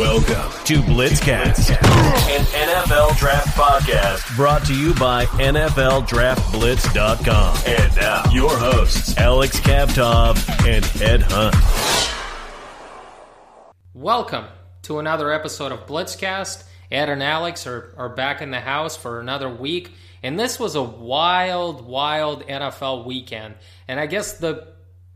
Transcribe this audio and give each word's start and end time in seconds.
Welcome 0.00 0.48
to 0.64 0.80
Blitzcast, 0.80 1.70
an 1.72 2.44
NFL 2.46 3.18
draft 3.18 3.54
podcast 3.54 4.34
brought 4.34 4.64
to 4.64 4.74
you 4.74 4.94
by 4.94 5.26
NFLDraftBlitz.com. 5.26 7.58
And 7.66 7.96
now, 7.96 8.24
your 8.32 8.48
hosts, 8.48 9.14
Alex 9.18 9.60
Kavtov 9.60 10.38
and 10.66 10.86
Ed 11.02 11.20
Hunt. 11.28 11.54
Welcome 13.92 14.46
to 14.84 15.00
another 15.00 15.30
episode 15.30 15.70
of 15.70 15.86
Blitzcast. 15.86 16.64
Ed 16.90 17.10
and 17.10 17.22
Alex 17.22 17.66
are, 17.66 17.92
are 17.98 18.08
back 18.08 18.40
in 18.40 18.50
the 18.50 18.60
house 18.60 18.96
for 18.96 19.20
another 19.20 19.50
week. 19.50 19.92
And 20.22 20.40
this 20.40 20.58
was 20.58 20.76
a 20.76 20.82
wild, 20.82 21.86
wild 21.86 22.46
NFL 22.46 23.04
weekend. 23.04 23.54
And 23.86 24.00
I 24.00 24.06
guess 24.06 24.38
the 24.38 24.66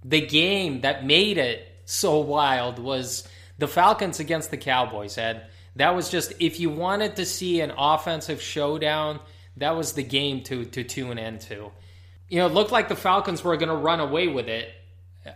the 0.05 0.21
game 0.21 0.83
that 0.83 1.07
made 1.07 1.39
it 1.39 1.67
so 1.87 2.19
wild 2.19 2.79
was 2.79 3.27
the 3.59 3.69
Falcons 3.69 4.21
against 4.21 4.51
the 4.51 4.57
Cowboys, 4.57 5.19
Ed. 5.19 5.47
That 5.77 5.95
was 5.95 6.09
just 6.09 6.33
if 6.41 6.61
you 6.61 6.71
wanted 6.71 7.17
to 7.17 7.27
see 7.27 7.61
an 7.61 7.73
offensive 7.77 8.41
showdown, 8.41 9.21
that 9.57 9.77
was 9.77 9.93
the 9.93 10.03
game 10.03 10.43
to 10.45 10.65
to 10.67 10.85
tune 10.85 11.19
into. 11.19 11.71
You 12.29 12.39
know, 12.39 12.47
it 12.47 12.55
looked 12.55 12.73
like 12.73 12.89
the 12.89 12.97
Falcons 12.97 13.45
were 13.45 13.57
going 13.57 13.69
to 13.69 13.77
run 13.77 14.01
away 14.01 14.29
with 14.29 14.49
it 14.49 14.73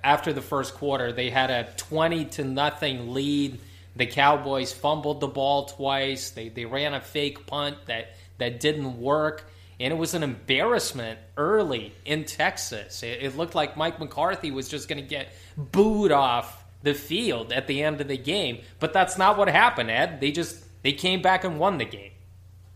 after 0.03 0.33
the 0.33 0.41
first 0.41 0.75
quarter. 0.75 1.13
They 1.13 1.31
had 1.31 1.51
a 1.51 1.69
20 1.77 2.27
to 2.27 2.45
nothing 2.45 3.13
lead. 3.13 3.61
The 3.95 4.07
Cowboys 4.07 4.73
fumbled 4.73 5.21
the 5.21 5.29
ball 5.29 5.67
twice. 5.67 6.31
They 6.31 6.49
they 6.49 6.65
ran 6.65 6.95
a 6.95 7.01
fake 7.01 7.47
punt 7.47 7.77
that 7.87 8.15
that 8.39 8.61
didn't 8.61 9.01
work. 9.01 9.51
And 9.81 9.93
it 9.93 9.97
was 9.97 10.15
an 10.15 10.25
embarrassment 10.25 11.21
early 11.37 11.93
in 12.05 12.25
Texas. 12.25 13.05
It, 13.05 13.23
it 13.23 13.37
looked 13.37 13.55
like 13.55 13.77
Mike 13.77 14.01
McCarthy 14.01 14.51
was 14.51 14.69
just 14.69 14.89
going 14.89 15.01
to 15.01 15.09
get 15.09 15.29
booed 15.57 16.11
off 16.11 16.65
the 16.83 16.95
field 16.95 17.53
at 17.53 17.67
the 17.67 17.83
end 17.83 18.01
of 18.01 18.09
the 18.09 18.17
game. 18.17 18.61
But 18.79 18.93
that's 18.93 19.19
not 19.19 19.37
what 19.37 19.49
happened, 19.49 19.91
Ed. 19.91 20.21
They 20.21 20.33
just 20.33 20.65
they 20.83 20.93
came 20.93 21.23
back 21.23 21.45
and 21.45 21.59
won 21.59 21.79
the 21.79 21.85
game. 21.85 22.13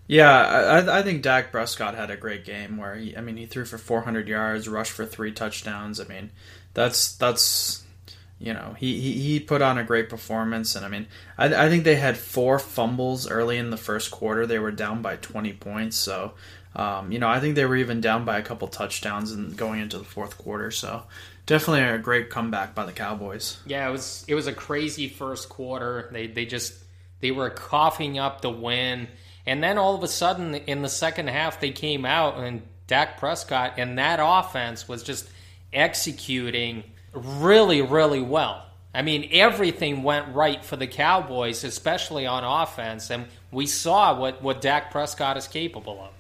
Yeah, 0.07 0.31
I, 0.31 0.99
I 0.99 1.03
think 1.03 1.23
Dak 1.23 1.53
Prescott 1.53 1.95
had 1.95 2.11
a 2.11 2.17
great 2.17 2.45
game 2.45 2.77
where 2.77 2.97
he, 2.97 3.17
I 3.17 3.21
mean, 3.21 3.37
he 3.37 3.47
threw 3.47 3.65
for 3.65 3.79
400 3.79 4.29
yards, 4.29 4.69
rushed 4.69 4.93
for 4.93 5.07
three 5.07 5.33
touchdowns. 5.33 6.01
I 6.01 6.05
mean, 6.05 6.31
that's 6.75 7.17
that's 7.17 7.85
you 8.39 8.53
know 8.53 8.75
he, 8.77 9.01
he, 9.01 9.13
he 9.13 9.41
put 9.41 9.63
on 9.63 9.79
a 9.79 9.85
great 9.85 10.09
performance, 10.09 10.75
and 10.75 10.85
I 10.85 10.89
mean, 10.89 11.07
I, 11.39 11.67
I 11.67 11.69
think 11.69 11.85
they 11.85 11.95
had 11.95 12.19
four 12.19 12.59
fumbles 12.59 13.31
early 13.31 13.57
in 13.57 13.71
the 13.71 13.77
first 13.77 14.11
quarter. 14.11 14.47
They 14.47 14.59
were 14.59 14.73
down 14.73 15.01
by 15.03 15.17
20 15.17 15.53
points, 15.55 15.97
so 15.97 16.35
um, 16.75 17.13
you 17.13 17.19
know 17.19 17.29
I 17.29 17.41
think 17.41 17.55
they 17.55 17.65
were 17.65 17.77
even 17.77 18.01
down 18.01 18.25
by 18.25 18.39
a 18.39 18.43
couple 18.43 18.69
touchdowns 18.69 19.31
and 19.33 19.57
going 19.57 19.81
into 19.81 19.99
the 19.99 20.05
fourth 20.05 20.37
quarter. 20.37 20.71
So 20.71 21.05
definitely 21.47 21.83
a 21.83 21.99
great 21.99 22.31
comeback 22.31 22.75
by 22.75 22.87
the 22.87 22.93
Cowboys. 22.93 23.59
Yeah, 23.67 23.89
it 23.89 23.93
was 23.93 24.25
it 24.29 24.35
was 24.35 24.47
a 24.47 24.53
crazy 24.53 25.09
first 25.09 25.49
quarter. 25.49 26.09
They 26.13 26.27
they 26.27 26.47
just 26.47 26.75
they 27.21 27.31
were 27.31 27.51
coughing 27.51 28.19
up 28.19 28.41
the 28.41 28.51
win, 28.51 29.09
and 29.47 29.63
then 29.63 29.79
all 29.79 29.95
of 29.95 30.03
a 30.03 30.09
sudden 30.09 30.55
in 30.55 30.83
the 30.83 30.89
second 30.89 31.29
half 31.29 31.61
they 31.61 31.71
came 31.71 32.05
out 32.05 32.39
and 32.39 32.63
Dak 32.87 33.19
Prescott 33.19 33.75
and 33.79 33.99
that 33.99 34.19
offense 34.23 34.89
was 34.89 35.03
just 35.03 35.29
executing 35.73 36.85
really 37.13 37.83
really 37.83 38.21
well. 38.21 38.67
I 38.95 39.03
mean 39.03 39.29
everything 39.33 40.03
went 40.03 40.35
right 40.35 40.65
for 40.65 40.77
the 40.77 40.87
Cowboys, 40.87 41.65
especially 41.65 42.27
on 42.27 42.45
offense, 42.45 43.11
and 43.11 43.27
we 43.51 43.67
saw 43.67 44.19
what 44.19 44.43
what 44.43 44.61
Dak 44.61 44.91
Prescott 44.91 45.37
is 45.37 45.47
capable 45.49 46.01
of. 46.01 46.11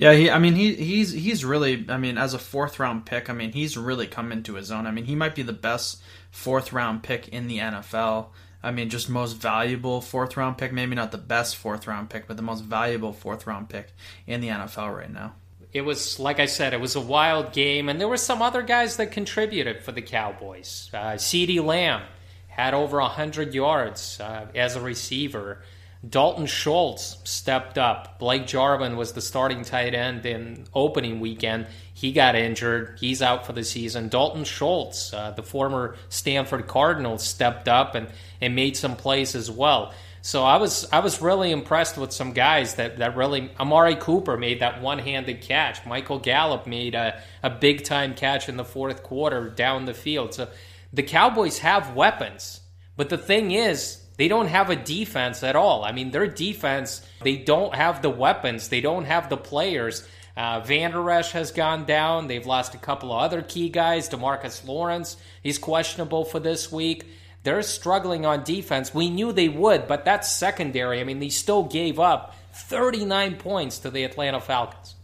Yeah, 0.00 0.12
he. 0.12 0.30
I 0.30 0.38
mean, 0.38 0.54
he 0.54 0.74
he's 0.74 1.10
he's 1.10 1.44
really. 1.44 1.84
I 1.88 1.96
mean, 1.96 2.18
as 2.18 2.32
a 2.32 2.38
fourth 2.38 2.78
round 2.78 3.04
pick, 3.04 3.28
I 3.28 3.32
mean, 3.32 3.50
he's 3.50 3.76
really 3.76 4.06
come 4.06 4.30
into 4.30 4.54
his 4.54 4.70
own. 4.70 4.86
I 4.86 4.92
mean, 4.92 5.06
he 5.06 5.16
might 5.16 5.34
be 5.34 5.42
the 5.42 5.52
best 5.52 6.00
fourth 6.30 6.72
round 6.72 7.02
pick 7.02 7.26
in 7.26 7.48
the 7.48 7.58
NFL. 7.58 8.28
I 8.62 8.70
mean, 8.70 8.90
just 8.90 9.08
most 9.08 9.32
valuable 9.32 10.00
fourth 10.00 10.36
round 10.36 10.56
pick. 10.56 10.72
Maybe 10.72 10.94
not 10.94 11.10
the 11.10 11.18
best 11.18 11.56
fourth 11.56 11.88
round 11.88 12.10
pick, 12.10 12.28
but 12.28 12.36
the 12.36 12.44
most 12.44 12.62
valuable 12.62 13.12
fourth 13.12 13.44
round 13.44 13.70
pick 13.70 13.88
in 14.24 14.40
the 14.40 14.46
NFL 14.46 14.96
right 14.96 15.12
now. 15.12 15.34
It 15.72 15.80
was 15.80 16.20
like 16.20 16.38
I 16.38 16.46
said, 16.46 16.74
it 16.74 16.80
was 16.80 16.94
a 16.94 17.00
wild 17.00 17.52
game, 17.52 17.88
and 17.88 18.00
there 18.00 18.06
were 18.06 18.16
some 18.16 18.40
other 18.40 18.62
guys 18.62 18.98
that 18.98 19.10
contributed 19.10 19.82
for 19.82 19.90
the 19.90 20.02
Cowboys. 20.02 20.90
Uh, 20.94 21.14
Ceedee 21.14 21.62
Lamb 21.62 22.02
had 22.46 22.72
over 22.72 23.00
hundred 23.00 23.52
yards 23.52 24.20
uh, 24.20 24.46
as 24.54 24.76
a 24.76 24.80
receiver. 24.80 25.60
Dalton 26.06 26.46
Schultz 26.46 27.18
stepped 27.24 27.76
up. 27.76 28.20
Blake 28.20 28.46
Jarwin 28.46 28.96
was 28.96 29.12
the 29.12 29.20
starting 29.20 29.62
tight 29.64 29.94
end 29.94 30.24
in 30.26 30.66
opening 30.72 31.18
weekend. 31.18 31.66
He 31.92 32.12
got 32.12 32.36
injured. 32.36 32.98
He's 33.00 33.20
out 33.20 33.46
for 33.46 33.52
the 33.52 33.64
season. 33.64 34.08
Dalton 34.08 34.44
Schultz, 34.44 35.12
uh, 35.12 35.32
the 35.32 35.42
former 35.42 35.96
Stanford 36.08 36.68
Cardinal, 36.68 37.18
stepped 37.18 37.68
up 37.68 37.96
and, 37.96 38.08
and 38.40 38.54
made 38.54 38.76
some 38.76 38.94
plays 38.94 39.34
as 39.34 39.50
well. 39.50 39.92
So 40.22 40.44
I 40.44 40.56
was 40.58 40.86
I 40.92 41.00
was 41.00 41.22
really 41.22 41.50
impressed 41.50 41.96
with 41.96 42.12
some 42.12 42.32
guys 42.32 42.74
that, 42.74 42.98
that 42.98 43.16
really 43.16 43.50
Amari 43.58 43.96
Cooper 43.96 44.36
made 44.36 44.60
that 44.60 44.80
one 44.80 44.98
handed 44.98 45.40
catch. 45.40 45.84
Michael 45.86 46.18
Gallup 46.18 46.66
made 46.66 46.94
a, 46.94 47.20
a 47.42 47.50
big 47.50 47.84
time 47.84 48.14
catch 48.14 48.48
in 48.48 48.56
the 48.56 48.64
fourth 48.64 49.02
quarter 49.02 49.48
down 49.48 49.84
the 49.84 49.94
field. 49.94 50.34
So 50.34 50.48
the 50.92 51.02
Cowboys 51.02 51.58
have 51.58 51.94
weapons. 51.94 52.60
But 52.96 53.08
the 53.08 53.18
thing 53.18 53.52
is, 53.52 54.02
they 54.18 54.28
don't 54.28 54.48
have 54.48 54.68
a 54.68 54.76
defense 54.76 55.42
at 55.42 55.56
all. 55.56 55.84
I 55.84 55.92
mean, 55.92 56.10
their 56.10 56.26
defense, 56.26 57.00
they 57.22 57.36
don't 57.36 57.74
have 57.74 58.02
the 58.02 58.10
weapons, 58.10 58.68
they 58.68 58.82
don't 58.82 59.04
have 59.04 59.30
the 59.30 59.36
players. 59.38 60.06
Uh, 60.36 60.60
Vander 60.60 61.10
Esch 61.10 61.32
has 61.32 61.50
gone 61.50 61.84
down. 61.84 62.28
They've 62.28 62.46
lost 62.46 62.74
a 62.74 62.78
couple 62.78 63.12
of 63.12 63.20
other 63.20 63.42
key 63.42 63.70
guys. 63.70 64.08
Demarcus 64.08 64.64
Lawrence, 64.66 65.16
he's 65.42 65.58
questionable 65.58 66.24
for 66.24 66.38
this 66.38 66.70
week. 66.70 67.06
They're 67.42 67.62
struggling 67.62 68.26
on 68.26 68.44
defense. 68.44 68.94
We 68.94 69.10
knew 69.10 69.32
they 69.32 69.48
would, 69.48 69.88
but 69.88 70.04
that's 70.04 70.30
secondary. 70.30 71.00
I 71.00 71.04
mean, 71.04 71.18
they 71.18 71.28
still 71.28 71.64
gave 71.64 71.98
up 71.98 72.36
39 72.52 73.36
points 73.36 73.78
to 73.80 73.90
the 73.90 74.04
Atlanta 74.04 74.40
Falcons. 74.40 74.94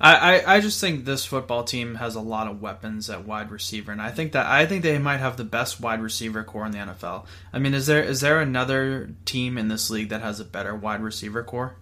I, 0.00 0.14
I, 0.38 0.56
I 0.56 0.60
just 0.60 0.80
think 0.80 1.04
this 1.04 1.26
football 1.26 1.62
team 1.62 1.96
has 1.96 2.14
a 2.14 2.20
lot 2.20 2.46
of 2.46 2.62
weapons 2.62 3.10
at 3.10 3.26
wide 3.26 3.50
receiver, 3.50 3.92
and 3.92 4.00
I 4.00 4.10
think 4.10 4.32
that 4.32 4.46
I 4.46 4.64
think 4.64 4.82
they 4.82 4.98
might 4.98 5.18
have 5.18 5.36
the 5.36 5.44
best 5.44 5.80
wide 5.80 6.00
receiver 6.00 6.42
core 6.42 6.64
in 6.64 6.72
the 6.72 6.78
NFL. 6.78 7.26
I 7.52 7.58
mean, 7.58 7.74
is 7.74 7.86
there 7.86 8.02
is 8.02 8.22
there 8.22 8.40
another 8.40 9.10
team 9.26 9.58
in 9.58 9.68
this 9.68 9.90
league 9.90 10.08
that 10.08 10.22
has 10.22 10.40
a 10.40 10.44
better 10.44 10.74
wide 10.74 11.02
receiver 11.02 11.44
core? 11.44 11.76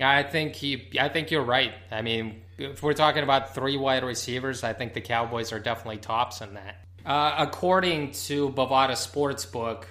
I 0.00 0.22
think 0.22 0.54
he. 0.54 0.90
I 1.00 1.08
think 1.08 1.30
you're 1.30 1.42
right. 1.42 1.72
I 1.90 2.02
mean, 2.02 2.42
if 2.58 2.82
we're 2.82 2.92
talking 2.92 3.22
about 3.22 3.54
three 3.54 3.76
wide 3.76 4.04
receivers, 4.04 4.62
I 4.62 4.72
think 4.72 4.94
the 4.94 5.00
Cowboys 5.00 5.52
are 5.52 5.58
definitely 5.58 5.98
tops 5.98 6.40
in 6.42 6.54
that. 6.54 6.76
Uh, 7.04 7.34
according 7.38 8.12
to 8.12 8.50
Bovada 8.50 8.92
Sportsbook, 8.92 9.84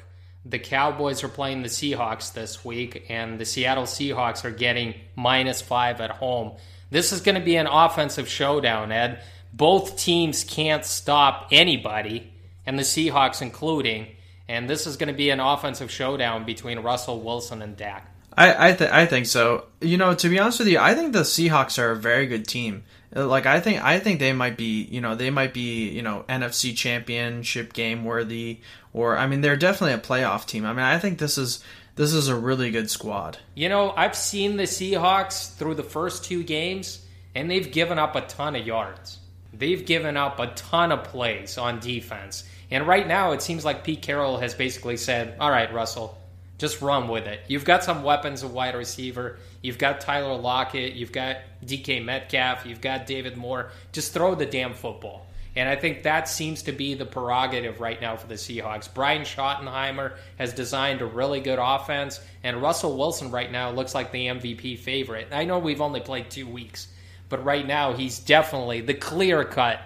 the 0.45 0.59
Cowboys 0.59 1.23
are 1.23 1.29
playing 1.29 1.63
the 1.63 1.69
Seahawks 1.69 2.33
this 2.33 2.63
week, 2.63 3.05
and 3.09 3.39
the 3.39 3.45
Seattle 3.45 3.85
Seahawks 3.85 4.45
are 4.45 4.51
getting 4.51 4.93
minus 5.15 5.61
five 5.61 6.01
at 6.01 6.11
home. 6.11 6.57
This 6.95 7.11
is 7.11 7.19
going 7.19 7.35
to 7.35 7.41
be 7.41 7.57
an 7.57 7.67
offensive 7.67 8.29
showdown, 8.29 8.93
Ed. 8.93 9.19
Both 9.51 9.97
teams 9.97 10.45
can't 10.45 10.85
stop 10.85 11.49
anybody, 11.51 12.31
and 12.65 12.79
the 12.79 12.83
Seahawks 12.83 13.41
including. 13.41 14.07
And 14.47 14.69
this 14.69 14.87
is 14.87 14.95
going 14.95 15.09
to 15.09 15.13
be 15.13 15.29
an 15.29 15.41
offensive 15.41 15.91
showdown 15.91 16.45
between 16.45 16.79
Russell 16.79 17.19
Wilson 17.19 17.61
and 17.61 17.75
Dak. 17.75 18.09
I 18.37 18.69
I, 18.69 18.73
th- 18.73 18.91
I 18.91 19.07
think 19.07 19.25
so. 19.25 19.65
You 19.81 19.97
know, 19.97 20.15
to 20.15 20.29
be 20.29 20.39
honest 20.39 20.59
with 20.59 20.69
you, 20.69 20.79
I 20.79 20.93
think 20.95 21.11
the 21.11 21.23
Seahawks 21.23 21.77
are 21.79 21.91
a 21.91 21.97
very 21.97 22.27
good 22.27 22.47
team. 22.47 22.85
Like 23.11 23.45
I 23.45 23.59
think 23.59 23.83
I 23.83 23.99
think 23.99 24.21
they 24.21 24.31
might 24.31 24.55
be, 24.55 24.83
you 24.83 25.01
know, 25.01 25.15
they 25.15 25.31
might 25.31 25.53
be, 25.53 25.89
you 25.89 26.01
know, 26.01 26.23
NFC 26.29 26.73
championship 26.77 27.73
game 27.73 28.05
worthy 28.05 28.61
or 28.93 29.17
I 29.17 29.27
mean 29.27 29.41
they're 29.41 29.57
definitely 29.57 29.95
a 29.95 29.97
playoff 29.97 30.45
team. 30.45 30.65
I 30.65 30.71
mean, 30.71 30.85
I 30.85 30.97
think 30.97 31.19
this 31.19 31.37
is 31.37 31.61
this 31.95 32.13
is 32.13 32.27
a 32.27 32.35
really 32.35 32.71
good 32.71 32.89
squad. 32.89 33.37
You 33.53 33.69
know, 33.69 33.91
I've 33.91 34.15
seen 34.15 34.57
the 34.57 34.63
Seahawks 34.63 35.55
through 35.55 35.75
the 35.75 35.83
first 35.83 36.25
two 36.25 36.43
games, 36.43 37.05
and 37.33 37.49
they've 37.49 37.71
given 37.71 37.97
up 37.97 38.15
a 38.15 38.21
ton 38.21 38.55
of 38.55 38.67
yards. 38.67 39.19
They've 39.53 39.85
given 39.85 40.17
up 40.17 40.39
a 40.39 40.47
ton 40.47 40.91
of 40.91 41.05
plays 41.05 41.57
on 41.57 41.79
defense. 41.79 42.43
And 42.69 42.85
right 42.85 43.07
now, 43.07 43.31
it 43.31 43.41
seems 43.41 43.63
like 43.63 43.83
Pete 43.83 44.01
Carroll 44.01 44.37
has 44.37 44.53
basically 44.53 44.97
said, 44.97 45.37
All 45.39 45.49
right, 45.49 45.73
Russell, 45.73 46.17
just 46.57 46.81
run 46.81 47.07
with 47.07 47.27
it. 47.27 47.41
You've 47.47 47.65
got 47.65 47.83
some 47.83 48.03
weapons 48.03 48.43
of 48.43 48.53
wide 48.53 48.75
receiver. 48.75 49.37
You've 49.61 49.77
got 49.77 50.01
Tyler 50.01 50.37
Lockett. 50.37 50.93
You've 50.93 51.11
got 51.11 51.37
DK 51.65 52.03
Metcalf. 52.03 52.65
You've 52.65 52.81
got 52.81 53.05
David 53.05 53.37
Moore. 53.37 53.71
Just 53.91 54.13
throw 54.13 54.35
the 54.35 54.45
damn 54.45 54.73
football. 54.73 55.24
And 55.55 55.69
I 55.69 55.75
think 55.75 56.03
that 56.03 56.27
seems 56.27 56.63
to 56.63 56.73
be 56.73 56.95
the 56.95 57.05
prerogative 57.05 57.79
right 57.79 57.99
now 58.01 58.17
for 58.17 58.27
the 58.27 58.35
Seahawks. 58.35 58.93
Brian 58.93 59.21
Schottenheimer 59.21 60.17
has 60.37 60.53
designed 60.53 61.01
a 61.01 61.05
really 61.05 61.39
good 61.39 61.59
offense, 61.61 62.19
and 62.43 62.61
Russell 62.61 62.97
Wilson 62.97 63.31
right 63.31 63.51
now 63.51 63.71
looks 63.71 63.95
like 63.95 64.11
the 64.11 64.27
MVP 64.27 64.79
favorite. 64.79 65.29
I 65.31 65.45
know 65.45 65.59
we've 65.59 65.81
only 65.81 66.01
played 66.01 66.29
two 66.29 66.47
weeks, 66.47 66.89
but 67.29 67.43
right 67.45 67.65
now 67.65 67.93
he's 67.93 68.19
definitely 68.19 68.81
the 68.81 68.93
clear 68.93 69.45
cut 69.45 69.79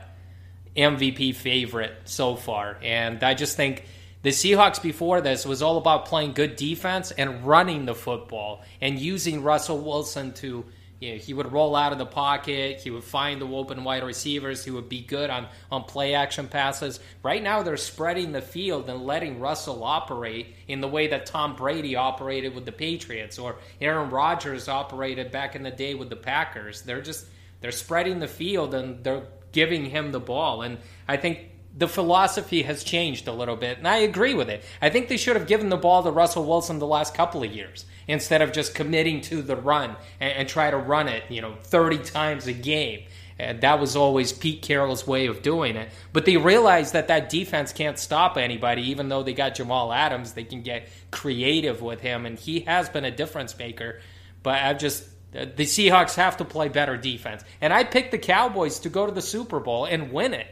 MVP 0.75 1.35
favorite 1.35 1.93
so 2.05 2.35
far. 2.35 2.77
And 2.81 3.23
I 3.23 3.35
just 3.35 3.55
think 3.55 3.85
the 4.21 4.31
Seahawks 4.31 4.81
before 4.81 5.21
this 5.21 5.45
was 5.45 5.61
all 5.61 5.77
about 5.77 6.05
playing 6.05 6.33
good 6.33 6.55
defense 6.55 7.11
and 7.11 7.45
running 7.45 7.85
the 7.85 7.95
football 7.95 8.63
and 8.81 8.99
using 8.99 9.43
Russell 9.43 9.79
Wilson 9.79 10.33
to 10.33 10.65
You 10.99 11.13
know, 11.13 11.17
he 11.17 11.33
would 11.33 11.51
roll 11.51 11.75
out 11.75 11.93
of 11.93 11.97
the 11.97 12.05
pocket. 12.05 12.81
He 12.81 12.89
would 12.89 13.03
find 13.03 13.41
the 13.41 13.47
open 13.47 13.83
wide 13.83 14.03
receivers. 14.03 14.65
He 14.65 14.71
would 14.71 14.89
be 14.89 15.01
good 15.01 15.29
on, 15.29 15.47
on 15.71 15.83
play 15.83 16.13
action 16.13 16.47
passes. 16.47 16.99
Right 17.23 17.41
now, 17.41 17.63
they're 17.63 17.77
spreading 17.77 18.33
the 18.33 18.41
field 18.41 18.89
and 18.89 19.05
letting 19.05 19.39
Russell 19.39 19.83
operate 19.83 20.55
in 20.67 20.81
the 20.81 20.89
way 20.89 21.07
that 21.07 21.25
Tom 21.25 21.55
Brady 21.55 21.95
operated 21.95 22.53
with 22.53 22.65
the 22.65 22.73
Patriots 22.73 23.39
or 23.39 23.55
Aaron 23.79 24.09
Rodgers 24.09 24.67
operated 24.67 25.31
back 25.31 25.55
in 25.55 25.63
the 25.63 25.71
day 25.71 25.93
with 25.95 26.09
the 26.09 26.17
Packers. 26.17 26.81
They're 26.81 27.01
just 27.01 27.25
they're 27.61 27.71
spreading 27.71 28.19
the 28.19 28.27
field 28.27 28.73
and 28.73 29.03
they're 29.03 29.27
giving 29.51 29.85
him 29.85 30.11
the 30.11 30.19
ball. 30.19 30.61
And 30.61 30.77
I 31.07 31.17
think 31.17 31.48
the 31.77 31.87
philosophy 31.87 32.63
has 32.63 32.83
changed 32.83 33.27
a 33.27 33.31
little 33.31 33.55
bit, 33.55 33.77
and 33.77 33.87
I 33.87 33.97
agree 33.97 34.33
with 34.33 34.49
it. 34.49 34.63
I 34.81 34.89
think 34.89 35.07
they 35.07 35.17
should 35.17 35.35
have 35.35 35.47
given 35.47 35.69
the 35.69 35.77
ball 35.77 36.03
to 36.03 36.11
Russell 36.11 36.45
Wilson 36.45 36.79
the 36.79 36.87
last 36.87 37.13
couple 37.13 37.43
of 37.43 37.51
years 37.51 37.85
instead 38.07 38.41
of 38.41 38.51
just 38.51 38.73
committing 38.73 39.21
to 39.21 39.41
the 39.41 39.55
run 39.55 39.95
and, 40.19 40.33
and 40.33 40.49
try 40.49 40.71
to 40.71 40.77
run 40.77 41.07
it, 41.07 41.23
you 41.29 41.41
know, 41.41 41.55
30 41.63 41.99
times 41.99 42.47
a 42.47 42.53
game. 42.53 43.03
And 43.37 43.61
that 43.61 43.79
was 43.79 43.95
always 43.95 44.33
Pete 44.33 44.61
Carroll's 44.61 45.07
way 45.07 45.27
of 45.27 45.41
doing 45.41 45.77
it. 45.77 45.89
But 46.11 46.25
they 46.25 46.35
realized 46.35 46.91
that 46.93 47.07
that 47.07 47.29
defense 47.29 47.71
can't 47.71 47.97
stop 47.97 48.37
anybody, 48.37 48.89
even 48.89 49.07
though 49.07 49.23
they 49.23 49.33
got 49.33 49.55
Jamal 49.55 49.93
Adams. 49.93 50.33
They 50.33 50.43
can 50.43 50.61
get 50.61 50.89
creative 51.11 51.81
with 51.81 52.01
him, 52.01 52.25
and 52.25 52.37
he 52.37 52.61
has 52.61 52.89
been 52.89 53.05
a 53.05 53.11
difference 53.11 53.57
maker. 53.57 54.01
But 54.43 54.55
I've 54.55 54.77
just 54.77 55.07
uh, 55.33 55.45
the 55.55 55.63
Seahawks 55.63 56.15
have 56.15 56.37
to 56.37 56.45
play 56.45 56.69
better 56.69 56.97
defense. 56.97 57.43
And 57.61 57.71
I 57.71 57.83
picked 57.83 58.11
the 58.11 58.17
Cowboys 58.17 58.79
to 58.79 58.89
go 58.89 59.05
to 59.05 59.11
the 59.11 59.21
Super 59.21 59.59
Bowl 59.59 59.85
and 59.85 60.11
win 60.11 60.33
it. 60.33 60.47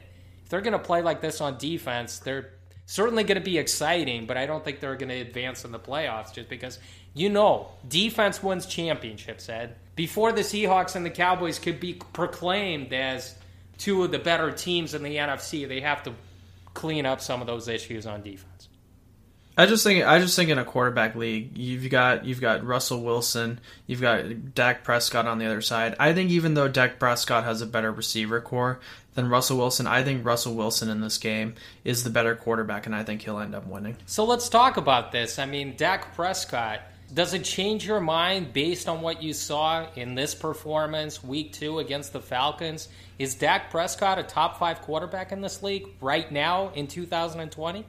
If 0.47 0.51
they're 0.51 0.61
going 0.61 0.71
to 0.71 0.79
play 0.79 1.01
like 1.01 1.19
this 1.19 1.41
on 1.41 1.57
defense, 1.57 2.19
they're 2.19 2.51
certainly 2.85 3.25
going 3.25 3.37
to 3.37 3.43
be 3.43 3.57
exciting, 3.57 4.27
but 4.27 4.37
I 4.37 4.45
don't 4.45 4.63
think 4.63 4.79
they're 4.79 4.95
going 4.95 5.09
to 5.09 5.19
advance 5.19 5.65
in 5.65 5.73
the 5.73 5.79
playoffs 5.79 6.33
just 6.33 6.47
because 6.47 6.79
you 7.13 7.27
know 7.27 7.67
defense 7.85 8.41
wins 8.41 8.65
championships, 8.65 9.49
Ed. 9.49 9.75
Before 9.97 10.31
the 10.31 10.43
Seahawks 10.43 10.95
and 10.95 11.05
the 11.05 11.09
Cowboys 11.09 11.59
could 11.59 11.81
be 11.81 11.95
proclaimed 12.13 12.93
as 12.93 13.35
two 13.77 14.05
of 14.05 14.11
the 14.11 14.19
better 14.19 14.49
teams 14.49 14.93
in 14.93 15.03
the 15.03 15.17
NFC, 15.17 15.67
they 15.67 15.81
have 15.81 16.01
to 16.03 16.13
clean 16.73 17.05
up 17.05 17.19
some 17.19 17.41
of 17.41 17.47
those 17.47 17.67
issues 17.67 18.07
on 18.07 18.23
defense. 18.23 18.56
I 19.57 19.65
just 19.65 19.83
think 19.83 20.05
I 20.05 20.19
just 20.19 20.35
think 20.35 20.51
in 20.51 20.59
a 20.59 20.65
quarterback 20.65 21.15
league, 21.15 21.57
you've 21.57 21.89
got 21.89 22.25
you've 22.25 22.39
got 22.39 22.63
Russell 22.63 23.01
Wilson, 23.01 23.59
you've 23.87 24.01
got 24.01 24.53
Dak 24.53 24.83
Prescott 24.83 25.25
on 25.25 25.39
the 25.39 25.47
other 25.47 25.61
side. 25.61 25.95
I 25.99 26.13
think 26.13 26.29
even 26.29 26.53
though 26.53 26.67
Dak 26.67 26.99
Prescott 26.99 27.43
has 27.43 27.59
a 27.59 27.65
better 27.65 27.91
receiver 27.91 28.39
core 28.39 28.79
than 29.15 29.29
Russell 29.29 29.57
Wilson, 29.57 29.87
I 29.87 30.03
think 30.03 30.23
Russell 30.23 30.53
Wilson 30.53 30.89
in 30.89 31.01
this 31.01 31.17
game 31.17 31.55
is 31.83 32.03
the 32.03 32.11
better 32.11 32.35
quarterback, 32.35 32.85
and 32.85 32.93
I 32.93 33.03
think 33.03 33.23
he'll 33.23 33.39
end 33.39 33.55
up 33.55 33.65
winning. 33.65 33.97
So 34.05 34.25
let's 34.25 34.47
talk 34.47 34.77
about 34.77 35.11
this. 35.11 35.39
I 35.39 35.47
mean, 35.47 35.75
Dak 35.75 36.13
Prescott. 36.13 36.81
Does 37.13 37.33
it 37.33 37.45
change 37.45 37.87
your 37.87 38.01
mind 38.01 38.51
based 38.51 38.89
on 38.89 39.01
what 39.01 39.23
you 39.23 39.33
saw 39.33 39.87
in 39.95 40.13
this 40.13 40.35
performance, 40.35 41.23
week 41.23 41.53
two 41.53 41.79
against 41.79 42.11
the 42.11 42.19
Falcons? 42.19 42.89
Is 43.17 43.33
Dak 43.33 43.71
Prescott 43.71 44.19
a 44.19 44.23
top 44.23 44.59
five 44.59 44.81
quarterback 44.81 45.31
in 45.31 45.39
this 45.39 45.63
league 45.63 45.87
right 46.01 46.29
now 46.29 46.69
in 46.75 46.85
2020? 46.85 47.85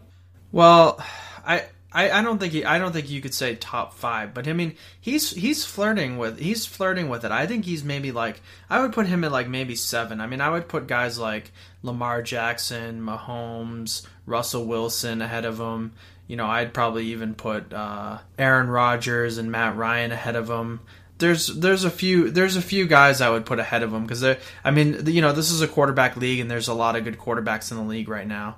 Well, 0.52 1.04
I, 1.48 1.64
I, 1.90 2.10
I 2.10 2.22
don't 2.22 2.38
think 2.38 2.52
he, 2.52 2.64
I 2.64 2.78
don't 2.78 2.92
think 2.92 3.08
you 3.08 3.22
could 3.22 3.32
say 3.32 3.54
top 3.54 3.94
five, 3.94 4.34
but 4.34 4.46
I 4.46 4.52
mean 4.52 4.74
he's 5.00 5.30
he's 5.30 5.64
flirting 5.64 6.18
with 6.18 6.38
he's 6.38 6.66
flirting 6.66 7.08
with 7.08 7.24
it. 7.24 7.30
I 7.30 7.46
think 7.46 7.64
he's 7.64 7.82
maybe 7.82 8.12
like 8.12 8.42
I 8.68 8.82
would 8.82 8.92
put 8.92 9.06
him 9.06 9.24
at 9.24 9.32
like 9.32 9.48
maybe 9.48 9.74
seven. 9.74 10.20
I 10.20 10.26
mean 10.26 10.42
I 10.42 10.50
would 10.50 10.68
put 10.68 10.86
guys 10.86 11.18
like 11.18 11.50
Lamar 11.82 12.20
Jackson, 12.20 13.00
Mahomes, 13.00 14.06
Russell 14.26 14.66
Wilson 14.66 15.22
ahead 15.22 15.46
of 15.46 15.58
him. 15.58 15.92
You 16.26 16.36
know 16.36 16.46
I'd 16.46 16.74
probably 16.74 17.06
even 17.06 17.34
put 17.34 17.72
uh, 17.72 18.18
Aaron 18.38 18.68
Rodgers 18.68 19.38
and 19.38 19.50
Matt 19.50 19.76
Ryan 19.76 20.12
ahead 20.12 20.36
of 20.36 20.50
him. 20.50 20.80
There's 21.16 21.46
there's 21.46 21.84
a 21.84 21.90
few 21.90 22.30
there's 22.30 22.56
a 22.56 22.62
few 22.62 22.86
guys 22.86 23.22
I 23.22 23.30
would 23.30 23.46
put 23.46 23.58
ahead 23.58 23.82
of 23.82 23.94
him 23.94 24.02
because 24.02 24.22
I 24.62 24.70
mean 24.70 25.06
you 25.06 25.22
know 25.22 25.32
this 25.32 25.50
is 25.50 25.62
a 25.62 25.68
quarterback 25.68 26.18
league 26.18 26.40
and 26.40 26.50
there's 26.50 26.68
a 26.68 26.74
lot 26.74 26.96
of 26.96 27.04
good 27.04 27.18
quarterbacks 27.18 27.70
in 27.70 27.78
the 27.78 27.82
league 27.82 28.10
right 28.10 28.26
now. 28.26 28.56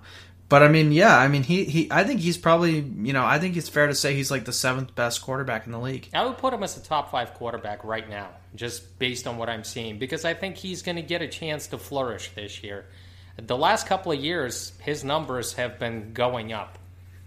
But 0.51 0.65
I 0.65 0.69
mean, 0.69 0.91
yeah, 0.91 1.17
I 1.17 1.29
mean, 1.29 1.45
he, 1.45 1.65
he 1.65 1.89
I 1.93 2.03
think 2.03 2.19
he's 2.19 2.37
probably, 2.37 2.81
you 2.81 3.13
know, 3.13 3.25
I 3.25 3.39
think 3.39 3.57
it's 3.57 3.69
fair 3.69 3.87
to 3.87 3.95
say 3.95 4.15
he's 4.15 4.33
like 4.33 4.45
the 4.45 4.53
seventh 4.53 4.97
best 4.97 5.23
quarterback 5.23 5.65
in 5.65 5.71
the 5.71 5.79
league. 5.79 6.09
I 6.13 6.27
would 6.27 6.39
put 6.39 6.53
him 6.53 6.65
as 6.65 6.77
a 6.77 6.83
top 6.83 7.13
five 7.13 7.35
quarterback 7.35 7.85
right 7.85 8.11
now, 8.11 8.31
just 8.57 8.99
based 8.99 9.29
on 9.29 9.39
what 9.39 9.49
I'm 9.49 9.63
seeing, 9.63 10.01
because 10.01 10.25
I 10.25 10.35
think 10.35 10.57
he's 10.57 10.83
going 10.83 10.97
to 10.97 11.03
get 11.03 11.23
a 11.23 11.29
chance 11.29 11.69
to 11.69 11.79
flourish 11.79 12.33
this 12.35 12.65
year. 12.65 12.87
The 13.37 13.57
last 13.57 13.87
couple 13.87 14.11
of 14.11 14.19
years, 14.19 14.73
his 14.81 15.05
numbers 15.05 15.53
have 15.53 15.79
been 15.79 16.15
going 16.15 16.53
up, 16.53 16.79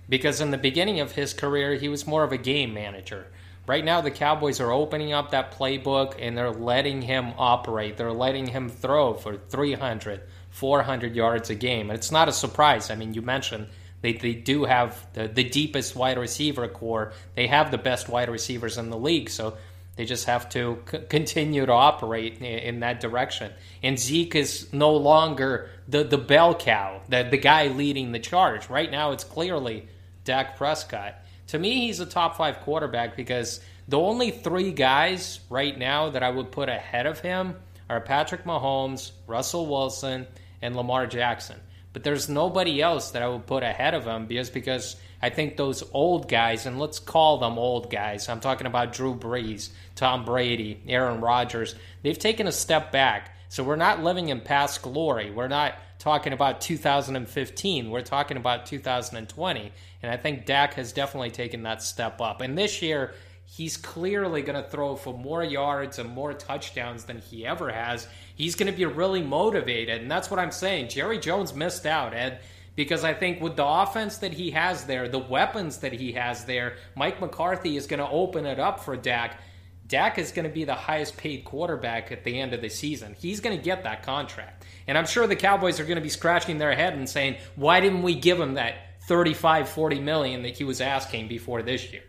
because 0.09 0.41
in 0.41 0.51
the 0.51 0.57
beginning 0.57 0.99
of 0.99 1.13
his 1.13 1.33
career, 1.33 1.75
he 1.75 1.87
was 1.87 2.05
more 2.05 2.25
of 2.25 2.33
a 2.33 2.37
game 2.37 2.73
manager. 2.73 3.27
Right 3.65 3.85
now, 3.85 4.01
the 4.01 4.11
Cowboys 4.11 4.59
are 4.59 4.73
opening 4.73 5.13
up 5.13 5.31
that 5.31 5.53
playbook 5.53 6.15
and 6.19 6.37
they're 6.37 6.51
letting 6.51 7.01
him 7.01 7.31
operate. 7.37 7.95
They're 7.95 8.11
letting 8.11 8.47
him 8.47 8.67
throw 8.67 9.13
for 9.13 9.37
300, 9.37 10.23
400 10.53 11.15
yards 11.15 11.49
a 11.49 11.55
game. 11.55 11.89
And 11.89 11.97
it's 11.97 12.11
not 12.11 12.29
a 12.29 12.31
surprise. 12.31 12.91
I 12.91 12.95
mean, 12.95 13.15
you 13.15 13.23
mentioned 13.23 13.67
they, 14.01 14.13
they 14.13 14.35
do 14.35 14.65
have 14.65 15.07
the, 15.13 15.27
the 15.27 15.43
deepest 15.43 15.95
wide 15.95 16.19
receiver 16.19 16.67
core. 16.67 17.13
They 17.35 17.47
have 17.47 17.71
the 17.71 17.79
best 17.79 18.07
wide 18.07 18.29
receivers 18.29 18.77
in 18.77 18.91
the 18.91 18.97
league. 18.97 19.31
So 19.31 19.57
they 19.95 20.05
just 20.05 20.25
have 20.25 20.49
to 20.49 20.83
c- 20.89 20.99
continue 21.09 21.65
to 21.65 21.71
operate 21.71 22.37
in, 22.37 22.43
in, 22.45 22.79
that 22.81 22.99
direction. 22.99 23.51
And 23.81 23.97
Zeke 23.97 24.35
is 24.35 24.71
no 24.71 24.95
longer 24.95 25.71
the, 25.87 26.03
the 26.03 26.19
bell 26.19 26.53
cow, 26.53 27.01
the, 27.09 27.27
the 27.29 27.37
guy 27.37 27.67
leading 27.67 28.11
the 28.11 28.19
charge. 28.19 28.69
Right 28.69 28.91
now, 28.91 29.11
it's 29.11 29.23
clearly 29.23 29.87
Dak 30.23 30.55
Prescott. 30.55 31.15
To 31.47 31.57
me, 31.57 31.87
he's 31.87 31.99
a 31.99 32.05
top 32.05 32.37
five 32.37 32.59
quarterback 32.59 33.17
because 33.17 33.59
the 33.87 33.99
only 33.99 34.29
three 34.29 34.71
guys 34.71 35.39
right 35.49 35.75
now 35.75 36.11
that 36.11 36.21
I 36.21 36.29
would 36.29 36.51
put 36.51 36.69
ahead 36.69 37.07
of 37.07 37.21
him 37.21 37.55
are 37.89 38.01
Patrick 38.01 38.43
Mahomes, 38.43 39.11
Russell 39.25 39.65
Wilson, 39.65 40.27
and 40.63 40.75
Lamar 40.75 41.05
Jackson. 41.05 41.59
But 41.91 42.03
there's 42.03 42.27
nobody 42.27 42.81
else 42.81 43.11
that 43.11 43.21
I 43.21 43.27
would 43.27 43.45
put 43.45 43.61
ahead 43.61 43.93
of 43.93 44.05
him 44.05 44.25
because 44.25 44.49
because 44.49 44.95
I 45.21 45.29
think 45.29 45.55
those 45.55 45.83
old 45.93 46.27
guys, 46.27 46.65
and 46.65 46.79
let's 46.79 46.97
call 46.97 47.37
them 47.37 47.59
old 47.59 47.91
guys. 47.91 48.27
I'm 48.27 48.39
talking 48.39 48.65
about 48.65 48.93
Drew 48.93 49.15
Brees, 49.15 49.69
Tom 49.95 50.25
Brady, 50.25 50.81
Aaron 50.87 51.21
Rodgers. 51.21 51.75
They've 52.01 52.17
taken 52.17 52.47
a 52.47 52.51
step 52.51 52.91
back. 52.91 53.37
So 53.49 53.63
we're 53.63 53.75
not 53.75 54.03
living 54.03 54.29
in 54.29 54.41
past 54.41 54.81
glory. 54.81 55.29
We're 55.29 55.47
not 55.47 55.75
talking 55.99 56.33
about 56.33 56.59
2015. 56.61 57.91
We're 57.91 58.01
talking 58.01 58.37
about 58.37 58.65
2020. 58.65 59.71
And 60.01 60.11
I 60.11 60.17
think 60.17 60.47
Dak 60.47 60.73
has 60.73 60.91
definitely 60.91 61.29
taken 61.29 61.61
that 61.63 61.83
step 61.83 62.19
up. 62.19 62.41
And 62.41 62.57
this 62.57 62.81
year, 62.81 63.13
he's 63.55 63.77
clearly 63.77 64.41
going 64.41 64.61
to 64.61 64.67
throw 64.67 64.95
for 64.95 65.13
more 65.13 65.43
yards 65.43 65.99
and 65.99 66.09
more 66.09 66.33
touchdowns 66.33 67.03
than 67.03 67.19
he 67.19 67.45
ever 67.45 67.71
has. 67.71 68.07
He's 68.33 68.55
going 68.55 68.71
to 68.71 68.75
be 68.75 68.85
really 68.85 69.21
motivated. 69.21 70.01
And 70.01 70.09
that's 70.09 70.31
what 70.31 70.39
I'm 70.39 70.51
saying. 70.51 70.89
Jerry 70.89 71.19
Jones 71.19 71.53
missed 71.53 71.85
out, 71.85 72.15
Ed, 72.15 72.39
because 72.75 73.03
I 73.03 73.13
think 73.13 73.41
with 73.41 73.55
the 73.55 73.65
offense 73.65 74.17
that 74.17 74.33
he 74.33 74.51
has 74.51 74.85
there, 74.85 75.07
the 75.07 75.19
weapons 75.19 75.77
that 75.79 75.93
he 75.93 76.13
has 76.13 76.45
there, 76.45 76.77
Mike 76.95 77.21
McCarthy 77.21 77.77
is 77.77 77.85
going 77.85 77.99
to 77.99 78.09
open 78.09 78.47
it 78.47 78.59
up 78.59 78.79
for 78.79 78.97
Dak. 78.97 79.39
Dak 79.87 80.17
is 80.17 80.31
going 80.31 80.47
to 80.47 80.53
be 80.53 80.63
the 80.63 80.73
highest 80.73 81.15
paid 81.17 81.45
quarterback 81.45 82.11
at 82.11 82.23
the 82.23 82.39
end 82.39 82.53
of 82.53 82.61
the 82.61 82.69
season. 82.69 83.15
He's 83.19 83.39
going 83.39 83.55
to 83.55 83.63
get 83.63 83.83
that 83.83 84.01
contract. 84.01 84.65
And 84.87 84.97
I'm 84.97 85.05
sure 85.05 85.27
the 85.27 85.35
Cowboys 85.35 85.79
are 85.79 85.85
going 85.85 85.97
to 85.97 86.01
be 86.01 86.09
scratching 86.09 86.57
their 86.57 86.73
head 86.73 86.93
and 86.93 87.07
saying, 87.07 87.35
why 87.55 87.81
didn't 87.81 88.01
we 88.01 88.15
give 88.15 88.39
him 88.39 88.55
that 88.55 88.99
35, 89.07 89.69
40 89.69 89.99
million 89.99 90.41
that 90.41 90.57
he 90.57 90.63
was 90.63 90.81
asking 90.81 91.27
before 91.27 91.61
this 91.61 91.91
year? 91.91 92.01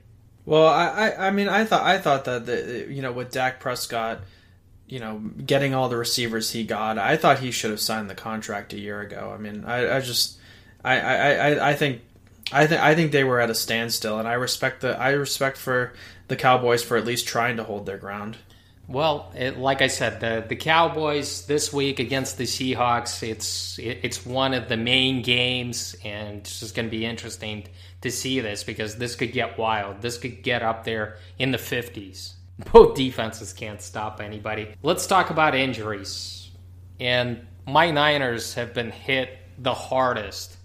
Well, 0.46 0.66
I, 0.66 0.88
I, 0.88 1.28
I 1.28 1.30
mean, 1.30 1.48
I 1.48 1.64
thought, 1.64 1.82
I 1.82 1.98
thought 1.98 2.24
that 2.26 2.46
the, 2.46 2.86
you 2.90 3.02
know, 3.02 3.12
with 3.12 3.32
Dak 3.32 3.60
Prescott, 3.60 4.20
you 4.86 5.00
know, 5.00 5.18
getting 5.18 5.74
all 5.74 5.88
the 5.88 5.96
receivers 5.96 6.50
he 6.50 6.64
got, 6.64 6.98
I 6.98 7.16
thought 7.16 7.38
he 7.38 7.50
should 7.50 7.70
have 7.70 7.80
signed 7.80 8.10
the 8.10 8.14
contract 8.14 8.72
a 8.74 8.78
year 8.78 9.00
ago. 9.00 9.32
I 9.34 9.38
mean, 9.38 9.64
I, 9.64 9.96
I 9.96 10.00
just, 10.00 10.38
I, 10.84 11.00
I, 11.00 11.70
I 11.70 11.74
think, 11.74 12.02
I 12.52 12.66
think, 12.66 12.82
I 12.82 12.94
think 12.94 13.12
they 13.12 13.24
were 13.24 13.40
at 13.40 13.48
a 13.48 13.54
standstill, 13.54 14.18
and 14.18 14.28
I 14.28 14.34
respect 14.34 14.82
the, 14.82 14.98
I 14.98 15.10
respect 15.12 15.56
for 15.56 15.94
the 16.28 16.36
Cowboys 16.36 16.82
for 16.82 16.98
at 16.98 17.06
least 17.06 17.26
trying 17.26 17.56
to 17.56 17.64
hold 17.64 17.86
their 17.86 17.96
ground. 17.96 18.36
Well, 18.86 19.32
it, 19.34 19.58
like 19.58 19.80
I 19.80 19.86
said, 19.86 20.20
the 20.20 20.44
the 20.46 20.56
Cowboys 20.56 21.46
this 21.46 21.72
week 21.72 22.00
against 22.00 22.36
the 22.36 22.44
Seahawks, 22.44 23.26
it's 23.26 23.78
it, 23.78 24.00
it's 24.02 24.26
one 24.26 24.52
of 24.52 24.68
the 24.68 24.76
main 24.76 25.22
games, 25.22 25.96
and 26.04 26.40
it's 26.40 26.60
just 26.60 26.74
going 26.74 26.86
to 26.86 26.90
be 26.90 27.06
interesting 27.06 27.66
to 28.04 28.10
see 28.10 28.40
this 28.40 28.64
because 28.64 28.96
this 28.96 29.16
could 29.16 29.32
get 29.32 29.58
wild. 29.58 30.02
This 30.02 30.18
could 30.18 30.42
get 30.42 30.62
up 30.62 30.84
there 30.84 31.16
in 31.38 31.50
the 31.50 31.58
fifties. 31.58 32.34
Both 32.72 32.96
defenses 32.96 33.52
can't 33.52 33.80
stop 33.82 34.20
anybody. 34.20 34.74
Let's 34.82 35.06
talk 35.06 35.30
about 35.30 35.54
injuries. 35.54 36.50
And 37.00 37.46
my 37.66 37.90
Niners 37.90 38.54
have 38.54 38.74
been 38.74 38.90
hit 38.90 39.38
the 39.58 39.74
hardest 39.74 40.56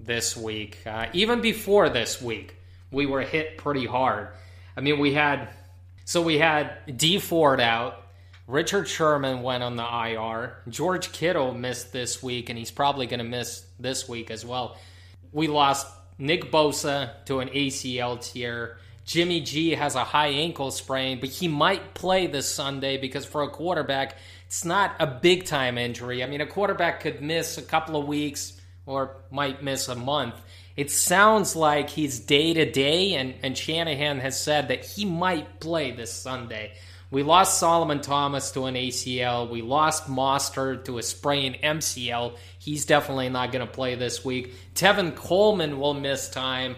this 0.00 0.34
week. 0.34 0.78
Uh, 0.86 1.06
even 1.12 1.42
before 1.42 1.90
this 1.90 2.22
week, 2.22 2.56
we 2.90 3.04
were 3.04 3.20
hit 3.20 3.58
pretty 3.58 3.84
hard. 3.84 4.28
I 4.74 4.80
mean, 4.80 4.98
we 4.98 5.12
had 5.12 5.50
so 6.06 6.22
we 6.22 6.38
had 6.38 6.96
Dee 6.96 7.18
Ford 7.18 7.60
out. 7.60 8.02
Richard 8.46 8.88
Sherman 8.88 9.42
went 9.42 9.62
on 9.62 9.76
the 9.76 9.84
IR. 9.84 10.56
George 10.70 11.12
Kittle 11.12 11.52
missed 11.52 11.92
this 11.92 12.22
week, 12.22 12.48
and 12.48 12.58
he's 12.58 12.70
probably 12.70 13.06
going 13.06 13.18
to 13.18 13.24
miss 13.24 13.66
this 13.78 14.08
week 14.08 14.30
as 14.30 14.42
well. 14.42 14.78
We 15.32 15.48
lost 15.48 15.86
Nick 16.18 16.50
Bosa 16.50 17.24
to 17.26 17.40
an 17.40 17.48
ACL 17.48 18.20
tear. 18.20 18.78
Jimmy 19.04 19.40
G 19.40 19.70
has 19.70 19.94
a 19.94 20.04
high 20.04 20.28
ankle 20.28 20.70
sprain, 20.70 21.20
but 21.20 21.30
he 21.30 21.48
might 21.48 21.94
play 21.94 22.26
this 22.26 22.52
Sunday 22.52 22.98
because 22.98 23.24
for 23.24 23.42
a 23.42 23.48
quarterback, 23.48 24.18
it's 24.46 24.64
not 24.64 24.96
a 25.00 25.06
big 25.06 25.46
time 25.46 25.78
injury. 25.78 26.22
I 26.22 26.26
mean, 26.26 26.40
a 26.40 26.46
quarterback 26.46 27.00
could 27.00 27.22
miss 27.22 27.56
a 27.56 27.62
couple 27.62 27.98
of 27.98 28.06
weeks 28.06 28.60
or 28.84 29.16
might 29.30 29.62
miss 29.62 29.88
a 29.88 29.94
month. 29.94 30.34
It 30.76 30.90
sounds 30.90 31.56
like 31.56 31.90
he's 31.90 32.20
day 32.20 32.54
to 32.54 32.70
day, 32.70 33.14
and 33.14 33.34
and 33.42 33.56
Shanahan 33.56 34.20
has 34.20 34.40
said 34.40 34.68
that 34.68 34.84
he 34.84 35.04
might 35.04 35.58
play 35.58 35.90
this 35.90 36.12
Sunday. 36.12 36.72
We 37.10 37.22
lost 37.22 37.58
Solomon 37.58 38.00
Thomas 38.00 38.50
to 38.50 38.66
an 38.66 38.74
ACL. 38.74 39.48
We 39.48 39.62
lost 39.62 40.08
Mostert 40.08 40.84
to 40.84 40.98
a 40.98 41.02
sprained 41.02 41.56
MCL. 41.62 42.36
He's 42.58 42.84
definitely 42.84 43.30
not 43.30 43.50
going 43.50 43.66
to 43.66 43.72
play 43.72 43.94
this 43.94 44.24
week. 44.24 44.54
Tevin 44.74 45.14
Coleman 45.16 45.78
will 45.78 45.94
miss 45.94 46.28
time. 46.28 46.76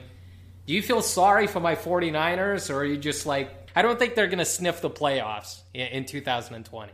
Do 0.66 0.74
you 0.74 0.82
feel 0.82 1.02
sorry 1.02 1.48
for 1.48 1.58
my 1.58 1.74
49ers, 1.74 2.70
or 2.70 2.76
are 2.76 2.84
you 2.84 2.96
just 2.96 3.26
like, 3.26 3.50
I 3.74 3.82
don't 3.82 3.98
think 3.98 4.14
they're 4.14 4.28
going 4.28 4.38
to 4.38 4.44
sniff 4.44 4.80
the 4.80 4.90
playoffs 4.90 5.62
in, 5.74 5.88
in 5.88 6.04
2020? 6.04 6.92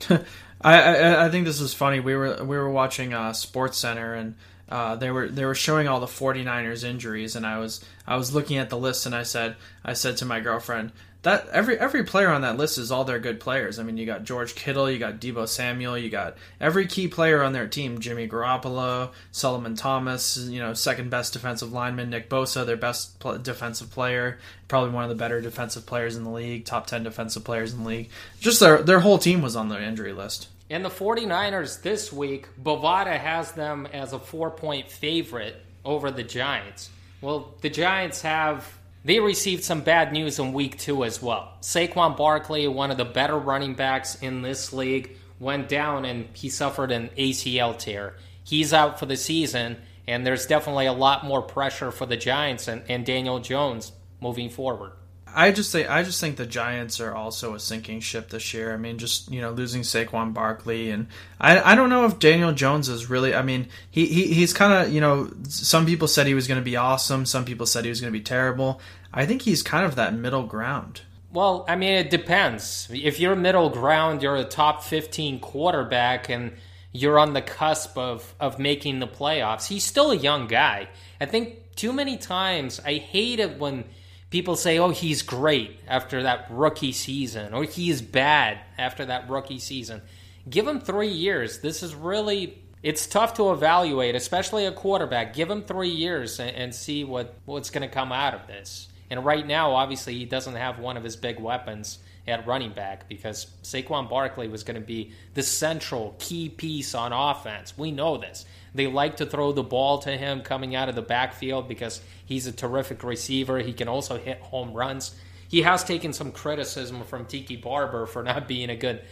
I, 0.10 0.24
I, 0.62 1.26
I 1.26 1.30
think 1.30 1.46
this 1.46 1.60
is 1.60 1.74
funny. 1.74 2.00
We 2.00 2.14
were 2.14 2.44
we 2.44 2.56
were 2.56 2.70
watching 2.70 3.14
uh, 3.14 3.32
Sports 3.32 3.78
Center 3.78 4.14
and 4.14 4.34
uh, 4.68 4.96
they 4.96 5.10
were 5.10 5.28
they 5.28 5.44
were 5.44 5.54
showing 5.54 5.88
all 5.88 6.00
the 6.00 6.06
49ers 6.06 6.84
injuries 6.84 7.36
and 7.36 7.46
I 7.46 7.58
was 7.58 7.84
I 8.06 8.16
was 8.16 8.34
looking 8.34 8.58
at 8.58 8.70
the 8.70 8.78
list 8.78 9.06
and 9.06 9.14
I 9.14 9.24
said 9.24 9.56
I 9.84 9.94
said 9.94 10.18
to 10.18 10.24
my 10.24 10.40
girlfriend 10.40 10.92
that 11.22 11.48
every 11.48 11.78
every 11.78 12.02
player 12.04 12.30
on 12.30 12.42
that 12.42 12.56
list 12.56 12.78
is 12.78 12.90
all 12.90 13.04
their 13.04 13.18
good 13.18 13.40
players. 13.40 13.78
I 13.78 13.82
mean, 13.82 13.96
you 13.96 14.06
got 14.06 14.24
George 14.24 14.54
Kittle, 14.54 14.90
you 14.90 14.98
got 14.98 15.20
Deebo 15.20 15.46
Samuel, 15.46 15.98
you 15.98 16.08
got 16.08 16.36
every 16.60 16.86
key 16.86 17.08
player 17.08 17.42
on 17.42 17.52
their 17.52 17.68
team: 17.68 18.00
Jimmy 18.00 18.26
Garoppolo, 18.26 19.10
Solomon 19.30 19.74
Thomas, 19.74 20.36
you 20.38 20.60
know, 20.60 20.72
second 20.72 21.10
best 21.10 21.32
defensive 21.32 21.72
lineman, 21.72 22.10
Nick 22.10 22.30
Bosa, 22.30 22.64
their 22.64 22.76
best 22.76 23.18
pl- 23.20 23.38
defensive 23.38 23.90
player, 23.90 24.38
probably 24.68 24.90
one 24.90 25.04
of 25.04 25.10
the 25.10 25.16
better 25.16 25.40
defensive 25.40 25.84
players 25.84 26.16
in 26.16 26.24
the 26.24 26.30
league, 26.30 26.64
top 26.64 26.86
ten 26.86 27.02
defensive 27.02 27.44
players 27.44 27.72
in 27.74 27.82
the 27.82 27.88
league. 27.88 28.10
Just 28.40 28.60
their 28.60 28.82
their 28.82 29.00
whole 29.00 29.18
team 29.18 29.42
was 29.42 29.56
on 29.56 29.68
the 29.68 29.82
injury 29.82 30.12
list. 30.12 30.48
And 30.70 30.84
the 30.84 30.88
49ers 30.88 31.82
this 31.82 32.12
week, 32.12 32.46
Bovada 32.62 33.18
has 33.18 33.50
them 33.52 33.86
as 33.92 34.12
a 34.12 34.20
four 34.20 34.52
point 34.52 34.88
favorite 34.88 35.56
over 35.84 36.10
the 36.12 36.22
Giants. 36.22 36.90
Well, 37.20 37.54
the 37.60 37.68
Giants 37.68 38.22
have 38.22 38.78
they 39.04 39.20
received 39.20 39.64
some 39.64 39.80
bad 39.80 40.12
news 40.12 40.38
in 40.38 40.52
week 40.52 40.78
two 40.78 41.04
as 41.04 41.22
well. 41.22 41.54
Saquon 41.62 42.16
Barkley, 42.16 42.68
one 42.68 42.90
of 42.90 42.96
the 42.96 43.04
better 43.04 43.38
running 43.38 43.74
backs 43.74 44.16
in 44.16 44.42
this 44.42 44.72
league, 44.72 45.16
went 45.38 45.68
down 45.68 46.04
and 46.04 46.28
he 46.34 46.48
suffered 46.48 46.92
an 46.92 47.10
ACL 47.16 47.76
tear. 47.78 48.16
He's 48.44 48.72
out 48.72 48.98
for 48.98 49.06
the 49.06 49.16
season, 49.16 49.78
and 50.06 50.26
there's 50.26 50.46
definitely 50.46 50.86
a 50.86 50.92
lot 50.92 51.24
more 51.24 51.40
pressure 51.40 51.90
for 51.90 52.04
the 52.04 52.16
Giants 52.16 52.68
and, 52.68 52.82
and 52.88 53.06
Daniel 53.06 53.38
Jones 53.38 53.92
moving 54.20 54.50
forward. 54.50 54.92
I 55.34 55.52
just 55.52 55.70
say 55.70 55.86
I 55.86 56.02
just 56.02 56.20
think 56.20 56.36
the 56.36 56.46
Giants 56.46 57.00
are 57.00 57.14
also 57.14 57.54
a 57.54 57.60
sinking 57.60 58.00
ship 58.00 58.30
this 58.30 58.52
year. 58.54 58.72
I 58.72 58.76
mean, 58.76 58.98
just 58.98 59.30
you 59.30 59.40
know 59.40 59.50
losing 59.50 59.82
Saquon 59.82 60.32
Barkley 60.32 60.90
and 60.90 61.06
I 61.40 61.72
I 61.72 61.74
don't 61.74 61.90
know 61.90 62.04
if 62.04 62.18
Daniel 62.18 62.52
Jones 62.52 62.88
is 62.88 63.08
really. 63.10 63.34
I 63.34 63.42
mean, 63.42 63.68
he, 63.90 64.06
he 64.06 64.26
he's 64.34 64.52
kind 64.52 64.72
of 64.72 64.92
you 64.92 65.00
know 65.00 65.30
some 65.48 65.86
people 65.86 66.08
said 66.08 66.26
he 66.26 66.34
was 66.34 66.46
going 66.46 66.60
to 66.60 66.64
be 66.64 66.76
awesome. 66.76 67.26
Some 67.26 67.44
people 67.44 67.66
said 67.66 67.84
he 67.84 67.90
was 67.90 68.00
going 68.00 68.12
to 68.12 68.18
be 68.18 68.24
terrible. 68.24 68.80
I 69.12 69.26
think 69.26 69.42
he's 69.42 69.62
kind 69.62 69.84
of 69.84 69.96
that 69.96 70.14
middle 70.14 70.44
ground. 70.44 71.02
Well, 71.32 71.64
I 71.68 71.76
mean, 71.76 71.94
it 71.94 72.10
depends. 72.10 72.88
If 72.92 73.20
you're 73.20 73.36
middle 73.36 73.70
ground, 73.70 74.22
you're 74.22 74.36
a 74.36 74.44
top 74.44 74.82
15 74.82 75.38
quarterback 75.38 76.28
and 76.28 76.52
you're 76.92 77.20
on 77.20 77.34
the 77.34 77.42
cusp 77.42 77.96
of, 77.96 78.34
of 78.40 78.58
making 78.58 78.98
the 78.98 79.06
playoffs. 79.06 79.68
He's 79.68 79.84
still 79.84 80.10
a 80.10 80.16
young 80.16 80.48
guy. 80.48 80.88
I 81.20 81.26
think 81.26 81.76
too 81.76 81.92
many 81.92 82.16
times 82.16 82.80
I 82.84 82.94
hate 82.94 83.38
it 83.38 83.58
when 83.58 83.84
people 84.30 84.56
say, 84.56 84.78
oh, 84.78 84.90
he's 84.90 85.22
great 85.22 85.78
after 85.86 86.22
that 86.22 86.46
rookie 86.50 86.92
season, 86.92 87.52
or 87.52 87.64
he's 87.64 88.00
bad 88.00 88.58
after 88.78 89.04
that 89.06 89.28
rookie 89.28 89.58
season. 89.58 90.00
Give 90.48 90.66
him 90.66 90.80
three 90.80 91.08
years. 91.08 91.58
This 91.58 91.82
is 91.82 91.94
really. 91.94 92.56
It's 92.82 93.06
tough 93.06 93.34
to 93.34 93.52
evaluate, 93.52 94.14
especially 94.14 94.64
a 94.64 94.72
quarterback. 94.72 95.34
Give 95.34 95.50
him 95.50 95.64
three 95.64 95.90
years 95.90 96.40
and, 96.40 96.56
and 96.56 96.74
see 96.74 97.04
what, 97.04 97.34
what's 97.44 97.68
going 97.68 97.86
to 97.86 97.94
come 97.94 98.10
out 98.10 98.32
of 98.32 98.46
this. 98.46 98.88
And 99.10 99.22
right 99.22 99.46
now, 99.46 99.72
obviously, 99.72 100.14
he 100.14 100.24
doesn't 100.24 100.54
have 100.54 100.78
one 100.78 100.96
of 100.96 101.04
his 101.04 101.14
big 101.14 101.38
weapons 101.38 101.98
at 102.26 102.46
running 102.46 102.72
back 102.72 103.06
because 103.06 103.48
Saquon 103.62 104.08
Barkley 104.08 104.48
was 104.48 104.62
going 104.62 104.80
to 104.80 104.86
be 104.86 105.12
the 105.34 105.42
central 105.42 106.16
key 106.18 106.48
piece 106.48 106.94
on 106.94 107.12
offense. 107.12 107.76
We 107.76 107.90
know 107.90 108.16
this. 108.16 108.46
They 108.74 108.86
like 108.86 109.16
to 109.16 109.26
throw 109.26 109.52
the 109.52 109.62
ball 109.62 109.98
to 110.00 110.10
him 110.10 110.42
coming 110.42 110.74
out 110.74 110.88
of 110.88 110.94
the 110.94 111.02
backfield 111.02 111.68
because 111.68 112.00
he's 112.24 112.46
a 112.46 112.52
terrific 112.52 113.02
receiver. 113.02 113.58
He 113.58 113.72
can 113.72 113.88
also 113.88 114.18
hit 114.18 114.40
home 114.40 114.72
runs. 114.72 115.14
He 115.48 115.62
has 115.62 115.82
taken 115.82 116.12
some 116.12 116.32
criticism 116.32 117.02
from 117.04 117.26
Tiki 117.26 117.56
Barber 117.56 118.06
for 118.06 118.22
not 118.22 118.46
being 118.46 118.70
a 118.70 118.76
good 118.76 119.02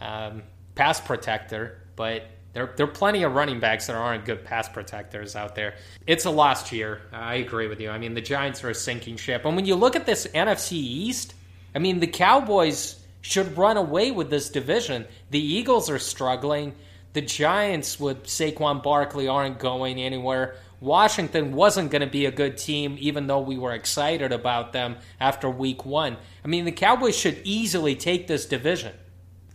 um, 0.00 0.42
pass 0.74 1.00
protector, 1.00 1.80
but 1.96 2.24
there, 2.52 2.72
there 2.76 2.84
are 2.86 2.90
plenty 2.90 3.22
of 3.22 3.34
running 3.34 3.60
backs 3.60 3.86
that 3.86 3.96
aren't 3.96 4.24
good 4.24 4.44
pass 4.44 4.68
protectors 4.68 5.36
out 5.36 5.54
there. 5.54 5.74
It's 6.06 6.24
a 6.24 6.30
lost 6.30 6.72
year. 6.72 7.02
I 7.12 7.36
agree 7.36 7.66
with 7.66 7.80
you. 7.80 7.90
I 7.90 7.98
mean, 7.98 8.14
the 8.14 8.22
Giants 8.22 8.64
are 8.64 8.70
a 8.70 8.74
sinking 8.74 9.16
ship. 9.16 9.44
And 9.44 9.56
when 9.56 9.66
you 9.66 9.74
look 9.74 9.96
at 9.96 10.06
this 10.06 10.26
NFC 10.28 10.72
East, 10.72 11.34
I 11.74 11.78
mean, 11.78 12.00
the 12.00 12.06
Cowboys 12.06 12.98
should 13.20 13.58
run 13.58 13.76
away 13.76 14.10
with 14.10 14.30
this 14.30 14.48
division. 14.48 15.04
The 15.30 15.40
Eagles 15.40 15.90
are 15.90 15.98
struggling. 15.98 16.74
The 17.16 17.22
Giants 17.22 17.98
with 17.98 18.24
Saquon 18.24 18.82
Barkley 18.82 19.26
aren't 19.26 19.58
going 19.58 19.98
anywhere. 19.98 20.56
Washington 20.80 21.54
wasn't 21.54 21.90
going 21.90 22.02
to 22.02 22.06
be 22.06 22.26
a 22.26 22.30
good 22.30 22.58
team, 22.58 22.98
even 23.00 23.26
though 23.26 23.40
we 23.40 23.56
were 23.56 23.72
excited 23.72 24.32
about 24.32 24.74
them 24.74 24.96
after 25.18 25.48
week 25.48 25.86
one. 25.86 26.18
I 26.44 26.48
mean, 26.48 26.66
the 26.66 26.72
Cowboys 26.72 27.16
should 27.16 27.40
easily 27.42 27.96
take 27.96 28.26
this 28.26 28.44
division. 28.44 28.92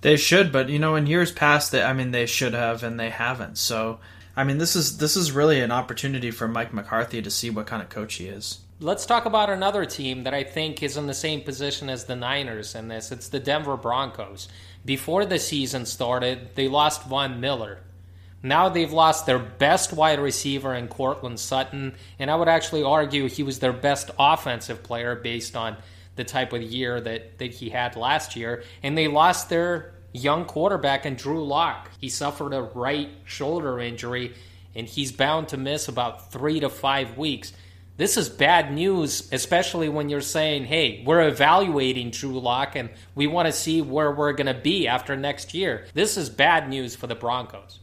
They 0.01 0.17
should, 0.17 0.51
but 0.51 0.69
you 0.69 0.79
know, 0.79 0.95
in 0.95 1.05
years 1.05 1.31
past, 1.31 1.71
they, 1.71 1.83
I 1.83 1.93
mean, 1.93 2.09
they 2.09 2.25
should 2.25 2.55
have, 2.55 2.81
and 2.81 2.99
they 2.99 3.11
haven't. 3.11 3.59
So, 3.59 3.99
I 4.35 4.43
mean, 4.43 4.57
this 4.57 4.75
is 4.75 4.97
this 4.97 5.15
is 5.15 5.31
really 5.31 5.59
an 5.59 5.69
opportunity 5.69 6.31
for 6.31 6.47
Mike 6.47 6.73
McCarthy 6.73 7.21
to 7.21 7.29
see 7.29 7.51
what 7.51 7.67
kind 7.67 7.83
of 7.83 7.89
coach 7.89 8.15
he 8.15 8.25
is. 8.25 8.61
Let's 8.79 9.05
talk 9.05 9.25
about 9.25 9.51
another 9.51 9.85
team 9.85 10.23
that 10.23 10.33
I 10.33 10.43
think 10.43 10.81
is 10.81 10.97
in 10.97 11.05
the 11.05 11.13
same 11.13 11.41
position 11.41 11.87
as 11.87 12.05
the 12.05 12.15
Niners 12.15 12.73
in 12.73 12.87
this. 12.87 13.11
It's 13.11 13.29
the 13.29 13.39
Denver 13.39 13.77
Broncos. 13.77 14.47
Before 14.83 15.25
the 15.25 15.39
season 15.39 15.85
started, 15.85 16.55
they 16.55 16.67
lost 16.67 17.03
Von 17.03 17.39
Miller. 17.39 17.79
Now 18.43 18.69
they've 18.69 18.91
lost 18.91 19.27
their 19.27 19.37
best 19.37 19.93
wide 19.93 20.19
receiver 20.19 20.73
in 20.73 20.87
Courtland 20.87 21.39
Sutton, 21.39 21.95
and 22.17 22.31
I 22.31 22.35
would 22.35 22.47
actually 22.47 22.81
argue 22.83 23.29
he 23.29 23.43
was 23.43 23.59
their 23.59 23.73
best 23.73 24.09
offensive 24.17 24.81
player 24.81 25.15
based 25.15 25.55
on 25.55 25.77
the 26.15 26.23
type 26.23 26.51
of 26.51 26.61
year 26.61 26.99
that, 26.99 27.37
that 27.37 27.51
he 27.51 27.69
had 27.69 27.95
last 27.95 28.35
year. 28.35 28.63
And 28.81 28.97
they 28.97 29.07
lost 29.07 29.49
their 29.49 29.93
young 30.11 30.45
quarterback 30.45 31.05
in 31.05 31.15
Drew 31.15 31.45
Lock. 31.45 31.91
He 31.99 32.09
suffered 32.09 32.53
a 32.53 32.63
right 32.63 33.09
shoulder 33.25 33.79
injury, 33.79 34.33
and 34.75 34.87
he's 34.87 35.11
bound 35.11 35.49
to 35.49 35.57
miss 35.57 35.87
about 35.87 36.31
three 36.31 36.59
to 36.59 36.69
five 36.69 37.17
weeks. 37.17 37.53
This 38.01 38.17
is 38.17 38.29
bad 38.29 38.73
news, 38.73 39.31
especially 39.31 39.87
when 39.87 40.09
you're 40.09 40.21
saying, 40.21 40.65
hey, 40.65 41.03
we're 41.05 41.27
evaluating 41.27 42.09
Drew 42.09 42.39
Lock 42.39 42.75
and 42.75 42.89
we 43.13 43.27
want 43.27 43.45
to 43.45 43.51
see 43.51 43.83
where 43.83 44.11
we're 44.11 44.33
going 44.33 44.47
to 44.47 44.59
be 44.59 44.87
after 44.87 45.15
next 45.15 45.53
year. 45.53 45.85
This 45.93 46.17
is 46.17 46.27
bad 46.27 46.67
news 46.67 46.95
for 46.95 47.05
the 47.05 47.13
Broncos. 47.13 47.79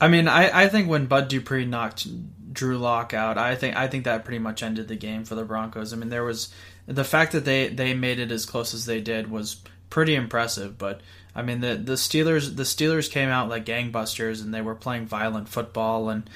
I 0.00 0.08
mean, 0.08 0.28
I, 0.28 0.62
I 0.62 0.68
think 0.70 0.88
when 0.88 1.04
Bud 1.04 1.28
Dupree 1.28 1.66
knocked 1.66 2.06
Drew 2.54 2.78
Lock 2.78 3.12
out, 3.12 3.36
I 3.36 3.54
think 3.54 3.76
I 3.76 3.86
think 3.86 4.04
that 4.04 4.24
pretty 4.24 4.38
much 4.38 4.62
ended 4.62 4.88
the 4.88 4.96
game 4.96 5.26
for 5.26 5.34
the 5.34 5.44
Broncos. 5.44 5.92
I 5.92 5.96
mean, 5.96 6.08
there 6.08 6.24
was 6.24 6.48
the 6.86 7.04
fact 7.04 7.32
that 7.32 7.44
they, 7.44 7.68
they 7.68 7.92
made 7.92 8.20
it 8.20 8.32
as 8.32 8.46
close 8.46 8.72
as 8.72 8.86
they 8.86 9.02
did 9.02 9.30
was 9.30 9.58
pretty 9.90 10.14
impressive, 10.14 10.78
but 10.78 11.02
I 11.36 11.42
mean 11.42 11.60
the 11.60 11.76
the 11.76 11.92
Steelers 11.92 12.56
the 12.56 12.62
Steelers 12.62 13.10
came 13.10 13.28
out 13.28 13.48
like 13.48 13.66
gangbusters 13.66 14.42
and 14.42 14.54
they 14.54 14.62
were 14.62 14.74
playing 14.74 15.06
violent 15.06 15.48
football 15.48 16.08
and 16.08 16.28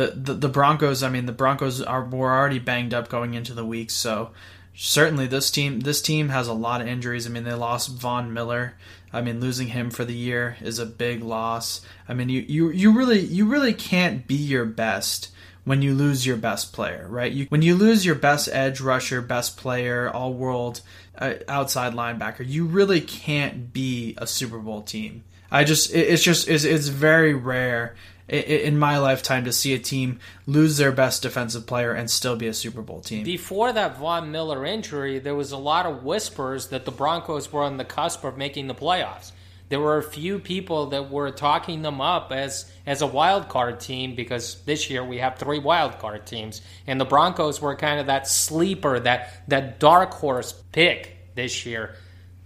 the, 0.00 0.34
the, 0.34 0.48
Broncos. 0.48 1.02
I 1.02 1.08
mean, 1.08 1.26
the 1.26 1.32
Broncos 1.32 1.82
are 1.82 2.04
were 2.04 2.30
already 2.30 2.58
banged 2.58 2.94
up 2.94 3.08
going 3.08 3.34
into 3.34 3.54
the 3.54 3.64
week, 3.64 3.90
so 3.90 4.30
certainly 4.74 5.26
this 5.26 5.50
team 5.50 5.80
this 5.80 6.02
team 6.02 6.28
has 6.28 6.48
a 6.48 6.52
lot 6.52 6.80
of 6.80 6.88
injuries. 6.88 7.26
I 7.26 7.30
mean, 7.30 7.44
they 7.44 7.54
lost 7.54 7.90
Von 7.90 8.32
Miller. 8.32 8.74
I 9.12 9.20
mean, 9.20 9.40
losing 9.40 9.68
him 9.68 9.90
for 9.90 10.04
the 10.04 10.14
year 10.14 10.56
is 10.60 10.78
a 10.78 10.86
big 10.86 11.22
loss. 11.22 11.82
I 12.08 12.14
mean, 12.14 12.28
you 12.28 12.44
you, 12.48 12.70
you 12.70 12.92
really 12.92 13.20
you 13.20 13.46
really 13.46 13.72
can't 13.72 14.26
be 14.26 14.34
your 14.34 14.64
best 14.64 15.30
when 15.64 15.80
you 15.80 15.94
lose 15.94 16.26
your 16.26 16.36
best 16.36 16.72
player, 16.72 17.06
right? 17.08 17.32
You, 17.32 17.46
when 17.48 17.62
you 17.62 17.74
lose 17.74 18.04
your 18.04 18.16
best 18.16 18.48
edge 18.52 18.80
rusher, 18.80 19.22
best 19.22 19.56
player, 19.56 20.10
all 20.10 20.34
world 20.34 20.82
uh, 21.16 21.34
outside 21.48 21.94
linebacker, 21.94 22.46
you 22.46 22.66
really 22.66 23.00
can't 23.00 23.72
be 23.72 24.14
a 24.18 24.26
Super 24.26 24.58
Bowl 24.58 24.82
team. 24.82 25.24
I 25.50 25.64
just 25.64 25.94
it, 25.94 26.08
it's 26.08 26.22
just 26.22 26.48
it's, 26.48 26.64
it's 26.64 26.88
very 26.88 27.34
rare 27.34 27.94
in 28.28 28.78
my 28.78 28.96
lifetime 28.98 29.44
to 29.44 29.52
see 29.52 29.74
a 29.74 29.78
team 29.78 30.18
lose 30.46 30.78
their 30.78 30.92
best 30.92 31.22
defensive 31.22 31.66
player 31.66 31.92
and 31.92 32.10
still 32.10 32.36
be 32.36 32.46
a 32.46 32.54
Super 32.54 32.80
Bowl 32.80 33.00
team. 33.00 33.22
Before 33.24 33.72
that 33.72 33.98
Von 33.98 34.30
Miller 34.32 34.64
injury, 34.64 35.18
there 35.18 35.34
was 35.34 35.52
a 35.52 35.58
lot 35.58 35.84
of 35.84 36.04
whispers 36.04 36.68
that 36.68 36.86
the 36.86 36.90
Broncos 36.90 37.52
were 37.52 37.62
on 37.62 37.76
the 37.76 37.84
cusp 37.84 38.24
of 38.24 38.38
making 38.38 38.66
the 38.66 38.74
playoffs. 38.74 39.32
there 39.68 39.80
were 39.80 39.98
a 39.98 40.02
few 40.02 40.38
people 40.38 40.86
that 40.86 41.10
were 41.10 41.30
talking 41.30 41.82
them 41.82 42.00
up 42.00 42.32
as 42.32 42.70
as 42.86 43.02
a 43.02 43.06
wild 43.06 43.48
card 43.48 43.80
team 43.80 44.14
because 44.14 44.62
this 44.64 44.90
year 44.90 45.02
we 45.02 45.18
have 45.18 45.36
three 45.36 45.58
wild 45.58 45.98
card 45.98 46.26
teams, 46.26 46.60
and 46.86 47.00
the 47.00 47.04
Broncos 47.04 47.60
were 47.60 47.74
kind 47.74 47.98
of 47.98 48.06
that 48.06 48.28
sleeper, 48.28 49.00
that 49.00 49.42
that 49.48 49.80
dark 49.80 50.12
horse 50.14 50.52
pick 50.72 51.16
this 51.34 51.64
year. 51.66 51.96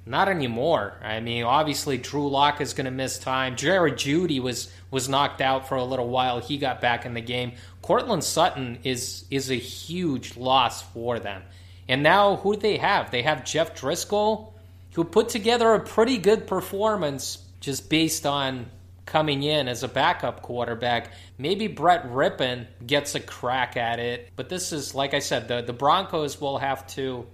Not 0.09 0.29
anymore. 0.31 0.95
I 1.03 1.21
mean, 1.21 1.45
obviously 1.45 1.99
Drew 1.99 2.31
Lock 2.31 2.63
is 2.63 2.73
going 2.73 2.87
to 2.87 2.91
miss 2.91 3.19
time. 3.19 3.57
Jerry 3.57 3.93
Jeudy 3.93 4.41
was 4.41 4.73
was 4.91 5.07
knocked 5.07 5.43
out 5.43 5.69
for 5.69 5.77
a 5.77 5.85
little 5.85 6.09
while. 6.09 6.41
He 6.41 6.57
got 6.57 6.81
back 6.81 7.05
in 7.05 7.13
the 7.13 7.21
game. 7.21 7.53
Courtland 7.83 8.25
Sutton 8.25 8.79
is 8.85 9.27
is 9.31 9.51
a 9.51 9.55
huge 9.55 10.39
loss 10.39 10.83
for 10.83 11.19
them. 11.19 11.43
And 11.89 12.03
now 12.03 12.37
who 12.37 12.55
do 12.55 12.61
they 12.61 12.79
have? 12.79 13.11
They 13.11 13.21
have 13.21 13.45
Jeff 13.45 13.79
Driskel, 13.79 14.53
who 14.95 15.05
put 15.05 15.29
together 15.29 15.75
a 15.75 15.81
pretty 15.81 16.17
good 16.17 16.47
performance 16.47 17.39
just 17.61 17.91
based 17.91 18.25
on 18.25 18.71
coming 19.05 19.43
in 19.43 19.69
as 19.69 19.83
a 19.83 19.89
backup 19.89 20.41
quarterback. 20.41 21.13
Maybe 21.37 21.67
Brett 21.67 22.11
Rypien 22.11 22.67
gets 22.87 23.15
a 23.15 23.21
crack 23.21 23.77
at 23.77 23.99
it. 23.99 24.31
But 24.37 24.49
this 24.49 24.73
is 24.73 24.95
like 24.95 25.13
I 25.13 25.19
said, 25.19 25.49
the, 25.49 25.61
the 25.61 25.75
Broncos 25.75 26.41
will 26.41 26.57
have 26.57 26.87
to 26.95 27.27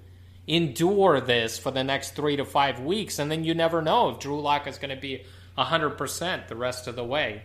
endure 0.47 1.21
this 1.21 1.59
for 1.59 1.71
the 1.71 1.85
next 1.85 2.11
three 2.11 2.37
to 2.37 2.45
five 2.45 2.81
weeks, 2.81 3.19
and 3.19 3.31
then 3.31 3.45
you 3.45 3.55
never 3.55 3.81
know 3.83 4.11
if 4.11 4.19
Drew 4.19 4.41
Lock 4.41 4.67
is 4.67 4.79
going 4.79 4.95
to 4.95 5.01
be 5.01 5.25
100% 5.57 6.49
the 6.49 6.57
rest 6.57 6.87
of 6.87 6.97
the 6.97 7.05
way. 7.05 7.43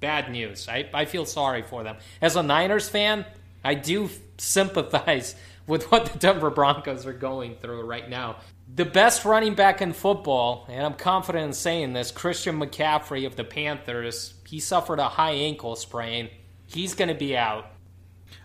Bad 0.00 0.30
news. 0.30 0.68
I, 0.68 0.88
I 0.92 1.04
feel 1.04 1.24
sorry 1.24 1.62
for 1.62 1.82
them. 1.84 1.96
As 2.20 2.36
a 2.36 2.42
Niners 2.42 2.88
fan, 2.88 3.24
I 3.64 3.74
do 3.74 4.10
sympathize 4.38 5.34
with 5.66 5.90
what 5.90 6.06
the 6.06 6.18
Denver 6.18 6.50
Broncos 6.50 7.06
are 7.06 7.12
going 7.12 7.56
through 7.56 7.82
right 7.82 8.08
now. 8.08 8.36
The 8.74 8.84
best 8.84 9.24
running 9.24 9.54
back 9.54 9.82
in 9.82 9.92
football, 9.92 10.66
and 10.68 10.84
I'm 10.84 10.94
confident 10.94 11.44
in 11.44 11.52
saying 11.52 11.92
this, 11.92 12.10
Christian 12.10 12.58
McCaffrey 12.58 13.26
of 13.26 13.36
the 13.36 13.44
Panthers, 13.44 14.34
he 14.48 14.60
suffered 14.60 14.98
a 14.98 15.08
high 15.08 15.32
ankle 15.32 15.76
sprain. 15.76 16.30
He's 16.66 16.94
going 16.94 17.08
to 17.08 17.14
be 17.14 17.36
out. 17.36 17.66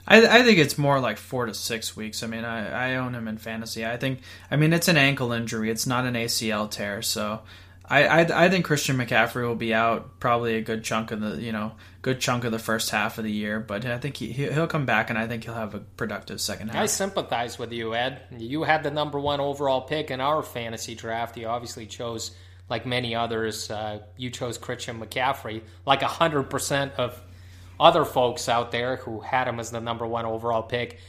I, 0.07 0.39
I 0.39 0.43
think 0.43 0.57
it's 0.57 0.77
more 0.77 0.99
like 0.99 1.17
four 1.17 1.45
to 1.45 1.53
six 1.53 1.95
weeks. 1.95 2.23
I 2.23 2.27
mean, 2.27 2.45
I, 2.45 2.91
I 2.91 2.95
own 2.95 3.13
him 3.13 3.27
in 3.27 3.37
fantasy. 3.37 3.85
I 3.85 3.97
think, 3.97 4.21
I 4.49 4.55
mean, 4.55 4.71
it's 4.71 4.87
an 4.87 4.97
ankle 4.97 5.33
injury. 5.33 5.69
It's 5.69 5.85
not 5.85 6.05
an 6.05 6.13
ACL 6.13 6.71
tear. 6.71 7.01
So 7.01 7.41
I, 7.89 8.05
I, 8.05 8.45
I 8.45 8.49
think 8.49 8.65
Christian 8.65 8.97
McCaffrey 8.97 9.45
will 9.45 9.55
be 9.55 9.73
out 9.73 10.19
probably 10.19 10.55
a 10.55 10.61
good 10.61 10.83
chunk 10.83 11.11
of 11.11 11.19
the, 11.19 11.41
you 11.41 11.51
know, 11.51 11.73
good 12.01 12.21
chunk 12.21 12.45
of 12.45 12.53
the 12.53 12.59
first 12.59 12.89
half 12.89 13.17
of 13.17 13.25
the 13.25 13.31
year. 13.31 13.59
But 13.59 13.85
I 13.85 13.97
think 13.97 14.15
he, 14.15 14.31
he'll 14.31 14.67
come 14.67 14.85
back 14.85 15.09
and 15.09 15.19
I 15.19 15.27
think 15.27 15.43
he'll 15.43 15.53
have 15.53 15.75
a 15.75 15.79
productive 15.79 16.39
second 16.39 16.69
half. 16.69 16.81
I 16.81 16.85
sympathize 16.85 17.59
with 17.59 17.73
you, 17.73 17.93
Ed. 17.93 18.21
You 18.37 18.63
had 18.63 18.83
the 18.83 18.91
number 18.91 19.19
one 19.19 19.41
overall 19.41 19.81
pick 19.81 20.09
in 20.09 20.21
our 20.21 20.41
fantasy 20.41 20.95
draft. 20.95 21.35
You 21.35 21.47
obviously 21.47 21.85
chose, 21.85 22.31
like 22.69 22.85
many 22.85 23.13
others, 23.13 23.69
uh, 23.69 23.99
you 24.15 24.29
chose 24.29 24.57
Christian 24.57 25.01
McCaffrey. 25.01 25.63
Like 25.85 25.99
100% 25.99 26.93
of 26.95 27.21
other 27.79 28.05
folks 28.05 28.49
out 28.49 28.71
there 28.71 28.97
who 28.97 29.19
had 29.19 29.47
him 29.47 29.59
as 29.59 29.71
the 29.71 29.81
number 29.81 30.05
one 30.05 30.25
overall 30.25 30.63
pick. 30.63 30.99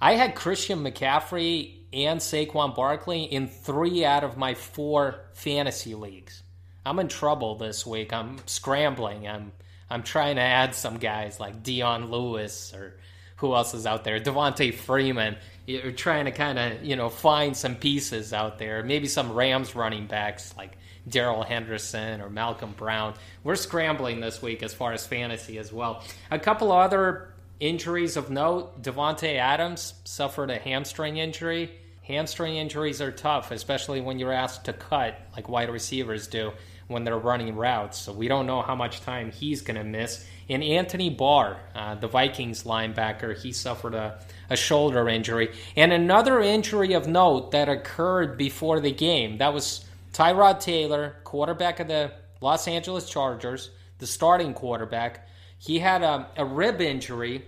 I 0.00 0.14
had 0.14 0.34
Christian 0.34 0.84
McCaffrey 0.84 1.76
and 1.92 2.20
Saquon 2.20 2.74
Barkley 2.74 3.24
in 3.24 3.48
three 3.48 4.04
out 4.04 4.24
of 4.24 4.36
my 4.36 4.54
four 4.54 5.26
fantasy 5.32 5.94
leagues. 5.94 6.42
I'm 6.84 6.98
in 6.98 7.08
trouble 7.08 7.56
this 7.56 7.86
week. 7.86 8.12
I'm 8.12 8.38
scrambling. 8.46 9.26
I'm 9.26 9.52
I'm 9.88 10.02
trying 10.02 10.36
to 10.36 10.42
add 10.42 10.74
some 10.74 10.98
guys 10.98 11.38
like 11.38 11.62
Dion 11.62 12.10
Lewis 12.10 12.74
or 12.74 12.98
who 13.36 13.54
else 13.54 13.74
is 13.74 13.86
out 13.86 14.04
there? 14.04 14.18
Devonta 14.18 14.74
Freeman. 14.74 15.36
You're 15.66 15.92
trying 15.92 16.24
to 16.26 16.30
kind 16.30 16.58
of 16.58 16.84
you 16.84 16.96
know 16.96 17.08
find 17.08 17.56
some 17.56 17.76
pieces 17.76 18.32
out 18.32 18.58
there. 18.58 18.82
Maybe 18.82 19.08
some 19.08 19.32
Rams 19.32 19.74
running 19.74 20.06
backs 20.06 20.54
like 20.56 20.78
Darrell 21.08 21.42
Henderson 21.42 22.20
or 22.20 22.28
Malcolm 22.28 22.74
Brown. 22.76 23.14
We're 23.44 23.56
scrambling 23.56 24.20
this 24.20 24.42
week 24.42 24.62
as 24.62 24.74
far 24.74 24.92
as 24.92 25.06
fantasy 25.06 25.58
as 25.58 25.72
well. 25.72 26.02
A 26.30 26.38
couple 26.38 26.72
other 26.72 27.32
injuries 27.60 28.16
of 28.16 28.30
note 28.30 28.82
Davante 28.82 29.36
Adams 29.36 29.94
suffered 30.04 30.50
a 30.50 30.58
hamstring 30.58 31.16
injury. 31.16 31.70
Hamstring 32.02 32.56
injuries 32.56 33.00
are 33.00 33.10
tough, 33.12 33.50
especially 33.50 34.00
when 34.00 34.18
you're 34.18 34.32
asked 34.32 34.66
to 34.66 34.72
cut, 34.72 35.18
like 35.34 35.48
wide 35.48 35.70
receivers 35.70 36.28
do 36.28 36.52
when 36.88 37.02
they're 37.02 37.18
running 37.18 37.56
routes. 37.56 37.98
So 37.98 38.12
we 38.12 38.28
don't 38.28 38.46
know 38.46 38.62
how 38.62 38.76
much 38.76 39.00
time 39.00 39.32
he's 39.32 39.62
going 39.62 39.76
to 39.76 39.84
miss. 39.84 40.24
And 40.48 40.62
Anthony 40.62 41.10
Barr, 41.10 41.58
uh, 41.74 41.96
the 41.96 42.06
Vikings 42.06 42.62
linebacker, 42.62 43.36
he 43.36 43.52
suffered 43.52 43.94
a, 43.94 44.20
a 44.48 44.56
shoulder 44.56 45.08
injury. 45.08 45.52
And 45.74 45.92
another 45.92 46.40
injury 46.40 46.92
of 46.92 47.08
note 47.08 47.50
that 47.50 47.68
occurred 47.68 48.38
before 48.38 48.78
the 48.78 48.92
game 48.92 49.38
that 49.38 49.52
was 49.52 49.84
Tyrod 50.16 50.60
Taylor, 50.60 51.16
quarterback 51.24 51.78
of 51.78 51.88
the 51.88 52.10
Los 52.40 52.66
Angeles 52.66 53.06
Chargers, 53.06 53.68
the 53.98 54.06
starting 54.06 54.54
quarterback, 54.54 55.28
he 55.58 55.78
had 55.78 56.02
a, 56.02 56.26
a 56.38 56.44
rib 56.44 56.80
injury. 56.80 57.44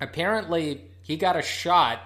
Apparently, 0.00 0.86
he 1.02 1.16
got 1.16 1.36
a 1.36 1.42
shot 1.42 2.00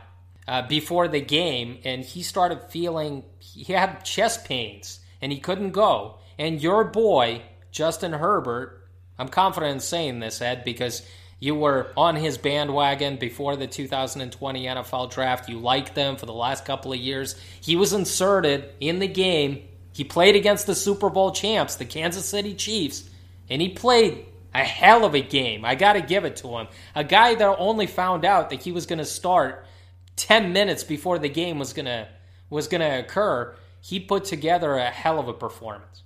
uh, 0.47 0.61
before 0.69 1.09
the 1.09 1.23
game 1.23 1.79
and 1.85 2.05
he 2.05 2.23
started 2.23 2.61
feeling, 2.69 3.25
he 3.39 3.73
had 3.73 4.05
chest 4.05 4.45
pains 4.45 5.01
and 5.23 5.33
he 5.33 5.39
couldn't 5.39 5.71
go. 5.71 6.19
And 6.39 6.63
your 6.63 6.85
boy, 6.85 7.41
Justin 7.71 8.13
Herbert, 8.13 8.87
I'm 9.19 9.29
confident 9.29 9.73
in 9.73 9.81
saying 9.81 10.21
this, 10.21 10.43
Ed, 10.43 10.65
because 10.65 11.03
you 11.41 11.55
were 11.55 11.93
on 11.97 12.15
his 12.15 12.37
bandwagon 12.37 13.17
before 13.17 13.57
the 13.57 13.67
2020 13.67 14.65
NFL 14.67 15.11
draft. 15.11 15.49
You 15.49 15.61
liked 15.61 15.95
them 15.95 16.17
for 16.17 16.27
the 16.27 16.35
last 16.35 16.67
couple 16.67 16.93
of 16.93 16.99
years. 16.99 17.37
He 17.63 17.75
was 17.75 17.95
inserted 17.95 18.69
in 18.81 18.99
the 18.99 19.09
game 19.09 19.63
he 19.99 20.05
played 20.05 20.37
against 20.37 20.69
the 20.69 20.77
Super 20.77 21.11
Bowl 21.11 21.33
champs, 21.33 21.75
the 21.75 21.85
Kansas 21.85 22.25
City 22.25 22.55
Chiefs, 22.55 23.11
and 23.51 23.61
he 23.61 23.71
played 23.71 24.27
a 24.55 24.63
hell 24.63 25.05
of 25.05 25.17
a 25.17 25.21
game. 25.21 25.65
I 25.65 25.75
got 25.75 25.95
to 25.95 26.01
give 26.01 26.25
it 26.25 26.37
to 26.37 26.57
him. 26.57 26.69
A 26.95 27.03
guy 27.03 27.35
that 27.35 27.57
only 27.59 27.89
found 27.89 28.25
out 28.25 28.51
that 28.51 28.63
he 28.63 28.71
was 28.71 28.87
going 28.87 29.01
to 29.01 29.05
start 29.05 29.67
10 30.15 30.53
minutes 30.53 30.85
before 30.85 31.19
the 31.19 31.29
game 31.29 31.59
was 31.59 31.73
going 31.73 31.87
to 31.87 32.07
was 32.49 32.69
going 32.69 32.81
to 32.81 33.01
occur, 33.01 33.57
he 33.81 33.99
put 33.99 34.25
together 34.25 34.77
a 34.77 34.89
hell 34.89 35.19
of 35.19 35.27
a 35.27 35.33
performance. 35.33 36.05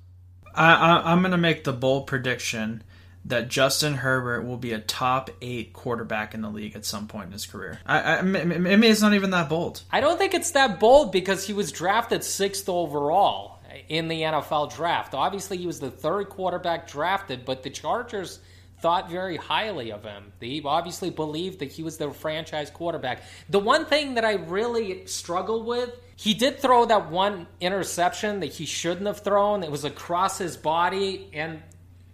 I, 0.54 0.72
I, 0.72 1.12
I'm 1.12 1.20
going 1.20 1.32
to 1.32 1.36
make 1.36 1.64
the 1.64 1.74
bold 1.74 2.06
prediction 2.06 2.82
that 3.26 3.48
Justin 3.48 3.92
Herbert 3.92 4.44
will 4.46 4.56
be 4.56 4.72
a 4.72 4.78
top 4.78 5.28
eight 5.42 5.74
quarterback 5.74 6.32
in 6.32 6.40
the 6.40 6.48
league 6.48 6.76
at 6.76 6.86
some 6.86 7.08
point 7.08 7.26
in 7.26 7.32
his 7.32 7.44
career. 7.44 7.78
I, 7.84 8.16
I, 8.16 8.22
maybe 8.22 8.86
it's 8.86 9.02
not 9.02 9.12
even 9.12 9.32
that 9.32 9.50
bold. 9.50 9.82
I 9.92 10.00
don't 10.00 10.16
think 10.16 10.32
it's 10.32 10.52
that 10.52 10.80
bold 10.80 11.12
because 11.12 11.46
he 11.46 11.52
was 11.52 11.70
drafted 11.70 12.24
sixth 12.24 12.70
overall 12.70 13.51
in 13.88 14.08
the 14.08 14.22
NFL 14.22 14.74
draft. 14.74 15.14
Obviously, 15.14 15.56
he 15.56 15.66
was 15.66 15.80
the 15.80 15.90
third 15.90 16.28
quarterback 16.28 16.88
drafted, 16.88 17.44
but 17.44 17.62
the 17.62 17.70
Chargers 17.70 18.40
thought 18.80 19.08
very 19.08 19.36
highly 19.36 19.92
of 19.92 20.02
him. 20.02 20.32
They 20.40 20.60
obviously 20.64 21.10
believed 21.10 21.60
that 21.60 21.70
he 21.70 21.82
was 21.84 21.98
their 21.98 22.12
franchise 22.12 22.68
quarterback. 22.68 23.22
The 23.48 23.60
one 23.60 23.86
thing 23.86 24.14
that 24.14 24.24
I 24.24 24.34
really 24.34 25.06
struggle 25.06 25.64
with, 25.64 25.90
he 26.16 26.34
did 26.34 26.58
throw 26.58 26.84
that 26.86 27.10
one 27.10 27.46
interception 27.60 28.40
that 28.40 28.52
he 28.52 28.66
shouldn't 28.66 29.06
have 29.06 29.20
thrown. 29.20 29.62
It 29.62 29.70
was 29.70 29.84
across 29.84 30.36
his 30.36 30.56
body, 30.56 31.30
and 31.32 31.62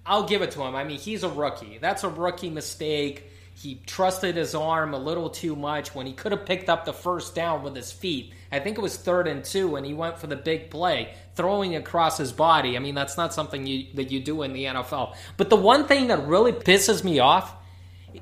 I'll 0.05 0.29
give 0.29 0.43
it 0.43 0.51
to 0.53 0.63
him. 0.63 0.75
I 0.75 0.85
mean, 0.85 0.99
he's 0.99 1.23
a 1.23 1.29
rookie. 1.29 1.79
That's 1.79 2.05
a 2.05 2.09
rookie 2.09 2.51
mistake. 2.51 3.25
He 3.59 3.81
trusted 3.87 4.37
his 4.37 4.55
arm 4.55 4.95
a 4.95 4.99
little 4.99 5.29
too 5.29 5.57
much 5.57 5.93
when 5.93 6.07
he 6.07 6.13
could 6.13 6.31
have 6.31 6.47
picked 6.47 6.69
up 6.69 6.85
the 6.85 6.93
first 6.93 7.35
down 7.35 7.65
with 7.65 7.75
his 7.75 7.91
feet. 7.91 8.33
I 8.53 8.61
think 8.61 8.79
it 8.79 8.81
was 8.81 8.97
third 8.97 9.27
and 9.27 9.45
two, 9.45 9.75
and 9.75 9.85
he 9.85 9.95
went 9.95 10.17
for 10.17 10.29
the 10.29 10.37
big 10.37 10.71
play, 10.71 11.13
throwing 11.35 11.75
across 11.75 12.19
his 12.19 12.31
body. 12.31 12.77
I 12.77 12.79
mean, 12.79 12.95
that's 12.95 13.17
not 13.17 13.35
something 13.35 13.67
you, 13.67 13.89
that 13.95 14.13
you 14.13 14.21
do 14.21 14.43
in 14.43 14.53
the 14.53 14.67
NFL. 14.67 15.17
But 15.37 15.51
the 15.51 15.57
one 15.57 15.89
thing 15.89 16.07
that 16.07 16.25
really 16.29 16.53
pisses 16.53 17.03
me 17.03 17.19
off 17.19 17.53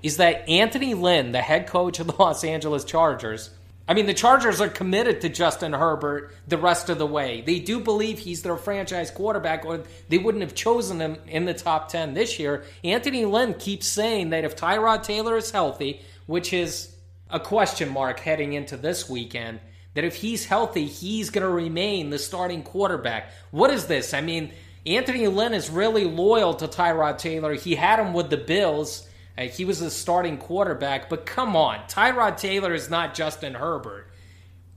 is 0.02 0.16
that 0.16 0.48
Anthony 0.48 0.94
Lynn, 0.94 1.32
the 1.32 1.42
head 1.42 1.66
coach 1.66 2.00
of 2.00 2.06
the 2.06 2.14
Los 2.18 2.42
Angeles 2.42 2.84
Chargers, 2.84 3.50
I 3.88 3.94
mean, 3.94 4.06
the 4.06 4.14
Chargers 4.14 4.60
are 4.60 4.68
committed 4.68 5.20
to 5.20 5.28
Justin 5.28 5.72
Herbert 5.72 6.34
the 6.48 6.58
rest 6.58 6.90
of 6.90 6.98
the 6.98 7.06
way. 7.06 7.42
They 7.46 7.60
do 7.60 7.78
believe 7.78 8.18
he's 8.18 8.42
their 8.42 8.56
franchise 8.56 9.12
quarterback, 9.12 9.64
or 9.64 9.84
they 10.08 10.18
wouldn't 10.18 10.42
have 10.42 10.56
chosen 10.56 11.00
him 11.00 11.18
in 11.28 11.44
the 11.44 11.54
top 11.54 11.88
10 11.88 12.14
this 12.14 12.38
year. 12.38 12.64
Anthony 12.82 13.24
Lynn 13.24 13.54
keeps 13.54 13.86
saying 13.86 14.30
that 14.30 14.44
if 14.44 14.56
Tyrod 14.56 15.04
Taylor 15.04 15.36
is 15.36 15.52
healthy, 15.52 16.00
which 16.26 16.52
is 16.52 16.92
a 17.30 17.38
question 17.38 17.88
mark 17.90 18.18
heading 18.18 18.54
into 18.54 18.76
this 18.76 19.08
weekend, 19.08 19.60
that 19.94 20.04
if 20.04 20.16
he's 20.16 20.44
healthy, 20.44 20.86
he's 20.86 21.30
going 21.30 21.46
to 21.46 21.52
remain 21.52 22.10
the 22.10 22.18
starting 22.18 22.64
quarterback. 22.64 23.30
What 23.52 23.70
is 23.70 23.86
this? 23.86 24.12
I 24.14 24.20
mean, 24.20 24.52
Anthony 24.84 25.28
Lynn 25.28 25.54
is 25.54 25.70
really 25.70 26.04
loyal 26.04 26.54
to 26.54 26.66
Tyrod 26.66 27.18
Taylor. 27.18 27.54
He 27.54 27.76
had 27.76 28.00
him 28.00 28.12
with 28.12 28.30
the 28.30 28.36
Bills. 28.36 29.08
He 29.38 29.64
was 29.64 29.80
the 29.80 29.90
starting 29.90 30.38
quarterback, 30.38 31.10
but 31.10 31.26
come 31.26 31.56
on, 31.56 31.80
Tyrod 31.88 32.38
Taylor 32.38 32.72
is 32.72 32.88
not 32.88 33.14
Justin 33.14 33.54
Herbert. 33.54 34.10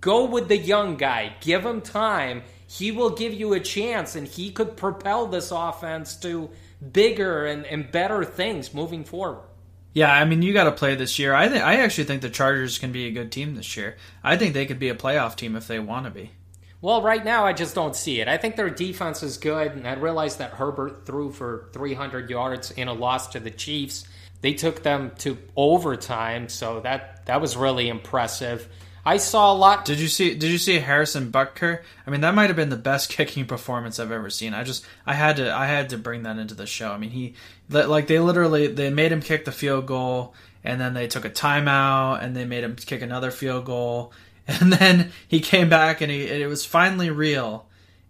Go 0.01 0.25
with 0.25 0.47
the 0.47 0.57
young 0.57 0.97
guy, 0.97 1.35
give 1.41 1.65
him 1.65 1.81
time. 1.81 2.43
He 2.67 2.91
will 2.91 3.11
give 3.11 3.33
you 3.33 3.53
a 3.53 3.59
chance, 3.59 4.15
and 4.15 4.27
he 4.27 4.51
could 4.51 4.77
propel 4.77 5.27
this 5.27 5.51
offense 5.51 6.15
to 6.17 6.49
bigger 6.91 7.45
and, 7.45 7.65
and 7.65 7.91
better 7.91 8.23
things 8.23 8.73
moving 8.73 9.03
forward. 9.03 9.45
Yeah, 9.93 10.13
I 10.13 10.23
mean, 10.25 10.41
you 10.41 10.53
got 10.53 10.65
to 10.65 10.71
play 10.71 10.95
this 10.95 11.17
year. 11.17 11.33
I 11.33 11.49
think 11.49 11.63
I 11.63 11.77
actually 11.77 12.03
think 12.03 12.21
the 12.21 12.29
Chargers 12.29 12.77
can 12.77 12.91
be 12.91 13.07
a 13.07 13.11
good 13.11 13.31
team 13.31 13.55
this 13.55 13.75
year. 13.75 13.97
I 14.23 14.37
think 14.37 14.53
they 14.53 14.65
could 14.65 14.79
be 14.79 14.89
a 14.89 14.95
playoff 14.95 15.35
team 15.35 15.55
if 15.55 15.67
they 15.67 15.79
want 15.79 16.05
to 16.05 16.11
be. 16.11 16.31
Well, 16.81 17.01
right 17.01 17.25
now 17.25 17.45
I 17.45 17.51
just 17.51 17.75
don't 17.75 17.95
see 17.95 18.21
it. 18.21 18.27
I 18.29 18.37
think 18.37 18.55
their 18.55 18.69
defense 18.69 19.23
is 19.23 19.37
good, 19.37 19.73
and 19.73 19.87
I 19.87 19.95
realize 19.95 20.37
that 20.37 20.51
Herbert 20.51 21.05
threw 21.05 21.31
for 21.31 21.69
300 21.73 22.29
yards 22.29 22.71
in 22.71 22.87
a 22.87 22.93
loss 22.93 23.27
to 23.29 23.39
the 23.39 23.51
Chiefs. 23.51 24.07
They 24.41 24.53
took 24.53 24.83
them 24.83 25.11
to 25.19 25.37
overtime, 25.55 26.49
so 26.49 26.79
that 26.81 27.25
that 27.25 27.41
was 27.41 27.57
really 27.57 27.89
impressive. 27.89 28.69
I 29.05 29.17
saw 29.17 29.53
a 29.53 29.55
lot. 29.55 29.85
Did 29.85 29.99
you 29.99 30.07
see? 30.07 30.35
Did 30.35 30.51
you 30.51 30.57
see 30.57 30.79
Harrison 30.79 31.31
Butker? 31.31 31.81
I 32.05 32.09
mean, 32.09 32.21
that 32.21 32.35
might 32.35 32.47
have 32.47 32.55
been 32.55 32.69
the 32.69 32.75
best 32.75 33.09
kicking 33.17 33.45
performance 33.45 33.99
I've 33.99 34.11
ever 34.11 34.29
seen. 34.29 34.53
I 34.53 34.63
just, 34.63 34.85
I 35.05 35.13
had 35.13 35.37
to, 35.37 35.53
I 35.53 35.67
had 35.67 35.89
to 35.89 35.97
bring 35.97 36.23
that 36.23 36.37
into 36.37 36.55
the 36.55 36.65
show. 36.65 36.91
I 36.91 36.97
mean, 36.97 37.11
he, 37.11 37.35
like, 37.69 38.07
they 38.07 38.19
literally, 38.19 38.67
they 38.67 38.89
made 38.89 39.11
him 39.11 39.21
kick 39.21 39.45
the 39.45 39.51
field 39.51 39.85
goal, 39.85 40.33
and 40.63 40.79
then 40.79 40.93
they 40.93 41.07
took 41.07 41.25
a 41.25 41.29
timeout, 41.29 42.23
and 42.23 42.35
they 42.35 42.45
made 42.45 42.63
him 42.63 42.75
kick 42.75 43.01
another 43.01 43.31
field 43.31 43.65
goal, 43.65 44.13
and 44.47 44.73
then 44.73 45.11
he 45.27 45.39
came 45.39 45.69
back, 45.69 46.01
and 46.01 46.11
he, 46.11 46.23
it 46.23 46.47
was 46.47 46.65
finally 46.65 47.09
real, 47.09 47.65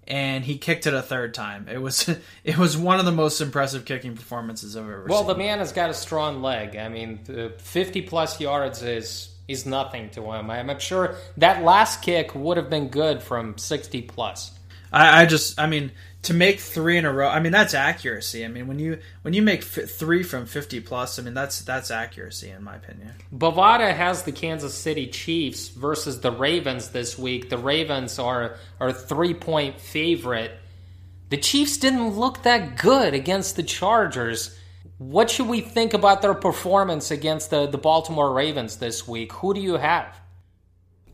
and 0.09 0.43
he 0.43 0.57
kicked 0.57 0.87
it 0.87 0.93
a 0.93 1.01
third 1.01 1.33
time. 1.33 1.67
It 1.69 1.81
was, 1.81 2.09
it 2.43 2.57
was 2.57 2.75
one 2.77 2.99
of 2.99 3.05
the 3.05 3.11
most 3.11 3.41
impressive 3.41 3.85
kicking 3.85 4.15
performances 4.15 4.75
I've 4.75 4.83
ever 4.83 5.05
well, 5.07 5.19
seen. 5.19 5.27
the 5.27 5.35
man 5.35 5.59
has 5.59 5.71
got 5.71 5.89
a 5.89 5.93
strong 5.93 6.41
leg. 6.41 6.75
I 6.75 6.89
mean, 6.89 7.19
50 7.57 8.01
plus 8.03 8.39
yards 8.41 8.81
is 8.83 9.35
is 9.47 9.65
nothing 9.65 10.11
to 10.11 10.31
him. 10.31 10.51
I'm 10.51 10.77
sure 10.77 11.15
that 11.37 11.63
last 11.63 12.03
kick 12.03 12.35
would 12.35 12.57
have 12.57 12.69
been 12.69 12.89
good 12.89 13.23
from 13.23 13.57
60 13.57 14.03
plus. 14.03 14.51
I, 14.91 15.23
I 15.23 15.25
just, 15.25 15.59
I 15.59 15.65
mean, 15.65 15.91
to 16.23 16.33
make 16.33 16.59
three 16.59 16.97
in 16.97 17.05
a 17.05 17.13
row, 17.13 17.29
I 17.29 17.39
mean 17.39 17.51
that's 17.51 17.73
accuracy. 17.73 18.43
I 18.43 18.49
mean 18.49 18.67
when 18.67 18.79
you 18.79 18.99
when 19.21 19.33
you 19.33 19.41
make 19.41 19.61
f- 19.61 19.89
three 19.89 20.23
from 20.23 20.45
50 20.45 20.81
plus, 20.81 21.17
I 21.17 21.21
mean 21.21 21.33
that's 21.33 21.61
that's 21.61 21.91
accuracy 21.91 22.49
in 22.49 22.63
my 22.63 22.75
opinion. 22.75 23.13
Bovada 23.33 23.95
has 23.95 24.23
the 24.23 24.31
Kansas 24.31 24.73
City 24.73 25.07
Chiefs 25.07 25.69
versus 25.69 26.19
the 26.19 26.31
Ravens 26.31 26.89
this 26.89 27.17
week. 27.17 27.49
The 27.49 27.57
Ravens 27.57 28.19
are 28.19 28.57
are 28.79 28.89
a 28.89 28.93
three 28.93 29.33
point 29.33 29.79
favorite. 29.79 30.51
The 31.29 31.37
Chiefs 31.37 31.77
didn't 31.77 32.17
look 32.17 32.43
that 32.43 32.77
good 32.77 33.13
against 33.13 33.55
the 33.55 33.63
Chargers. 33.63 34.57
What 34.97 35.29
should 35.29 35.47
we 35.47 35.61
think 35.61 35.93
about 35.93 36.21
their 36.21 36.33
performance 36.33 37.11
against 37.11 37.51
the, 37.51 37.67
the 37.67 37.77
Baltimore 37.77 38.33
Ravens 38.33 38.77
this 38.77 39.07
week? 39.07 39.31
Who 39.33 39.53
do 39.53 39.61
you 39.61 39.75
have? 39.75 40.19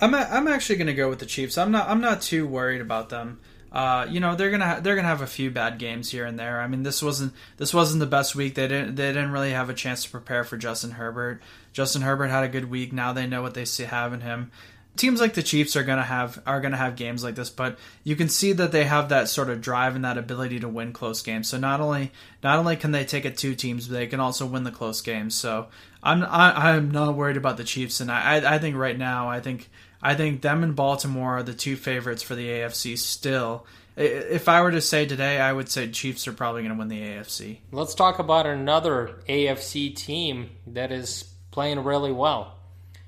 I'm 0.02 0.14
a, 0.14 0.28
I'm 0.32 0.48
actually 0.48 0.78
going 0.78 0.88
to 0.88 0.94
go 0.94 1.10
with 1.10 1.20
the 1.20 1.26
Chiefs. 1.26 1.58
I'm 1.58 1.72
not 1.72 1.88
I'm 1.88 2.02
not 2.02 2.22
too 2.22 2.48
worried 2.48 2.82
about 2.82 3.10
them. 3.10 3.40
Uh, 3.76 4.08
you 4.10 4.22
know 4.22 4.36
they're 4.36 4.52
gonna 4.52 4.66
ha- 4.66 4.80
they're 4.80 4.96
gonna 4.96 5.08
have 5.08 5.22
a 5.22 5.28
few 5.28 5.52
bad 5.52 5.78
games 5.78 6.10
here 6.10 6.26
and 6.26 6.40
there. 6.40 6.62
I 6.62 6.68
mean 6.68 6.84
this 6.84 7.04
wasn't 7.04 7.34
this 7.58 7.74
wasn't 7.74 8.00
the 8.00 8.06
best 8.06 8.34
week. 8.34 8.56
They 8.56 8.70
didn't 8.70 8.96
they 8.96 9.08
didn't 9.08 9.32
really 9.32 9.52
have 9.52 9.70
a 9.70 9.74
chance 9.74 10.04
to 10.06 10.10
prepare 10.10 10.46
for 10.46 10.56
Justin 10.56 10.92
Herbert. 10.92 11.42
Justin 11.74 12.02
Herbert 12.02 12.28
had 12.28 12.46
a 12.46 12.48
good 12.48 12.70
week. 12.70 12.94
Now 12.94 13.12
they 13.12 13.28
know 13.28 13.42
what 13.42 13.54
they 13.54 13.66
see 13.66 13.84
have 13.84 14.14
in 14.14 14.22
him 14.22 14.52
teams 14.96 15.20
like 15.20 15.34
the 15.34 15.44
Chiefs 15.44 15.76
are 15.76 15.84
gonna 15.84 16.04
have 16.04 16.42
are 16.46 16.62
gonna 16.62 16.78
have 16.78 16.96
games 16.96 17.24
like 17.24 17.36
this, 17.36 17.50
but 17.50 17.78
you 18.04 18.16
can 18.16 18.30
see 18.30 18.54
that 18.54 18.72
they 18.72 18.86
have 18.86 19.10
that 19.10 19.30
sort 19.30 19.50
of 19.50 19.62
drive 19.62 19.96
and 19.96 20.06
that 20.06 20.18
ability 20.18 20.60
to 20.60 20.70
win 20.70 20.94
close 20.94 21.22
games. 21.22 21.48
So 21.48 21.58
not 21.58 21.82
only 21.82 22.12
not 22.44 22.60
only 22.60 22.76
can 22.76 22.92
they 22.92 23.06
take 23.06 23.26
it 23.26 23.38
two 23.38 23.56
teams, 23.56 23.88
but 23.88 23.96
they 23.96 24.08
can 24.08 24.20
also 24.20 24.46
win 24.46 24.64
the 24.64 24.72
close 24.72 25.02
games. 25.02 25.36
So 25.36 25.68
I'm 26.02 26.24
I, 26.24 26.74
I'm 26.74 26.92
not 26.92 27.16
worried 27.16 27.38
about 27.38 27.58
the 27.58 27.64
Chiefs, 27.64 28.00
and 28.00 28.12
I 28.12 28.56
I 28.56 28.60
think 28.60 28.76
right 28.76 28.98
now 28.98 29.30
I 29.30 29.40
think 29.40 29.70
I 30.06 30.14
think 30.14 30.42
them 30.42 30.62
and 30.62 30.76
Baltimore 30.76 31.40
are 31.40 31.44
the 31.44 31.56
two 31.56 31.76
favorites 31.76 32.22
for 32.22 32.36
the 32.36 32.48
AFC 32.48 32.96
still. 32.96 33.66
If 33.98 34.48
I 34.48 34.62
were 34.62 34.70
to 34.70 34.80
say 34.80 35.08
today, 35.08 35.40
I 35.42 35.52
would 35.52 35.68
say 35.68 35.90
Chiefs 35.90 36.28
are 36.28 36.34
probably 36.34 36.62
going 36.62 36.74
to 36.74 36.78
win 36.78 36.90
the 36.90 37.02
AFC. 37.02 37.58
Let's 37.72 37.96
talk 37.96 38.20
about 38.20 38.46
another 38.46 39.16
AFC 39.28 39.96
team 39.96 40.52
that 40.68 40.92
is 40.92 41.24
playing 41.50 41.84
really 41.84 42.12
well. 42.12 42.56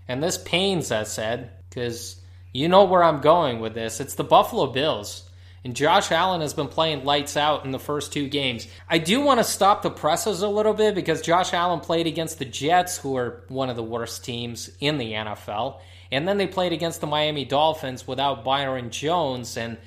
And 0.08 0.24
this 0.24 0.40
pains 0.40 0.92
us, 0.92 1.14
said 1.14 1.52
because 1.70 2.20
you 2.52 2.68
know 2.68 2.86
where 2.86 3.04
I'm 3.04 3.22
going 3.22 3.60
with 3.60 3.76
this. 3.76 4.00
It's 4.00 4.16
the 4.16 4.24
Buffalo 4.24 4.66
Bills. 4.66 5.30
And 5.64 5.76
Josh 5.76 6.12
Allen 6.12 6.42
has 6.42 6.56
been 6.56 6.68
playing 6.68 7.06
lights 7.06 7.38
out 7.38 7.64
in 7.64 7.70
the 7.70 7.78
first 7.78 8.12
two 8.12 8.28
games. 8.28 8.68
I 8.90 8.98
do 8.98 9.22
want 9.22 9.40
to 9.40 9.44
stop 9.44 9.84
the 9.84 9.92
presses 9.92 10.42
a 10.42 10.48
little 10.48 10.74
bit 10.74 10.96
because 10.96 11.22
Josh 11.22 11.54
Allen 11.54 11.80
played 11.80 12.08
against 12.08 12.40
the 12.40 12.46
Jets, 12.46 12.98
who 12.98 13.16
are 13.18 13.44
one 13.50 13.70
of 13.70 13.76
the 13.76 13.84
worst 13.84 14.26
teams 14.26 14.72
in 14.80 14.98
the 14.98 15.12
NFL. 15.12 15.80
And 16.12 16.28
then 16.28 16.38
they 16.38 16.48
played 16.48 16.74
against 16.74 17.02
the 17.02 17.08
Miami 17.08 17.46
Dolphins 17.46 18.08
without 18.08 18.44
Byron 18.44 18.90
Jones. 18.90 19.58
And 19.58 19.78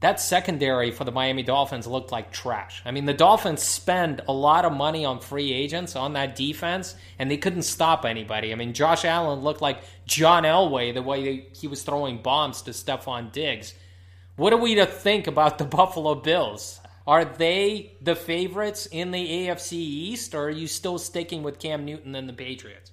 that 0.00 0.20
secondary 0.20 0.90
for 0.90 1.04
the 1.04 1.12
Miami 1.12 1.44
Dolphins 1.44 1.86
looked 1.86 2.10
like 2.10 2.32
trash. 2.32 2.82
I 2.84 2.90
mean, 2.90 3.06
the 3.06 3.14
Dolphins 3.14 3.62
spend 3.62 4.20
a 4.26 4.32
lot 4.32 4.64
of 4.64 4.72
money 4.72 5.04
on 5.04 5.20
free 5.20 5.52
agents 5.52 5.94
on 5.94 6.14
that 6.14 6.34
defense, 6.34 6.96
and 7.20 7.30
they 7.30 7.36
couldn't 7.36 7.62
stop 7.62 8.04
anybody. 8.04 8.52
I 8.52 8.56
mean, 8.56 8.72
Josh 8.72 9.04
Allen 9.04 9.40
looked 9.40 9.62
like 9.62 9.82
John 10.04 10.42
Elway 10.42 10.92
the 10.92 11.02
way 11.02 11.46
he 11.54 11.68
was 11.68 11.84
throwing 11.84 12.20
bombs 12.20 12.62
to 12.62 12.72
Stefon 12.72 13.30
Diggs. 13.30 13.74
What 14.36 14.52
are 14.52 14.58
we 14.58 14.74
to 14.74 14.86
think 14.86 15.26
about 15.28 15.58
the 15.58 15.64
Buffalo 15.78 16.16
Bills? 16.16 16.80
Are 17.06 17.24
they 17.24 17.94
the 18.00 18.14
favorites 18.14 18.86
in 18.86 19.10
the 19.10 19.24
AFC 19.24 19.72
East, 19.72 20.34
or 20.34 20.44
are 20.44 20.50
you 20.50 20.66
still 20.66 20.98
sticking 20.98 21.42
with 21.42 21.58
Cam 21.58 21.84
Newton 21.84 22.14
and 22.14 22.28
the 22.28 22.32
Patriots? 22.32 22.91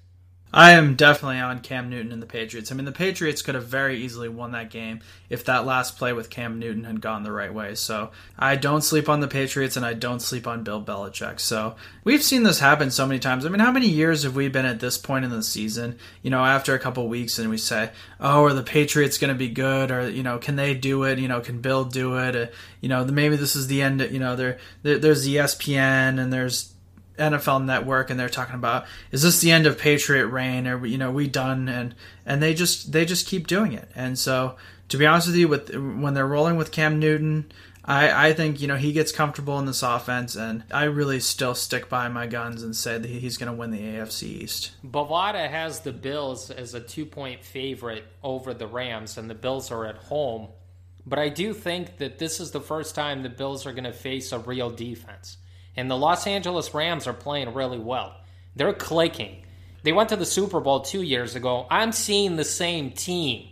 I 0.51 0.71
am 0.71 0.95
definitely 0.95 1.39
on 1.39 1.59
Cam 1.59 1.89
Newton 1.89 2.11
and 2.11 2.21
the 2.21 2.27
Patriots. 2.27 2.71
I 2.71 2.75
mean, 2.75 2.85
the 2.85 2.91
Patriots 2.91 3.43
could 3.43 3.53
have 3.53 3.67
very 3.67 4.01
easily 4.01 4.29
won 4.29 4.53
that 4.53 4.71
game 4.71 5.01
if 5.29 5.45
that 5.45 5.65
last 5.65 5.97
play 5.97 6.11
with 6.11 6.31
Cam 6.31 6.57
Newton 6.57 6.85
had 6.85 7.01
gone 7.01 7.21
the 7.21 7.31
right 7.31 7.53
way. 7.53 7.75
So 7.75 8.09
I 8.37 8.55
don't 8.55 8.81
sleep 8.81 9.09
on 9.09 9.19
the 9.19 9.27
Patriots 9.27 9.77
and 9.77 9.85
I 9.85 9.93
don't 9.93 10.21
sleep 10.21 10.47
on 10.47 10.63
Bill 10.63 10.83
Belichick. 10.83 11.39
So 11.39 11.75
we've 12.03 12.23
seen 12.23 12.41
this 12.41 12.59
happen 12.59 12.89
so 12.89 13.05
many 13.05 13.19
times. 13.19 13.45
I 13.45 13.49
mean, 13.49 13.59
how 13.59 13.71
many 13.71 13.89
years 13.89 14.23
have 14.23 14.35
we 14.35 14.47
been 14.47 14.65
at 14.65 14.79
this 14.79 14.97
point 14.97 15.23
in 15.23 15.29
the 15.29 15.43
season, 15.43 15.99
you 16.23 16.31
know, 16.31 16.43
after 16.43 16.73
a 16.73 16.79
couple 16.79 17.07
weeks 17.07 17.37
and 17.37 17.51
we 17.51 17.57
say, 17.57 17.91
oh, 18.19 18.45
are 18.45 18.53
the 18.53 18.63
Patriots 18.63 19.19
going 19.19 19.33
to 19.33 19.37
be 19.37 19.49
good? 19.49 19.91
Or, 19.91 20.09
you 20.09 20.23
know, 20.23 20.39
can 20.39 20.55
they 20.55 20.73
do 20.73 21.03
it? 21.03 21.19
You 21.19 21.27
know, 21.27 21.41
can 21.41 21.61
Bill 21.61 21.85
do 21.85 22.17
it? 22.17 22.35
Uh, 22.35 22.47
you 22.81 22.89
know, 22.89 23.05
maybe 23.05 23.35
this 23.35 23.55
is 23.55 23.67
the 23.67 23.83
end. 23.83 24.01
You 24.01 24.19
know, 24.19 24.35
there 24.35 24.57
there's 24.81 25.27
ESPN 25.27 26.19
and 26.19 26.33
there's 26.33 26.73
NFL 27.19 27.65
Network 27.65 28.09
and 28.09 28.19
they're 28.19 28.29
talking 28.29 28.55
about 28.55 28.85
is 29.11 29.21
this 29.21 29.41
the 29.41 29.51
end 29.51 29.67
of 29.67 29.77
Patriot 29.77 30.27
reign 30.27 30.67
or 30.67 30.85
you 30.85 30.97
know 30.97 31.11
we 31.11 31.27
done 31.27 31.67
and 31.69 31.95
and 32.25 32.41
they 32.41 32.53
just 32.53 32.91
they 32.91 33.05
just 33.05 33.27
keep 33.27 33.47
doing 33.47 33.73
it 33.73 33.89
and 33.95 34.17
so 34.17 34.55
to 34.89 34.97
be 34.97 35.05
honest 35.05 35.27
with 35.27 35.35
you 35.35 35.47
with 35.47 35.69
when 35.75 36.13
they're 36.13 36.27
rolling 36.27 36.57
with 36.57 36.71
Cam 36.71 36.99
Newton 36.99 37.51
I, 37.85 38.29
I 38.29 38.33
think 38.33 38.61
you 38.61 38.67
know 38.67 38.77
he 38.77 38.91
gets 38.91 39.11
comfortable 39.11 39.59
in 39.59 39.65
this 39.65 39.83
offense 39.83 40.35
and 40.35 40.63
I 40.71 40.85
really 40.85 41.19
still 41.19 41.55
stick 41.55 41.89
by 41.89 42.07
my 42.07 42.27
guns 42.27 42.63
and 42.63 42.75
say 42.75 42.97
that 42.97 43.07
he's 43.07 43.37
going 43.37 43.51
to 43.51 43.57
win 43.57 43.71
the 43.71 43.79
AFC 43.79 44.23
East. 44.23 44.71
Bovada 44.85 45.49
has 45.49 45.79
the 45.79 45.91
Bills 45.91 46.51
as 46.51 46.73
a 46.73 46.79
two 46.79 47.05
point 47.05 47.43
favorite 47.43 48.05
over 48.23 48.53
the 48.53 48.67
Rams 48.67 49.17
and 49.17 49.29
the 49.29 49.35
Bills 49.35 49.71
are 49.71 49.85
at 49.85 49.95
home 49.95 50.49
but 51.09 51.19
I 51.19 51.29
do 51.29 51.53
think 51.53 51.97
that 51.97 52.19
this 52.19 52.39
is 52.39 52.51
the 52.51 52.61
first 52.61 52.93
time 52.93 53.23
the 53.23 53.29
Bills 53.29 53.65
are 53.65 53.71
going 53.71 53.85
to 53.85 53.93
face 53.93 54.31
a 54.31 54.37
real 54.37 54.69
defense. 54.69 55.37
And 55.75 55.89
the 55.89 55.97
Los 55.97 56.27
Angeles 56.27 56.73
Rams 56.73 57.07
are 57.07 57.13
playing 57.13 57.53
really 57.53 57.79
well. 57.79 58.15
They're 58.55 58.73
clicking. 58.73 59.43
They 59.83 59.93
went 59.93 60.09
to 60.09 60.15
the 60.15 60.25
Super 60.25 60.59
Bowl 60.59 60.81
two 60.81 61.01
years 61.01 61.35
ago. 61.35 61.65
I'm 61.69 61.91
seeing 61.91 62.35
the 62.35 62.43
same 62.43 62.91
team 62.91 63.47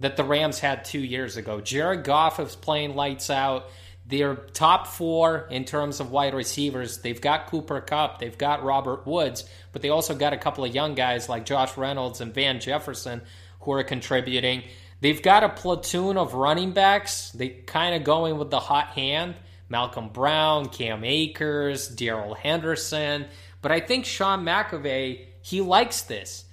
that 0.00 0.16
the 0.16 0.24
Rams 0.24 0.58
had 0.58 0.84
two 0.84 1.00
years 1.00 1.36
ago. 1.36 1.60
Jared 1.60 2.04
Goff 2.04 2.38
is 2.38 2.54
playing 2.54 2.94
lights 2.94 3.30
out. 3.30 3.66
They're 4.06 4.36
top 4.36 4.86
four 4.86 5.48
in 5.50 5.64
terms 5.64 5.98
of 5.98 6.10
wide 6.10 6.34
receivers. 6.34 6.98
They've 6.98 7.20
got 7.20 7.46
Cooper 7.46 7.80
Kupp, 7.80 8.18
they've 8.18 8.36
got 8.36 8.62
Robert 8.62 9.06
Woods, 9.06 9.48
but 9.72 9.80
they 9.80 9.88
also 9.88 10.14
got 10.14 10.34
a 10.34 10.36
couple 10.36 10.64
of 10.64 10.74
young 10.74 10.94
guys 10.94 11.28
like 11.28 11.46
Josh 11.46 11.76
Reynolds 11.76 12.20
and 12.20 12.34
Van 12.34 12.60
Jefferson 12.60 13.22
who 13.60 13.72
are 13.72 13.82
contributing. 13.82 14.62
They've 15.00 15.22
got 15.22 15.42
a 15.42 15.48
platoon 15.48 16.18
of 16.18 16.34
running 16.34 16.72
backs. 16.72 17.30
They 17.30 17.48
kind 17.48 17.94
of 17.94 18.04
going 18.04 18.38
with 18.38 18.50
the 18.50 18.60
hot 18.60 18.88
hand. 18.88 19.34
Malcolm 19.68 20.08
Brown, 20.08 20.68
Cam 20.68 21.04
Akers, 21.04 21.88
Darrell 21.88 22.34
Henderson. 22.34 23.26
But 23.62 23.72
I 23.72 23.80
think 23.80 24.04
Sean 24.04 24.44
McVay, 24.44 25.26
he 25.42 25.60
likes 25.60 26.02
this. 26.02 26.44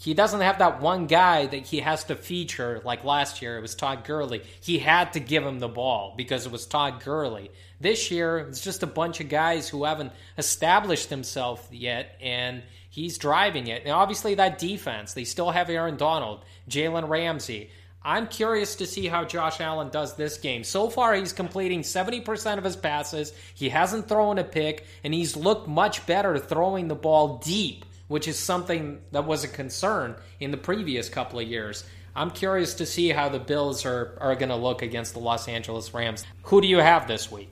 He 0.00 0.12
doesn't 0.12 0.40
have 0.40 0.58
that 0.58 0.80
one 0.80 1.06
guy 1.06 1.46
that 1.46 1.66
he 1.66 1.78
has 1.80 2.02
to 2.04 2.16
feature 2.16 2.82
like 2.84 3.04
last 3.04 3.40
year. 3.40 3.56
It 3.56 3.62
was 3.62 3.76
Todd 3.76 4.04
Gurley. 4.04 4.42
He 4.60 4.80
had 4.80 5.12
to 5.12 5.20
give 5.20 5.46
him 5.46 5.60
the 5.60 5.68
ball 5.68 6.14
because 6.16 6.46
it 6.46 6.52
was 6.52 6.66
Todd 6.66 7.02
Gurley. 7.04 7.52
This 7.80 8.10
year, 8.10 8.38
it's 8.38 8.60
just 8.60 8.82
a 8.82 8.88
bunch 8.88 9.20
of 9.20 9.28
guys 9.28 9.68
who 9.68 9.84
haven't 9.84 10.12
established 10.36 11.10
themselves 11.10 11.62
yet, 11.70 12.16
and 12.20 12.64
he's 12.90 13.18
driving 13.18 13.68
it. 13.68 13.82
And 13.84 13.92
obviously, 13.92 14.34
that 14.34 14.58
defense, 14.58 15.12
they 15.12 15.22
still 15.22 15.52
have 15.52 15.70
Aaron 15.70 15.96
Donald, 15.96 16.44
Jalen 16.68 17.08
Ramsey. 17.08 17.70
I'm 18.08 18.26
curious 18.26 18.76
to 18.76 18.86
see 18.86 19.06
how 19.06 19.26
Josh 19.26 19.60
Allen 19.60 19.90
does 19.90 20.16
this 20.16 20.38
game. 20.38 20.64
So 20.64 20.88
far, 20.88 21.14
he's 21.14 21.34
completing 21.34 21.82
70% 21.82 22.56
of 22.56 22.64
his 22.64 22.74
passes. 22.74 23.34
He 23.52 23.68
hasn't 23.68 24.08
thrown 24.08 24.38
a 24.38 24.44
pick, 24.44 24.86
and 25.04 25.12
he's 25.12 25.36
looked 25.36 25.68
much 25.68 26.06
better 26.06 26.38
throwing 26.38 26.88
the 26.88 26.94
ball 26.94 27.36
deep, 27.36 27.84
which 28.06 28.26
is 28.26 28.38
something 28.38 29.02
that 29.12 29.26
was 29.26 29.44
a 29.44 29.48
concern 29.48 30.16
in 30.40 30.52
the 30.52 30.56
previous 30.56 31.10
couple 31.10 31.38
of 31.38 31.46
years. 31.46 31.84
I'm 32.16 32.30
curious 32.30 32.72
to 32.76 32.86
see 32.86 33.10
how 33.10 33.28
the 33.28 33.40
Bills 33.40 33.84
are, 33.84 34.16
are 34.22 34.36
going 34.36 34.48
to 34.48 34.56
look 34.56 34.80
against 34.80 35.12
the 35.12 35.20
Los 35.20 35.46
Angeles 35.46 35.92
Rams. 35.92 36.24
Who 36.44 36.62
do 36.62 36.66
you 36.66 36.78
have 36.78 37.08
this 37.08 37.30
week? 37.30 37.50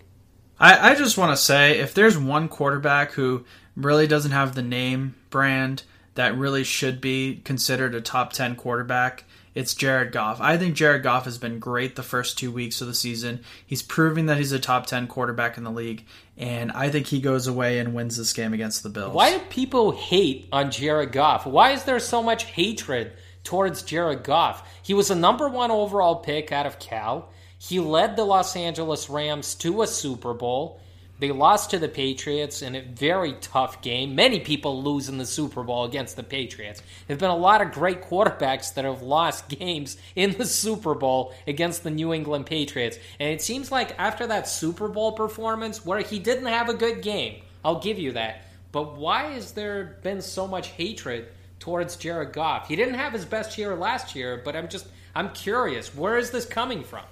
I, 0.59 0.93
I 0.93 0.95
just 0.95 1.19
want 1.19 1.33
to 1.33 1.37
say 1.37 1.81
if 1.81 1.93
there's 1.93 2.17
one 2.17 2.49
quarterback 2.49 3.13
who 3.13 3.45
really 3.77 4.07
doesn't 4.07 4.33
have 4.33 4.55
the 4.55 4.63
name 4.63 5.17
brand 5.29 5.83
that 6.15 6.35
really 6.35 6.65
should 6.65 7.03
be 7.03 7.43
considered 7.45 7.95
a 7.95 8.01
top 8.01 8.33
10 8.33 8.57
quarterback 8.57 9.25
it's 9.57 9.75
Jared 9.75 10.13
Goff. 10.13 10.39
I 10.39 10.59
think 10.59 10.75
Jared 10.75 11.03
Goff 11.03 11.25
has 11.25 11.39
been 11.39 11.59
great 11.59 11.97
the 11.97 12.03
first 12.03 12.37
two 12.37 12.53
weeks 12.53 12.83
of 12.83 12.89
the 12.89 12.95
season. 12.95 13.41
He's 13.67 13.81
proving 13.81 14.27
that 14.27 14.37
he's 14.37 14.53
a 14.53 14.59
top 14.59 14.85
10 14.85 15.07
quarterback 15.07 15.57
in 15.57 15.65
the 15.65 15.71
league, 15.71 16.05
and 16.37 16.71
I 16.73 16.91
think 16.91 17.07
he 17.07 17.23
goes 17.23 17.47
away 17.47 17.79
and 17.79 17.95
wins 17.95 18.19
this 18.19 18.35
game 18.35 18.53
against 18.53 18.83
the 18.83 18.91
Bills. 18.91 19.15
Why 19.15 19.33
do 19.33 19.43
people 19.49 19.93
hate 19.93 20.47
on 20.53 20.71
Jared 20.71 21.11
Goff? 21.11 21.47
Why 21.47 21.71
is 21.71 21.85
there 21.85 21.99
so 22.01 22.23
much 22.23 22.45
hatred 22.45 23.15
towards 23.45 23.81
Jared 23.81 24.25
Goff? 24.25 24.69
He 24.83 24.93
was 24.93 25.11
a 25.11 25.15
number 25.15 25.49
one 25.49 25.71
overall 25.71 26.17
pick 26.17 26.53
out 26.53 26.67
of 26.67 26.79
Cal. 26.79 27.31
He 27.57 27.81
led 27.81 28.15
the 28.15 28.25
Los 28.25 28.57
Angeles 28.57 29.09
Rams 29.09 29.55
to 29.55 29.81
a 29.81 29.87
Super 29.87 30.35
Bowl. 30.35 30.83
They 31.19 31.31
lost 31.31 31.71
to 31.71 31.79
the 31.79 31.89
Patriots 31.89 32.61
in 32.61 32.75
a 32.75 32.83
very 32.83 33.33
tough 33.41 33.81
game. 33.81 34.15
Many 34.15 34.41
people 34.41 34.83
lose 34.83 35.09
in 35.09 35.17
the 35.17 35.25
Super 35.25 35.63
Bowl 35.63 35.85
against 35.85 36.15
the 36.17 36.23
Patriots. 36.23 36.81
There 37.07 37.15
have 37.15 37.21
been 37.21 37.31
a 37.31 37.37
lot 37.37 37.63
of 37.63 37.73
great 37.73 38.03
quarterbacks 38.03 38.75
that 38.75 38.85
have 38.85 39.01
lost 39.01 39.49
games 39.59 39.97
in 40.15 40.33
the 40.33 40.45
Super 40.45 40.95
Bowl 40.95 41.33
against 41.47 41.85
the 41.85 41.91
New 41.91 42.13
England 42.13 42.45
Patriots. 42.45 42.99
And 43.19 43.31
it 43.31 43.41
seems 43.41 43.73
like 43.73 43.99
after 43.99 44.27
that 44.27 44.47
Super 44.47 44.89
Bowl 44.89 45.13
performance, 45.13 45.87
where 45.87 46.01
he 46.01 46.19
didn't 46.19 46.47
have 46.47 46.69
a 46.69 46.75
good 46.75 47.01
game, 47.01 47.41
I'll 47.65 47.81
give 47.81 47.99
you 47.99 48.13
that. 48.13 48.43
But 48.71 48.99
why 48.99 49.33
has 49.33 49.53
there 49.53 49.99
been 50.03 50.21
so 50.21 50.47
much 50.47 50.69
hatred 50.69 51.29
towards 51.59 51.97
Jared 51.97 52.35
Goff? 52.35 52.69
He 52.69 52.77
didn't 52.77 52.95
have 52.95 53.15
his 53.15 53.25
best 53.25 53.57
year 53.57 53.75
last 53.75 54.15
year, 54.15 54.43
but 54.45 54.55
I'm 54.55 54.69
just 54.69 54.87
I'm 55.15 55.31
curious, 55.31 55.95
where 55.95 56.19
is 56.19 56.31
this 56.31 56.45
coming 56.45 56.85
from? 56.85 57.05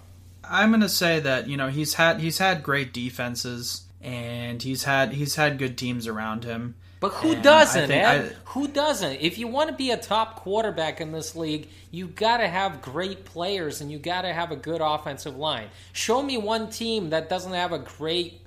I'm 0.47 0.69
going 0.69 0.83
to 0.83 0.91
say 0.91 1.21
that, 1.21 1.49
you 1.49 1.57
know, 1.57 1.69
he's 1.69 1.95
had 1.95 2.21
he's 2.21 2.37
had 2.37 2.63
great 2.63 2.93
defenses 2.93 3.84
and 4.05 4.63
he's 4.63 4.85
had 4.85 5.13
he's 5.15 5.35
had 5.35 5.59
good 5.59 5.77
teams 5.79 6.07
around 6.07 6.45
him. 6.45 6.75
But 7.01 7.13
who 7.15 7.33
And 7.33 7.43
doesn't, 7.43 7.91
Ed? 7.91 8.21
Eh? 8.25 8.29
I- 8.29 8.33
who 8.51 8.69
doesn't? 8.69 9.21
If 9.21 9.39
you 9.39 9.49
want 9.49 9.71
to 9.71 9.77
be 9.77 9.91
a 9.91 9.97
top 9.97 10.37
quarterback 10.37 11.01
in 11.01 11.11
this 11.13 11.35
league, 11.35 11.69
you 11.91 12.07
got 12.07 12.37
to 12.39 12.49
have 12.49 12.81
great 12.81 13.25
players 13.25 13.81
and 13.81 13.91
you 13.91 13.99
got 13.99 14.23
to 14.23 14.33
have 14.33 14.53
a 14.53 14.57
good 14.57 14.81
offensive 14.81 15.37
line. 15.37 15.69
Show 15.93 16.23
me 16.23 16.39
one 16.39 16.71
team 16.71 17.11
that 17.11 17.29
doesn't 17.29 17.53
have 17.53 17.73
a 17.73 17.79
great 17.79 18.41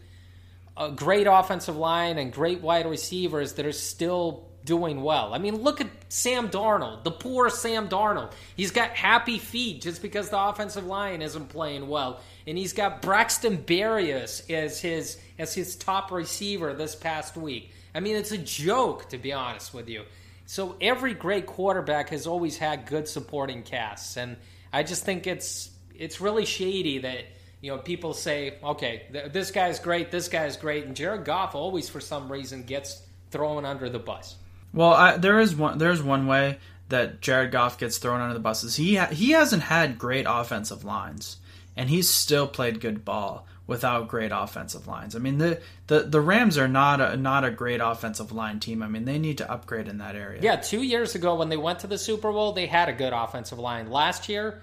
a 0.78 0.92
great 0.92 1.26
offensive 1.28 1.76
line 1.76 2.20
and 2.20 2.32
great 2.32 2.62
wide 2.62 2.86
receivers 2.86 3.54
that 3.54 3.66
are 3.66 3.72
still 3.72 4.48
doing 4.64 5.02
well. 5.02 5.34
I 5.34 5.40
mean, 5.40 5.64
look 5.64 5.82
at 5.82 5.88
Sam 6.10 6.50
Darnold, 6.50 7.04
the 7.04 7.12
poor 7.12 7.50
Sam 7.50 7.88
Darnold. 7.90 8.32
He's 8.56 8.70
got 8.70 8.92
happy 8.92 9.40
feet 9.40 9.82
just 9.82 10.02
because 10.04 10.30
the 10.30 10.40
offensive 10.40 10.86
line 10.86 11.22
isn't 11.24 11.50
playing 11.50 11.88
well, 11.88 12.20
and 12.48 12.58
he's 12.58 12.74
got 12.74 13.02
Braxton 13.02 13.58
Berrios 13.58 14.50
as 14.50 14.80
his 14.80 15.20
as 15.38 15.54
his 15.54 15.76
top 15.76 16.12
receiver 16.12 16.74
this 16.74 16.96
past 16.96 17.36
week. 17.36 17.72
I 17.94 18.00
mean, 18.00 18.16
it's 18.16 18.32
a 18.32 18.38
joke 18.38 19.10
to 19.10 19.18
be 19.18 19.34
honest 19.34 19.74
with 19.74 19.90
you. 19.90 20.04
So 20.46 20.78
every 20.80 21.14
great 21.14 21.46
quarterback 21.46 22.10
has 22.10 22.26
always 22.26 22.58
had 22.58 22.86
good 22.86 23.08
supporting 23.08 23.64
casts, 23.64 24.16
and 24.16 24.38
I 24.72 24.84
just 24.84 25.04
think 25.04 25.28
it's 25.28 25.70
it's 25.94 26.22
really 26.22 26.46
shady 26.46 27.00
that 27.00 27.26
you 27.60 27.72
know 27.72 27.80
people 27.80 28.14
say, 28.14 28.58
okay, 28.64 29.04
th- 29.12 29.34
this 29.34 29.52
guy's 29.52 29.80
great, 29.80 30.10
this 30.10 30.30
guy's 30.30 30.56
great, 30.56 30.86
and 30.86 30.96
Jared 30.96 31.26
Goff 31.26 31.54
always 31.54 31.90
for 31.90 32.00
some 32.00 32.32
reason 32.32 32.64
gets 32.64 33.02
thrown 33.30 33.66
under 33.66 33.90
the 33.90 34.00
bus. 34.00 34.38
Well, 34.74 34.94
I, 34.94 35.18
there 35.18 35.40
is 35.40 35.54
one. 35.54 35.80
There's 35.80 36.02
one 36.02 36.28
way 36.28 36.60
that 36.90 37.20
Jared 37.20 37.52
Goff 37.52 37.78
gets 37.78 37.98
thrown 37.98 38.22
under 38.22 38.34
the 38.34 38.40
buses. 38.40 38.78
He 38.78 38.96
ha- 38.96 39.08
he 39.08 39.32
hasn't 39.32 39.64
had 39.64 40.00
great 40.00 40.26
offensive 40.30 40.86
lines, 40.86 41.38
and 41.78 41.90
he's 41.90 42.10
still 42.10 42.48
played 42.48 42.82
good 42.82 43.06
ball 43.06 43.48
without 43.68 44.08
great 44.08 44.32
offensive 44.34 44.88
lines. 44.88 45.16
I 45.16 45.20
mean, 45.20 45.38
the 45.38 45.62
the, 45.88 46.02
the 46.02 46.22
Rams 46.22 46.58
are 46.58 46.68
not 46.68 47.00
a 47.00 47.16
not 47.16 47.44
a 47.44 47.52
great 47.52 47.82
offensive 47.82 48.32
line 48.32 48.60
team. 48.60 48.82
I 48.82 48.88
mean, 48.88 49.06
they 49.06 49.20
need 49.20 49.38
to 49.38 49.52
upgrade 49.52 49.88
in 49.88 50.00
that 50.00 50.16
area. 50.16 50.42
Yeah, 50.42 50.56
two 50.56 50.82
years 50.82 51.16
ago 51.16 51.36
when 51.36 51.50
they 51.50 51.58
went 51.58 51.80
to 51.80 51.88
the 51.88 51.98
Super 51.98 52.32
Bowl, 52.32 52.54
they 52.54 52.66
had 52.66 52.90
a 52.90 52.94
good 52.94 53.14
offensive 53.14 53.60
line. 53.60 53.92
Last 53.92 54.28
year, 54.28 54.62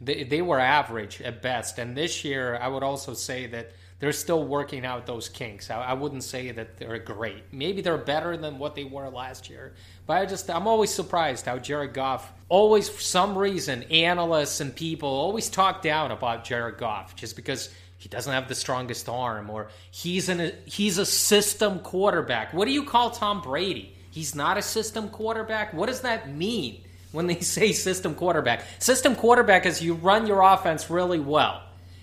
they, 0.00 0.24
they 0.24 0.42
were 0.42 0.60
average 0.60 1.20
at 1.20 1.42
best. 1.42 1.78
And 1.78 1.96
this 1.96 2.24
year, 2.24 2.56
I 2.56 2.68
would 2.68 2.82
also 2.82 3.14
say 3.14 3.46
that 3.48 3.72
they're 3.98 4.12
still 4.12 4.44
working 4.44 4.84
out 4.84 5.06
those 5.06 5.28
kinks. 5.28 5.70
I, 5.70 5.80
I 5.80 5.92
wouldn't 5.94 6.24
say 6.24 6.52
that 6.52 6.76
they're 6.76 6.98
great. 6.98 7.44
Maybe 7.52 7.80
they're 7.80 7.98
better 7.98 8.36
than 8.36 8.58
what 8.58 8.74
they 8.74 8.84
were 8.84 9.08
last 9.08 9.48
year. 9.48 9.74
But 10.06 10.18
I 10.18 10.26
just, 10.26 10.48
I'm 10.48 10.66
always 10.68 10.94
surprised 10.94 11.46
how 11.46 11.58
Jared 11.58 11.92
Goff, 11.92 12.32
always 12.48 12.88
for 12.88 13.00
some 13.00 13.36
reason, 13.36 13.82
analysts 13.84 14.60
and 14.60 14.74
people 14.74 15.08
always 15.08 15.48
talk 15.48 15.82
down 15.82 16.12
about 16.12 16.44
Jared 16.44 16.78
Goff 16.78 17.16
just 17.16 17.34
because 17.34 17.70
he 17.98 18.08
doesn't 18.08 18.32
have 18.32 18.46
the 18.46 18.54
strongest 18.54 19.08
arm 19.08 19.50
or 19.50 19.68
he's 19.90 20.28
an 20.28 20.40
a 20.40 20.52
he's 20.64 20.98
a 20.98 21.06
system 21.06 21.80
quarterback. 21.80 22.54
What 22.54 22.66
do 22.66 22.72
you 22.72 22.84
call 22.84 23.10
Tom 23.10 23.40
Brady? 23.40 23.96
He's 24.10 24.34
not 24.34 24.56
a 24.56 24.62
system 24.62 25.08
quarterback. 25.08 25.74
What 25.74 25.86
does 25.86 26.02
that 26.02 26.30
mean 26.30 26.82
when 27.10 27.26
they 27.26 27.40
say 27.40 27.72
system 27.72 28.14
quarterback? 28.14 28.64
System 28.78 29.16
quarterback 29.16 29.66
is 29.66 29.82
you 29.82 29.94
run 29.94 30.26
your 30.26 30.40
offense 30.40 30.88
really 30.88 31.18
well. 31.18 31.62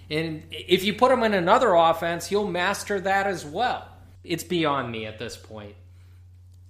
And 0.09 0.43
if 0.51 0.83
you 0.83 0.93
put 0.93 1.11
him 1.11 1.23
in 1.23 1.33
another 1.33 1.73
offense, 1.73 2.27
he'll 2.27 2.47
master 2.47 2.99
that 2.99 3.25
as 3.25 3.45
well. 3.45 3.87
It's 4.23 4.43
beyond 4.43 4.91
me 4.91 5.05
at 5.05 5.19
this 5.19 5.37
point. 5.37 5.75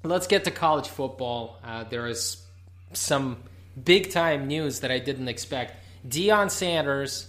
Let's 0.04 0.28
get 0.28 0.44
to 0.44 0.52
college 0.52 0.90
football. 0.90 1.60
Uh, 1.64 1.86
there 1.86 2.08
is 2.08 2.46
some 2.92 3.38
big 3.82 4.12
time 4.12 4.48
news 4.48 4.82
that 4.82 4.92
I 4.92 5.00
didn't 5.00 5.30
expect. 5.30 5.76
Deion 6.06 6.52
Sanders, 6.52 7.28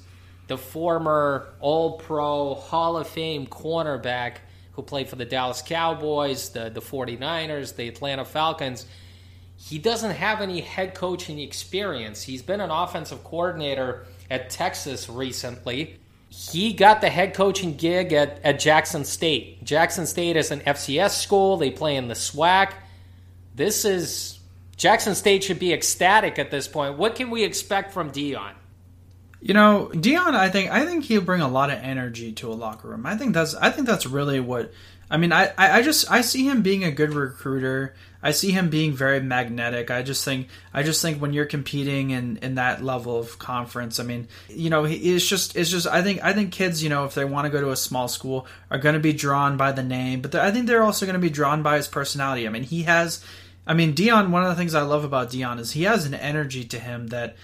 the 0.48 0.58
former 0.58 1.54
All 1.60 1.98
Pro 1.98 2.54
Hall 2.54 2.96
of 2.96 3.06
Fame 3.06 3.46
cornerback 3.46 4.38
who 4.72 4.82
played 4.82 5.08
for 5.08 5.16
the 5.16 5.24
Dallas 5.24 5.62
Cowboys, 5.62 6.50
the, 6.50 6.68
the 6.68 6.80
49ers, 6.80 7.76
the 7.76 7.86
Atlanta 7.86 8.24
Falcons, 8.24 8.86
he 9.56 9.78
doesn't 9.78 10.10
have 10.10 10.40
any 10.40 10.60
head 10.60 10.94
coaching 10.94 11.38
experience. 11.38 12.22
He's 12.22 12.42
been 12.42 12.60
an 12.60 12.70
offensive 12.70 13.22
coordinator 13.22 14.06
at 14.28 14.50
Texas 14.50 15.08
recently. 15.08 16.00
He 16.34 16.72
got 16.72 17.00
the 17.00 17.10
head 17.10 17.34
coaching 17.34 17.76
gig 17.76 18.12
at, 18.12 18.40
at 18.42 18.58
Jackson 18.58 19.04
State. 19.04 19.64
Jackson 19.64 20.06
State 20.06 20.36
is 20.36 20.50
an 20.50 20.60
FCS 20.60 21.10
school. 21.10 21.56
They 21.56 21.70
play 21.70 21.96
in 21.96 22.08
the 22.08 22.14
SWAC. 22.14 22.72
This 23.54 23.84
is 23.84 24.38
Jackson 24.76 25.14
State 25.14 25.44
should 25.44 25.58
be 25.58 25.72
ecstatic 25.72 26.38
at 26.38 26.50
this 26.50 26.66
point. 26.66 26.98
What 26.98 27.14
can 27.14 27.30
we 27.30 27.44
expect 27.44 27.92
from 27.92 28.10
Deion? 28.10 28.52
You 29.40 29.54
know, 29.54 29.90
Deion, 29.92 30.34
I 30.34 30.48
think 30.48 30.70
I 30.70 30.84
think 30.86 31.04
he'll 31.04 31.20
bring 31.20 31.42
a 31.42 31.48
lot 31.48 31.70
of 31.70 31.78
energy 31.78 32.32
to 32.32 32.50
a 32.50 32.54
locker 32.54 32.88
room. 32.88 33.04
I 33.04 33.16
think 33.16 33.34
that's 33.34 33.54
I 33.54 33.70
think 33.70 33.86
that's 33.86 34.06
really 34.06 34.40
what 34.40 34.72
I 35.10 35.18
mean. 35.18 35.32
I, 35.32 35.52
I, 35.56 35.82
just 35.82 36.10
I 36.10 36.22
see 36.22 36.48
him 36.48 36.62
being 36.62 36.82
a 36.82 36.90
good 36.90 37.12
recruiter. 37.12 37.94
I 38.24 38.30
see 38.30 38.52
him 38.52 38.70
being 38.70 38.94
very 38.94 39.20
magnetic. 39.20 39.90
I 39.90 40.02
just 40.02 40.24
think 40.24 40.48
I 40.72 40.82
just 40.82 41.02
think 41.02 41.20
when 41.20 41.34
you're 41.34 41.44
competing 41.44 42.10
in, 42.10 42.38
in 42.38 42.54
that 42.54 42.82
level 42.82 43.18
of 43.18 43.38
conference, 43.38 44.00
I 44.00 44.04
mean, 44.04 44.28
you 44.48 44.70
know, 44.70 44.86
it's 44.86 45.28
just 45.28 45.54
it's 45.56 45.70
just 45.70 45.86
I 45.86 46.00
think 46.00 46.24
I 46.24 46.32
think 46.32 46.50
kids, 46.50 46.82
you 46.82 46.88
know, 46.88 47.04
if 47.04 47.14
they 47.14 47.26
want 47.26 47.44
to 47.44 47.50
go 47.50 47.60
to 47.60 47.70
a 47.70 47.76
small 47.76 48.08
school, 48.08 48.46
are 48.70 48.78
going 48.78 48.94
to 48.94 49.00
be 49.00 49.12
drawn 49.12 49.58
by 49.58 49.72
the 49.72 49.82
name, 49.82 50.22
but 50.22 50.34
I 50.34 50.50
think 50.50 50.66
they're 50.66 50.82
also 50.82 51.04
going 51.04 51.14
to 51.14 51.20
be 51.20 51.28
drawn 51.28 51.62
by 51.62 51.76
his 51.76 51.86
personality. 51.86 52.46
I 52.46 52.50
mean, 52.50 52.62
he 52.62 52.84
has. 52.84 53.22
I 53.66 53.74
mean, 53.74 53.94
Deion. 53.94 54.30
One 54.30 54.42
of 54.42 54.48
the 54.48 54.56
things 54.56 54.74
I 54.74 54.82
love 54.82 55.04
about 55.04 55.30
Deion 55.30 55.58
is 55.58 55.72
he 55.72 55.82
has 55.82 56.06
an 56.06 56.14
energy 56.14 56.64
to 56.64 56.78
him 56.78 57.08
that 57.08 57.36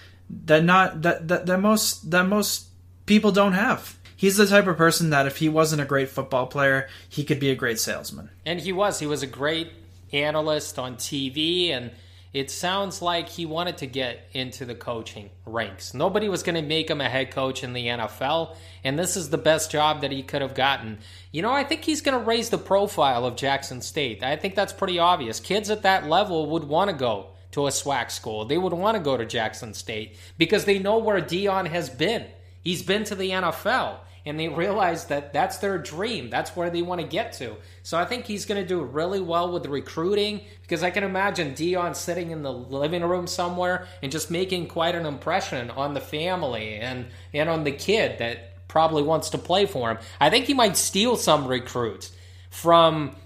that 0.47 0.65
not 0.65 1.03
that 1.03 1.29
that, 1.29 1.45
that 1.45 1.61
most 1.61 2.11
that 2.11 2.27
most 2.27 2.69
people 3.05 3.33
don't 3.33 3.53
have. 3.53 3.99
He's 4.17 4.39
the 4.39 4.47
type 4.47 4.67
of 4.67 4.79
person 4.79 5.11
that 5.11 5.27
if 5.27 5.39
he 5.39 5.49
wasn't 5.51 5.83
a 5.83 5.87
great 5.87 6.09
football 6.09 6.47
player, 6.47 6.89
he 7.09 7.25
could 7.25 7.41
be 7.41 7.51
a 7.51 7.55
great 7.55 7.79
salesman. 7.79 8.31
And 8.47 8.61
he 8.61 8.73
was. 8.73 8.99
He 8.99 9.07
was 9.07 9.23
a 9.23 9.27
great 9.27 9.73
analyst 10.13 10.79
on 10.79 10.97
TV, 10.97 11.71
and 11.71 11.91
it 12.33 12.51
sounds 12.51 13.03
like 13.03 13.29
he 13.29 13.45
wanted 13.45 13.79
to 13.79 13.87
get 13.87 14.29
into 14.33 14.65
the 14.65 14.75
coaching 14.75 15.31
ranks. 15.47 15.95
Nobody 15.95 16.29
was 16.29 16.45
going 16.45 16.55
to 16.55 16.63
make 16.63 16.89
him 16.89 17.01
a 17.01 17.09
head 17.09 17.33
coach 17.33 17.65
in 17.65 17.73
the 17.73 17.87
NFL, 17.87 18.55
and 18.85 18.99
this 18.99 19.17
is 19.17 19.31
the 19.31 19.39
best 19.39 19.71
job 19.71 20.03
that 20.03 20.13
he 20.13 20.23
could 20.23 20.43
have 20.43 20.55
gotten. 20.55 20.99
You 21.33 21.43
know, 21.43 21.53
I 21.53 21.65
think 21.65 21.85
he's 21.85 22.03
going 22.03 22.19
to 22.19 22.25
raise 22.25 22.51
the 22.51 22.59
profile 22.59 23.25
of 23.25 23.37
Jackson 23.37 23.81
State. 23.81 24.23
I 24.23 24.37
think 24.37 24.55
that's 24.55 24.73
pretty 24.73 24.99
obvious. 24.99 25.41
Kids 25.41 25.71
at 25.71 25.83
that 25.83 26.07
level 26.07 26.51
would 26.51 26.65
want 26.65 26.91
to 26.91 26.97
go 26.97 27.31
to 27.53 27.67
a 27.67 27.71
SWAC 27.71 28.13
school. 28.13 28.45
They 28.45 28.59
would 28.59 28.73
want 28.73 28.97
to 28.97 29.03
go 29.03 29.17
to 29.17 29.27
Jackson 29.27 29.75
State 29.75 30.17
because 30.39 30.65
they 30.65 30.79
know 30.79 30.99
where 30.99 31.21
Deion 31.21 31.67
has 31.67 31.91
been. 31.91 32.27
He's 32.63 32.83
been 32.83 33.05
to 33.05 33.15
the 33.15 33.31
NFL 33.31 33.99
and 34.27 34.39
they 34.39 34.49
realize 34.49 35.07
that 35.07 35.33
that's 35.33 35.59
their 35.59 35.79
dream. 35.79 36.31
That's 36.31 36.55
where 36.55 36.71
they 36.71 36.83
want 36.83 37.01
to 37.01 37.07
get 37.07 37.33
to. 37.35 37.57
So 37.83 37.99
I 37.99 38.05
think 38.05 38.27
he's 38.27 38.45
going 38.45 38.61
to 38.61 38.67
do 38.67 38.83
really 38.83 39.21
well 39.21 39.51
with 39.53 39.67
recruiting 39.67 40.43
because 40.63 40.83
I 40.83 40.91
can 40.91 41.05
imagine 41.05 41.55
Deion 41.55 41.97
sitting 41.97 42.31
in 42.31 42.43
the 42.43 42.53
living 42.53 43.03
room 43.03 43.27
somewhere 43.27 43.87
and 44.03 44.13
just 44.13 44.31
making 44.31 44.69
quite 44.69 44.95
an 44.95 45.07
impression 45.07 45.71
on 45.71 45.95
the 45.95 46.01
family 46.01 46.75
and 46.75 47.07
and 47.33 47.49
on 47.49 47.65
the 47.65 47.73
kid 47.73 48.19
that 48.19 48.69
probably 48.69 49.03
wants 49.03 49.31
to 49.31 49.39
play 49.39 49.67
for 49.67 49.91
him. 49.91 49.99
I 50.21 50.31
think 50.31 50.47
he 50.47 50.55
might 50.55 50.77
steal 50.77 51.17
some 51.17 51.47
recruits 51.47 52.13
from 52.51 53.17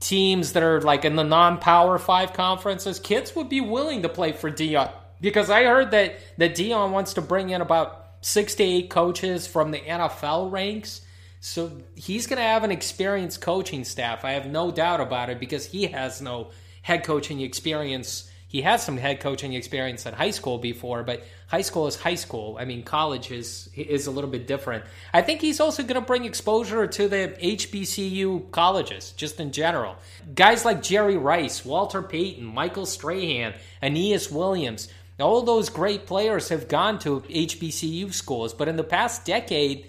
teams 0.00 0.52
that 0.52 0.62
are 0.62 0.80
like 0.80 1.04
in 1.04 1.16
the 1.16 1.24
non-power 1.24 1.98
5 1.98 2.32
conferences. 2.32 2.98
Kids 2.98 3.34
would 3.36 3.48
be 3.48 3.60
willing 3.60 4.02
to 4.02 4.08
play 4.08 4.32
for 4.32 4.50
Deion 4.50 4.90
because 5.20 5.50
I 5.50 5.64
heard 5.64 5.90
that 5.92 6.18
that 6.38 6.54
Deion 6.54 6.90
wants 6.90 7.14
to 7.14 7.20
bring 7.20 7.50
in 7.50 7.60
about 7.60 7.97
six 8.20 8.54
to 8.56 8.62
eight 8.62 8.90
coaches 8.90 9.46
from 9.46 9.70
the 9.70 9.78
NFL 9.78 10.50
ranks. 10.50 11.02
So 11.40 11.70
he's 11.94 12.26
going 12.26 12.38
to 12.38 12.42
have 12.42 12.64
an 12.64 12.72
experienced 12.72 13.40
coaching 13.40 13.84
staff. 13.84 14.24
I 14.24 14.32
have 14.32 14.46
no 14.46 14.70
doubt 14.70 15.00
about 15.00 15.30
it 15.30 15.38
because 15.38 15.66
he 15.66 15.86
has 15.86 16.20
no 16.20 16.50
head 16.82 17.04
coaching 17.04 17.40
experience. 17.40 18.30
He 18.48 18.62
has 18.62 18.82
some 18.82 18.96
head 18.96 19.20
coaching 19.20 19.52
experience 19.52 20.06
in 20.06 20.14
high 20.14 20.30
school 20.30 20.58
before, 20.58 21.04
but 21.04 21.22
high 21.46 21.60
school 21.60 21.86
is 21.86 21.96
high 21.96 22.14
school. 22.14 22.56
I 22.58 22.64
mean, 22.64 22.82
college 22.82 23.30
is 23.30 23.68
is 23.76 24.06
a 24.06 24.10
little 24.10 24.30
bit 24.30 24.46
different. 24.46 24.84
I 25.12 25.20
think 25.22 25.42
he's 25.42 25.60
also 25.60 25.82
going 25.82 26.00
to 26.00 26.00
bring 26.00 26.24
exposure 26.24 26.86
to 26.86 27.08
the 27.08 27.36
HBCU 27.40 28.50
colleges, 28.50 29.12
just 29.12 29.38
in 29.38 29.52
general. 29.52 29.96
Guys 30.34 30.64
like 30.64 30.82
Jerry 30.82 31.18
Rice, 31.18 31.64
Walter 31.64 32.02
Payton, 32.02 32.44
Michael 32.44 32.86
Strahan, 32.86 33.54
Aeneas 33.82 34.30
Williams, 34.30 34.88
all 35.18 35.42
those 35.42 35.68
great 35.68 36.06
players 36.06 36.48
have 36.48 36.68
gone 36.68 36.98
to 37.00 37.20
HBCU 37.20 38.12
schools, 38.12 38.54
but 38.54 38.68
in 38.68 38.76
the 38.76 38.84
past 38.84 39.24
decade 39.24 39.88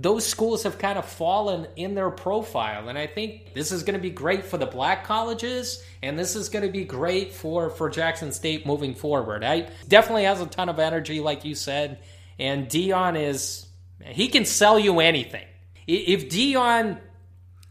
those 0.00 0.26
schools 0.26 0.62
have 0.62 0.78
kind 0.78 0.98
of 0.98 1.04
fallen 1.04 1.66
in 1.76 1.94
their 1.94 2.10
profile. 2.10 2.88
And 2.88 2.96
I 2.96 3.06
think 3.06 3.52
this 3.52 3.70
is 3.70 3.82
going 3.82 3.94
to 3.94 4.00
be 4.00 4.10
great 4.10 4.46
for 4.46 4.56
the 4.56 4.66
black 4.66 5.04
colleges, 5.04 5.84
and 6.02 6.18
this 6.18 6.36
is 6.36 6.48
going 6.48 6.64
to 6.64 6.72
be 6.72 6.84
great 6.84 7.32
for, 7.34 7.68
for 7.68 7.90
Jackson 7.90 8.32
State 8.32 8.64
moving 8.64 8.94
forward. 8.94 9.44
I 9.44 9.68
definitely 9.88 10.24
has 10.24 10.40
a 10.40 10.46
ton 10.46 10.70
of 10.70 10.78
energy, 10.78 11.20
like 11.20 11.44
you 11.44 11.54
said. 11.54 11.98
And 12.38 12.68
Deion 12.68 13.20
is, 13.20 13.66
he 14.02 14.28
can 14.28 14.46
sell 14.46 14.78
you 14.78 15.00
anything. 15.00 15.44
If 15.86 16.30
Deion 16.30 16.98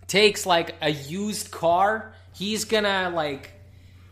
takes 0.06 0.46
like 0.46 0.76
a 0.82 0.90
used 0.90 1.50
car, 1.50 2.14
he's 2.36 2.66
going 2.66 2.84
to 2.84 3.10
like 3.10 3.54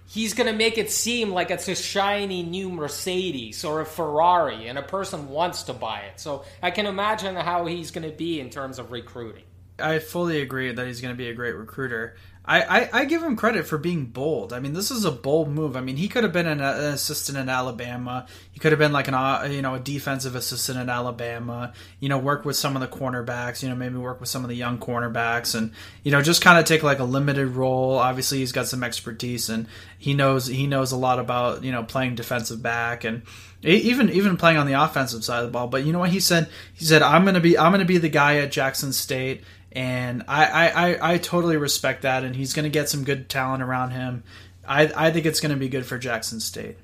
he's 0.07 0.33
going 0.33 0.47
to 0.47 0.57
make 0.57 0.77
it 0.77 0.89
seem 0.89 1.31
like 1.31 1.51
it's 1.51 1.67
a 1.67 1.75
shiny 1.75 2.41
new 2.41 2.69
Mercedes 2.69 3.63
or 3.63 3.81
a 3.81 3.85
Ferrari 3.85 4.67
and 4.67 4.77
a 4.77 4.81
person 4.81 5.29
wants 5.29 5.63
to 5.63 5.73
buy 5.73 6.01
it. 6.01 6.19
So 6.19 6.45
I 6.63 6.71
can 6.71 6.85
imagine 6.85 7.35
how 7.35 7.65
he's 7.65 7.91
going 7.91 8.09
to 8.09 8.15
be 8.15 8.39
in 8.39 8.49
terms 8.49 8.79
of 8.79 8.91
recruiting. 8.91 9.43
I 9.79 9.99
fully 9.99 10.41
agree 10.41 10.71
that 10.71 10.87
he's 10.87 11.01
going 11.01 11.13
to 11.13 11.17
be 11.17 11.29
a 11.29 11.33
great 11.33 11.55
recruiter. 11.55 12.15
I, 12.47 12.61
I, 12.61 12.89
I, 12.93 13.05
give 13.05 13.21
him 13.21 13.35
credit 13.35 13.67
for 13.67 13.77
being 13.77 14.05
bold. 14.05 14.53
I 14.53 14.61
mean, 14.61 14.71
this 14.71 14.89
is 14.89 15.03
a 15.03 15.11
bold 15.11 15.49
move. 15.49 15.75
I 15.75 15.81
mean, 15.81 15.97
he 15.97 16.07
could 16.07 16.23
have 16.23 16.31
been 16.31 16.47
an, 16.47 16.61
an, 16.61 16.93
assistant 16.93 17.37
in 17.37 17.49
Alabama. 17.49 18.25
He 18.53 18.59
could 18.61 18.71
have 18.71 18.79
been 18.79 18.93
like 18.93 19.09
an 19.09 19.15
uh, 19.15 19.49
you 19.51 19.61
know 19.61 19.75
a 19.75 19.79
defensive 19.79 20.33
assistant 20.33 20.79
in 20.79 20.89
Alabama. 20.89 21.73
You 21.99 22.07
know, 22.07 22.17
work 22.17 22.45
with 22.45 22.55
some 22.55 22.77
of 22.77 22.81
the 22.81 22.87
cornerbacks. 22.87 23.61
You 23.61 23.67
know, 23.67 23.75
maybe 23.75 23.97
work 23.97 24.21
with 24.21 24.29
some 24.29 24.45
of 24.45 24.49
the 24.49 24.55
young 24.55 24.77
cornerbacks, 24.77 25.55
and 25.55 25.73
you 26.03 26.11
know, 26.11 26.21
just 26.21 26.41
kind 26.41 26.57
of 26.57 26.63
take 26.63 26.83
like 26.83 26.99
a 26.99 27.03
limited 27.03 27.49
role. 27.49 27.97
Obviously, 27.97 28.37
he's 28.37 28.53
got 28.53 28.67
some 28.67 28.81
expertise, 28.81 29.49
and 29.49 29.67
he 29.97 30.13
knows 30.13 30.47
he 30.47 30.67
knows 30.67 30.93
a 30.93 30.97
lot 30.97 31.19
about 31.19 31.65
you 31.65 31.73
know 31.73 31.83
playing 31.83 32.15
defensive 32.15 32.61
back 32.63 33.03
and 33.03 33.23
even 33.61 34.09
even 34.09 34.37
playing 34.37 34.57
on 34.57 34.67
the 34.67 34.81
offensive 34.81 35.23
side 35.23 35.39
of 35.39 35.47
the 35.47 35.51
ball. 35.51 35.67
But 35.67 35.83
you 35.83 35.91
know 35.91 35.99
what 35.99 36.11
he 36.11 36.21
said? 36.21 36.49
He 36.73 36.85
said, 36.85 37.01
"I'm 37.01 37.25
gonna 37.25 37.41
be 37.41 37.57
I'm 37.57 37.73
gonna 37.73 37.83
be 37.83 37.97
the 37.97 38.07
guy 38.07 38.37
at 38.37 38.51
Jackson 38.51 38.93
State." 38.93 39.43
And 39.77 40.23
I, 40.27 40.69
I, 40.69 41.13
I, 41.13 41.17
totally 41.19 41.55
respect 41.55 42.01
that, 42.01 42.23
and 42.23 42.35
he's 42.35 42.55
going 42.55 42.63
to 42.63 42.69
get 42.71 42.89
some 42.89 43.03
good 43.03 43.29
talent 43.29 43.61
around 43.61 43.91
him. 43.91 44.23
I, 44.67 44.91
I 44.95 45.11
think 45.11 45.27
it's 45.27 45.39
going 45.39 45.51
to 45.51 45.57
be 45.57 45.69
good 45.69 45.85
for 45.85 45.99
Jackson 45.99 46.39
State. 46.39 46.77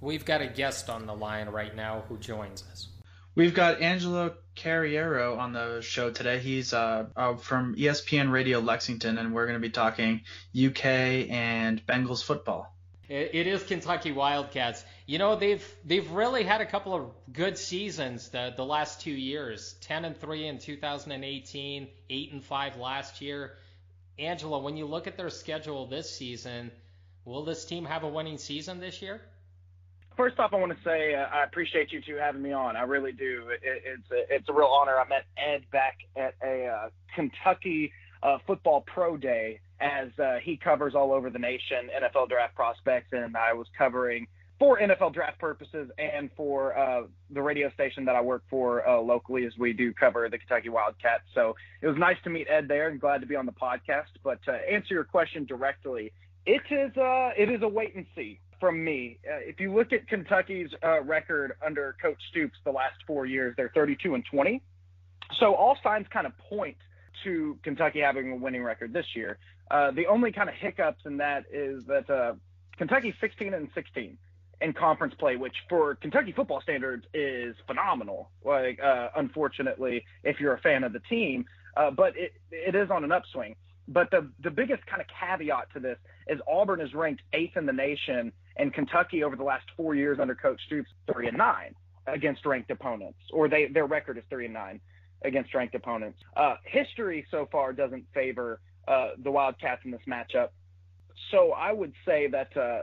We've 0.00 0.24
got 0.24 0.40
a 0.40 0.46
guest 0.46 0.88
on 0.88 1.06
the 1.06 1.16
line 1.16 1.48
right 1.48 1.74
now 1.74 2.04
who 2.08 2.16
joins 2.16 2.62
us. 2.70 2.86
We've 3.34 3.54
got 3.54 3.82
Angelo 3.82 4.36
Carriero 4.54 5.36
on 5.36 5.52
the 5.52 5.80
show 5.80 6.12
today. 6.12 6.38
He's 6.38 6.72
uh, 6.72 7.06
uh, 7.16 7.34
from 7.34 7.74
ESPN 7.74 8.30
Radio 8.30 8.60
Lexington, 8.60 9.18
and 9.18 9.34
we're 9.34 9.46
going 9.46 9.60
to 9.60 9.68
be 9.68 9.70
talking 9.70 10.20
UK 10.56 10.84
and 11.30 11.84
Bengals 11.88 12.22
football. 12.22 12.72
It 13.08 13.48
is 13.48 13.64
Kentucky 13.64 14.12
Wildcats. 14.12 14.84
You 15.08 15.16
know 15.16 15.36
they've 15.36 15.66
they've 15.86 16.10
really 16.10 16.44
had 16.44 16.60
a 16.60 16.66
couple 16.66 16.92
of 16.94 17.10
good 17.32 17.56
seasons 17.56 18.28
the 18.28 18.52
the 18.54 18.64
last 18.64 19.00
two 19.00 19.10
years. 19.10 19.74
Ten 19.80 20.04
and 20.04 20.14
three 20.14 20.46
in 20.46 20.58
2018, 20.58 21.88
eight 22.10 22.32
and 22.32 22.44
five 22.44 22.76
last 22.76 23.22
year. 23.22 23.54
Angelo, 24.18 24.58
when 24.58 24.76
you 24.76 24.84
look 24.84 25.06
at 25.06 25.16
their 25.16 25.30
schedule 25.30 25.86
this 25.86 26.14
season, 26.14 26.70
will 27.24 27.42
this 27.42 27.64
team 27.64 27.86
have 27.86 28.02
a 28.02 28.06
winning 28.08 28.36
season 28.36 28.80
this 28.80 29.00
year? 29.00 29.22
First 30.14 30.38
off, 30.38 30.52
I 30.52 30.56
want 30.56 30.76
to 30.76 30.84
say 30.84 31.14
uh, 31.14 31.24
I 31.24 31.42
appreciate 31.44 31.90
you 31.90 32.02
two 32.02 32.16
having 32.16 32.42
me 32.42 32.52
on. 32.52 32.76
I 32.76 32.82
really 32.82 33.12
do. 33.12 33.48
It, 33.48 33.60
it's 33.62 34.10
a, 34.10 34.34
it's 34.34 34.48
a 34.50 34.52
real 34.52 34.66
honor. 34.66 34.98
I 34.98 35.08
met 35.08 35.24
Ed 35.38 35.62
back 35.72 36.00
at 36.16 36.34
a 36.44 36.66
uh, 36.66 36.88
Kentucky 37.14 37.92
uh, 38.22 38.36
football 38.46 38.82
pro 38.82 39.16
day 39.16 39.60
as 39.80 40.10
uh, 40.18 40.36
he 40.42 40.58
covers 40.58 40.94
all 40.94 41.12
over 41.12 41.30
the 41.30 41.38
nation 41.38 41.88
NFL 41.96 42.28
draft 42.28 42.54
prospects, 42.54 43.08
and 43.12 43.38
I 43.38 43.54
was 43.54 43.68
covering 43.78 44.26
for 44.58 44.78
NFL 44.80 45.14
draft 45.14 45.38
purposes 45.38 45.90
and 45.98 46.30
for 46.36 46.76
uh, 46.76 47.02
the 47.30 47.40
radio 47.40 47.70
station 47.70 48.04
that 48.06 48.16
I 48.16 48.20
work 48.20 48.42
for 48.50 48.86
uh, 48.88 49.00
locally 49.00 49.46
as 49.46 49.52
we 49.56 49.72
do 49.72 49.92
cover 49.92 50.28
the 50.28 50.38
Kentucky 50.38 50.68
Wildcats. 50.68 51.24
So 51.34 51.54
it 51.80 51.86
was 51.86 51.96
nice 51.96 52.16
to 52.24 52.30
meet 52.30 52.48
Ed 52.50 52.66
there 52.66 52.88
and 52.88 53.00
glad 53.00 53.20
to 53.20 53.26
be 53.26 53.36
on 53.36 53.46
the 53.46 53.52
podcast. 53.52 54.06
But 54.24 54.42
to 54.44 54.52
answer 54.52 54.94
your 54.94 55.04
question 55.04 55.44
directly, 55.44 56.12
it 56.44 56.62
is 56.70 56.96
uh, 56.96 57.30
it 57.36 57.50
is 57.50 57.62
a 57.62 57.68
wait 57.68 57.94
and 57.94 58.04
see 58.16 58.40
from 58.58 58.82
me. 58.82 59.18
Uh, 59.24 59.36
if 59.38 59.60
you 59.60 59.72
look 59.72 59.92
at 59.92 60.08
Kentucky's 60.08 60.70
uh, 60.84 61.02
record 61.02 61.52
under 61.64 61.94
Coach 62.02 62.18
Stoops 62.30 62.58
the 62.64 62.72
last 62.72 62.96
four 63.06 63.26
years, 63.26 63.54
they're 63.56 63.70
32 63.72 64.14
and 64.14 64.24
20. 64.28 64.60
So 65.38 65.54
all 65.54 65.78
signs 65.84 66.06
kind 66.12 66.26
of 66.26 66.36
point 66.38 66.76
to 67.22 67.56
Kentucky 67.62 68.00
having 68.00 68.32
a 68.32 68.36
winning 68.36 68.64
record 68.64 68.92
this 68.92 69.06
year. 69.14 69.38
Uh, 69.70 69.92
the 69.92 70.06
only 70.06 70.32
kind 70.32 70.48
of 70.48 70.56
hiccups 70.56 71.02
in 71.04 71.18
that 71.18 71.44
is 71.52 71.84
that 71.86 72.36
Kentucky's 72.76 73.14
16 73.20 73.54
and 73.54 73.68
16 73.74 74.16
in 74.60 74.72
conference 74.72 75.14
play, 75.18 75.36
which 75.36 75.54
for 75.68 75.94
Kentucky 75.96 76.32
football 76.32 76.60
standards 76.60 77.04
is 77.14 77.54
phenomenal. 77.66 78.30
Like, 78.44 78.80
uh, 78.82 79.08
unfortunately, 79.16 80.04
if 80.24 80.40
you're 80.40 80.54
a 80.54 80.60
fan 80.60 80.84
of 80.84 80.92
the 80.92 81.00
team, 81.00 81.44
uh, 81.76 81.90
but 81.90 82.16
it 82.16 82.32
it 82.50 82.74
is 82.74 82.90
on 82.90 83.04
an 83.04 83.12
upswing. 83.12 83.54
But 83.86 84.10
the 84.10 84.28
the 84.42 84.50
biggest 84.50 84.84
kind 84.86 85.00
of 85.00 85.06
caveat 85.08 85.72
to 85.74 85.80
this 85.80 85.98
is 86.26 86.40
Auburn 86.48 86.80
is 86.80 86.92
ranked 86.92 87.22
eighth 87.32 87.56
in 87.56 87.66
the 87.66 87.72
nation, 87.72 88.32
and 88.56 88.74
Kentucky 88.74 89.22
over 89.22 89.36
the 89.36 89.44
last 89.44 89.64
four 89.76 89.94
years 89.94 90.18
under 90.20 90.34
Coach 90.34 90.60
Stoops 90.66 90.90
three 91.12 91.28
and 91.28 91.38
nine 91.38 91.74
against 92.06 92.44
ranked 92.44 92.70
opponents, 92.70 93.18
or 93.32 93.48
they 93.48 93.66
their 93.66 93.86
record 93.86 94.18
is 94.18 94.24
three 94.28 94.46
and 94.46 94.54
nine 94.54 94.80
against 95.22 95.54
ranked 95.54 95.74
opponents. 95.74 96.18
Uh, 96.36 96.56
history 96.64 97.26
so 97.30 97.48
far 97.50 97.72
doesn't 97.72 98.04
favor 98.12 98.60
uh, 98.86 99.10
the 99.22 99.30
Wildcats 99.30 99.82
in 99.84 99.90
this 99.90 100.00
matchup. 100.08 100.48
So 101.30 101.52
I 101.52 101.72
would 101.72 101.92
say 102.06 102.28
that 102.28 102.56
uh, 102.56 102.82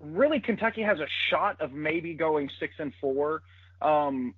really 0.00 0.40
Kentucky 0.40 0.82
has 0.82 0.98
a 0.98 1.06
shot 1.30 1.60
of 1.60 1.72
maybe 1.72 2.14
going 2.14 2.50
six 2.60 2.74
and 2.78 2.92
four, 3.00 3.42
um, 3.82 4.34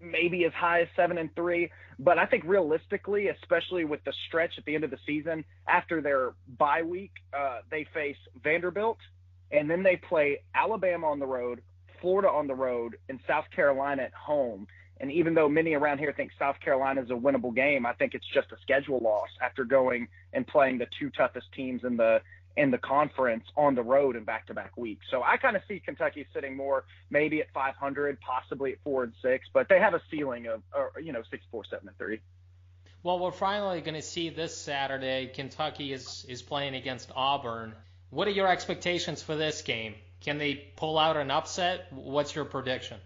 maybe 0.00 0.44
as 0.44 0.52
high 0.52 0.82
as 0.82 0.88
seven 0.96 1.18
and 1.18 1.34
three. 1.34 1.70
But 1.98 2.18
I 2.18 2.26
think 2.26 2.44
realistically, 2.44 3.28
especially 3.28 3.84
with 3.84 4.02
the 4.04 4.12
stretch 4.26 4.52
at 4.58 4.64
the 4.64 4.74
end 4.74 4.84
of 4.84 4.90
the 4.90 4.98
season 5.06 5.44
after 5.68 6.00
their 6.00 6.32
bye 6.58 6.82
week, 6.82 7.12
uh, 7.36 7.60
they 7.70 7.86
face 7.94 8.16
Vanderbilt, 8.42 8.98
and 9.50 9.70
then 9.70 9.82
they 9.82 9.96
play 9.96 10.40
Alabama 10.54 11.08
on 11.08 11.18
the 11.18 11.26
road, 11.26 11.62
Florida 12.00 12.28
on 12.28 12.46
the 12.46 12.54
road, 12.54 12.96
and 13.08 13.20
South 13.26 13.44
Carolina 13.54 14.02
at 14.02 14.14
home. 14.14 14.66
And 15.00 15.10
even 15.10 15.34
though 15.34 15.48
many 15.48 15.74
around 15.74 15.98
here 15.98 16.12
think 16.16 16.30
South 16.38 16.60
Carolina 16.60 17.02
is 17.02 17.10
a 17.10 17.14
winnable 17.14 17.54
game, 17.54 17.86
I 17.86 17.92
think 17.92 18.14
it's 18.14 18.26
just 18.32 18.52
a 18.52 18.56
schedule 18.62 19.00
loss 19.00 19.28
after 19.40 19.64
going 19.64 20.06
and 20.32 20.46
playing 20.46 20.78
the 20.78 20.86
two 20.98 21.10
toughest 21.10 21.46
teams 21.54 21.82
in 21.84 21.96
the 21.96 22.20
in 22.56 22.70
the 22.70 22.78
conference 22.78 23.44
on 23.56 23.74
the 23.74 23.82
road 23.82 24.16
in 24.16 24.24
back-to-back 24.24 24.76
weeks. 24.76 25.06
So 25.10 25.22
I 25.22 25.36
kind 25.36 25.56
of 25.56 25.62
see 25.68 25.80
Kentucky 25.80 26.26
sitting 26.34 26.56
more 26.56 26.84
maybe 27.10 27.40
at 27.40 27.50
500, 27.52 28.20
possibly 28.20 28.72
at 28.72 28.78
four 28.84 29.04
and 29.04 29.12
six, 29.22 29.46
but 29.52 29.68
they 29.68 29.78
have 29.80 29.94
a 29.94 30.02
ceiling 30.10 30.46
of 30.46 30.62
uh, 30.76 30.98
you 31.00 31.12
know 31.12 31.22
six, 31.30 31.44
four, 31.50 31.64
seven, 31.68 31.88
and 31.88 31.96
three. 31.96 32.20
Well, 33.02 33.18
we're 33.18 33.32
finally 33.32 33.80
going 33.80 33.94
to 33.94 34.02
see 34.02 34.28
this 34.28 34.56
Saturday. 34.56 35.30
Kentucky 35.34 35.92
is 35.92 36.24
is 36.28 36.42
playing 36.42 36.74
against 36.74 37.10
Auburn. 37.14 37.74
What 38.10 38.28
are 38.28 38.32
your 38.32 38.48
expectations 38.48 39.22
for 39.22 39.34
this 39.34 39.62
game? 39.62 39.94
Can 40.20 40.38
they 40.38 40.54
pull 40.76 40.98
out 40.98 41.16
an 41.16 41.30
upset? 41.30 41.86
What's 41.90 42.34
your 42.34 42.44
prediction? 42.44 42.98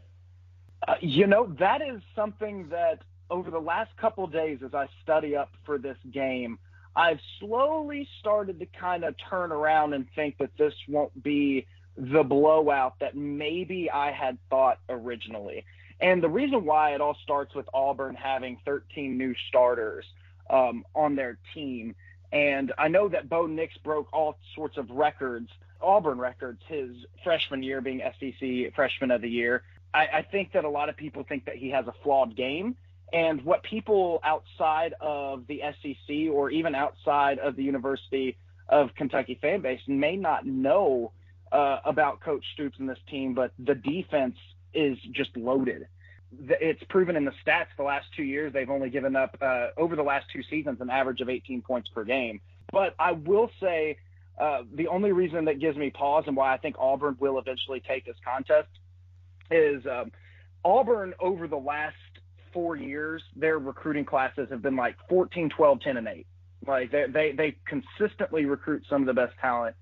Uh, 0.86 0.94
you 1.00 1.26
know, 1.26 1.46
that 1.58 1.80
is 1.80 2.02
something 2.14 2.68
that 2.68 3.02
over 3.30 3.50
the 3.50 3.58
last 3.58 3.96
couple 3.96 4.26
days, 4.26 4.58
as 4.64 4.74
I 4.74 4.88
study 5.02 5.34
up 5.34 5.50
for 5.64 5.78
this 5.78 5.96
game, 6.10 6.58
I've 6.96 7.20
slowly 7.38 8.08
started 8.20 8.58
to 8.60 8.66
kind 8.66 9.04
of 9.04 9.14
turn 9.28 9.52
around 9.52 9.92
and 9.92 10.06
think 10.14 10.38
that 10.38 10.50
this 10.58 10.72
won't 10.88 11.22
be 11.22 11.66
the 11.96 12.22
blowout 12.22 12.94
that 13.00 13.14
maybe 13.14 13.90
I 13.90 14.12
had 14.12 14.38
thought 14.48 14.78
originally. 14.88 15.64
And 16.00 16.22
the 16.22 16.28
reason 16.28 16.64
why 16.64 16.94
it 16.94 17.02
all 17.02 17.16
starts 17.22 17.54
with 17.54 17.66
Auburn 17.72 18.14
having 18.14 18.58
13 18.64 19.16
new 19.16 19.34
starters 19.48 20.06
um, 20.48 20.84
on 20.94 21.16
their 21.16 21.38
team. 21.54 21.94
And 22.32 22.72
I 22.78 22.88
know 22.88 23.08
that 23.08 23.28
Bo 23.28 23.46
Nix 23.46 23.76
broke 23.78 24.08
all 24.12 24.38
sorts 24.54 24.78
of 24.78 24.90
records, 24.90 25.50
Auburn 25.80 26.18
records, 26.18 26.60
his 26.66 26.90
freshman 27.22 27.62
year 27.62 27.80
being 27.80 28.02
SEC 28.18 28.74
Freshman 28.74 29.10
of 29.10 29.20
the 29.20 29.30
Year. 29.30 29.62
I, 29.92 30.06
I 30.14 30.22
think 30.22 30.52
that 30.52 30.64
a 30.64 30.68
lot 30.68 30.88
of 30.88 30.96
people 30.96 31.24
think 31.24 31.44
that 31.44 31.56
he 31.56 31.70
has 31.70 31.86
a 31.86 31.94
flawed 32.02 32.36
game. 32.36 32.76
And 33.12 33.44
what 33.44 33.62
people 33.62 34.20
outside 34.24 34.94
of 35.00 35.46
the 35.46 35.62
SEC 35.80 36.32
or 36.32 36.50
even 36.50 36.74
outside 36.74 37.38
of 37.38 37.56
the 37.56 37.62
University 37.62 38.36
of 38.68 38.94
Kentucky 38.96 39.38
fan 39.40 39.60
base 39.60 39.80
may 39.86 40.16
not 40.16 40.44
know 40.44 41.12
uh, 41.52 41.78
about 41.84 42.20
Coach 42.20 42.44
Stoops 42.54 42.78
and 42.78 42.88
this 42.88 42.98
team, 43.08 43.34
but 43.34 43.52
the 43.58 43.74
defense 43.74 44.36
is 44.74 44.98
just 45.12 45.36
loaded. 45.36 45.86
It's 46.38 46.82
proven 46.90 47.16
in 47.16 47.24
the 47.24 47.32
stats 47.46 47.68
the 47.76 47.84
last 47.84 48.06
two 48.16 48.24
years 48.24 48.52
they've 48.52 48.68
only 48.68 48.90
given 48.90 49.14
up 49.14 49.36
uh, 49.40 49.68
over 49.76 49.94
the 49.94 50.02
last 50.02 50.26
two 50.32 50.42
seasons 50.50 50.80
an 50.80 50.90
average 50.90 51.20
of 51.20 51.28
18 51.28 51.62
points 51.62 51.88
per 51.88 52.04
game. 52.04 52.40
But 52.72 52.94
I 52.98 53.12
will 53.12 53.50
say 53.60 53.98
uh, 54.38 54.62
the 54.74 54.88
only 54.88 55.12
reason 55.12 55.44
that 55.46 55.60
gives 55.60 55.78
me 55.78 55.90
pause 55.90 56.24
and 56.26 56.36
why 56.36 56.52
I 56.52 56.58
think 56.58 56.76
Auburn 56.78 57.16
will 57.20 57.38
eventually 57.38 57.80
take 57.80 58.04
this 58.04 58.16
contest 58.24 58.68
is 59.50 59.86
um, 59.86 60.10
Auburn 60.64 61.14
over 61.20 61.46
the 61.46 61.56
last 61.56 61.96
four 62.56 62.74
years, 62.74 63.22
their 63.36 63.58
recruiting 63.58 64.06
classes 64.06 64.48
have 64.50 64.62
been 64.62 64.76
like 64.76 64.96
14, 65.10 65.50
12, 65.50 65.78
10, 65.78 65.98
and 65.98 66.08
8. 66.08 66.26
Like 66.66 66.90
they, 66.90 67.04
they, 67.06 67.32
they 67.32 67.56
consistently 67.66 68.46
recruit 68.46 68.84
some 68.88 69.02
of 69.02 69.06
the 69.06 69.12
best 69.12 69.34
talent 69.38 69.76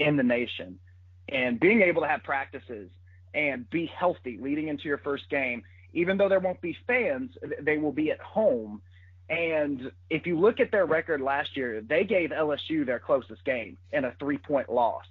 in 0.00 0.16
the 0.16 0.24
nation. 0.24 0.80
And 1.28 1.60
being 1.60 1.80
able 1.80 2.02
to 2.02 2.08
have 2.08 2.24
practices 2.24 2.90
and 3.34 3.70
be 3.70 3.86
healthy 3.86 4.36
leading 4.42 4.66
into 4.66 4.88
your 4.88 4.98
first 4.98 5.30
game, 5.30 5.62
even 5.92 6.18
though 6.18 6.28
there 6.28 6.40
won't 6.40 6.60
be 6.60 6.76
fans, 6.88 7.30
they 7.62 7.78
will 7.78 7.92
be 7.92 8.10
at 8.10 8.18
home. 8.18 8.82
And 9.30 9.92
if 10.10 10.26
you 10.26 10.40
look 10.40 10.58
at 10.58 10.72
their 10.72 10.86
record 10.86 11.20
last 11.20 11.56
year, 11.56 11.80
they 11.80 12.02
gave 12.02 12.30
LSU 12.30 12.84
their 12.84 12.98
closest 12.98 13.44
game 13.44 13.78
in 13.92 14.04
a 14.04 14.12
three 14.18 14.38
point 14.38 14.68
loss. 14.68 15.04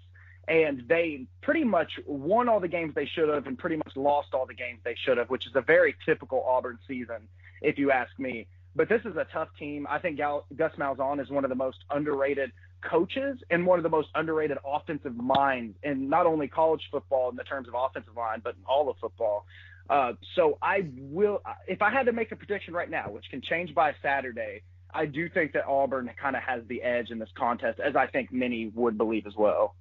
And 0.47 0.83
they 0.87 1.25
pretty 1.41 1.63
much 1.63 1.91
won 2.05 2.47
all 2.47 2.59
the 2.59 2.67
games 2.67 2.95
they 2.95 3.05
should 3.05 3.27
have 3.29 3.47
and 3.47 3.57
pretty 3.57 3.75
much 3.75 3.91
lost 3.95 4.29
all 4.33 4.45
the 4.45 4.53
games 4.53 4.79
they 4.83 4.95
should 5.05 5.17
have, 5.17 5.29
which 5.29 5.45
is 5.45 5.51
a 5.55 5.61
very 5.61 5.95
typical 6.05 6.43
Auburn 6.43 6.79
season, 6.87 7.27
if 7.61 7.77
you 7.77 7.91
ask 7.91 8.17
me. 8.17 8.47
But 8.75 8.89
this 8.89 9.01
is 9.05 9.17
a 9.17 9.25
tough 9.33 9.49
team. 9.59 9.87
I 9.89 9.99
think 9.99 10.17
Gus 10.17 10.71
Malzahn 10.77 11.21
is 11.21 11.29
one 11.29 11.43
of 11.43 11.49
the 11.49 11.55
most 11.55 11.79
underrated 11.89 12.51
coaches 12.87 13.39
and 13.49 13.65
one 13.65 13.79
of 13.79 13.83
the 13.83 13.89
most 13.89 14.09
underrated 14.15 14.57
offensive 14.65 15.15
minds 15.15 15.75
in 15.83 16.07
not 16.07 16.25
only 16.25 16.47
college 16.47 16.83
football 16.91 17.29
in 17.29 17.35
the 17.35 17.43
terms 17.43 17.67
of 17.67 17.73
offensive 17.75 18.15
line, 18.15 18.39
but 18.43 18.55
in 18.55 18.61
all 18.67 18.89
of 18.89 18.95
football. 19.01 19.45
Uh, 19.89 20.13
so 20.35 20.57
I 20.61 20.85
will, 20.97 21.41
if 21.67 21.81
I 21.81 21.89
had 21.89 22.05
to 22.05 22.11
make 22.11 22.31
a 22.31 22.35
prediction 22.35 22.73
right 22.73 22.89
now, 22.89 23.09
which 23.09 23.25
can 23.31 23.41
change 23.41 23.73
by 23.73 23.93
Saturday, 24.01 24.61
I 24.93 25.05
do 25.05 25.29
think 25.29 25.53
that 25.53 25.65
Auburn 25.65 26.09
kind 26.21 26.35
of 26.35 26.43
has 26.43 26.61
the 26.67 26.81
edge 26.81 27.09
in 27.09 27.19
this 27.19 27.29
contest, 27.37 27.79
as 27.79 27.95
I 27.95 28.07
think 28.07 28.31
many 28.31 28.71
would 28.75 28.97
believe 28.97 29.25
as 29.27 29.35
well. 29.35 29.75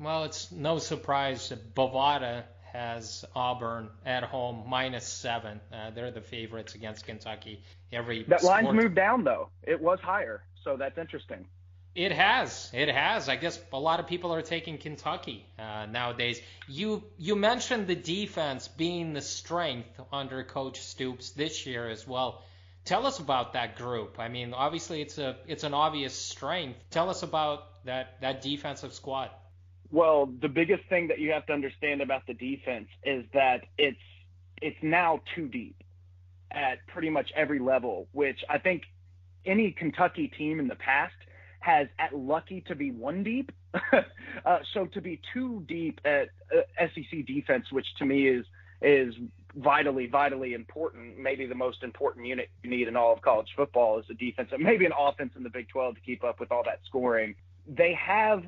Well, 0.00 0.24
it's 0.24 0.50
no 0.50 0.78
surprise 0.78 1.50
that 1.50 1.74
Bovada 1.74 2.44
has 2.72 3.24
Auburn 3.34 3.90
at 4.06 4.22
home 4.22 4.64
minus 4.66 5.06
seven. 5.06 5.60
Uh, 5.70 5.90
they're 5.90 6.10
the 6.10 6.22
favorites 6.22 6.74
against 6.74 7.04
Kentucky. 7.04 7.62
Every 7.92 8.24
that 8.24 8.42
line's 8.42 8.72
moved 8.72 8.94
down 8.94 9.24
though; 9.24 9.50
it 9.62 9.78
was 9.78 10.00
higher, 10.00 10.42
so 10.64 10.78
that's 10.78 10.96
interesting. 10.96 11.44
It 11.94 12.12
has. 12.12 12.70
It 12.72 12.88
has. 12.88 13.28
I 13.28 13.36
guess 13.36 13.60
a 13.72 13.78
lot 13.78 14.00
of 14.00 14.06
people 14.06 14.32
are 14.32 14.42
taking 14.42 14.78
Kentucky 14.78 15.44
uh, 15.58 15.86
nowadays. 15.86 16.40
You 16.66 17.02
you 17.18 17.36
mentioned 17.36 17.86
the 17.86 17.96
defense 17.96 18.68
being 18.68 19.12
the 19.12 19.20
strength 19.20 20.00
under 20.12 20.44
Coach 20.44 20.80
Stoops 20.80 21.32
this 21.32 21.66
year 21.66 21.90
as 21.90 22.06
well. 22.06 22.42
Tell 22.86 23.06
us 23.06 23.18
about 23.18 23.52
that 23.52 23.76
group. 23.76 24.18
I 24.18 24.28
mean, 24.28 24.54
obviously 24.54 25.02
it's 25.02 25.18
a 25.18 25.36
it's 25.46 25.64
an 25.64 25.74
obvious 25.74 26.14
strength. 26.14 26.78
Tell 26.90 27.10
us 27.10 27.22
about 27.22 27.84
that 27.84 28.20
that 28.22 28.40
defensive 28.40 28.94
squad. 28.94 29.30
Well, 29.90 30.26
the 30.40 30.48
biggest 30.48 30.84
thing 30.88 31.08
that 31.08 31.18
you 31.18 31.32
have 31.32 31.46
to 31.46 31.52
understand 31.52 32.00
about 32.00 32.26
the 32.26 32.34
defense 32.34 32.88
is 33.02 33.24
that 33.34 33.64
it's 33.76 33.98
it's 34.62 34.76
now 34.82 35.20
too 35.34 35.48
deep 35.48 35.82
at 36.50 36.86
pretty 36.86 37.10
much 37.10 37.30
every 37.34 37.58
level, 37.58 38.06
which 38.12 38.44
I 38.48 38.58
think 38.58 38.82
any 39.46 39.72
Kentucky 39.72 40.28
team 40.28 40.60
in 40.60 40.68
the 40.68 40.74
past 40.74 41.14
has 41.60 41.88
at 41.98 42.16
lucky 42.16 42.60
to 42.62 42.74
be 42.74 42.90
one 42.90 43.22
deep. 43.22 43.52
uh, 43.92 44.58
so 44.74 44.86
to 44.86 45.00
be 45.00 45.20
two 45.32 45.64
deep 45.68 46.00
at 46.04 46.28
uh, 46.54 46.86
SEC 46.94 47.26
defense, 47.26 47.66
which 47.70 47.86
to 47.98 48.04
me 48.04 48.28
is 48.28 48.44
is 48.82 49.14
vitally, 49.56 50.06
vitally 50.06 50.54
important. 50.54 51.18
Maybe 51.18 51.46
the 51.46 51.54
most 51.54 51.82
important 51.82 52.26
unit 52.26 52.48
you 52.62 52.70
need 52.70 52.88
in 52.88 52.96
all 52.96 53.12
of 53.12 53.22
college 53.22 53.48
football 53.56 53.98
is 53.98 54.06
a 54.10 54.14
defense, 54.14 54.50
and 54.52 54.62
maybe 54.62 54.86
an 54.86 54.92
offense 54.98 55.32
in 55.36 55.42
the 55.42 55.50
Big 55.50 55.68
12 55.68 55.96
to 55.96 56.00
keep 56.00 56.24
up 56.24 56.40
with 56.40 56.50
all 56.50 56.62
that 56.64 56.80
scoring. 56.86 57.34
They 57.66 57.92
have 57.94 58.44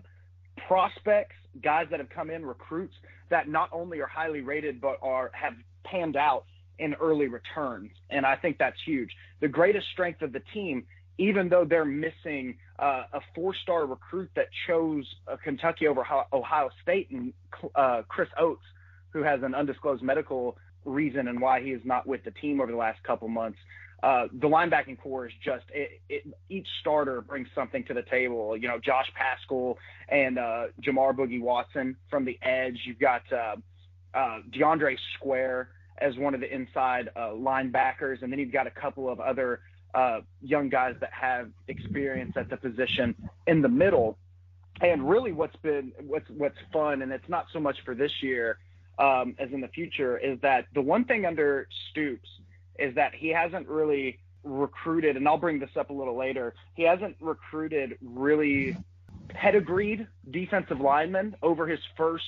prospects, 0.66 1.36
guys 1.62 1.86
that 1.90 2.00
have 2.00 2.10
come 2.10 2.30
in, 2.30 2.44
recruits 2.44 2.94
that 3.30 3.48
not 3.48 3.68
only 3.72 4.00
are 4.00 4.06
highly 4.06 4.40
rated 4.40 4.80
but 4.80 4.98
are 5.02 5.30
have 5.34 5.54
panned 5.84 6.16
out 6.16 6.44
in 6.78 6.94
early 6.94 7.28
returns, 7.28 7.90
and 8.10 8.26
I 8.26 8.36
think 8.36 8.58
that's 8.58 8.78
huge. 8.84 9.10
The 9.40 9.48
greatest 9.48 9.86
strength 9.92 10.22
of 10.22 10.32
the 10.32 10.42
team 10.54 10.84
even 11.18 11.48
though 11.48 11.64
they're 11.64 11.84
missing 11.84 12.56
uh, 12.78 13.04
a 13.12 13.20
four-star 13.34 13.86
recruit 13.86 14.30
that 14.34 14.46
chose 14.66 15.06
uh, 15.28 15.36
Kentucky 15.42 15.86
over 15.86 16.04
Ohio 16.32 16.70
State 16.82 17.10
and 17.10 17.32
uh, 17.74 18.02
Chris 18.08 18.28
Oats, 18.38 18.62
who 19.10 19.22
has 19.22 19.40
an 19.42 19.54
undisclosed 19.54 20.02
medical 20.02 20.56
reason 20.84 21.28
and 21.28 21.40
why 21.40 21.60
he 21.60 21.70
is 21.70 21.82
not 21.84 22.06
with 22.06 22.24
the 22.24 22.30
team 22.32 22.60
over 22.60 22.72
the 22.72 22.78
last 22.78 23.02
couple 23.04 23.28
months. 23.28 23.58
Uh, 24.02 24.26
the 24.32 24.48
linebacking 24.48 24.98
core 24.98 25.26
is 25.26 25.32
just 25.44 25.64
it, 25.72 26.00
it, 26.08 26.26
each 26.48 26.66
starter 26.80 27.20
brings 27.20 27.46
something 27.54 27.84
to 27.84 27.94
the 27.94 28.02
table. 28.02 28.56
You 28.56 28.66
know, 28.66 28.78
Josh 28.78 29.12
Paschal 29.14 29.78
and 30.08 30.38
uh, 30.38 30.66
Jamar 30.80 31.14
Boogie 31.14 31.40
Watson 31.40 31.96
from 32.10 32.24
the 32.24 32.36
edge. 32.42 32.80
You've 32.84 32.98
got 32.98 33.22
uh, 33.32 33.56
uh, 34.12 34.38
DeAndre 34.50 34.96
Square 35.14 35.68
as 35.98 36.16
one 36.16 36.34
of 36.34 36.40
the 36.40 36.52
inside 36.52 37.10
uh, 37.14 37.28
linebackers, 37.28 38.22
and 38.22 38.32
then 38.32 38.40
you've 38.40 38.52
got 38.52 38.66
a 38.66 38.72
couple 38.72 39.08
of 39.08 39.20
other 39.20 39.60
young 40.40 40.68
guys 40.68 40.96
that 41.00 41.12
have 41.12 41.50
experience 41.68 42.32
at 42.36 42.48
the 42.48 42.56
position 42.56 43.14
in 43.46 43.62
the 43.62 43.68
middle. 43.68 44.18
And 44.80 45.08
really, 45.08 45.30
what's 45.30 45.54
been 45.56 45.92
what's 46.00 46.28
what's 46.30 46.58
fun, 46.72 47.02
and 47.02 47.12
it's 47.12 47.28
not 47.28 47.46
so 47.52 47.60
much 47.60 47.76
for 47.84 47.94
this 47.94 48.10
year 48.20 48.58
um, 48.98 49.36
as 49.38 49.52
in 49.52 49.60
the 49.60 49.68
future, 49.68 50.18
is 50.18 50.40
that 50.40 50.66
the 50.74 50.80
one 50.80 51.04
thing 51.04 51.24
under 51.24 51.68
Stoops 51.90 52.28
is 52.78 52.94
that 52.94 53.14
he 53.14 53.28
hasn't 53.28 53.68
really 53.68 54.18
recruited, 54.44 55.16
and 55.16 55.26
I'll 55.28 55.38
bring 55.38 55.58
this 55.58 55.70
up 55.78 55.90
a 55.90 55.92
little 55.92 56.18
later. 56.18 56.54
He 56.74 56.82
hasn't 56.82 57.16
recruited 57.20 57.98
really 58.02 58.76
pedigreed 59.28 60.06
defensive 60.30 60.80
linemen 60.80 61.36
over 61.42 61.66
his 61.66 61.80
first 61.96 62.24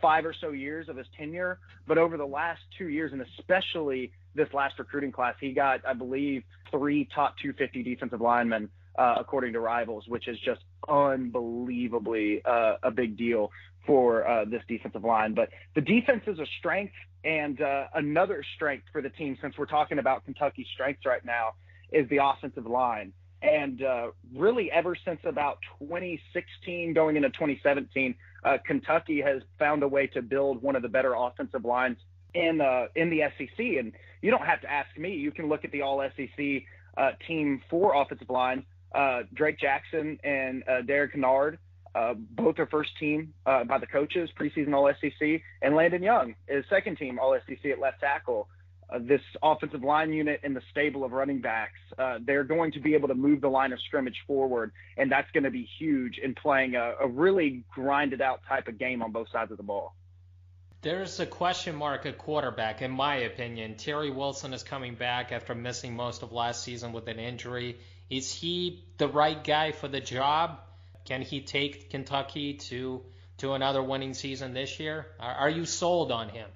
five 0.00 0.26
or 0.26 0.34
so 0.38 0.50
years 0.50 0.88
of 0.88 0.96
his 0.96 1.06
tenure, 1.16 1.60
but 1.86 1.96
over 1.96 2.16
the 2.16 2.26
last 2.26 2.60
two 2.76 2.88
years, 2.88 3.12
and 3.12 3.22
especially 3.38 4.12
this 4.34 4.48
last 4.52 4.78
recruiting 4.78 5.12
class, 5.12 5.34
he 5.40 5.52
got, 5.52 5.80
I 5.86 5.94
believe, 5.94 6.42
three 6.70 7.08
top 7.14 7.36
250 7.40 7.82
defensive 7.82 8.20
linemen, 8.20 8.68
uh, 8.98 9.14
according 9.18 9.52
to 9.52 9.60
Rivals, 9.60 10.04
which 10.08 10.26
is 10.26 10.38
just 10.40 10.60
unbelievably 10.88 12.42
uh, 12.44 12.74
a 12.82 12.90
big 12.90 13.16
deal 13.16 13.52
for 13.86 14.26
uh, 14.26 14.44
this 14.44 14.62
defensive 14.68 15.04
line. 15.04 15.34
But 15.34 15.50
the 15.74 15.80
defense 15.80 16.22
is 16.26 16.38
a 16.38 16.46
strength, 16.58 16.94
and 17.24 17.60
uh, 17.60 17.84
another 17.94 18.44
strength 18.56 18.86
for 18.92 19.00
the 19.00 19.10
team, 19.10 19.38
since 19.40 19.56
we're 19.56 19.66
talking 19.66 19.98
about 19.98 20.24
Kentucky's 20.24 20.66
strengths 20.74 21.06
right 21.06 21.24
now, 21.24 21.54
is 21.92 22.08
the 22.08 22.18
offensive 22.22 22.66
line. 22.66 23.12
And 23.42 23.82
uh, 23.82 24.08
really, 24.34 24.70
ever 24.70 24.96
since 25.04 25.20
about 25.24 25.58
2016 25.80 26.94
going 26.94 27.16
into 27.16 27.28
2017, 27.30 28.14
uh, 28.44 28.58
Kentucky 28.64 29.20
has 29.20 29.42
found 29.58 29.82
a 29.82 29.88
way 29.88 30.06
to 30.08 30.22
build 30.22 30.62
one 30.62 30.76
of 30.76 30.82
the 30.82 30.88
better 30.88 31.14
offensive 31.14 31.64
lines 31.64 31.98
in 32.34 32.60
uh, 32.60 32.86
in 32.94 33.10
the 33.10 33.22
SEC. 33.36 33.58
And 33.58 33.92
you 34.20 34.30
don't 34.30 34.46
have 34.46 34.60
to 34.62 34.70
ask 34.70 34.96
me. 34.96 35.14
You 35.14 35.32
can 35.32 35.48
look 35.48 35.64
at 35.64 35.72
the 35.72 35.82
All 35.82 36.04
SEC 36.16 36.62
uh, 36.96 37.10
team 37.26 37.62
for 37.68 38.00
offensive 38.00 38.30
line. 38.30 38.64
Uh, 38.94 39.22
Drake 39.34 39.58
Jackson 39.58 40.18
and 40.22 40.62
Darian 40.86 41.10
Kinnard, 41.16 41.58
uh, 41.94 42.14
both 42.14 42.58
are 42.58 42.66
first 42.66 42.90
team 42.98 43.34
uh, 43.46 43.64
by 43.64 43.78
the 43.78 43.86
coaches, 43.86 44.30
preseason 44.38 44.74
All 44.74 44.90
SEC, 45.00 45.42
and 45.60 45.74
Landon 45.74 46.02
Young 46.02 46.34
is 46.48 46.64
second 46.70 46.96
team 46.96 47.18
All 47.18 47.36
SEC 47.46 47.64
at 47.70 47.78
left 47.78 48.00
tackle. 48.00 48.48
Uh, 48.92 48.98
this 49.00 49.20
offensive 49.42 49.82
line 49.82 50.12
unit 50.12 50.40
and 50.42 50.54
the 50.54 50.60
stable 50.70 51.04
of 51.04 51.12
running 51.12 51.40
backs, 51.40 51.78
uh, 51.98 52.18
they're 52.26 52.44
going 52.44 52.72
to 52.72 52.80
be 52.80 52.94
able 52.94 53.08
to 53.08 53.14
move 53.14 53.40
the 53.40 53.48
line 53.48 53.72
of 53.72 53.80
scrimmage 53.86 54.22
forward, 54.26 54.72
and 54.96 55.10
that's 55.10 55.30
going 55.32 55.44
to 55.44 55.50
be 55.50 55.66
huge 55.78 56.18
in 56.18 56.34
playing 56.34 56.74
a, 56.74 56.94
a 57.00 57.08
really 57.08 57.64
grinded 57.74 58.20
out 58.20 58.40
type 58.48 58.68
of 58.68 58.78
game 58.78 59.02
on 59.02 59.10
both 59.10 59.28
sides 59.30 59.50
of 59.50 59.56
the 59.56 59.62
ball. 59.62 59.94
There's 60.82 61.20
a 61.20 61.26
question 61.26 61.76
mark 61.76 62.06
at 62.06 62.18
quarterback, 62.18 62.82
in 62.82 62.90
my 62.90 63.16
opinion. 63.16 63.76
Terry 63.76 64.10
Wilson 64.10 64.52
is 64.52 64.64
coming 64.64 64.96
back 64.96 65.30
after 65.30 65.54
missing 65.54 65.94
most 65.94 66.24
of 66.24 66.32
last 66.32 66.64
season 66.64 66.92
with 66.92 67.06
an 67.06 67.20
injury. 67.20 67.78
Is 68.10 68.34
he 68.34 68.84
the 68.98 69.06
right 69.06 69.42
guy 69.42 69.70
for 69.70 69.86
the 69.86 70.00
job? 70.00 70.58
Can 71.04 71.22
he 71.22 71.40
take 71.40 71.90
Kentucky 71.90 72.54
to 72.54 73.02
to 73.38 73.54
another 73.54 73.82
winning 73.82 74.14
season 74.14 74.54
this 74.54 74.78
year? 74.78 75.06
Are, 75.18 75.34
are 75.34 75.50
you 75.50 75.64
sold 75.64 76.12
on 76.12 76.28
him? 76.28 76.48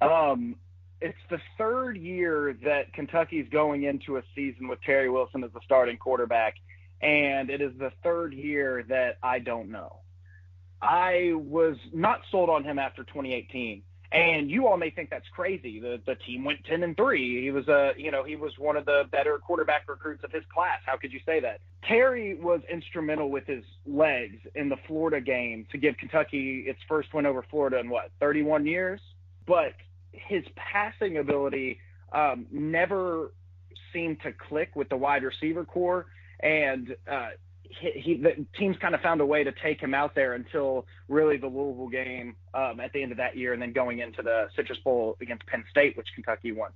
Um, 0.00 0.56
it's 1.00 1.18
the 1.28 1.38
third 1.58 1.96
year 1.96 2.56
that 2.64 2.92
Kentucky's 2.92 3.48
going 3.50 3.82
into 3.84 4.16
a 4.16 4.22
season 4.34 4.68
with 4.68 4.80
Terry 4.82 5.10
Wilson 5.10 5.44
as 5.44 5.52
the 5.52 5.60
starting 5.64 5.96
quarterback, 5.96 6.54
and 7.00 7.50
it 7.50 7.60
is 7.60 7.72
the 7.78 7.92
third 8.02 8.32
year 8.32 8.84
that 8.88 9.18
I 9.22 9.38
don't 9.38 9.70
know. 9.70 10.00
I 10.80 11.32
was 11.34 11.76
not 11.92 12.20
sold 12.30 12.50
on 12.50 12.64
him 12.64 12.78
after 12.78 13.02
2018. 13.04 13.82
And 14.10 14.50
you 14.50 14.66
all 14.66 14.78
may 14.78 14.90
think 14.90 15.10
that's 15.10 15.28
crazy. 15.34 15.80
The 15.80 16.00
the 16.06 16.14
team 16.14 16.42
went 16.44 16.64
10 16.64 16.82
and 16.82 16.96
3. 16.96 17.42
He 17.42 17.50
was 17.50 17.68
a, 17.68 17.92
you 17.96 18.10
know, 18.10 18.24
he 18.24 18.36
was 18.36 18.52
one 18.58 18.76
of 18.76 18.86
the 18.86 19.04
better 19.12 19.38
quarterback 19.38 19.86
recruits 19.86 20.24
of 20.24 20.32
his 20.32 20.44
class. 20.52 20.80
How 20.86 20.96
could 20.96 21.12
you 21.12 21.20
say 21.26 21.40
that? 21.40 21.60
Terry 21.86 22.34
was 22.34 22.60
instrumental 22.72 23.30
with 23.30 23.46
his 23.46 23.64
legs 23.86 24.38
in 24.54 24.70
the 24.70 24.76
Florida 24.86 25.20
game 25.20 25.66
to 25.72 25.78
give 25.78 25.98
Kentucky 25.98 26.64
its 26.66 26.78
first 26.88 27.12
win 27.12 27.26
over 27.26 27.44
Florida 27.50 27.78
in 27.78 27.90
what, 27.90 28.10
31 28.18 28.66
years? 28.66 29.00
But 29.46 29.74
his 30.12 30.44
passing 30.56 31.18
ability 31.18 31.78
um, 32.12 32.46
never 32.50 33.32
seemed 33.92 34.22
to 34.22 34.32
click 34.32 34.74
with 34.74 34.88
the 34.88 34.96
wide 34.96 35.22
receiver 35.22 35.64
core 35.64 36.06
and 36.40 36.96
uh, 37.10 37.30
he, 37.68 37.90
he 37.90 38.16
the 38.16 38.46
teams 38.56 38.76
kind 38.78 38.94
of 38.94 39.00
found 39.00 39.20
a 39.20 39.26
way 39.26 39.44
to 39.44 39.52
take 39.52 39.80
him 39.80 39.94
out 39.94 40.14
there 40.14 40.34
until 40.34 40.86
really 41.08 41.36
the 41.36 41.46
Louisville 41.46 41.88
game 41.88 42.36
um, 42.54 42.80
at 42.80 42.92
the 42.92 43.02
end 43.02 43.12
of 43.12 43.18
that 43.18 43.36
year, 43.36 43.52
and 43.52 43.60
then 43.60 43.72
going 43.72 43.98
into 44.00 44.22
the 44.22 44.48
Citrus 44.56 44.78
Bowl 44.78 45.16
against 45.20 45.46
Penn 45.46 45.64
State, 45.70 45.96
which 45.96 46.08
Kentucky 46.14 46.52
won. 46.52 46.70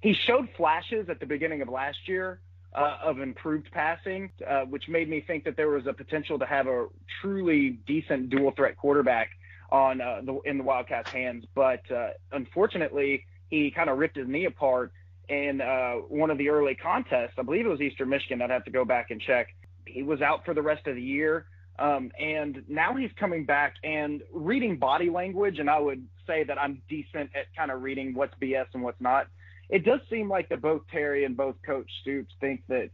He 0.00 0.14
showed 0.14 0.48
flashes 0.56 1.08
at 1.08 1.20
the 1.20 1.26
beginning 1.26 1.62
of 1.62 1.68
last 1.68 2.06
year 2.06 2.40
uh, 2.74 2.98
of 3.02 3.20
improved 3.20 3.70
passing, 3.72 4.30
uh, 4.46 4.62
which 4.62 4.88
made 4.88 5.08
me 5.08 5.20
think 5.20 5.44
that 5.44 5.56
there 5.56 5.68
was 5.68 5.86
a 5.86 5.92
potential 5.92 6.38
to 6.38 6.46
have 6.46 6.66
a 6.66 6.86
truly 7.20 7.70
decent 7.86 8.30
dual 8.30 8.52
threat 8.52 8.76
quarterback 8.76 9.30
on 9.70 10.00
uh, 10.00 10.20
the 10.22 10.38
in 10.44 10.58
the 10.58 10.64
Wildcats' 10.64 11.10
hands. 11.10 11.44
But 11.54 11.90
uh, 11.90 12.10
unfortunately, 12.32 13.24
he 13.50 13.70
kind 13.70 13.90
of 13.90 13.98
ripped 13.98 14.16
his 14.16 14.28
knee 14.28 14.44
apart 14.44 14.92
in 15.28 15.60
uh, 15.60 15.94
one 16.08 16.30
of 16.30 16.38
the 16.38 16.50
early 16.50 16.74
contests. 16.74 17.32
I 17.38 17.42
believe 17.42 17.66
it 17.66 17.68
was 17.68 17.80
Eastern 17.80 18.08
Michigan. 18.08 18.42
I'd 18.42 18.50
have 18.50 18.64
to 18.64 18.70
go 18.70 18.84
back 18.84 19.10
and 19.10 19.20
check. 19.20 19.48
He 19.86 20.02
was 20.02 20.20
out 20.20 20.44
for 20.44 20.54
the 20.54 20.62
rest 20.62 20.86
of 20.86 20.94
the 20.94 21.02
year. 21.02 21.46
Um, 21.78 22.10
and 22.18 22.62
now 22.68 22.94
he's 22.94 23.10
coming 23.18 23.44
back 23.44 23.74
and 23.84 24.22
reading 24.32 24.78
body 24.78 25.10
language. 25.10 25.58
And 25.58 25.68
I 25.68 25.78
would 25.78 26.06
say 26.26 26.44
that 26.44 26.60
I'm 26.60 26.82
decent 26.88 27.30
at 27.34 27.54
kind 27.56 27.70
of 27.70 27.82
reading 27.82 28.14
what's 28.14 28.34
BS 28.40 28.66
and 28.74 28.82
what's 28.82 29.00
not. 29.00 29.28
It 29.68 29.84
does 29.84 30.00
seem 30.08 30.28
like 30.28 30.48
that 30.48 30.62
both 30.62 30.82
Terry 30.90 31.24
and 31.24 31.36
both 31.36 31.56
Coach 31.64 31.90
Stoops 32.00 32.34
think 32.40 32.62
that 32.68 32.90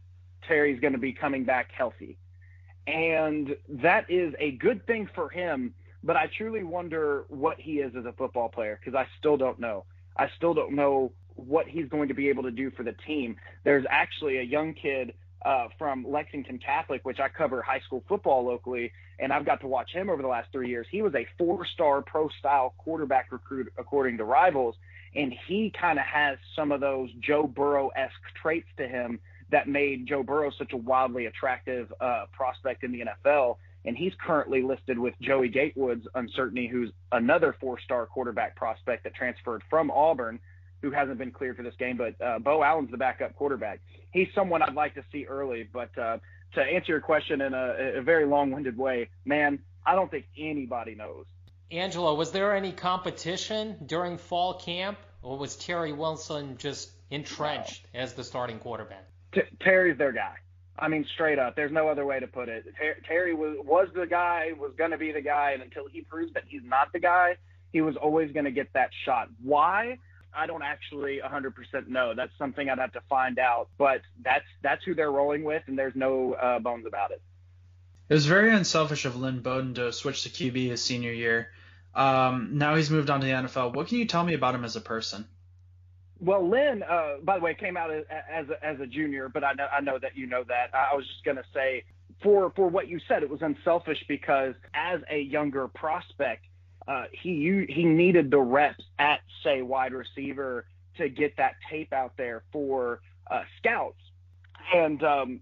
Terry's 0.47 0.79
going 0.79 0.93
to 0.93 0.99
be 0.99 1.13
coming 1.13 1.45
back 1.45 1.71
healthy. 1.71 2.17
And 2.87 3.55
that 3.69 4.09
is 4.09 4.33
a 4.39 4.51
good 4.51 4.85
thing 4.85 5.09
for 5.15 5.29
him. 5.29 5.73
But 6.03 6.17
I 6.17 6.29
truly 6.37 6.63
wonder 6.63 7.23
what 7.29 7.59
he 7.59 7.79
is 7.79 7.93
as 7.97 8.05
a 8.05 8.11
football 8.11 8.49
player 8.49 8.77
because 8.79 8.97
I 8.97 9.07
still 9.19 9.37
don't 9.37 9.59
know. 9.59 9.85
I 10.17 10.29
still 10.35 10.53
don't 10.53 10.73
know 10.73 11.13
what 11.35 11.67
he's 11.67 11.87
going 11.87 12.09
to 12.09 12.13
be 12.13 12.29
able 12.29 12.43
to 12.43 12.51
do 12.51 12.71
for 12.71 12.83
the 12.83 12.93
team. 13.07 13.37
There's 13.63 13.85
actually 13.89 14.37
a 14.39 14.43
young 14.43 14.73
kid 14.73 15.13
uh, 15.45 15.67
from 15.77 16.05
Lexington 16.07 16.59
Catholic, 16.59 17.03
which 17.05 17.19
I 17.19 17.27
cover 17.29 17.61
high 17.61 17.81
school 17.81 18.03
football 18.07 18.45
locally, 18.45 18.91
and 19.19 19.31
I've 19.31 19.45
got 19.45 19.61
to 19.61 19.67
watch 19.67 19.91
him 19.91 20.09
over 20.09 20.21
the 20.21 20.27
last 20.27 20.49
three 20.51 20.69
years. 20.69 20.87
He 20.89 21.01
was 21.01 21.13
a 21.15 21.27
four-star 21.37 22.01
pro-style 22.01 22.75
quarterback 22.77 23.31
recruit, 23.31 23.71
according 23.77 24.17
to 24.17 24.23
Rivals, 24.23 24.75
and 25.15 25.33
he 25.47 25.71
kind 25.79 25.99
of 25.99 26.05
has 26.05 26.37
some 26.55 26.71
of 26.71 26.81
those 26.81 27.09
Joe 27.19 27.45
Burrow-esque 27.45 28.13
traits 28.41 28.67
to 28.77 28.87
him 28.87 29.19
that 29.51 29.67
made 29.67 30.07
Joe 30.07 30.23
Burrow 30.23 30.51
such 30.57 30.73
a 30.73 30.77
wildly 30.77 31.27
attractive 31.27 31.93
uh, 32.01 32.25
prospect 32.31 32.83
in 32.83 32.91
the 32.91 33.03
NFL. 33.29 33.57
And 33.85 33.97
he's 33.97 34.13
currently 34.25 34.61
listed 34.61 34.97
with 34.97 35.13
Joey 35.21 35.49
Gatewood's 35.49 36.07
uncertainty, 36.15 36.67
who's 36.67 36.89
another 37.11 37.55
four-star 37.59 38.05
quarterback 38.05 38.55
prospect 38.55 39.03
that 39.03 39.13
transferred 39.13 39.61
from 39.69 39.91
Auburn 39.91 40.39
who 40.83 40.91
hasn't 40.91 41.17
been 41.17 41.31
cleared 41.31 41.55
for 41.55 41.63
this 41.63 41.73
game, 41.79 41.95
but 41.97 42.13
uh, 42.21 42.37
Beau 42.39 42.61
Allen's 42.61 42.91
the 42.91 42.97
backup 42.97 43.35
quarterback. 43.37 43.79
He's 44.11 44.27
someone 44.35 44.61
I'd 44.61 44.75
like 44.75 44.93
to 44.95 45.03
see 45.13 45.25
early. 45.25 45.67
But 45.71 45.97
uh, 45.97 46.17
to 46.55 46.61
answer 46.61 46.91
your 46.91 47.01
question 47.01 47.39
in 47.39 47.53
a, 47.53 47.99
a 47.99 48.01
very 48.01 48.25
long-winded 48.25 48.77
way, 48.77 49.09
man, 49.23 49.59
I 49.85 49.95
don't 49.95 50.11
think 50.11 50.25
anybody 50.37 50.93
knows. 50.93 51.25
Angelo, 51.71 52.13
was 52.15 52.31
there 52.31 52.53
any 52.53 52.73
competition 52.73 53.77
during 53.85 54.17
fall 54.17 54.55
camp, 54.55 54.99
or 55.21 55.37
was 55.37 55.55
Terry 55.55 55.93
Wilson 55.93 56.57
just 56.57 56.91
entrenched 57.09 57.87
no. 57.93 58.01
as 58.01 58.13
the 58.13 58.23
starting 58.25 58.59
quarterback? 58.59 59.07
T- 59.33 59.41
Terry's 59.61 59.97
their 59.97 60.11
guy. 60.11 60.35
I 60.77 60.89
mean, 60.89 61.05
straight 61.13 61.39
up. 61.39 61.55
There's 61.55 61.71
no 61.71 61.87
other 61.87 62.05
way 62.05 62.19
to 62.19 62.27
put 62.27 62.49
it. 62.49 62.65
Ter- 62.77 62.97
Terry 63.07 63.33
was 63.33 63.55
was 63.63 63.87
the 63.95 64.05
guy, 64.05 64.51
was 64.59 64.73
going 64.77 64.91
to 64.91 64.97
be 64.97 65.13
the 65.13 65.21
guy, 65.21 65.51
and 65.51 65.63
until 65.63 65.87
he 65.87 66.01
proves 66.01 66.33
that 66.33 66.43
he's 66.45 66.63
not 66.65 66.91
the 66.91 66.99
guy, 66.99 67.37
he 67.71 67.79
was 67.79 67.95
always 67.95 68.33
going 68.33 68.45
to 68.45 68.51
get 68.51 68.73
that 68.73 68.89
shot. 69.05 69.29
Why? 69.41 69.97
I 70.35 70.47
don't 70.47 70.63
actually 70.63 71.19
100% 71.23 71.87
know. 71.87 72.13
That's 72.15 72.31
something 72.37 72.69
I'd 72.69 72.79
have 72.79 72.93
to 72.93 73.01
find 73.09 73.39
out. 73.39 73.69
But 73.77 74.01
that's 74.23 74.45
that's 74.61 74.83
who 74.83 74.95
they're 74.95 75.11
rolling 75.11 75.43
with, 75.43 75.63
and 75.67 75.77
there's 75.77 75.95
no 75.95 76.33
uh, 76.33 76.59
bones 76.59 76.85
about 76.85 77.11
it. 77.11 77.21
It 78.09 78.13
was 78.13 78.25
very 78.25 78.53
unselfish 78.53 79.05
of 79.05 79.15
Lynn 79.15 79.39
Bowden 79.39 79.73
to 79.75 79.93
switch 79.93 80.23
to 80.23 80.29
QB 80.29 80.69
his 80.69 80.83
senior 80.83 81.11
year. 81.11 81.49
Um, 81.95 82.57
now 82.57 82.75
he's 82.75 82.89
moved 82.89 83.09
on 83.09 83.21
to 83.21 83.25
the 83.25 83.31
NFL. 83.31 83.75
What 83.75 83.87
can 83.87 83.97
you 83.97 84.05
tell 84.05 84.23
me 84.23 84.33
about 84.33 84.55
him 84.55 84.63
as 84.65 84.75
a 84.75 84.81
person? 84.81 85.27
Well, 86.19 86.47
Lynn, 86.47 86.83
uh, 86.83 87.17
by 87.21 87.37
the 87.37 87.43
way, 87.43 87.53
came 87.53 87.75
out 87.75 87.91
as, 87.91 88.05
as 88.09 88.49
a, 88.49 88.65
as 88.65 88.79
a 88.79 88.87
junior, 88.87 89.29
but 89.29 89.43
I 89.43 89.53
know 89.53 89.67
I 89.71 89.81
know 89.81 89.99
that 89.99 90.15
you 90.15 90.25
know 90.25 90.43
that. 90.47 90.73
I 90.73 90.95
was 90.95 91.05
just 91.07 91.23
going 91.23 91.37
to 91.37 91.43
say 91.53 91.83
for 92.21 92.51
for 92.55 92.67
what 92.67 92.87
you 92.87 92.99
said, 93.07 93.23
it 93.23 93.29
was 93.29 93.41
unselfish 93.41 94.03
because 94.07 94.55
as 94.73 95.01
a 95.09 95.19
younger 95.19 95.67
prospect, 95.67 96.45
uh, 96.87 97.05
he 97.11 97.65
he 97.69 97.83
needed 97.85 98.31
the 98.31 98.39
reps 98.39 98.83
at 98.99 99.19
say 99.43 99.61
wide 99.61 99.93
receiver 99.93 100.65
to 100.97 101.09
get 101.09 101.35
that 101.37 101.53
tape 101.69 101.93
out 101.93 102.13
there 102.17 102.43
for 102.51 103.01
uh, 103.29 103.43
scouts, 103.59 103.99
and 104.73 105.03
um, 105.03 105.39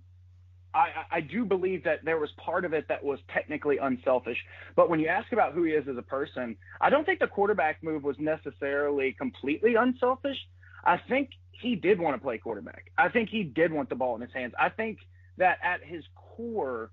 I, 0.73 0.89
I 1.11 1.21
do 1.21 1.43
believe 1.43 1.83
that 1.83 2.05
there 2.05 2.17
was 2.17 2.29
part 2.37 2.63
of 2.63 2.73
it 2.73 2.87
that 2.87 3.03
was 3.03 3.19
technically 3.33 3.77
unselfish. 3.77 4.37
But 4.75 4.89
when 4.89 4.99
you 4.99 5.07
ask 5.07 5.31
about 5.33 5.53
who 5.53 5.63
he 5.63 5.73
is 5.73 5.87
as 5.87 5.97
a 5.97 6.03
person, 6.03 6.55
I 6.79 6.89
don't 6.89 7.05
think 7.05 7.19
the 7.19 7.27
quarterback 7.27 7.83
move 7.83 8.03
was 8.03 8.15
necessarily 8.19 9.13
completely 9.13 9.75
unselfish. 9.75 10.37
I 10.85 10.97
think 11.09 11.31
he 11.51 11.75
did 11.75 11.99
want 11.99 12.15
to 12.15 12.21
play 12.21 12.37
quarterback. 12.37 12.91
I 12.97 13.09
think 13.09 13.29
he 13.29 13.43
did 13.43 13.71
want 13.71 13.89
the 13.89 13.95
ball 13.95 14.15
in 14.15 14.21
his 14.21 14.31
hands. 14.33 14.53
I 14.59 14.69
think 14.69 14.99
that 15.37 15.57
at 15.63 15.83
his 15.83 16.03
core, 16.15 16.91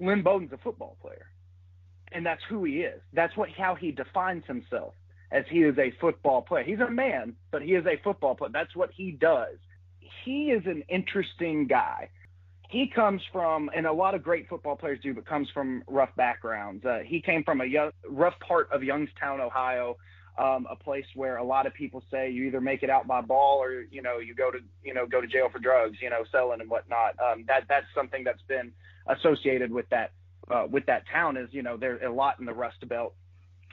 Lynn 0.00 0.22
Bowden's 0.22 0.52
a 0.52 0.58
football 0.58 0.96
player 1.02 1.26
and 2.14 2.24
that's 2.24 2.42
who 2.48 2.64
he 2.64 2.80
is. 2.80 3.00
That's 3.12 3.36
what 3.36 3.50
how 3.50 3.74
he 3.74 3.92
defines 3.92 4.44
himself 4.46 4.94
as 5.30 5.44
he 5.48 5.62
is 5.62 5.76
a 5.78 5.92
football 6.00 6.42
player. 6.42 6.64
He's 6.64 6.80
a 6.80 6.90
man, 6.90 7.34
but 7.50 7.62
he 7.62 7.74
is 7.74 7.86
a 7.86 8.00
football 8.02 8.34
player. 8.34 8.50
That's 8.52 8.74
what 8.76 8.90
he 8.94 9.12
does. 9.12 9.56
He 10.24 10.50
is 10.50 10.62
an 10.66 10.84
interesting 10.88 11.66
guy. 11.66 12.10
He 12.68 12.86
comes 12.86 13.20
from, 13.32 13.70
and 13.74 13.86
a 13.86 13.92
lot 13.92 14.14
of 14.14 14.22
great 14.22 14.48
football 14.48 14.76
players 14.76 14.98
do, 15.02 15.12
but 15.12 15.26
comes 15.26 15.48
from 15.52 15.82
rough 15.86 16.14
backgrounds. 16.16 16.84
Uh, 16.84 17.00
he 17.04 17.20
came 17.20 17.44
from 17.44 17.60
a 17.60 17.66
young, 17.66 17.90
rough 18.08 18.38
part 18.40 18.70
of 18.72 18.82
Youngstown, 18.82 19.40
Ohio, 19.40 19.96
um, 20.38 20.66
a 20.70 20.76
place 20.76 21.04
where 21.14 21.36
a 21.36 21.44
lot 21.44 21.66
of 21.66 21.74
people 21.74 22.02
say 22.10 22.30
you 22.30 22.44
either 22.44 22.60
make 22.60 22.82
it 22.82 22.88
out 22.88 23.06
by 23.06 23.20
ball 23.20 23.58
or 23.62 23.82
you 23.90 24.00
know 24.00 24.18
you 24.18 24.34
go 24.34 24.50
to 24.50 24.58
you 24.82 24.94
know 24.94 25.06
go 25.06 25.20
to 25.20 25.26
jail 25.26 25.48
for 25.52 25.58
drugs, 25.58 25.98
you 26.00 26.08
know, 26.08 26.24
selling 26.32 26.62
and 26.62 26.70
whatnot. 26.70 27.14
Um, 27.20 27.44
that 27.48 27.64
that's 27.68 27.86
something 27.94 28.24
that's 28.24 28.42
been 28.48 28.72
associated 29.06 29.70
with 29.70 29.88
that 29.90 30.12
uh, 30.50 30.66
with 30.70 30.86
that 30.86 31.04
town 31.12 31.36
is, 31.36 31.48
you 31.52 31.62
know, 31.62 31.76
there's 31.76 32.00
a 32.04 32.10
lot 32.10 32.38
in 32.40 32.46
the 32.46 32.52
Rust 32.52 32.86
Belt 32.88 33.14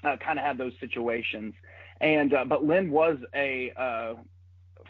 uh, 0.03 0.15
kind 0.23 0.39
of 0.39 0.45
have 0.45 0.57
those 0.57 0.73
situations. 0.79 1.53
And 2.01 2.33
uh, 2.33 2.45
but 2.45 2.63
Lynn 2.63 2.91
was 2.91 3.17
a 3.35 3.73
uh, 3.75 4.13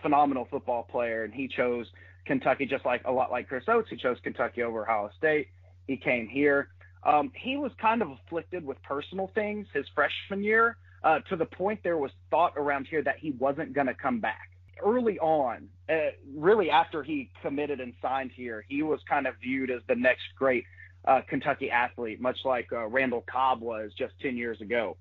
phenomenal 0.01 0.47
football 0.49 0.83
player, 0.83 1.23
and 1.23 1.33
he 1.33 1.47
chose 1.47 1.87
Kentucky 2.25 2.65
just 2.65 2.85
like 2.85 3.01
a 3.05 3.11
lot 3.11 3.31
like 3.31 3.47
Chris 3.47 3.63
Oats. 3.67 3.89
He 3.89 3.97
chose 3.97 4.17
Kentucky 4.23 4.61
over 4.61 4.83
Ohio 4.83 5.09
State. 5.17 5.47
He 5.87 5.97
came 5.97 6.27
here. 6.27 6.69
Um, 7.03 7.31
he 7.33 7.57
was 7.57 7.71
kind 7.81 8.01
of 8.01 8.09
afflicted 8.11 8.63
with 8.63 8.81
personal 8.83 9.31
things 9.33 9.67
his 9.73 9.85
freshman 9.95 10.43
year, 10.43 10.77
uh, 11.03 11.19
to 11.29 11.35
the 11.35 11.45
point 11.45 11.79
there 11.83 11.97
was 11.97 12.11
thought 12.29 12.53
around 12.57 12.87
here 12.87 13.01
that 13.01 13.17
he 13.17 13.31
wasn't 13.31 13.73
going 13.73 13.87
to 13.87 13.93
come 13.93 14.19
back. 14.19 14.49
Early 14.83 15.17
on, 15.19 15.67
uh, 15.89 16.11
really 16.35 16.69
after 16.69 17.03
he 17.03 17.29
committed 17.41 17.79
and 17.79 17.93
signed 18.01 18.31
here, 18.33 18.63
he 18.67 18.83
was 18.83 18.99
kind 19.09 19.27
of 19.27 19.35
viewed 19.41 19.71
as 19.71 19.81
the 19.87 19.95
next 19.95 20.23
great 20.37 20.65
uh, 21.05 21.21
Kentucky 21.27 21.71
athlete, 21.71 22.21
much 22.21 22.37
like 22.45 22.67
uh, 22.71 22.87
Randall 22.87 23.23
Cobb 23.31 23.61
was 23.61 23.91
just 23.97 24.13
10 24.21 24.37
years 24.37 24.59
ago. 24.61 24.97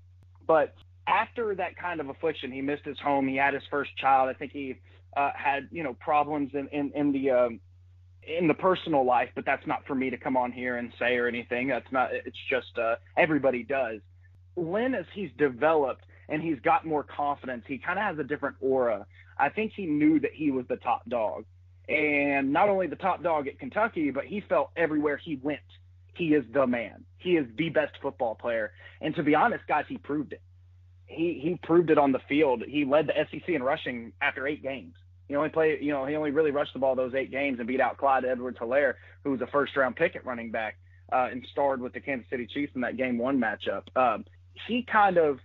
But 0.47 0.73
after 1.07 1.55
that 1.55 1.77
kind 1.77 1.99
of 1.99 2.09
affliction, 2.09 2.51
he 2.51 2.61
missed 2.61 2.85
his 2.85 2.99
home. 2.99 3.27
He 3.27 3.35
had 3.35 3.53
his 3.53 3.63
first 3.69 3.95
child. 3.97 4.29
I 4.29 4.33
think 4.33 4.51
he 4.51 4.75
uh, 5.15 5.31
had, 5.35 5.67
you 5.71 5.83
know, 5.83 5.93
problems 5.99 6.51
in, 6.53 6.67
in, 6.69 6.91
in 6.95 7.11
the, 7.11 7.31
um, 7.31 7.59
in 8.23 8.47
the 8.47 8.53
personal 8.53 9.05
life, 9.05 9.29
but 9.35 9.45
that's 9.45 9.65
not 9.65 9.85
for 9.87 9.95
me 9.95 10.09
to 10.09 10.17
come 10.17 10.37
on 10.37 10.51
here 10.51 10.77
and 10.77 10.91
say 10.99 11.15
or 11.15 11.27
anything. 11.27 11.67
That's 11.67 11.91
not, 11.91 12.09
it's 12.13 12.37
just, 12.49 12.77
uh, 12.77 12.95
everybody 13.17 13.63
does. 13.63 14.01
Lynn, 14.55 14.93
as 14.93 15.05
he's 15.13 15.31
developed 15.37 16.03
and 16.27 16.41
he's 16.41 16.59
got 16.59 16.85
more 16.85 17.03
confidence, 17.03 17.63
he 17.67 17.77
kind 17.77 17.97
of 17.97 18.05
has 18.05 18.19
a 18.19 18.23
different 18.23 18.57
aura. 18.61 19.05
I 19.37 19.49
think 19.49 19.71
he 19.75 19.85
knew 19.85 20.19
that 20.19 20.31
he 20.33 20.51
was 20.51 20.65
the 20.67 20.75
top 20.77 21.07
dog. 21.09 21.45
And 21.87 22.53
not 22.53 22.69
only 22.69 22.85
the 22.85 22.95
top 22.95 23.23
dog 23.23 23.47
at 23.47 23.57
Kentucky, 23.57 24.11
but 24.11 24.25
he 24.25 24.41
felt 24.47 24.69
everywhere 24.75 25.17
he 25.17 25.39
went 25.41 25.59
he 26.19 26.33
is 26.33 26.43
the 26.53 26.67
man. 26.67 27.05
He 27.17 27.37
is 27.37 27.47
the 27.57 27.69
best 27.69 27.93
football 28.01 28.35
player. 28.35 28.73
And 28.99 29.15
to 29.15 29.23
be 29.23 29.35
honest, 29.35 29.65
guys, 29.67 29.85
he 29.87 29.97
proved 29.97 30.33
it. 30.33 30.41
He 31.07 31.39
he 31.41 31.57
proved 31.63 31.89
it 31.89 31.97
on 31.97 32.11
the 32.11 32.19
field. 32.27 32.61
He 32.67 32.85
led 32.85 33.07
the 33.07 33.13
SEC 33.31 33.47
in 33.47 33.63
rushing 33.63 34.11
after 34.21 34.45
eight 34.45 34.61
games. 34.61 34.93
He 35.27 35.35
only 35.35 35.49
played, 35.49 35.81
you 35.81 35.91
know, 35.91 36.05
he 36.05 36.15
only 36.15 36.31
really 36.31 36.51
rushed 36.51 36.73
the 36.73 36.79
ball 36.79 36.95
those 36.95 37.15
eight 37.15 37.31
games 37.31 37.59
and 37.59 37.67
beat 37.67 37.79
out 37.79 37.97
Clyde 37.97 38.25
Edwards-Helaire, 38.25 38.95
who 39.23 39.31
was 39.31 39.41
a 39.41 39.47
first 39.47 39.77
round 39.77 39.95
pick 39.95 40.15
at 40.15 40.25
running 40.25 40.51
back, 40.51 40.75
uh, 41.13 41.29
and 41.31 41.45
starred 41.51 41.81
with 41.81 41.93
the 41.93 41.99
Kansas 41.99 42.27
City 42.29 42.47
Chiefs 42.47 42.73
in 42.75 42.81
that 42.81 42.97
game 42.97 43.17
one 43.17 43.39
matchup. 43.39 43.83
Um, 43.95 44.25
he 44.67 44.85
kind 44.91 45.17
of 45.17 45.39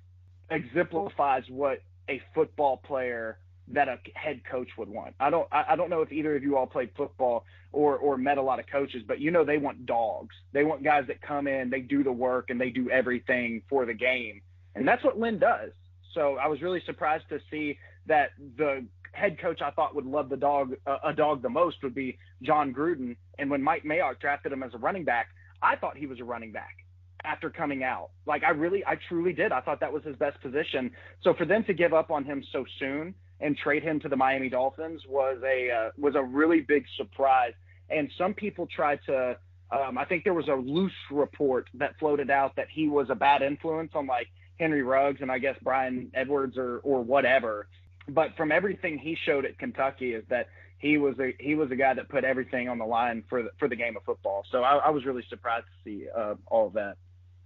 exemplifies 0.51 1.45
what 1.49 1.79
a 2.09 2.21
football 2.35 2.79
player 2.79 3.39
that 3.69 3.89
a 3.89 3.99
head 4.15 4.43
coach 4.51 4.69
would 4.77 4.89
want. 4.89 5.15
I 5.19 5.31
don't 5.31 5.49
I 5.51 5.75
don't 5.77 5.89
know 5.89 6.03
if 6.03 6.13
either 6.13 6.37
of 6.37 6.43
you 6.43 6.57
all 6.57 6.67
played 6.67 6.91
football 6.97 7.45
or 7.73 7.97
or 7.97 8.17
met 8.17 8.39
a 8.39 8.43
lot 8.43 8.59
of 8.59 8.67
coaches, 8.71 9.03
but 9.07 9.21
you 9.21 9.31
know 9.31 9.45
they 9.45 9.59
want 9.59 9.87
dogs. 9.87 10.35
They 10.53 10.65
want 10.65 10.85
guys 10.85 11.05
that 11.09 11.23
come 11.23 11.47
in, 11.47 11.71
they 11.71 11.81
do 11.81 12.05
the 12.05 12.13
work 12.13 12.51
and 12.51 12.61
they 12.61 12.71
do 12.71 12.91
everything 12.91 13.63
for 13.69 13.87
the 13.87 13.95
game. 13.95 14.43
And 14.75 14.87
that's 14.87 15.03
what 15.03 15.19
Lynn 15.19 15.39
does. 15.39 15.71
So 16.13 16.37
I 16.37 16.47
was 16.47 16.61
really 16.61 16.83
surprised 16.85 17.25
to 17.31 17.39
see 17.51 17.79
that 18.07 18.31
the 18.59 18.85
head 19.13 19.39
coach 19.41 19.63
I 19.63 19.71
thought 19.71 19.95
would 19.95 20.07
love 20.07 20.29
the 20.29 20.37
dog 20.37 20.75
uh, 20.87 20.99
a 21.05 21.13
dog 21.15 21.41
the 21.41 21.49
most 21.49 21.83
would 21.83 21.95
be 21.95 22.19
Jon 22.43 22.75
Gruden. 22.75 23.17
And 23.39 23.51
when 23.51 23.63
Mike 23.63 23.85
Mayock 23.85 24.21
drafted 24.21 24.53
him 24.53 24.63
as 24.63 24.75
a 24.75 24.79
running 24.79 25.05
back, 25.05 25.29
I 25.63 25.77
thought 25.77 25.97
he 25.97 26.07
was 26.07 26.21
a 26.21 26.25
running 26.25 26.53
back 26.53 26.77
after 27.25 27.49
coming 27.49 27.83
out. 27.83 28.11
Like 28.27 28.43
I 28.45 28.51
really, 28.51 28.85
I 28.85 28.99
truly 29.09 29.33
did. 29.33 29.53
I 29.53 29.63
thought 29.63 29.81
that 29.81 29.93
was 29.93 30.05
his 30.05 30.17
best 30.17 30.41
position. 30.43 30.91
So 31.23 31.33
for 31.33 31.47
them 31.47 31.65
to 31.65 31.73
give 31.73 31.95
up 31.95 32.11
on 32.11 32.25
him 32.25 32.45
so 32.53 32.65
soon 32.79 33.15
and 33.41 33.57
trade 33.57 33.83
him 33.83 34.01
to 34.01 34.09
the 34.09 34.17
Miami 34.17 34.49
Dolphins 34.49 35.03
was 35.09 35.39
a 35.45 35.71
uh, 35.71 35.91
was 35.99 36.15
a 36.15 36.23
really 36.23 36.61
big 36.61 36.85
surprise. 36.97 37.53
And 37.91 38.11
some 38.17 38.35
people 38.35 38.67
tried 38.67 39.01
to. 39.07 39.37
Um, 39.71 39.99
I 39.99 40.05
think 40.05 40.25
there 40.25 40.35
was 40.35 40.49
a 40.49 40.55
loose 40.55 40.93
report 41.11 41.69
that 41.75 41.99
floated 41.99 42.31
out 42.31 42.57
that 42.57 42.69
he 42.71 42.89
was 42.89 43.09
a 43.11 43.15
bad 43.15 43.43
influence 43.43 43.93
on 43.95 44.07
like 44.07 44.29
Henry 44.59 44.83
Ruggs 44.83 45.21
and 45.21 45.33
I 45.33 45.39
guess 45.39 45.57
Bryan 45.63 46.11
Edwards 46.15 46.57
or 46.57 46.79
or 46.79 47.03
whatever. 47.03 47.67
But 48.09 48.37
from 48.37 48.53
everything 48.53 48.99
he 48.99 49.17
showed 49.27 49.45
at 49.45 49.59
Kentucky 49.59 50.13
is 50.13 50.25
that 50.29 50.49
he 50.79 50.99
was 50.99 51.19
a 51.19 51.35
he 51.41 51.55
was 51.55 51.71
a 51.71 51.77
guy 51.77 51.95
that 51.95 52.09
put 52.09 52.25
everything 52.25 52.69
on 52.69 52.79
the 52.79 52.85
line 52.85 53.25
for 53.29 53.43
the, 53.43 53.51
for 53.59 53.69
the 53.69 53.77
game 53.77 53.97
of 53.97 54.05
football. 54.05 54.45
So 54.51 54.63
I, 54.63 54.77
I 54.77 54.91
was 54.91 55.05
really 55.05 55.25
surprised 55.29 55.67
to 55.67 55.91
see 55.91 56.07
uh, 56.15 56.35
all 56.47 56.67
of 56.67 56.75
that. 56.75 56.97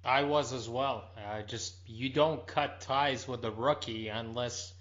I 0.04 0.22
was 0.22 0.52
as 0.52 0.68
well. 0.68 1.04
Uh, 1.16 1.42
just 1.42 1.76
you 1.86 2.10
don't 2.10 2.46
cut 2.46 2.80
ties 2.80 3.28
with 3.28 3.44
a 3.44 3.50
rookie 3.50 4.08
unless 4.08 4.72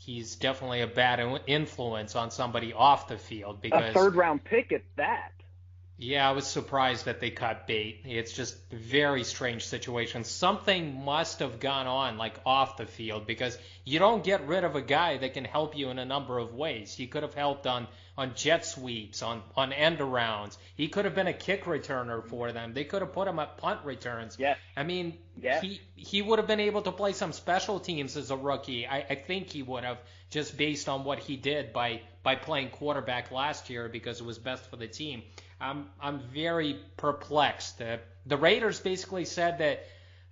he's 0.00 0.36
definitely 0.36 0.80
a 0.80 0.86
bad 0.86 1.20
influence 1.46 2.16
on 2.16 2.30
somebody 2.30 2.72
off 2.72 3.06
the 3.08 3.18
field. 3.18 3.60
Because 3.60 3.90
a 3.90 3.92
third 3.92 4.14
round 4.16 4.42
pick 4.42 4.72
at 4.72 4.82
that. 4.96 5.32
Yeah, 5.98 6.26
I 6.26 6.32
was 6.32 6.46
surprised 6.46 7.04
that 7.04 7.20
they 7.20 7.28
cut 7.28 7.66
bait. 7.66 8.00
It's 8.06 8.32
just 8.32 8.56
a 8.72 8.76
very 8.76 9.22
strange 9.22 9.66
situation. 9.66 10.24
Something 10.24 11.04
must 11.04 11.40
have 11.40 11.60
gone 11.60 11.86
on, 11.86 12.16
like 12.16 12.36
off 12.46 12.78
the 12.78 12.86
field, 12.86 13.26
because 13.26 13.58
you 13.84 13.98
don't 13.98 14.24
get 14.24 14.46
rid 14.46 14.64
of 14.64 14.76
a 14.76 14.80
guy 14.80 15.18
that 15.18 15.34
can 15.34 15.44
help 15.44 15.76
you 15.76 15.90
in 15.90 15.98
a 15.98 16.06
number 16.06 16.38
of 16.38 16.54
ways. 16.54 16.94
He 16.94 17.06
could 17.06 17.22
have 17.22 17.34
helped 17.34 17.66
on 17.66 17.86
on 18.20 18.34
jet 18.34 18.66
sweeps, 18.66 19.22
on 19.22 19.42
on 19.56 19.72
end 19.72 19.98
arounds. 19.98 20.58
He 20.76 20.88
could 20.88 21.06
have 21.06 21.14
been 21.14 21.26
a 21.26 21.32
kick 21.32 21.64
returner 21.64 22.22
for 22.22 22.52
them. 22.52 22.74
They 22.74 22.84
could 22.84 23.00
have 23.00 23.14
put 23.14 23.26
him 23.26 23.38
at 23.38 23.56
punt 23.56 23.80
returns. 23.82 24.36
Yeah. 24.38 24.56
I 24.76 24.82
mean, 24.82 25.16
yeah. 25.40 25.62
he 25.62 25.80
he 25.96 26.20
would 26.20 26.38
have 26.38 26.46
been 26.46 26.60
able 26.60 26.82
to 26.82 26.92
play 26.92 27.14
some 27.14 27.32
special 27.32 27.80
teams 27.80 28.18
as 28.18 28.30
a 28.30 28.36
rookie. 28.36 28.86
I, 28.86 28.98
I 28.98 29.14
think 29.14 29.48
he 29.48 29.62
would 29.62 29.84
have, 29.84 29.98
just 30.28 30.58
based 30.58 30.86
on 30.86 31.02
what 31.04 31.18
he 31.18 31.36
did 31.36 31.72
by 31.72 32.02
by 32.22 32.36
playing 32.36 32.68
quarterback 32.68 33.30
last 33.30 33.70
year 33.70 33.88
because 33.88 34.20
it 34.20 34.26
was 34.26 34.38
best 34.38 34.68
for 34.68 34.76
the 34.76 34.86
team. 34.86 35.22
I'm 35.58 35.86
I'm 35.98 36.20
very 36.34 36.78
perplexed. 36.98 37.78
The, 37.78 38.00
the 38.26 38.36
Raiders 38.36 38.80
basically 38.80 39.24
said 39.24 39.58
that 39.58 39.86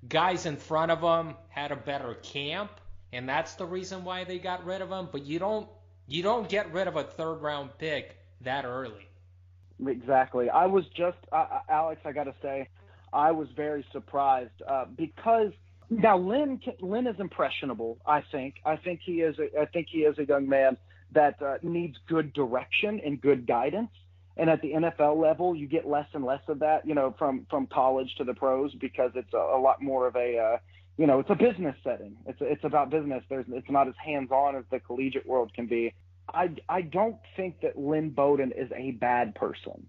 guys 0.06 0.44
in 0.44 0.58
front 0.58 0.90
of 0.90 1.00
them 1.00 1.36
had 1.48 1.72
a 1.72 1.76
better 1.76 2.12
camp, 2.16 2.70
and 3.14 3.26
that's 3.26 3.54
the 3.54 3.64
reason 3.64 4.04
why 4.04 4.24
they 4.24 4.38
got 4.38 4.66
rid 4.66 4.82
of 4.82 4.90
him. 4.90 5.08
But 5.10 5.24
you 5.24 5.38
don't 5.38 5.68
you 6.08 6.22
don't 6.22 6.48
get 6.48 6.72
rid 6.72 6.88
of 6.88 6.96
a 6.96 7.04
third 7.04 7.36
round 7.36 7.70
pick 7.78 8.16
that 8.40 8.64
early. 8.64 9.06
Exactly. 9.86 10.50
I 10.50 10.66
was 10.66 10.84
just 10.96 11.18
uh, 11.30 11.60
Alex. 11.68 12.00
I 12.04 12.12
got 12.12 12.24
to 12.24 12.34
say, 12.42 12.68
I 13.12 13.30
was 13.30 13.48
very 13.54 13.84
surprised 13.92 14.62
uh, 14.66 14.86
because 14.96 15.52
now 15.90 16.18
Lynn 16.18 16.60
Lynn 16.80 17.06
is 17.06 17.16
impressionable. 17.20 17.98
I 18.04 18.22
think. 18.32 18.56
I 18.64 18.76
think 18.76 19.00
he 19.04 19.20
is. 19.20 19.38
A, 19.38 19.60
I 19.60 19.66
think 19.66 19.86
he 19.90 19.98
is 19.98 20.18
a 20.18 20.24
young 20.24 20.48
man 20.48 20.76
that 21.12 21.40
uh, 21.40 21.58
needs 21.62 21.96
good 22.08 22.32
direction 22.32 23.00
and 23.04 23.20
good 23.20 23.46
guidance. 23.46 23.90
And 24.36 24.48
at 24.48 24.62
the 24.62 24.72
NFL 24.72 25.20
level, 25.20 25.54
you 25.54 25.66
get 25.66 25.86
less 25.86 26.06
and 26.12 26.24
less 26.24 26.42
of 26.48 26.60
that, 26.60 26.86
you 26.86 26.94
know, 26.94 27.14
from 27.18 27.46
from 27.50 27.66
college 27.66 28.14
to 28.18 28.24
the 28.24 28.34
pros 28.34 28.74
because 28.74 29.10
it's 29.14 29.32
a, 29.34 29.36
a 29.36 29.60
lot 29.60 29.82
more 29.82 30.06
of 30.06 30.16
a, 30.16 30.38
uh, 30.38 30.58
you 30.98 31.06
know, 31.06 31.20
it's 31.20 31.30
a 31.30 31.36
business 31.36 31.76
setting. 31.84 32.16
It's 32.26 32.38
it's 32.40 32.64
about 32.64 32.90
business. 32.90 33.22
There's 33.30 33.46
it's 33.48 33.70
not 33.70 33.86
as 33.86 33.94
hands 34.04 34.30
on 34.32 34.56
as 34.56 34.64
the 34.70 34.80
collegiate 34.80 35.26
world 35.26 35.54
can 35.54 35.66
be. 35.66 35.94
I 36.34 36.50
I 36.68 36.82
don't 36.82 37.16
think 37.36 37.60
that 37.62 37.78
Lynn 37.78 38.10
Bowden 38.10 38.52
is 38.52 38.70
a 38.76 38.90
bad 38.90 39.36
person. 39.36 39.86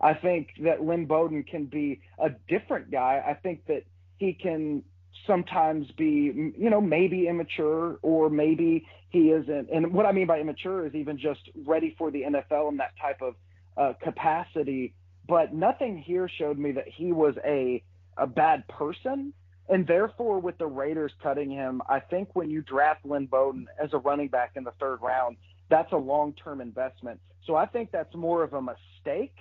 I 0.00 0.14
think 0.14 0.48
that 0.64 0.82
Lynn 0.82 1.04
Bowden 1.04 1.44
can 1.44 1.66
be 1.66 2.00
a 2.18 2.30
different 2.48 2.90
guy. 2.90 3.22
I 3.26 3.34
think 3.34 3.66
that 3.66 3.84
he 4.16 4.32
can 4.32 4.82
sometimes 5.26 5.90
be, 5.92 6.52
you 6.58 6.70
know, 6.70 6.80
maybe 6.80 7.28
immature 7.28 7.98
or 8.02 8.30
maybe 8.30 8.86
he 9.10 9.30
isn't. 9.30 9.68
And 9.70 9.92
what 9.92 10.06
I 10.06 10.12
mean 10.12 10.26
by 10.26 10.40
immature 10.40 10.86
is 10.86 10.94
even 10.94 11.18
just 11.18 11.40
ready 11.64 11.94
for 11.98 12.10
the 12.10 12.22
NFL 12.22 12.68
and 12.68 12.80
that 12.80 12.92
type 13.00 13.20
of 13.22 13.34
uh, 13.76 13.92
capacity, 14.02 14.94
but 15.28 15.54
nothing 15.54 15.98
here 15.98 16.28
showed 16.28 16.58
me 16.58 16.72
that 16.72 16.88
he 16.88 17.12
was 17.12 17.34
a 17.44 17.82
a 18.16 18.26
bad 18.26 18.66
person. 18.68 19.34
And 19.68 19.86
therefore, 19.86 20.38
with 20.38 20.58
the 20.58 20.66
Raiders 20.66 21.12
cutting 21.22 21.50
him, 21.50 21.82
I 21.88 22.00
think 22.00 22.30
when 22.34 22.50
you 22.50 22.62
draft 22.62 23.04
Lynn 23.04 23.26
Bowden 23.26 23.66
as 23.82 23.92
a 23.92 23.98
running 23.98 24.28
back 24.28 24.52
in 24.54 24.64
the 24.64 24.72
third 24.78 24.98
round, 25.02 25.36
that's 25.68 25.90
a 25.92 25.96
long 25.96 26.34
term 26.34 26.60
investment. 26.60 27.20
So 27.46 27.56
I 27.56 27.66
think 27.66 27.90
that's 27.90 28.14
more 28.14 28.42
of 28.42 28.52
a 28.52 28.62
mistake 28.62 29.34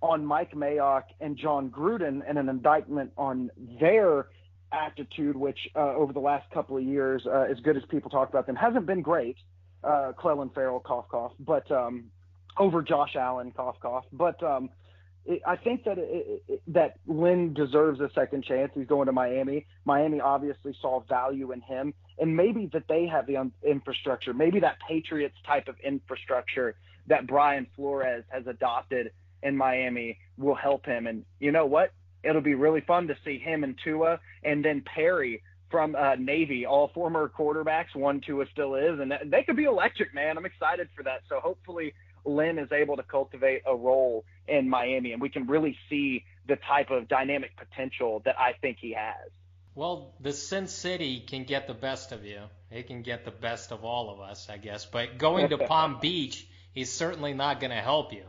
on 0.00 0.24
Mike 0.24 0.52
Mayock 0.52 1.04
and 1.20 1.36
Jon 1.36 1.70
Gruden 1.70 2.22
and 2.28 2.38
an 2.38 2.48
indictment 2.48 3.12
on 3.16 3.50
their 3.80 4.26
attitude, 4.72 5.36
which 5.36 5.58
uh, 5.74 5.94
over 5.94 6.12
the 6.12 6.20
last 6.20 6.48
couple 6.50 6.76
of 6.76 6.82
years, 6.82 7.22
uh, 7.26 7.46
as 7.50 7.58
good 7.60 7.76
as 7.76 7.82
people 7.88 8.10
talk 8.10 8.28
about 8.28 8.46
them, 8.46 8.56
hasn't 8.56 8.86
been 8.86 9.02
great. 9.02 9.36
Uh, 9.82 10.12
Clelin 10.18 10.52
Ferrell, 10.54 10.80
cough, 10.80 11.08
cough. 11.08 11.32
But 11.40 11.70
um, 11.70 12.10
over 12.58 12.82
Josh 12.82 13.16
Allen, 13.16 13.52
cough 13.52 13.76
cough. 13.80 14.04
But 14.12 14.42
um, 14.42 14.70
I 15.46 15.56
think 15.56 15.84
that 15.84 15.98
it, 15.98 16.42
it, 16.48 16.62
that 16.68 16.98
Lynn 17.06 17.54
deserves 17.54 18.00
a 18.00 18.10
second 18.14 18.44
chance. 18.44 18.72
He's 18.74 18.86
going 18.86 19.06
to 19.06 19.12
Miami. 19.12 19.66
Miami 19.84 20.20
obviously 20.20 20.74
saw 20.80 21.00
value 21.08 21.52
in 21.52 21.60
him, 21.62 21.94
and 22.18 22.36
maybe 22.36 22.68
that 22.72 22.84
they 22.88 23.06
have 23.06 23.26
the 23.26 23.50
infrastructure, 23.62 24.34
maybe 24.34 24.60
that 24.60 24.76
Patriots 24.86 25.36
type 25.46 25.68
of 25.68 25.76
infrastructure 25.80 26.76
that 27.06 27.26
Brian 27.26 27.66
Flores 27.74 28.24
has 28.28 28.46
adopted 28.46 29.12
in 29.42 29.56
Miami 29.56 30.18
will 30.36 30.54
help 30.54 30.86
him. 30.86 31.06
And 31.06 31.24
you 31.40 31.52
know 31.52 31.66
what? 31.66 31.92
It'll 32.22 32.42
be 32.42 32.54
really 32.54 32.80
fun 32.80 33.06
to 33.08 33.16
see 33.24 33.38
him 33.38 33.64
and 33.64 33.78
Tua, 33.82 34.20
and 34.42 34.64
then 34.64 34.82
Perry 34.82 35.42
from 35.70 35.94
uh, 35.96 36.14
Navy, 36.16 36.66
all 36.66 36.90
former 36.94 37.28
quarterbacks. 37.28 37.94
One 37.94 38.20
Tua 38.20 38.46
still 38.52 38.74
is, 38.74 39.00
and 39.00 39.12
they 39.26 39.42
could 39.42 39.56
be 39.56 39.64
electric, 39.64 40.14
man. 40.14 40.36
I'm 40.38 40.46
excited 40.46 40.88
for 40.96 41.02
that. 41.02 41.22
So 41.28 41.40
hopefully 41.40 41.94
Lynn 42.24 42.58
is 42.58 42.72
able 42.72 42.96
to 42.96 43.02
cultivate 43.02 43.62
a 43.66 43.74
role 43.74 44.24
in 44.48 44.68
Miami, 44.68 45.12
and 45.12 45.20
we 45.20 45.28
can 45.28 45.46
really 45.46 45.76
see 45.88 46.24
the 46.46 46.56
type 46.56 46.90
of 46.90 47.08
dynamic 47.08 47.56
potential 47.56 48.22
that 48.24 48.38
I 48.38 48.52
think 48.60 48.78
he 48.80 48.92
has. 48.92 49.30
Well, 49.74 50.14
the 50.20 50.32
Sin 50.32 50.68
City 50.68 51.20
can 51.20 51.44
get 51.44 51.66
the 51.66 51.74
best 51.74 52.12
of 52.12 52.24
you. 52.24 52.42
It 52.70 52.86
can 52.86 53.02
get 53.02 53.24
the 53.24 53.30
best 53.30 53.72
of 53.72 53.84
all 53.84 54.10
of 54.10 54.20
us, 54.20 54.48
I 54.48 54.56
guess. 54.56 54.84
But 54.84 55.18
going 55.18 55.48
to 55.48 55.58
Palm 55.66 55.98
Beach 56.00 56.46
is 56.74 56.92
certainly 56.92 57.34
not 57.34 57.60
going 57.60 57.70
to 57.70 57.80
help 57.80 58.12
you. 58.12 58.24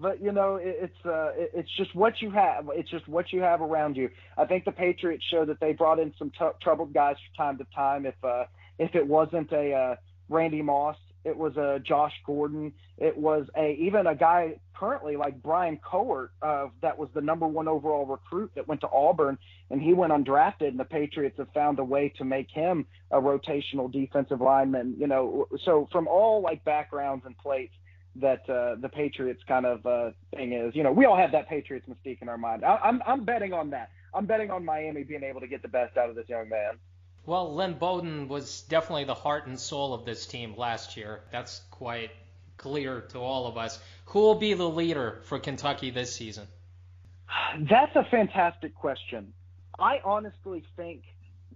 But 0.00 0.22
you 0.22 0.30
know, 0.30 0.60
it's 0.62 1.04
uh, 1.04 1.32
it's 1.36 1.70
just 1.76 1.92
what 1.94 2.22
you 2.22 2.30
have. 2.30 2.68
It's 2.72 2.88
just 2.88 3.08
what 3.08 3.32
you 3.32 3.40
have 3.40 3.60
around 3.60 3.96
you. 3.96 4.10
I 4.36 4.44
think 4.44 4.64
the 4.64 4.70
Patriots 4.70 5.24
show 5.28 5.44
that 5.44 5.58
they 5.58 5.72
brought 5.72 5.98
in 5.98 6.14
some 6.18 6.30
t- 6.30 6.46
troubled 6.62 6.94
guys 6.94 7.16
from 7.36 7.46
time 7.46 7.58
to 7.58 7.66
time. 7.74 8.06
If 8.06 8.14
uh, 8.22 8.44
if 8.78 8.94
it 8.94 9.04
wasn't 9.04 9.50
a 9.50 9.72
uh, 9.72 9.96
Randy 10.28 10.62
Moss 10.62 10.96
it 11.24 11.36
was 11.36 11.56
a 11.56 11.80
Josh 11.84 12.12
Gordon. 12.24 12.72
It 12.96 13.16
was 13.16 13.46
a 13.56 13.72
even 13.72 14.06
a 14.06 14.14
guy 14.14 14.60
currently 14.74 15.16
like 15.16 15.42
Byron 15.42 15.78
Cowart 15.84 16.28
uh, 16.42 16.66
that 16.82 16.98
was 16.98 17.08
the 17.14 17.20
number 17.20 17.46
one 17.46 17.68
overall 17.68 18.06
recruit 18.06 18.52
that 18.54 18.68
went 18.68 18.80
to 18.82 18.88
Auburn, 18.90 19.38
and 19.70 19.82
he 19.82 19.92
went 19.92 20.12
undrafted. 20.12 20.68
And 20.68 20.78
the 20.78 20.84
Patriots 20.84 21.38
have 21.38 21.52
found 21.52 21.78
a 21.78 21.84
way 21.84 22.12
to 22.18 22.24
make 22.24 22.50
him 22.50 22.86
a 23.10 23.20
rotational 23.20 23.90
defensive 23.90 24.40
lineman. 24.40 24.94
You 24.98 25.06
know, 25.06 25.48
so 25.64 25.88
from 25.90 26.08
all 26.08 26.40
like 26.40 26.64
backgrounds 26.64 27.24
and 27.26 27.36
plates 27.36 27.74
that 28.16 28.48
uh, 28.48 28.76
the 28.80 28.88
Patriots 28.88 29.42
kind 29.46 29.66
of 29.66 29.84
uh, 29.86 30.10
thing 30.34 30.52
is. 30.52 30.74
You 30.74 30.82
know, 30.82 30.92
we 30.92 31.04
all 31.04 31.16
have 31.16 31.32
that 31.32 31.48
Patriots 31.48 31.86
mystique 31.88 32.22
in 32.22 32.28
our 32.28 32.38
mind. 32.38 32.64
I, 32.64 32.76
I'm 32.76 33.02
I'm 33.06 33.24
betting 33.24 33.52
on 33.52 33.70
that. 33.70 33.90
I'm 34.14 34.26
betting 34.26 34.50
on 34.50 34.64
Miami 34.64 35.04
being 35.04 35.22
able 35.22 35.40
to 35.40 35.46
get 35.46 35.62
the 35.62 35.68
best 35.68 35.96
out 35.96 36.08
of 36.08 36.16
this 36.16 36.28
young 36.28 36.48
man. 36.48 36.78
Well, 37.28 37.54
Lynn 37.54 37.74
Bowden 37.74 38.26
was 38.28 38.62
definitely 38.70 39.04
the 39.04 39.12
heart 39.12 39.46
and 39.46 39.60
soul 39.60 39.92
of 39.92 40.06
this 40.06 40.24
team 40.24 40.54
last 40.56 40.96
year. 40.96 41.20
That's 41.30 41.60
quite 41.70 42.10
clear 42.56 43.02
to 43.10 43.18
all 43.18 43.46
of 43.46 43.58
us. 43.58 43.78
Who 44.06 44.20
will 44.20 44.36
be 44.36 44.54
the 44.54 44.66
leader 44.66 45.20
for 45.24 45.38
Kentucky 45.38 45.90
this 45.90 46.16
season? 46.16 46.48
That's 47.68 47.94
a 47.96 48.04
fantastic 48.10 48.74
question. 48.74 49.34
I 49.78 50.00
honestly 50.06 50.64
think 50.74 51.02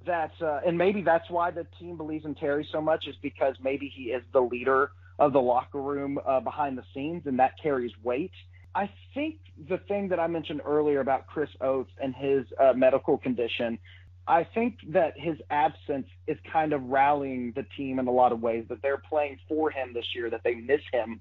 that, 0.04 0.32
uh, 0.42 0.60
and 0.66 0.76
maybe 0.76 1.00
that's 1.00 1.30
why 1.30 1.50
the 1.50 1.66
team 1.80 1.96
believes 1.96 2.26
in 2.26 2.34
Terry 2.34 2.68
so 2.70 2.82
much, 2.82 3.06
is 3.06 3.16
because 3.22 3.56
maybe 3.62 3.88
he 3.88 4.10
is 4.10 4.22
the 4.34 4.42
leader 4.42 4.90
of 5.18 5.32
the 5.32 5.40
locker 5.40 5.80
room 5.80 6.18
uh, 6.26 6.40
behind 6.40 6.76
the 6.76 6.84
scenes, 6.92 7.22
and 7.24 7.38
that 7.38 7.52
carries 7.62 7.92
weight. 8.02 8.32
I 8.74 8.90
think 9.14 9.36
the 9.68 9.78
thing 9.78 10.08
that 10.08 10.20
I 10.20 10.26
mentioned 10.26 10.60
earlier 10.66 11.00
about 11.00 11.26
Chris 11.26 11.50
Oats 11.62 11.92
and 11.98 12.14
his 12.14 12.44
uh, 12.60 12.72
medical 12.74 13.16
condition 13.16 13.78
I 14.26 14.44
think 14.44 14.78
that 14.88 15.14
his 15.16 15.36
absence 15.50 16.06
is 16.26 16.38
kind 16.52 16.72
of 16.72 16.82
rallying 16.84 17.52
the 17.56 17.64
team 17.76 17.98
in 17.98 18.06
a 18.06 18.10
lot 18.10 18.32
of 18.32 18.40
ways. 18.40 18.64
That 18.68 18.82
they're 18.82 19.02
playing 19.08 19.38
for 19.48 19.70
him 19.70 19.92
this 19.92 20.06
year. 20.14 20.30
That 20.30 20.42
they 20.44 20.54
miss 20.54 20.80
him. 20.92 21.20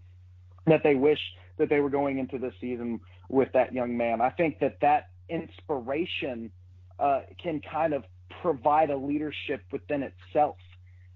That 0.67 0.81
they 0.83 0.95
wish 0.95 1.19
that 1.57 1.69
they 1.69 1.79
were 1.79 1.89
going 1.89 2.19
into 2.19 2.37
this 2.37 2.53
season 2.61 2.99
with 3.29 3.49
that 3.53 3.73
young 3.73 3.97
man. 3.97 4.21
I 4.21 4.29
think 4.29 4.59
that 4.59 4.77
that 4.81 5.09
inspiration 5.29 6.51
uh, 6.99 7.21
can 7.41 7.61
kind 7.61 7.93
of 7.93 8.03
provide 8.41 8.89
a 8.89 8.97
leadership 8.97 9.63
within 9.71 10.03
itself. 10.03 10.57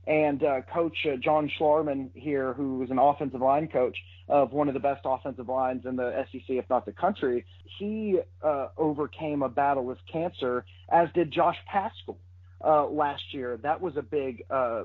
And 0.08 0.44
uh, 0.44 0.62
Coach 0.72 0.98
uh, 1.06 1.16
John 1.18 1.50
Schlarman 1.60 2.10
here, 2.14 2.54
who 2.54 2.78
was 2.78 2.92
an 2.92 3.00
offensive 3.00 3.42
line 3.42 3.68
coach 3.68 3.98
of 4.30 4.54
one 4.54 4.68
of 4.68 4.76
the 4.76 4.80
best 4.80 5.02
offensive 5.04 5.50
lines 5.50 5.86
in 5.86 5.96
the 5.96 6.26
SEC, 6.32 6.44
if 6.48 6.70
not 6.70 6.86
the 6.86 6.92
country, 6.92 7.46
he 7.80 8.20
uh, 8.44 8.68
overcame 8.78 9.42
a 9.42 9.50
battle 9.50 9.84
with 9.84 9.98
cancer, 10.12 10.66
as 10.90 11.10
did 11.16 11.32
Josh 11.32 11.58
Paschal 11.72 12.20
uh, 12.64 12.86
last 12.86 13.34
year. 13.34 13.58
That 13.58 13.82
was 13.82 13.98
a 13.98 14.04
big, 14.04 14.44
uh, 14.50 14.84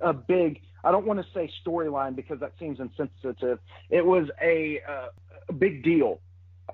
a 0.00 0.12
big. 0.12 0.60
I 0.82 0.90
don't 0.90 1.06
want 1.06 1.20
to 1.20 1.26
say 1.32 1.50
storyline 1.64 2.16
because 2.16 2.40
that 2.40 2.52
seems 2.58 2.80
insensitive. 2.80 3.60
It 3.90 4.04
was 4.04 4.28
a, 4.42 4.80
uh, 4.88 5.08
a 5.48 5.52
big 5.52 5.84
deal 5.84 6.20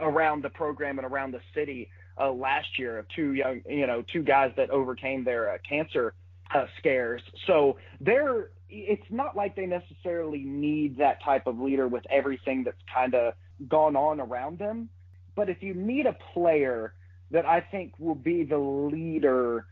around 0.01 0.43
the 0.43 0.51
program 0.51 0.99
and 0.99 1.07
around 1.07 1.33
the 1.33 1.41
city 1.55 1.91
last 2.19 2.79
year 2.79 2.99
of 2.99 3.07
two 3.15 3.33
young, 3.33 3.61
you 3.69 3.87
know, 3.87 4.03
two 4.13 4.23
guys 4.23 4.53
that 4.57 4.71
overcame 4.71 5.23
their 5.23 5.61
cancer 5.69 6.15
uh, 6.55 6.67
scares. 6.79 7.23
So 7.47 7.79
they're, 8.01 8.51
it's 8.69 9.11
not 9.11 9.37
like 9.37 9.57
they 9.57 9.67
necessarily 9.67 10.41
need 10.41 10.99
that 10.99 11.23
type 11.23 11.47
of 11.47 11.59
leader 11.59 11.89
with 11.89 12.05
everything 12.11 12.65
that's 12.65 12.81
kind 12.93 13.15
of 13.15 13.35
gone 13.69 13.97
on 13.97 14.21
around 14.21 14.59
them. 14.59 14.89
But 15.35 15.49
if 15.49 15.63
you 15.63 15.75
need 15.75 16.07
a 16.07 16.17
player 16.35 16.95
that 17.31 17.47
I 17.47 17.61
think 17.61 17.93
will 17.99 18.15
be 18.15 18.45
the 18.45 18.59
leader, 18.59 19.67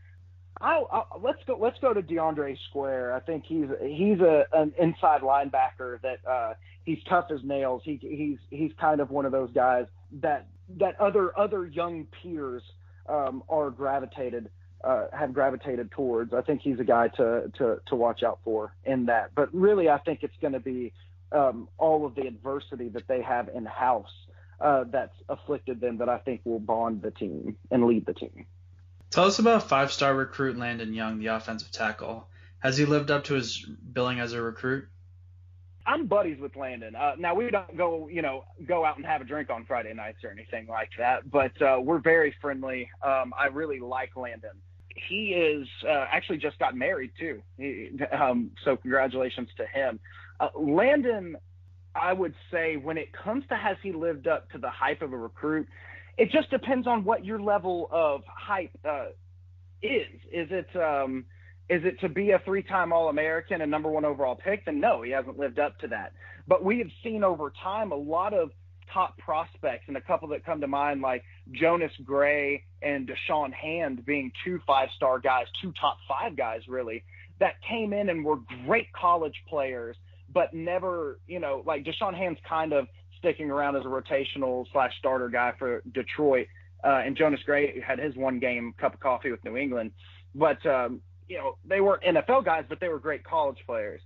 I'll, 0.61 0.87
I'll, 0.91 1.21
let's 1.21 1.39
go. 1.45 1.57
Let's 1.59 1.77
go 1.79 1.93
to 1.93 2.01
DeAndre 2.01 2.57
Square. 2.69 3.13
I 3.13 3.19
think 3.19 3.43
he's 3.45 3.67
he's 3.81 4.19
a 4.19 4.45
an 4.53 4.73
inside 4.79 5.21
linebacker 5.21 6.01
that 6.01 6.19
uh, 6.27 6.53
he's 6.83 6.97
tough 7.07 7.25
as 7.31 7.39
nails. 7.43 7.81
He 7.85 7.99
he's 8.01 8.39
he's 8.49 8.71
kind 8.79 9.01
of 9.01 9.11
one 9.11 9.25
of 9.25 9.31
those 9.31 9.51
guys 9.53 9.85
that 10.21 10.47
that 10.79 10.99
other 10.99 11.37
other 11.37 11.65
young 11.65 12.07
peers 12.23 12.63
um, 13.07 13.43
are 13.49 13.69
gravitated 13.69 14.49
uh, 14.83 15.07
have 15.11 15.33
gravitated 15.33 15.91
towards. 15.91 16.33
I 16.33 16.41
think 16.41 16.61
he's 16.61 16.79
a 16.79 16.83
guy 16.83 17.07
to 17.09 17.51
to 17.57 17.81
to 17.87 17.95
watch 17.95 18.23
out 18.23 18.39
for 18.43 18.73
in 18.85 19.05
that. 19.05 19.31
But 19.35 19.53
really, 19.53 19.89
I 19.89 19.97
think 19.97 20.23
it's 20.23 20.37
going 20.41 20.53
to 20.53 20.59
be 20.59 20.93
um, 21.31 21.67
all 21.77 22.05
of 22.05 22.15
the 22.15 22.27
adversity 22.27 22.89
that 22.89 23.07
they 23.07 23.21
have 23.21 23.49
in 23.49 23.65
house 23.65 24.11
uh, 24.59 24.85
that's 24.89 25.15
afflicted 25.29 25.81
them 25.81 25.97
that 25.97 26.09
I 26.09 26.17
think 26.19 26.41
will 26.43 26.59
bond 26.59 27.01
the 27.01 27.11
team 27.11 27.57
and 27.71 27.85
lead 27.85 28.05
the 28.05 28.13
team. 28.13 28.45
Tell 29.09 29.25
us 29.25 29.39
about 29.39 29.69
five-star 29.69 30.13
recruit 30.13 30.57
Landon 30.57 30.93
Young, 30.93 31.19
the 31.19 31.27
offensive 31.27 31.71
tackle. 31.71 32.27
Has 32.59 32.77
he 32.77 32.85
lived 32.85 33.11
up 33.11 33.25
to 33.25 33.35
his 33.35 33.65
billing 33.93 34.19
as 34.19 34.33
a 34.33 34.41
recruit? 34.41 34.87
I'm 35.85 36.07
buddies 36.07 36.37
with 36.39 36.57
Landon. 36.57 36.95
Uh, 36.95 37.13
now 37.17 37.33
we 37.33 37.49
don't 37.49 37.77
go, 37.77 38.09
you 38.09 38.21
know, 38.21 38.43
go 38.65 38.83
out 38.83 38.97
and 38.97 39.05
have 39.05 39.21
a 39.21 39.23
drink 39.23 39.49
on 39.49 39.63
Friday 39.63 39.93
nights 39.93 40.21
or 40.25 40.29
anything 40.29 40.67
like 40.67 40.89
that, 40.97 41.29
but 41.31 41.61
uh, 41.61 41.79
we're 41.81 41.99
very 41.99 42.35
friendly. 42.41 42.89
Um, 43.01 43.33
I 43.37 43.47
really 43.47 43.79
like 43.79 44.17
Landon. 44.17 44.51
He 45.07 45.33
is 45.33 45.67
uh, 45.87 46.05
actually 46.11 46.37
just 46.37 46.57
got 46.59 46.75
married 46.75 47.11
too, 47.19 47.41
he, 47.57 47.91
um, 48.11 48.51
so 48.63 48.75
congratulations 48.75 49.49
to 49.57 49.65
him. 49.65 49.99
Uh, 50.39 50.49
Landon, 50.55 51.37
I 51.95 52.13
would 52.13 52.33
say, 52.51 52.77
when 52.77 52.97
it 52.97 53.09
comes 53.13 53.43
to 53.49 53.55
has 53.55 53.77
he 53.81 53.91
lived 53.91 54.27
up 54.27 54.49
to 54.51 54.57
the 54.57 54.69
hype 54.69 55.01
of 55.01 55.13
a 55.13 55.17
recruit, 55.17 55.67
it 56.17 56.31
just 56.31 56.49
depends 56.49 56.87
on 56.87 57.03
what 57.03 57.23
your 57.23 57.39
level 57.39 57.87
of 57.91 58.21
hype 58.27 58.71
uh, 58.87 59.07
is. 59.81 60.07
Is 60.31 60.47
it 60.51 60.67
um, 60.75 61.25
is 61.69 61.83
it 61.83 61.99
to 61.99 62.09
be 62.09 62.31
a 62.31 62.39
three-time 62.39 62.93
All-American 62.93 63.61
and 63.61 63.69
number 63.69 63.89
one 63.89 64.05
overall 64.05 64.35
pick? 64.35 64.65
Then 64.65 64.79
no, 64.79 65.01
he 65.01 65.11
hasn't 65.11 65.37
lived 65.37 65.59
up 65.59 65.77
to 65.79 65.87
that. 65.89 66.13
But 66.47 66.63
we 66.63 66.79
have 66.79 66.87
seen 67.03 67.23
over 67.23 67.51
time 67.61 67.91
a 67.91 67.95
lot 67.95 68.33
of 68.33 68.51
top 68.93 69.17
prospects, 69.17 69.83
and 69.87 69.97
a 69.97 70.01
couple 70.01 70.29
that 70.29 70.45
come 70.45 70.61
to 70.61 70.67
mind 70.67 71.01
like 71.01 71.23
Jonas 71.51 71.91
Gray 72.03 72.63
and 72.81 73.09
Da'Shawn 73.09 73.53
Hand 73.53 74.05
being 74.05 74.31
two 74.43 74.59
five-star 74.65 75.19
guys, 75.19 75.45
two 75.61 75.73
top 75.79 75.97
five 76.07 76.35
guys 76.35 76.61
really, 76.67 77.03
that 77.39 77.53
came 77.67 77.93
in 77.93 78.09
and 78.09 78.23
were 78.25 78.37
great 78.65 78.91
college 78.93 79.35
players, 79.47 79.95
but 80.33 80.53
never, 80.53 81.19
you 81.27 81.39
know, 81.39 81.63
like 81.65 81.83
Da'Shawn 81.83 82.15
Hand's 82.15 82.39
kind 82.47 82.73
of 82.73 82.87
sticking 83.17 83.49
around 83.49 83.75
as 83.75 83.83
a 83.83 83.87
rotational 83.87 84.65
slash 84.71 84.91
starter 84.99 85.29
guy 85.29 85.53
for 85.57 85.81
Detroit, 85.93 86.47
uh, 86.83 87.01
and 87.05 87.17
Jonas 87.17 87.39
Gray 87.45 87.81
had 87.81 87.99
his 87.99 88.15
one 88.15 88.39
game 88.39 88.73
cup 88.79 88.93
of 88.93 88.99
coffee 88.99 89.31
with 89.31 89.43
New 89.43 89.57
England. 89.57 89.91
But 90.35 90.63
um, 90.65 91.01
you 91.27 91.37
know, 91.37 91.57
they 91.65 91.81
weren't 91.81 92.03
NFL 92.03 92.45
guys, 92.45 92.65
but 92.69 92.79
they 92.79 92.87
were 92.87 92.99
great 92.99 93.23
college 93.23 93.57
players. 93.65 94.01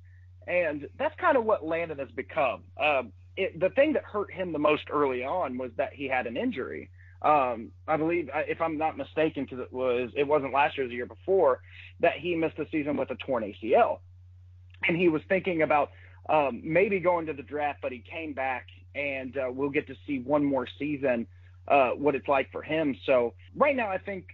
And 0.47 0.87
that's 0.97 1.13
kind 1.19 1.37
of 1.37 1.45
what 1.45 1.63
Landon 1.63 1.99
has 1.99 2.09
become. 2.15 2.63
Um, 2.81 3.11
it, 3.37 3.59
the 3.59 3.69
thing 3.69 3.93
that 3.93 4.03
hurt 4.03 4.31
him 4.31 4.51
the 4.51 4.59
most 4.59 4.83
early 4.91 5.23
on 5.23 5.57
was 5.57 5.71
that 5.77 5.93
he 5.93 6.07
had 6.07 6.27
an 6.27 6.35
injury. 6.35 6.89
Um, 7.21 7.71
I 7.87 7.97
believe, 7.97 8.29
if 8.33 8.61
I'm 8.61 8.77
not 8.77 8.97
mistaken, 8.97 9.43
because 9.43 9.59
it 9.59 9.71
was 9.71 10.09
it 10.15 10.27
wasn't 10.27 10.53
last 10.53 10.77
year, 10.77 10.87
the 10.87 10.95
year 10.95 11.05
before, 11.05 11.61
that 11.99 12.13
he 12.19 12.35
missed 12.35 12.57
the 12.57 12.65
season 12.71 12.97
with 12.97 13.11
a 13.11 13.15
torn 13.15 13.43
ACL, 13.43 13.99
and 14.87 14.97
he 14.97 15.07
was 15.07 15.21
thinking 15.29 15.61
about 15.61 15.91
um, 16.29 16.61
maybe 16.63 16.99
going 16.99 17.25
to 17.27 17.33
the 17.33 17.43
draft, 17.43 17.79
but 17.81 17.91
he 17.91 17.99
came 17.99 18.33
back, 18.33 18.67
and 18.95 19.37
uh, 19.37 19.51
we'll 19.51 19.69
get 19.69 19.87
to 19.87 19.95
see 20.07 20.19
one 20.19 20.43
more 20.43 20.67
season 20.79 21.27
uh, 21.67 21.91
what 21.91 22.15
it's 22.15 22.27
like 22.27 22.51
for 22.51 22.63
him. 22.63 22.95
So 23.05 23.33
right 23.55 23.75
now, 23.75 23.89
I 23.89 23.97
think 23.97 24.25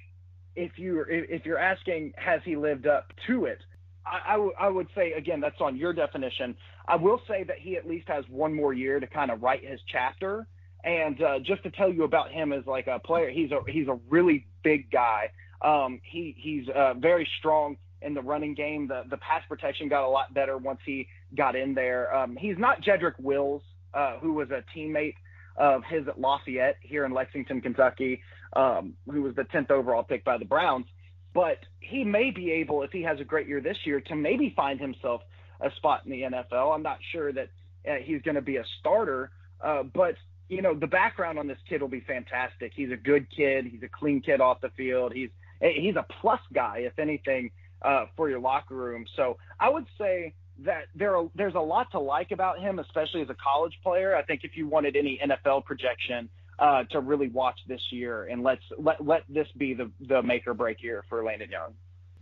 if 0.56 0.78
you 0.78 1.06
if 1.08 1.46
you're 1.46 1.60
asking 1.60 2.14
has 2.18 2.42
he 2.44 2.56
lived 2.56 2.88
up 2.88 3.12
to 3.28 3.46
it, 3.46 3.60
I 4.06 4.70
would 4.70 4.88
say 4.96 5.14
again 5.14 5.42
that's 5.42 5.60
on 5.60 5.76
your 5.76 5.94
definition. 5.94 6.56
I 6.88 6.96
will 6.96 7.22
say 7.28 7.44
that 7.44 7.58
he 7.60 7.76
at 7.76 7.86
least 7.86 8.08
has 8.08 8.24
one 8.30 8.54
more 8.54 8.74
year 8.74 9.00
to 9.00 9.08
kind 9.08 9.30
of 9.30 9.44
write 9.44 9.66
his 9.66 9.80
chapter. 9.92 10.48
And 10.84 11.22
uh, 11.22 11.40
just 11.40 11.64
to 11.64 11.72
tell 11.72 11.92
you 11.92 12.04
about 12.04 12.32
him 12.32 12.54
as 12.54 12.66
like 12.66 12.88
a 12.88 13.00
player, 13.00 13.30
he's 13.30 13.52
a 13.52 13.60
he's 13.68 13.88
a 13.88 14.00
really 14.10 14.46
big 14.64 14.92
guy. 14.92 15.32
Um, 15.62 16.00
he 16.04 16.36
he's 16.38 16.68
uh, 16.74 16.94
very 16.94 17.28
strong 17.40 17.78
in 18.02 18.14
the 18.14 18.22
running 18.22 18.54
game. 18.54 18.88
The 18.88 19.04
the 19.10 19.18
pass 19.18 19.42
protection 19.50 19.90
got 19.90 20.06
a 20.06 20.10
lot 20.10 20.34
better 20.34 20.58
once 20.58 20.80
he 20.86 21.08
got 21.36 21.56
in 21.56 21.74
there. 21.74 22.16
Um, 22.16 22.36
he's 22.36 22.58
not 22.58 22.82
Jedrick 22.82 23.20
Wills, 23.20 23.64
uh, 23.94 24.20
who 24.20 24.34
was 24.34 24.50
a 24.52 24.64
teammate 24.76 25.16
of 25.58 25.84
his 25.90 26.08
at 26.08 26.20
Lafayette 26.20 26.78
here 26.82 27.06
in 27.06 27.14
Lexington, 27.14 27.62
Kentucky 27.62 28.22
um, 28.54 28.94
who 29.10 29.22
was 29.22 29.36
the 29.36 29.44
10th 29.44 29.72
overall 29.72 30.04
pick 30.04 30.24
by 30.24 30.38
the 30.38 30.46
Browns. 30.46 30.86
But 31.34 31.60
he 31.80 32.04
may 32.04 32.32
be 32.32 32.52
able, 32.52 32.84
if 32.84 32.92
he 32.92 33.04
has 33.04 33.20
a 33.20 33.24
great 33.24 33.48
year 33.48 33.62
this 33.62 33.78
year, 33.86 34.02
to 34.02 34.16
maybe 34.16 34.54
find 34.56 34.80
himself 34.80 35.22
a 35.62 35.70
spot 35.76 36.02
in 36.06 36.12
the 36.12 36.22
NFL. 36.22 36.74
I'm 36.74 36.84
not 36.84 37.00
sure 37.12 37.32
that 37.34 37.50
uh, 37.88 37.96
he's 38.04 38.22
going 38.22 38.36
to 38.36 38.42
be 38.42 38.58
a 38.58 38.64
starter, 38.80 39.32
uh, 39.64 39.84
but 39.84 40.16
you 40.50 40.62
know 40.62 40.74
the 40.74 40.88
background 40.88 41.40
on 41.40 41.48
this 41.48 41.58
kid 41.68 41.82
will 41.82 41.90
be 41.90 42.02
fantastic. 42.02 42.72
He's 42.76 42.92
a 42.92 42.98
good 42.98 43.28
kid. 43.36 43.66
He's 43.66 43.84
a 43.84 43.90
clean 43.90 44.22
kid 44.22 44.42
off 44.42 44.62
the 44.62 44.70
field. 44.70 45.14
He's 45.14 45.30
he's 45.62 45.96
a 45.96 46.06
plus 46.22 46.42
guy, 46.54 46.80
if 46.80 46.98
anything, 47.00 47.52
uh, 47.82 48.06
for 48.16 48.30
your 48.30 48.40
locker 48.40 48.76
room. 48.76 49.06
So 49.16 49.38
I 49.60 49.70
would 49.70 49.86
say 49.98 50.34
that 50.60 50.86
there 50.96 51.16
are, 51.18 51.30
there's 51.36 51.56
a 51.56 51.60
lot 51.60 51.92
to 51.92 52.00
like 52.00 52.32
about 52.32 52.60
him, 52.60 52.80
especially 52.80 53.22
as 53.22 53.30
a 53.30 53.36
college 53.36 53.78
player. 53.84 54.16
I 54.16 54.24
think 54.24 54.42
if 54.44 54.58
you 54.58 54.68
wanted 54.68 54.96
any 54.96 55.20
NFL 55.24 55.66
projection, 55.66 56.30
uh, 56.60 56.84
to 56.86 57.00
really 57.00 57.30
watch 57.30 57.60
this 57.68 57.82
year, 57.92 58.26
and 58.26 58.44
let's 58.44 58.64
let 58.78 59.06
let 59.06 59.24
this 59.30 59.48
be 59.58 59.74
the 59.74 59.92
the 60.08 60.22
make 60.24 60.48
or 60.48 60.54
break 60.54 60.82
year 60.82 61.04
for 61.10 61.24
Landon 61.24 61.52
Young. 61.52 61.74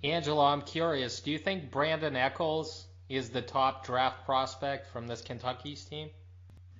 Angelo, 0.04 0.44
I'm 0.44 0.62
curious. 0.62 1.22
Do 1.22 1.32
you 1.32 1.40
think 1.40 1.72
Brandin 1.72 2.16
Echols 2.16 2.88
is 3.08 3.30
the 3.30 3.42
top 3.42 3.86
draft 3.86 4.26
prospect 4.26 4.88
from 4.88 5.08
this 5.08 5.22
Kentucky's 5.22 5.86
team? 5.86 6.10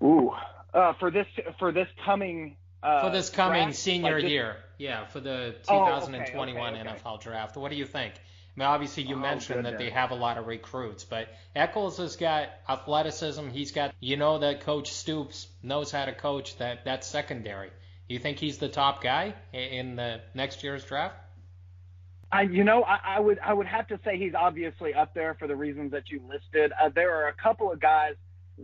Ooh, 0.06 0.32
uh, 0.74 0.94
for 0.94 1.10
this 1.10 1.28
for 1.58 1.72
this 1.72 1.88
coming 2.06 2.58
uh, 2.84 3.02
for 3.02 3.10
this 3.10 3.30
coming 3.30 3.64
draft, 3.64 3.78
senior 3.78 4.14
like 4.14 4.22
just, 4.22 4.32
year, 4.32 4.58
yeah, 4.78 5.06
for 5.06 5.20
the 5.20 5.56
2021 5.68 6.58
oh, 6.58 6.68
okay, 6.68 6.80
okay, 6.80 6.90
okay. 6.90 7.00
NFL 7.00 7.22
draft. 7.22 7.58
What 7.58 7.72
do 7.72 7.78
you 7.78 7.86
think? 7.86 8.14
I 8.14 8.60
mean, 8.60 8.68
obviously 8.68 9.04
you 9.04 9.16
Oh, 9.16 9.20
mentioned 9.20 9.66
that 9.66 9.78
they 9.78 9.90
have 9.90 10.12
a 10.12 10.16
lot 10.16 10.38
of 10.38 10.48
recruits, 10.48 11.04
but 11.04 11.28
Echols 11.56 11.98
has 11.98 12.16
got 12.16 12.50
athleticism. 12.70 13.50
He's 13.50 13.72
got, 13.72 13.94
you 14.00 14.16
know, 14.16 14.40
that 14.40 14.62
Coach 14.62 14.94
Stoops 14.94 15.48
knows 15.62 15.92
how 15.92 16.06
to 16.06 16.14
coach 16.14 16.58
that 16.58 16.86
that 16.86 17.04
secondary. 17.04 17.72
You 18.08 18.20
think 18.20 18.38
he's 18.38 18.60
the 18.60 18.70
top 18.70 19.04
guy 19.04 19.34
in 19.52 19.96
the 19.96 20.22
next 20.34 20.64
year's 20.64 20.86
draft? 20.86 21.16
I, 22.32 22.44
you 22.44 22.64
know, 22.64 22.84
I, 22.84 23.18
I 23.18 23.20
would 23.20 23.40
I 23.40 23.54
would 23.54 23.68
have 23.68 23.88
to 23.88 24.00
say 24.06 24.18
he's 24.18 24.36
obviously 24.36 24.94
up 24.94 25.14
there 25.14 25.34
for 25.34 25.48
the 25.48 25.56
reasons 25.56 25.92
that 25.92 26.10
you 26.10 26.22
listed. 26.28 26.72
Uh, 26.82 26.90
there 26.94 27.16
are 27.16 27.28
a 27.28 27.34
couple 27.34 27.72
of 27.72 27.80
guys 27.80 28.16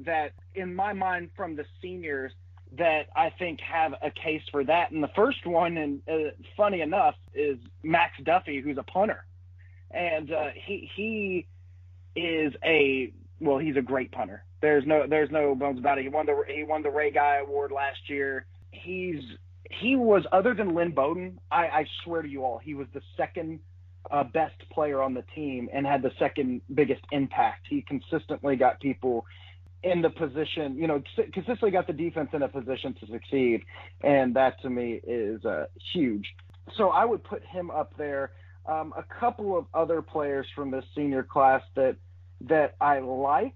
that, 0.06 0.32
in 0.56 0.74
my 0.76 0.94
mind, 0.94 1.30
from 1.36 1.56
the 1.56 1.66
seniors 1.82 2.32
that 2.78 3.08
I 3.16 3.32
think 3.38 3.60
have 3.60 3.94
a 4.02 4.12
case 4.12 4.42
for 4.52 4.64
that. 4.64 4.92
And 4.92 5.04
the 5.04 5.10
first 5.16 5.46
one, 5.46 5.78
and 5.78 6.02
uh, 6.08 6.32
funny 6.56 6.82
enough, 6.82 7.16
is 7.34 7.58
Max 7.84 8.14
Duffy, 8.24 8.62
who's 8.62 8.78
a 8.78 8.84
punter, 8.84 9.26
and 9.92 10.32
uh, 10.32 10.50
he 10.66 10.90
he 10.96 11.48
is 12.16 12.54
a 12.64 13.12
well, 13.40 13.58
he's 13.58 13.76
a 13.76 13.82
great 13.82 14.12
punter. 14.12 14.44
There's 14.62 14.86
no 14.86 15.06
there's 15.08 15.32
no 15.32 15.56
bones 15.56 15.80
about 15.80 15.98
it. 15.98 16.04
He 16.04 16.10
won 16.10 16.26
the 16.26 16.44
he 16.48 16.64
won 16.64 16.82
the 16.82 16.90
Ray 16.90 17.12
Guy 17.12 17.38
Award 17.38 17.72
last 17.72 18.10
year. 18.10 18.46
He's 18.72 19.22
he 19.70 19.96
was 19.96 20.26
other 20.32 20.54
than 20.54 20.76
Lynn 20.76 20.92
Bowden, 20.92 21.40
I, 21.52 21.68
I 21.68 21.86
swear 22.04 22.22
to 22.22 22.30
you 22.30 22.44
all, 22.44 22.60
he 22.60 22.74
was 22.74 22.88
the 22.94 23.02
second 23.18 23.60
uh, 24.10 24.24
best 24.24 24.56
player 24.72 25.02
on 25.02 25.14
the 25.14 25.24
team 25.36 25.70
and 25.74 25.86
had 25.86 26.02
the 26.02 26.12
second 26.20 26.62
biggest 26.74 27.02
impact. 27.12 27.68
He 27.70 27.82
consistently 27.82 28.56
got 28.56 28.80
people 28.80 29.26
in 29.84 30.02
the 30.02 30.10
position, 30.10 30.78
you 30.78 30.88
know, 30.88 31.02
consistently 31.34 31.72
got 31.72 31.88
the 31.88 31.94
defense 31.94 32.30
in 32.34 32.44
a 32.44 32.48
position 32.48 32.94
to 33.00 33.08
succeed, 33.08 33.64
and 34.04 34.36
that 34.36 34.62
to 34.62 34.70
me 34.70 35.02
is 35.04 35.44
uh, 35.46 35.66
huge. 35.94 36.26
So 36.78 36.90
I 36.90 37.06
would 37.06 37.24
put 37.24 37.44
him 37.44 37.72
up 37.72 37.94
there. 37.98 38.32
Um, 38.68 38.94
a 38.96 39.04
couple 39.20 39.58
of 39.58 39.66
other 39.74 40.04
players 40.04 40.46
from 40.56 40.70
this 40.70 40.86
senior 40.96 41.24
class 41.24 41.64
that 41.76 41.96
that 42.42 42.76
I 42.80 43.00
like. 43.00 43.54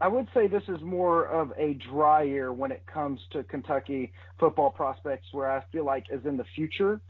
I 0.00 0.08
would 0.08 0.28
say 0.32 0.46
this 0.46 0.62
is 0.68 0.80
more 0.80 1.26
of 1.26 1.52
a 1.58 1.74
dry 1.90 2.22
year 2.22 2.52
when 2.52 2.70
it 2.70 2.84
comes 2.86 3.20
to 3.32 3.42
Kentucky 3.42 4.12
football 4.38 4.70
prospects, 4.70 5.26
where 5.32 5.50
I 5.50 5.62
feel 5.72 5.84
like 5.84 6.04
is 6.12 6.24
in 6.24 6.36
the 6.36 6.44
future. 6.54 7.00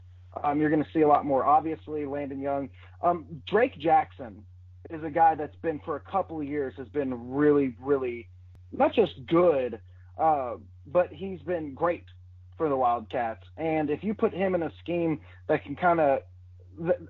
Um, 0.43 0.59
you're 0.59 0.69
going 0.69 0.83
to 0.83 0.89
see 0.93 1.01
a 1.01 1.07
lot 1.07 1.25
more. 1.25 1.45
Obviously, 1.45 2.05
Landon 2.05 2.39
Young, 2.39 2.69
um, 3.03 3.25
Drake 3.47 3.77
Jackson 3.79 4.43
is 4.89 5.03
a 5.03 5.09
guy 5.09 5.35
that's 5.35 5.55
been 5.57 5.79
for 5.85 5.95
a 5.95 5.99
couple 5.99 6.39
of 6.39 6.47
years 6.47 6.73
has 6.77 6.87
been 6.87 7.31
really, 7.31 7.75
really 7.81 8.27
not 8.71 8.93
just 8.93 9.25
good, 9.27 9.79
uh, 10.17 10.55
but 10.87 11.11
he's 11.11 11.41
been 11.41 11.73
great 11.73 12.05
for 12.57 12.69
the 12.69 12.75
Wildcats. 12.75 13.43
And 13.57 13.89
if 13.89 14.03
you 14.03 14.13
put 14.13 14.33
him 14.33 14.55
in 14.55 14.63
a 14.63 14.71
scheme 14.79 15.21
that 15.47 15.63
can 15.63 15.75
kind 15.75 15.99
of 15.99 16.21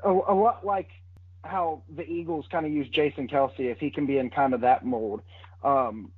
a, 0.04 0.10
a 0.10 0.34
lot 0.34 0.66
like 0.66 0.90
how 1.44 1.84
the 1.96 2.04
Eagles 2.04 2.46
kind 2.52 2.66
of 2.66 2.72
use 2.72 2.88
Jason 2.90 3.28
Kelce, 3.28 3.60
if 3.60 3.80
he 3.80 3.90
can 3.90 4.06
be 4.06 4.18
in 4.18 4.30
kind 4.30 4.54
of 4.54 4.62
that 4.62 4.86
mold, 4.86 5.22
um, 5.64 6.12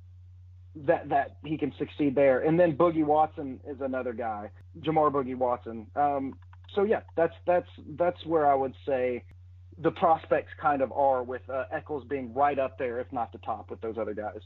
that 0.74 1.08
that 1.10 1.36
he 1.44 1.56
can 1.58 1.72
succeed 1.78 2.14
there. 2.14 2.40
And 2.40 2.58
then 2.58 2.76
Boogie 2.76 3.04
Watson 3.04 3.60
is 3.66 3.80
another 3.80 4.12
guy, 4.12 4.50
Jamar 4.80 5.10
Boogie 5.10 5.36
Watson. 5.36 5.86
Um, 5.94 6.36
so 6.74 6.82
yeah, 6.82 7.00
that's 7.16 7.34
that's 7.46 7.68
that's 7.96 8.24
where 8.24 8.50
I 8.50 8.54
would 8.54 8.74
say 8.86 9.24
the 9.78 9.90
prospects 9.90 10.52
kind 10.60 10.82
of 10.82 10.92
are 10.92 11.22
with 11.22 11.42
uh, 11.48 11.64
Echols 11.72 12.04
being 12.04 12.32
right 12.34 12.58
up 12.58 12.78
there, 12.78 13.00
if 13.00 13.12
not 13.12 13.32
the 13.32 13.38
top, 13.38 13.70
with 13.70 13.80
those 13.80 13.98
other 13.98 14.14
guys. 14.14 14.40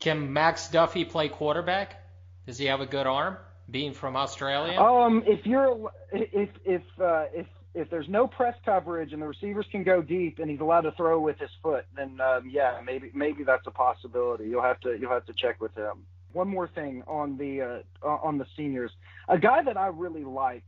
Can 0.00 0.32
Max 0.32 0.68
Duffy 0.68 1.04
play 1.04 1.28
quarterback? 1.28 2.02
Does 2.46 2.58
he 2.58 2.66
have 2.66 2.80
a 2.80 2.86
good 2.86 3.06
arm? 3.06 3.36
Being 3.70 3.92
from 3.92 4.16
Australia. 4.16 4.78
Um, 4.78 5.24
if 5.26 5.44
you're 5.44 5.90
if 6.12 6.50
if 6.64 6.82
uh, 7.00 7.24
if 7.34 7.46
if 7.74 7.90
there's 7.90 8.08
no 8.08 8.28
press 8.28 8.54
coverage 8.64 9.12
and 9.12 9.20
the 9.20 9.26
receivers 9.26 9.66
can 9.72 9.82
go 9.82 10.00
deep 10.00 10.38
and 10.38 10.48
he's 10.48 10.60
allowed 10.60 10.82
to 10.82 10.92
throw 10.92 11.20
with 11.20 11.38
his 11.38 11.50
foot, 11.62 11.84
then 11.96 12.20
um, 12.20 12.48
yeah, 12.48 12.80
maybe 12.84 13.10
maybe 13.12 13.42
that's 13.42 13.66
a 13.66 13.72
possibility. 13.72 14.44
You'll 14.44 14.62
have 14.62 14.78
to 14.80 14.96
you'll 14.96 15.10
have 15.10 15.26
to 15.26 15.32
check 15.32 15.60
with 15.60 15.74
him. 15.74 16.04
One 16.32 16.48
more 16.48 16.68
thing 16.68 17.02
on 17.08 17.36
the 17.36 17.82
uh, 18.04 18.06
on 18.06 18.38
the 18.38 18.46
seniors, 18.56 18.92
a 19.28 19.38
guy 19.38 19.64
that 19.64 19.76
I 19.76 19.88
really 19.88 20.24
like 20.24 20.64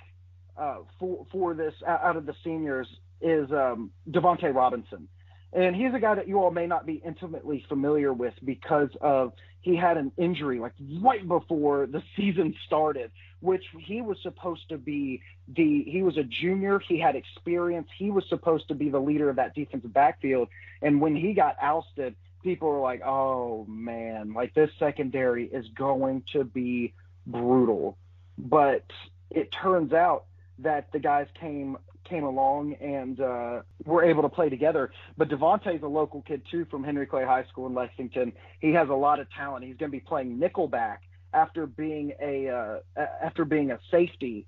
uh, 0.57 0.79
for 0.99 1.25
for 1.31 1.55
this 1.55 1.75
out 1.87 2.17
of 2.17 2.27
the 2.27 2.35
seniors 2.43 2.89
is 3.21 3.51
um, 3.51 3.91
Davonte 4.11 4.55
Robinson. 4.55 5.09
And 5.53 5.75
he's 5.75 5.95
a 5.95 5.99
guy 5.99 6.15
that 6.15 6.29
you 6.29 6.39
all 6.39 6.51
may 6.51 6.67
not 6.67 6.85
be 6.85 7.01
intimately 7.05 7.65
familiar 7.69 8.13
with 8.13 8.35
because 8.45 8.91
of 9.01 9.33
he 9.61 9.77
had 9.77 9.97
an 9.97 10.13
injury 10.17 10.61
like 10.61 10.75
right 11.01 11.27
before 11.27 11.87
the 11.87 12.03
season 12.17 12.55
started, 12.67 13.11
which 13.41 13.65
he 13.79 14.03
was 14.03 14.19
supposed 14.23 14.69
to 14.69 14.79
be 14.79 15.23
the 15.49 15.85
he 15.85 16.03
was 16.03 16.19
a 16.19 16.23
junior, 16.23 16.81
he 16.81 16.99
had 16.99 17.17
experience, 17.17 17.89
he 17.97 18.11
was 18.11 18.25
supposed 18.29 18.69
to 18.69 18.75
be 18.75 18.91
the 18.91 18.99
leader 18.99 19.31
of 19.31 19.37
that 19.37 19.55
defensive 19.55 19.93
backfield. 19.93 20.49
And 20.83 21.01
when 21.01 21.17
he 21.17 21.33
got 21.33 21.57
ousted, 21.63 22.15
people 22.43 22.69
were 22.69 22.81
like, 22.81 23.01
"Oh 23.05 23.65
man, 23.67 24.35
like 24.35 24.53
this 24.55 24.71
secondary 24.79 25.47
is 25.47 25.67
going 25.75 26.25
to 26.35 26.45
be 26.45 26.93
brutal." 27.27 27.97
But 28.37 28.85
it 29.31 29.51
turns 29.51 29.93
out 29.93 30.27
that 30.59 30.93
the 30.93 30.99
guys 30.99 31.27
came 31.41 31.79
came 32.09 32.25
along 32.25 32.75
and 32.75 33.21
uh, 33.21 33.63
were 33.85 34.05
able 34.05 34.23
to 34.23 34.29
play 34.29 34.49
together. 34.49 34.91
But 35.17 35.29
Davonte's 35.29 35.83
a 35.83 35.89
local 35.89 36.23
kid 36.23 36.43
too 36.51 36.67
from 36.71 36.85
Henry 36.85 37.07
Clay 37.07 37.25
High 37.25 37.45
School 37.45 37.67
in 37.67 37.75
Lexington. 37.75 38.33
He 38.61 38.73
has 38.73 38.89
a 38.89 38.95
lot 38.95 39.21
of 39.21 39.31
talent. 39.31 39.65
He's 39.65 39.77
going 39.77 39.91
to 39.91 39.97
be 39.97 40.01
playing 40.01 40.39
nickelback 40.39 40.99
after 41.33 41.67
being 41.67 42.13
a 42.21 42.49
uh, 42.49 43.05
after 43.23 43.45
being 43.45 43.71
a 43.71 43.79
safety. 43.91 44.47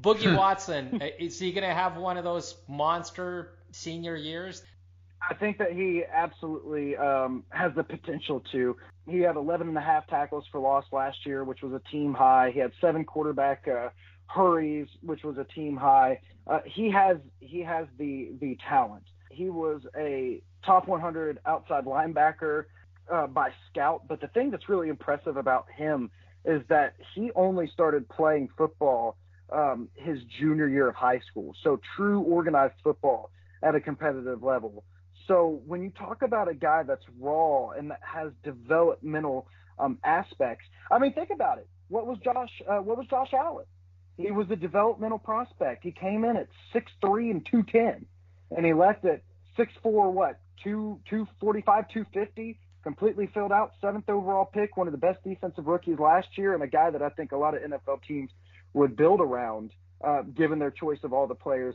Boogie 0.00 0.36
Watson 0.38 1.00
uh, 1.00 1.06
is 1.18 1.38
he 1.38 1.52
going 1.52 1.68
to 1.68 1.74
have 1.74 1.96
one 1.96 2.16
of 2.16 2.24
those 2.24 2.56
monster 2.68 3.58
senior 3.72 4.16
years? 4.16 4.62
I 5.28 5.34
think 5.34 5.58
that 5.58 5.72
he 5.72 6.02
absolutely 6.12 6.96
um, 6.96 7.44
has 7.50 7.72
the 7.74 7.84
potential 7.84 8.42
to. 8.52 8.76
He 9.08 9.20
had 9.20 9.36
11 9.36 9.68
and 9.68 9.76
a 9.76 9.80
half 9.80 10.06
tackles 10.06 10.44
for 10.50 10.60
loss 10.60 10.84
last 10.92 11.24
year, 11.24 11.44
which 11.44 11.62
was 11.62 11.72
a 11.72 11.80
team 11.90 12.12
high. 12.12 12.50
He 12.52 12.60
had 12.60 12.72
seven 12.80 13.04
quarterback 13.04 13.66
uh, 13.66 13.88
hurries, 14.26 14.88
which 15.02 15.22
was 15.24 15.36
a 15.38 15.44
team 15.44 15.76
high. 15.76 16.20
Uh, 16.46 16.60
he 16.64 16.90
has 16.90 17.16
he 17.40 17.60
has 17.60 17.86
the 17.98 18.32
the 18.40 18.56
talent. 18.68 19.04
He 19.30 19.50
was 19.50 19.82
a 19.96 20.42
top 20.64 20.86
100 20.86 21.38
outside 21.46 21.84
linebacker 21.84 22.64
uh, 23.12 23.26
by 23.26 23.50
scout, 23.70 24.02
but 24.08 24.20
the 24.20 24.28
thing 24.28 24.50
that's 24.50 24.68
really 24.68 24.88
impressive 24.88 25.36
about 25.36 25.66
him 25.76 26.10
is 26.44 26.62
that 26.68 26.94
he 27.14 27.30
only 27.34 27.66
started 27.72 28.08
playing 28.08 28.48
football 28.56 29.16
um, 29.52 29.88
his 29.94 30.18
junior 30.38 30.68
year 30.68 30.88
of 30.88 30.94
high 30.94 31.20
school. 31.30 31.54
So 31.62 31.80
true 31.96 32.20
organized 32.20 32.74
football 32.82 33.30
at 33.62 33.74
a 33.74 33.80
competitive 33.80 34.42
level. 34.42 34.84
So 35.26 35.62
when 35.66 35.82
you 35.82 35.90
talk 35.90 36.22
about 36.22 36.48
a 36.48 36.54
guy 36.54 36.82
that's 36.82 37.04
raw 37.18 37.70
and 37.70 37.90
that 37.90 38.00
has 38.02 38.32
developmental 38.42 39.46
um, 39.78 39.98
aspects, 40.04 40.64
I 40.90 40.98
mean, 40.98 41.12
think 41.14 41.30
about 41.30 41.58
it. 41.58 41.68
What 41.88 42.06
was 42.06 42.18
Josh? 42.22 42.50
Uh, 42.68 42.78
what 42.78 42.98
was 42.98 43.06
Josh 43.08 43.32
Allen? 43.32 43.64
He 44.16 44.30
was 44.30 44.46
a 44.50 44.56
developmental 44.56 45.18
prospect. 45.18 45.82
He 45.82 45.90
came 45.90 46.24
in 46.24 46.36
at 46.36 46.48
six 46.72 46.90
three 47.00 47.30
and 47.30 47.44
210, 47.50 48.06
and 48.56 48.66
he 48.66 48.72
left 48.72 49.04
at 49.04 49.22
six 49.56 49.72
four 49.82 50.10
what, 50.10 50.38
2, 50.62 51.00
245, 51.08 51.88
250, 51.88 52.58
completely 52.82 53.28
filled 53.34 53.50
out, 53.52 53.72
seventh 53.80 54.08
overall 54.08 54.44
pick, 54.44 54.76
one 54.76 54.86
of 54.86 54.92
the 54.92 54.98
best 54.98 55.22
defensive 55.24 55.66
rookies 55.66 55.98
last 55.98 56.28
year, 56.36 56.54
and 56.54 56.62
a 56.62 56.66
guy 56.66 56.90
that 56.90 57.02
I 57.02 57.08
think 57.10 57.32
a 57.32 57.36
lot 57.36 57.54
of 57.54 57.62
NFL 57.62 58.02
teams 58.06 58.30
would 58.72 58.96
build 58.96 59.20
around, 59.20 59.70
uh, 60.04 60.22
given 60.22 60.58
their 60.58 60.70
choice 60.70 60.98
of 61.02 61.12
all 61.12 61.26
the 61.26 61.34
players 61.34 61.74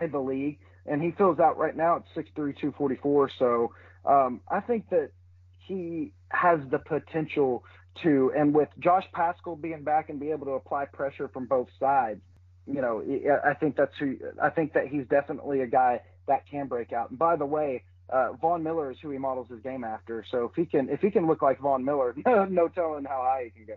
in 0.00 0.10
the 0.12 0.18
league. 0.18 0.58
And 0.86 1.02
he 1.02 1.12
fills 1.12 1.38
out 1.38 1.58
right 1.58 1.76
now 1.76 1.96
at 1.96 2.02
6'3", 2.16 2.34
244. 2.34 3.30
So 3.38 3.72
um, 4.04 4.40
I 4.48 4.60
think 4.60 4.88
that 4.90 5.10
he 5.58 6.12
has 6.30 6.60
the 6.70 6.78
potential 6.78 7.64
to, 8.02 8.32
and 8.36 8.54
with 8.54 8.68
Josh 8.78 9.04
Paschal 9.12 9.56
being 9.56 9.82
back 9.82 10.08
and 10.08 10.18
be 10.18 10.30
able 10.30 10.46
to 10.46 10.52
apply 10.52 10.86
pressure 10.86 11.28
from 11.28 11.46
both 11.46 11.68
sides, 11.78 12.20
you 12.66 12.80
know, 12.80 13.02
I 13.44 13.54
think 13.54 13.76
that's 13.76 13.94
who, 13.98 14.16
I 14.40 14.50
think 14.50 14.74
that 14.74 14.88
he's 14.88 15.06
definitely 15.08 15.60
a 15.60 15.66
guy 15.66 16.00
that 16.28 16.46
can 16.48 16.68
break 16.68 16.92
out. 16.92 17.10
And 17.10 17.18
by 17.18 17.36
the 17.36 17.46
way, 17.46 17.82
uh, 18.08 18.32
Von 18.40 18.62
Miller 18.62 18.90
is 18.90 18.98
who 19.00 19.10
he 19.10 19.18
models 19.18 19.48
his 19.48 19.60
game 19.60 19.84
after. 19.84 20.24
So 20.30 20.44
if 20.44 20.52
he 20.54 20.66
can, 20.66 20.88
if 20.88 21.00
he 21.00 21.10
can 21.10 21.26
look 21.26 21.42
like 21.42 21.60
Von 21.60 21.84
Miller, 21.84 22.14
no, 22.26 22.44
no 22.44 22.68
telling 22.68 23.04
how 23.04 23.22
high 23.22 23.44
he 23.44 23.50
can 23.50 23.66
go. 23.66 23.74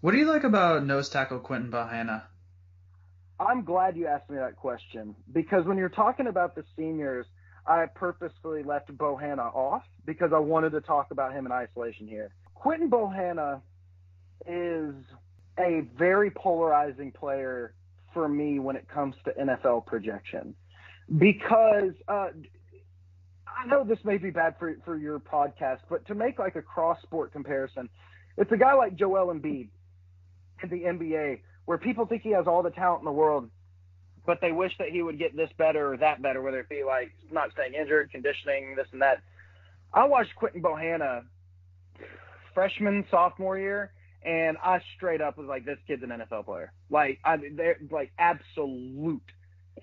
What 0.00 0.12
do 0.12 0.18
you 0.18 0.26
like 0.26 0.44
about 0.44 0.84
nose 0.84 1.08
tackle 1.08 1.38
Quinton 1.38 1.70
Bohanna? 1.70 2.22
I'm 3.38 3.64
glad 3.64 3.96
you 3.96 4.06
asked 4.06 4.30
me 4.30 4.36
that 4.36 4.56
question 4.56 5.14
because 5.32 5.66
when 5.66 5.76
you're 5.76 5.88
talking 5.90 6.26
about 6.26 6.54
the 6.54 6.64
seniors, 6.76 7.26
I 7.66 7.86
purposefully 7.86 8.62
left 8.62 8.96
Bohanna 8.96 9.54
off 9.54 9.82
because 10.06 10.30
I 10.32 10.38
wanted 10.38 10.70
to 10.70 10.80
talk 10.80 11.10
about 11.10 11.32
him 11.32 11.44
in 11.44 11.52
isolation 11.52 12.06
here. 12.06 12.32
Quinton 12.66 12.90
Bohanna 12.90 13.60
is 14.44 14.92
a 15.56 15.82
very 15.96 16.32
polarizing 16.32 17.12
player 17.12 17.74
for 18.12 18.28
me 18.28 18.58
when 18.58 18.74
it 18.74 18.88
comes 18.88 19.14
to 19.24 19.30
NFL 19.34 19.86
projection 19.86 20.52
because 21.16 21.92
uh, 22.08 22.30
I 23.46 23.66
know 23.68 23.84
this 23.84 24.00
may 24.02 24.18
be 24.18 24.30
bad 24.30 24.56
for 24.58 24.74
for 24.84 24.96
your 24.96 25.20
podcast, 25.20 25.78
but 25.88 26.04
to 26.08 26.16
make 26.16 26.40
like 26.40 26.56
a 26.56 26.62
cross 26.62 27.00
sport 27.02 27.30
comparison, 27.30 27.88
it's 28.36 28.50
a 28.50 28.56
guy 28.56 28.74
like 28.74 28.96
Joel 28.96 29.32
Embiid 29.32 29.68
in 30.60 30.68
the 30.68 30.80
NBA 30.80 31.38
where 31.66 31.78
people 31.78 32.04
think 32.04 32.22
he 32.22 32.30
has 32.30 32.48
all 32.48 32.64
the 32.64 32.70
talent 32.70 33.02
in 33.02 33.04
the 33.04 33.12
world, 33.12 33.48
but 34.26 34.40
they 34.40 34.50
wish 34.50 34.72
that 34.78 34.88
he 34.88 35.02
would 35.02 35.20
get 35.20 35.36
this 35.36 35.50
better 35.56 35.92
or 35.92 35.96
that 35.98 36.20
better, 36.20 36.42
whether 36.42 36.58
it 36.58 36.68
be 36.68 36.82
like 36.82 37.12
not 37.30 37.52
staying 37.52 37.74
injured, 37.74 38.10
conditioning, 38.10 38.74
this 38.74 38.88
and 38.90 39.02
that. 39.02 39.22
I 39.94 40.08
watched 40.08 40.34
Quinton 40.34 40.60
Bohanna 40.60 41.22
freshman, 42.56 43.04
sophomore 43.10 43.58
year, 43.58 43.92
and 44.24 44.56
I 44.64 44.80
straight 44.96 45.20
up 45.20 45.36
was 45.36 45.46
like, 45.46 45.66
this 45.66 45.78
kid's 45.86 46.02
an 46.02 46.08
NFL 46.08 46.46
player. 46.46 46.72
Like, 46.88 47.20
I, 47.22 47.36
they're 47.54 47.76
like 47.90 48.12
absolute 48.18 49.22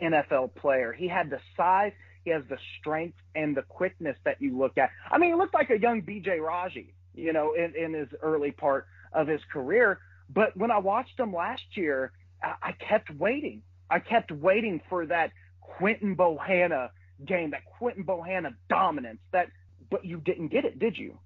NFL 0.02 0.56
player. 0.56 0.92
He 0.92 1.08
had 1.08 1.30
the 1.30 1.40
size, 1.56 1.92
he 2.26 2.32
has 2.32 2.42
the 2.50 2.58
strength 2.80 3.18
and 3.36 3.56
the 3.56 3.62
quickness 3.62 4.18
that 4.26 4.42
you 4.42 4.58
look 4.58 4.80
at. 4.80 4.90
I 5.12 5.20
mean, 5.20 5.30
he 5.30 5.36
looked 5.36 5.54
like 5.54 5.70
a 5.70 5.80
young 5.80 6.02
BJ 6.02 6.42
Raji, 6.42 6.96
you 7.14 7.32
know, 7.32 7.54
in, 7.54 7.74
in 7.76 7.94
his 7.94 8.08
early 8.24 8.52
part 8.52 8.88
of 9.14 9.28
his 9.28 9.42
career. 9.52 10.00
But 10.34 10.58
when 10.58 10.72
I 10.72 10.80
watched 10.80 11.20
him 11.20 11.32
last 11.32 11.64
year, 11.76 12.12
I, 12.42 12.54
I 12.62 12.72
kept 12.72 13.12
waiting. 13.12 13.62
I 13.88 14.00
kept 14.00 14.32
waiting 14.32 14.82
for 14.90 15.06
that 15.06 15.32
Quinton 15.62 16.16
Bohanna 16.16 16.90
game, 17.24 17.52
that 17.52 17.66
Quinton 17.78 18.04
Bohanna 18.04 18.56
dominance. 18.68 19.20
That, 19.32 19.50
but 19.92 20.04
you 20.04 20.18
didn't 20.18 20.48
get 20.48 20.66
it, 20.66 20.80
did 20.80 20.98
you? 20.98 21.20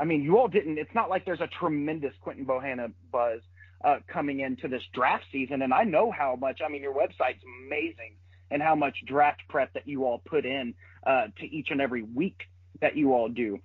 I 0.00 0.04
mean, 0.04 0.22
you 0.22 0.38
all 0.38 0.48
didn't. 0.48 0.78
It's 0.78 0.94
not 0.94 1.10
like 1.10 1.26
there's 1.26 1.42
a 1.42 1.48
tremendous 1.58 2.14
Quinton 2.22 2.46
Bohanna 2.46 2.90
buzz 3.12 3.40
uh, 3.84 3.98
coming 4.08 4.40
into 4.40 4.66
this 4.66 4.82
draft 4.94 5.24
season, 5.30 5.60
and 5.60 5.74
I 5.74 5.84
know 5.84 6.10
how 6.10 6.36
much. 6.36 6.60
I 6.64 6.70
mean, 6.70 6.80
your 6.80 6.94
website's 6.94 7.42
amazing, 7.66 8.16
and 8.50 8.62
how 8.62 8.74
much 8.74 8.96
draft 9.06 9.42
prep 9.50 9.74
that 9.74 9.86
you 9.86 10.06
all 10.06 10.22
put 10.24 10.46
in 10.46 10.72
uh, 11.06 11.26
to 11.38 11.46
each 11.46 11.68
and 11.70 11.82
every 11.82 12.02
week 12.02 12.40
that 12.80 12.96
you 12.96 13.12
all 13.12 13.28
do. 13.28 13.58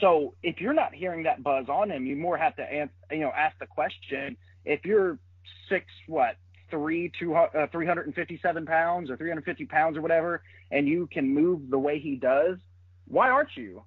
So 0.00 0.34
if 0.42 0.60
you're 0.60 0.74
not 0.74 0.92
hearing 0.92 1.22
that 1.22 1.44
buzz 1.44 1.66
on 1.68 1.92
him, 1.92 2.04
you 2.04 2.16
more 2.16 2.36
have 2.36 2.56
to 2.56 2.88
you 3.12 3.20
know 3.20 3.30
ask 3.36 3.56
the 3.60 3.66
question. 3.66 4.36
If 4.64 4.84
you're 4.84 5.20
six 5.68 5.86
what 6.08 6.34
three, 6.68 7.12
two, 7.16 7.32
uh, 7.32 7.68
357 7.70 8.66
pounds 8.66 9.08
or 9.08 9.16
350 9.16 9.66
pounds 9.66 9.96
or 9.96 10.00
whatever, 10.00 10.42
and 10.72 10.88
you 10.88 11.08
can 11.12 11.32
move 11.32 11.70
the 11.70 11.78
way 11.78 12.00
he 12.00 12.16
does, 12.16 12.58
why 13.06 13.30
aren't 13.30 13.56
you 13.56 13.84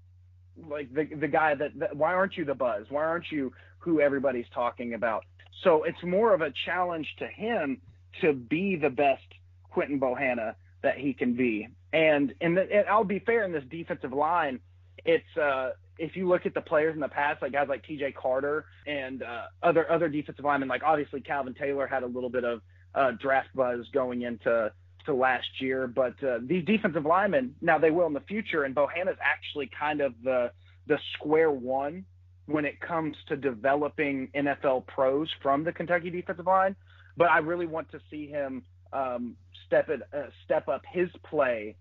like 0.69 0.93
the 0.93 1.05
the 1.15 1.27
guy 1.27 1.55
that, 1.55 1.77
that 1.79 1.95
why 1.95 2.13
aren't 2.13 2.37
you 2.37 2.45
the 2.45 2.55
buzz? 2.55 2.85
Why 2.89 3.03
aren't 3.03 3.31
you 3.31 3.53
who 3.79 4.01
everybody's 4.01 4.47
talking 4.53 4.93
about? 4.93 5.23
So 5.63 5.83
it's 5.83 6.01
more 6.03 6.33
of 6.33 6.41
a 6.41 6.51
challenge 6.65 7.07
to 7.19 7.27
him 7.27 7.81
to 8.21 8.33
be 8.33 8.75
the 8.75 8.89
best 8.89 9.23
Quinton 9.71 9.99
Bohanna 9.99 10.55
that 10.81 10.97
he 10.97 11.13
can 11.13 11.33
be. 11.33 11.67
And 11.93 12.33
and, 12.41 12.57
the, 12.57 12.61
and 12.61 12.87
I'll 12.87 13.03
be 13.03 13.19
fair 13.19 13.43
in 13.43 13.51
this 13.51 13.63
defensive 13.69 14.13
line, 14.13 14.59
it's 15.05 15.37
uh 15.37 15.71
if 15.99 16.15
you 16.15 16.27
look 16.27 16.45
at 16.45 16.53
the 16.53 16.61
players 16.61 16.95
in 16.95 17.01
the 17.01 17.09
past, 17.09 17.41
like 17.41 17.51
guys 17.51 17.67
like 17.67 17.85
T.J. 17.85 18.13
Carter 18.13 18.65
and 18.87 19.21
uh, 19.21 19.43
other 19.61 19.89
other 19.91 20.07
defensive 20.07 20.45
linemen, 20.45 20.69
like 20.69 20.81
obviously 20.83 21.19
Calvin 21.21 21.53
Taylor 21.53 21.85
had 21.87 22.03
a 22.03 22.07
little 22.07 22.29
bit 22.29 22.45
of 22.45 22.61
uh, 22.95 23.11
draft 23.19 23.49
buzz 23.53 23.85
going 23.93 24.21
into 24.21 24.71
to 25.09 25.15
last 25.15 25.47
year, 25.59 25.87
but 25.87 26.21
uh, 26.23 26.39
these 26.41 26.63
defensive 26.65 27.05
linemen 27.05 27.55
now 27.61 27.77
they 27.77 27.91
will 27.91 28.07
in 28.07 28.13
the 28.13 28.21
future, 28.21 28.63
and 28.63 28.75
Bohanna's 28.75 29.17
actually 29.21 29.69
kind 29.77 30.01
of 30.01 30.13
the 30.23 30.51
the 30.87 30.99
square 31.13 31.51
one 31.51 32.05
when 32.45 32.65
it 32.65 32.79
comes 32.79 33.15
to 33.27 33.35
developing 33.35 34.29
NFL 34.33 34.87
pros 34.87 35.29
from 35.41 35.63
the 35.63 35.71
Kentucky 35.71 36.09
defensive 36.09 36.47
line. 36.47 36.75
But 37.15 37.29
I 37.29 37.39
really 37.39 37.67
want 37.67 37.91
to 37.91 37.99
see 38.09 38.27
him 38.27 38.63
um, 38.93 39.35
step 39.65 39.89
it 39.89 40.01
uh, 40.13 40.27
step 40.45 40.67
up 40.67 40.83
his 40.91 41.09
play 41.23 41.75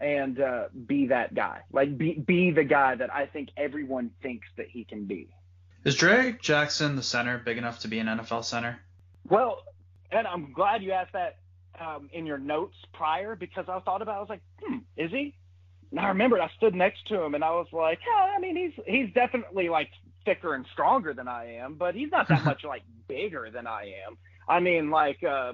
and 0.00 0.40
uh, 0.40 0.64
be 0.86 1.06
that 1.08 1.34
guy. 1.34 1.60
Like 1.72 1.96
be 1.96 2.14
be 2.14 2.50
the 2.50 2.64
guy 2.64 2.94
that 2.96 3.12
I 3.12 3.26
think 3.26 3.50
everyone 3.56 4.10
thinks 4.22 4.46
that 4.56 4.66
he 4.68 4.84
can 4.84 5.06
be. 5.06 5.28
Is 5.84 5.96
Drake 5.96 6.40
Jackson 6.40 6.96
the 6.96 7.02
center 7.02 7.38
big 7.38 7.58
enough 7.58 7.80
to 7.80 7.88
be 7.88 7.98
an 7.98 8.06
NFL 8.06 8.44
center? 8.44 8.78
Well, 9.28 9.62
and 10.12 10.26
I'm 10.26 10.52
glad 10.52 10.82
you 10.82 10.92
asked 10.92 11.14
that 11.14 11.38
um, 11.82 12.08
in 12.12 12.26
your 12.26 12.38
notes 12.38 12.76
prior 12.92 13.34
because 13.34 13.66
I 13.68 13.80
thought 13.80 14.02
about. 14.02 14.14
It, 14.14 14.16
I 14.16 14.20
was 14.20 14.28
like, 14.28 14.42
hmm, 14.62 14.78
is 14.96 15.10
he? 15.10 15.34
And 15.90 16.00
I 16.00 16.08
remembered 16.08 16.40
I 16.40 16.50
stood 16.56 16.74
next 16.74 17.06
to 17.08 17.20
him 17.20 17.34
and 17.34 17.44
I 17.44 17.50
was 17.50 17.66
like, 17.72 17.98
yeah, 18.06 18.34
I 18.34 18.40
mean, 18.40 18.56
he's 18.56 18.84
he's 18.86 19.12
definitely 19.14 19.68
like 19.68 19.90
thicker 20.24 20.54
and 20.54 20.64
stronger 20.72 21.12
than 21.12 21.28
I 21.28 21.56
am, 21.56 21.74
but 21.74 21.94
he's 21.94 22.10
not 22.10 22.28
that 22.28 22.44
much 22.46 22.64
like 22.64 22.82
bigger 23.08 23.50
than 23.52 23.66
I 23.66 23.92
am. 24.06 24.16
I 24.48 24.60
mean, 24.60 24.90
like, 24.90 25.22
uh, 25.22 25.52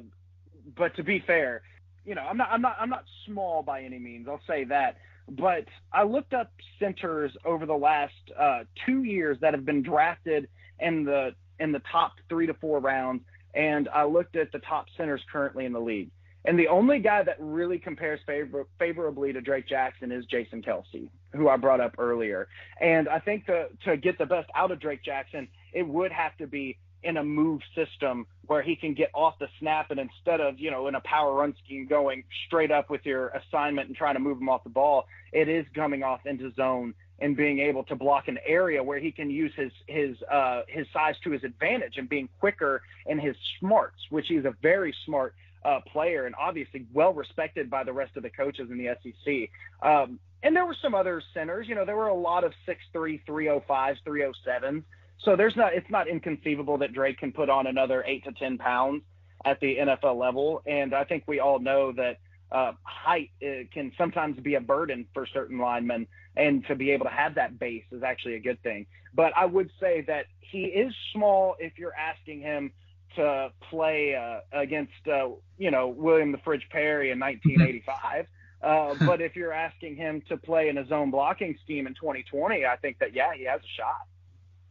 but 0.77 0.95
to 0.97 1.03
be 1.03 1.23
fair, 1.27 1.63
you 2.05 2.15
know, 2.15 2.23
I'm 2.23 2.37
not, 2.37 2.49
I'm 2.51 2.63
not, 2.63 2.77
I'm 2.81 2.89
not 2.89 3.05
small 3.27 3.63
by 3.63 3.83
any 3.83 3.99
means. 3.99 4.29
I'll 4.29 4.41
say 4.47 4.65
that. 4.65 4.97
But 5.29 5.67
I 5.93 6.05
looked 6.05 6.33
up 6.33 6.51
centers 6.79 7.33
over 7.45 7.67
the 7.67 7.75
last 7.75 8.15
uh, 8.39 8.61
two 8.87 9.03
years 9.03 9.37
that 9.43 9.53
have 9.53 9.67
been 9.67 9.83
drafted 9.83 10.49
in 10.81 11.05
the 11.05 11.35
in 11.59 11.73
the 11.73 11.83
top 11.91 12.13
three 12.29 12.47
to 12.47 12.55
four 12.55 12.79
rounds, 12.79 13.23
and 13.55 13.89
I 13.93 14.05
looked 14.05 14.37
at 14.37 14.53
the 14.53 14.61
top 14.61 14.87
centers 14.97 15.21
currently 15.31 15.67
in 15.67 15.73
the 15.73 15.81
league. 15.81 16.11
And 16.49 16.59
the 16.59 16.69
only 16.69 16.99
guy 16.99 17.23
that 17.25 17.37
really 17.39 17.79
compares 17.79 18.21
favor- 18.25 18.67
favorably 18.79 19.35
to 19.35 19.41
Drake 19.43 19.69
Jackson 19.69 20.11
is 20.11 20.25
Jason 20.25 20.63
Kelce, 20.63 21.11
who 21.35 21.47
I 21.51 21.59
brought 21.59 21.79
up 21.79 21.97
earlier. 21.99 22.49
And 22.81 23.07
I 23.07 23.19
think 23.19 23.45
to, 23.47 23.67
to 23.85 23.99
get 23.99 24.17
the 24.17 24.25
best 24.25 24.49
out 24.57 24.71
of 24.71 24.81
Drake 24.81 25.05
Jackson, 25.05 25.47
it 25.75 25.87
would 25.87 26.11
have 26.11 26.35
to 26.39 26.47
be 26.47 26.79
in 27.03 27.19
a 27.19 27.23
move 27.23 27.61
system 27.75 28.27
where 28.47 28.63
he 28.63 28.77
can 28.77 28.95
get 28.95 29.11
off 29.13 29.39
the 29.39 29.49
snap 29.61 29.91
and 29.91 30.01
instead 30.01 30.41
of, 30.41 30.59
you 30.59 30.71
know, 30.71 30.89
in 30.89 30.95
a 30.95 31.03
power 31.03 31.35
run 31.35 31.55
scheme 31.63 31.87
going 31.87 32.25
straight 32.47 32.71
up 32.71 32.89
with 32.89 33.05
your 33.05 33.29
assignment 33.29 33.89
and 33.89 33.95
trying 33.95 34.15
to 34.15 34.21
move 34.21 34.41
him 34.41 34.49
off 34.49 34.65
the 34.65 34.71
ball, 34.71 35.05
it 35.35 35.51
is 35.51 35.67
coming 35.75 36.03
off 36.03 36.21
into 36.25 36.51
zone 36.55 36.95
and 37.19 37.37
being 37.37 37.59
able 37.59 37.85
to 37.85 37.95
block 37.95 38.27
an 38.27 38.39
area 38.47 38.83
where 38.83 38.99
he 38.99 39.13
can 39.13 39.29
use 39.29 39.53
his 39.55 39.73
his 39.87 40.17
uh, 40.33 40.63
his 40.67 40.87
size 40.95 41.15
to 41.25 41.31
his 41.31 41.45
advantage 41.45 41.99
and 41.99 42.09
being 42.09 42.29
quicker 42.41 42.81
in 43.07 43.19
his 43.19 43.37
smarts, 43.61 43.99
which 44.09 44.27
he's 44.29 44.47
a 44.47 44.55
very 44.63 44.95
smart 45.05 45.35
uh, 45.65 45.81
player 45.93 46.27
and 46.27 46.35
obviously 46.39 46.87
well 46.93 47.13
respected 47.13 47.71
by 47.71 47.85
the 47.85 47.93
rest 47.93 48.17
of 48.17 48.23
the 48.23 48.31
coaches 48.31 48.69
in 48.71 48.79
the 48.79 48.97
SEC. 49.03 49.51
Um, 49.89 50.19
and 50.43 50.55
there 50.55 50.65
were 50.65 50.77
some 50.81 50.95
other 50.95 51.23
centers, 51.35 51.67
you 51.69 51.75
know, 51.75 51.85
there 51.85 51.97
were 51.97 52.09
a 52.09 52.15
lot 52.15 52.45
of 52.45 52.53
6'3", 52.67 53.21
305s, 53.27 53.97
307s 54.07 54.85
so 55.25 55.37
there's 55.37 55.57
not 55.57 55.75
it's 55.75 55.91
not 55.91 56.09
inconceivable 56.09 56.79
that 56.79 56.93
Drake 56.93 57.19
can 57.19 57.33
put 57.33 57.51
on 57.51 57.67
another 57.67 58.05
eight 58.07 58.25
to 58.25 58.33
ten 58.33 58.59
pounds 58.59 59.03
at 59.45 59.61
the 59.61 59.77
NFL 59.77 60.19
level, 60.19 60.63
and 60.67 60.95
I 60.95 61.05
think 61.05 61.25
we 61.27 61.41
all 61.41 61.59
know 61.59 61.93
that 61.93 62.19
uh, 62.51 62.73
height 62.83 63.31
uh, 63.43 63.65
can 63.73 63.93
sometimes 63.99 64.39
be 64.41 64.55
a 64.55 64.61
burden 64.61 65.07
for 65.15 65.27
certain 65.27 65.59
linemen, 65.59 66.07
and 66.37 66.67
to 66.67 66.75
be 66.75 66.91
able 66.93 67.07
to 67.07 67.13
have 67.13 67.35
that 67.35 67.59
base 67.59 67.85
is 67.93 68.03
actually 68.03 68.35
a 68.35 68.41
good 68.41 68.63
thing. 68.63 68.87
But 69.15 69.33
I 69.37 69.47
would 69.47 69.71
say 69.81 70.03
that 70.03 70.27
he 70.41 70.65
is 70.65 70.93
small 71.13 71.57
if 71.59 71.79
you're 71.79 71.95
asking 71.95 72.41
him 72.41 72.73
to 73.19 73.53
play 73.69 74.15
uh, 74.15 74.41
against 74.53 74.93
uh, 75.07 75.29
you 75.59 75.71
know 75.71 75.89
William 75.89 76.33
the 76.33 76.39
Fridge 76.39 76.67
Perry 76.71 77.11
in 77.11 77.21
1985. 77.21 78.27
Uh, 78.61 78.93
but 79.07 79.21
if 79.21 79.37
you're 79.37 79.53
asking 79.53 79.95
him 79.95 80.21
to 80.29 80.37
play 80.37 80.69
in 80.69 80.77
a 80.79 80.85
zone 80.89 81.13
blocking 81.13 81.57
scheme 81.63 81.87
in 81.87 81.95
2020, 81.95 82.67
I 82.67 82.75
think 82.75 82.99
that 82.99 83.15
yeah, 83.15 83.33
he 83.33 83.45
has 83.45 83.61
a 83.61 83.71
shot. 83.77 84.01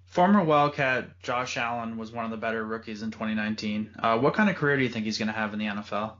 Former 0.08 0.44
Wildcat 0.44 1.22
Josh 1.24 1.56
Allen 1.56 1.96
was 1.96 2.12
one 2.12 2.26
of 2.26 2.32
the 2.32 2.36
better 2.36 2.66
rookies 2.66 3.02
in 3.02 3.12
2019. 3.12 3.92
Uh, 3.98 4.18
what 4.18 4.34
kind 4.34 4.50
of 4.50 4.58
career 4.58 4.76
do 4.76 4.84
you 4.84 4.90
think 4.90 5.06
he's 5.06 5.18
going 5.18 5.30
to 5.30 5.34
have 5.34 5.54
in 5.54 5.60
the 5.60 5.68
NFL? 5.68 6.16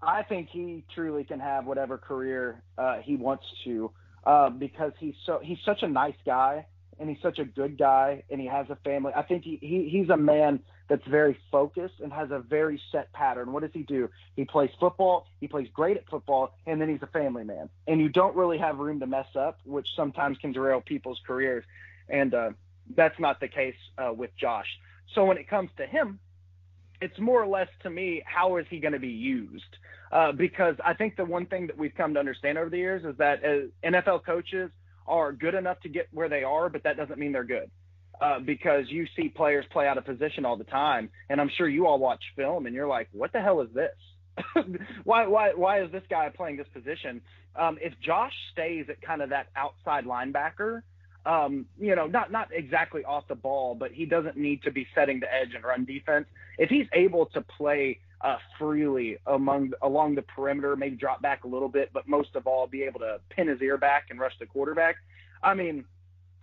I 0.00 0.22
think 0.22 0.48
he 0.48 0.84
truly 0.94 1.24
can 1.24 1.40
have 1.40 1.66
whatever 1.66 1.98
career 1.98 2.62
uh, 2.78 2.98
he 2.98 3.16
wants 3.16 3.46
to 3.64 3.90
uh, 4.24 4.50
because 4.50 4.92
he's 5.00 5.16
so 5.26 5.40
he's 5.42 5.58
such 5.64 5.82
a 5.82 5.88
nice 5.88 6.14
guy 6.24 6.66
and 6.98 7.08
he's 7.08 7.20
such 7.22 7.38
a 7.38 7.44
good 7.44 7.78
guy 7.78 8.22
and 8.30 8.40
he 8.40 8.46
has 8.46 8.68
a 8.70 8.76
family. 8.76 9.12
I 9.14 9.22
think 9.22 9.44
he, 9.44 9.58
he 9.60 9.88
he's 9.88 10.10
a 10.10 10.16
man 10.16 10.60
that's 10.88 11.06
very 11.06 11.38
focused 11.50 11.94
and 12.02 12.12
has 12.12 12.30
a 12.30 12.38
very 12.38 12.80
set 12.92 13.12
pattern. 13.12 13.52
What 13.52 13.62
does 13.62 13.72
he 13.72 13.82
do? 13.82 14.10
He 14.36 14.44
plays 14.44 14.70
football, 14.78 15.26
he 15.40 15.48
plays 15.48 15.68
great 15.72 15.96
at 15.96 16.08
football, 16.08 16.54
and 16.66 16.80
then 16.80 16.88
he's 16.88 17.02
a 17.02 17.06
family 17.06 17.44
man. 17.44 17.68
And 17.86 18.00
you 18.00 18.08
don't 18.08 18.36
really 18.36 18.58
have 18.58 18.78
room 18.78 19.00
to 19.00 19.06
mess 19.06 19.28
up, 19.34 19.58
which 19.64 19.88
sometimes 19.96 20.38
can 20.38 20.52
derail 20.52 20.80
people's 20.80 21.20
careers. 21.26 21.64
And 22.08 22.34
uh, 22.34 22.50
that's 22.94 23.18
not 23.18 23.40
the 23.40 23.48
case 23.48 23.76
uh, 23.98 24.12
with 24.12 24.30
Josh. 24.36 24.68
So 25.14 25.24
when 25.24 25.38
it 25.38 25.48
comes 25.48 25.70
to 25.78 25.86
him, 25.86 26.18
it's 27.00 27.18
more 27.18 27.42
or 27.42 27.46
less 27.46 27.68
to 27.82 27.90
me, 27.90 28.22
how 28.24 28.56
is 28.56 28.66
he 28.68 28.78
going 28.78 28.92
to 28.92 28.98
be 28.98 29.08
used? 29.08 29.64
Uh, 30.12 30.32
because 30.32 30.76
I 30.84 30.94
think 30.94 31.16
the 31.16 31.24
one 31.24 31.46
thing 31.46 31.66
that 31.66 31.76
we've 31.76 31.94
come 31.94 32.14
to 32.14 32.20
understand 32.20 32.56
over 32.58 32.70
the 32.70 32.78
years 32.78 33.04
is 33.04 33.16
that 33.18 33.44
uh, 33.44 33.88
NFL 33.88 34.24
coaches 34.24 34.70
are 35.06 35.32
good 35.32 35.54
enough 35.54 35.80
to 35.80 35.88
get 35.88 36.08
where 36.12 36.28
they 36.28 36.42
are, 36.42 36.68
but 36.68 36.82
that 36.84 36.96
doesn't 36.96 37.18
mean 37.18 37.32
they're 37.32 37.44
good. 37.44 37.70
Uh, 38.20 38.38
because 38.38 38.84
you 38.88 39.06
see 39.16 39.28
players 39.28 39.64
play 39.72 39.88
out 39.88 39.98
of 39.98 40.04
position 40.04 40.44
all 40.44 40.56
the 40.56 40.64
time, 40.64 41.10
and 41.28 41.40
I'm 41.40 41.50
sure 41.56 41.68
you 41.68 41.86
all 41.86 41.98
watch 41.98 42.22
film 42.36 42.66
and 42.66 42.74
you're 42.74 42.86
like, 42.86 43.08
"What 43.10 43.32
the 43.32 43.40
hell 43.40 43.60
is 43.60 43.68
this? 43.74 44.64
why, 45.04 45.26
why, 45.26 45.52
why 45.54 45.82
is 45.82 45.90
this 45.90 46.04
guy 46.08 46.28
playing 46.28 46.56
this 46.56 46.68
position?" 46.72 47.20
Um, 47.56 47.76
if 47.80 47.92
Josh 48.00 48.32
stays 48.52 48.86
at 48.88 49.02
kind 49.02 49.20
of 49.20 49.30
that 49.30 49.48
outside 49.56 50.04
linebacker, 50.04 50.82
um, 51.26 51.66
you 51.78 51.96
know, 51.96 52.06
not 52.06 52.30
not 52.30 52.48
exactly 52.52 53.04
off 53.04 53.26
the 53.28 53.34
ball, 53.34 53.74
but 53.74 53.92
he 53.92 54.04
doesn't 54.04 54.36
need 54.36 54.62
to 54.62 54.70
be 54.70 54.86
setting 54.94 55.20
the 55.20 55.32
edge 55.32 55.54
and 55.54 55.64
run 55.64 55.84
defense. 55.84 56.26
If 56.58 56.68
he's 56.68 56.86
able 56.92 57.26
to 57.26 57.40
play 57.40 57.98
uh, 58.24 58.38
freely 58.58 59.18
among 59.26 59.72
along 59.82 60.14
the 60.14 60.22
perimeter, 60.22 60.74
maybe 60.74 60.96
drop 60.96 61.20
back 61.20 61.44
a 61.44 61.46
little 61.46 61.68
bit, 61.68 61.90
but 61.92 62.08
most 62.08 62.34
of 62.34 62.46
all, 62.46 62.66
be 62.66 62.82
able 62.82 63.00
to 63.00 63.20
pin 63.28 63.48
his 63.48 63.60
ear 63.60 63.76
back 63.76 64.06
and 64.08 64.18
rush 64.18 64.32
the 64.40 64.46
quarterback. 64.46 64.96
I 65.42 65.52
mean, 65.52 65.84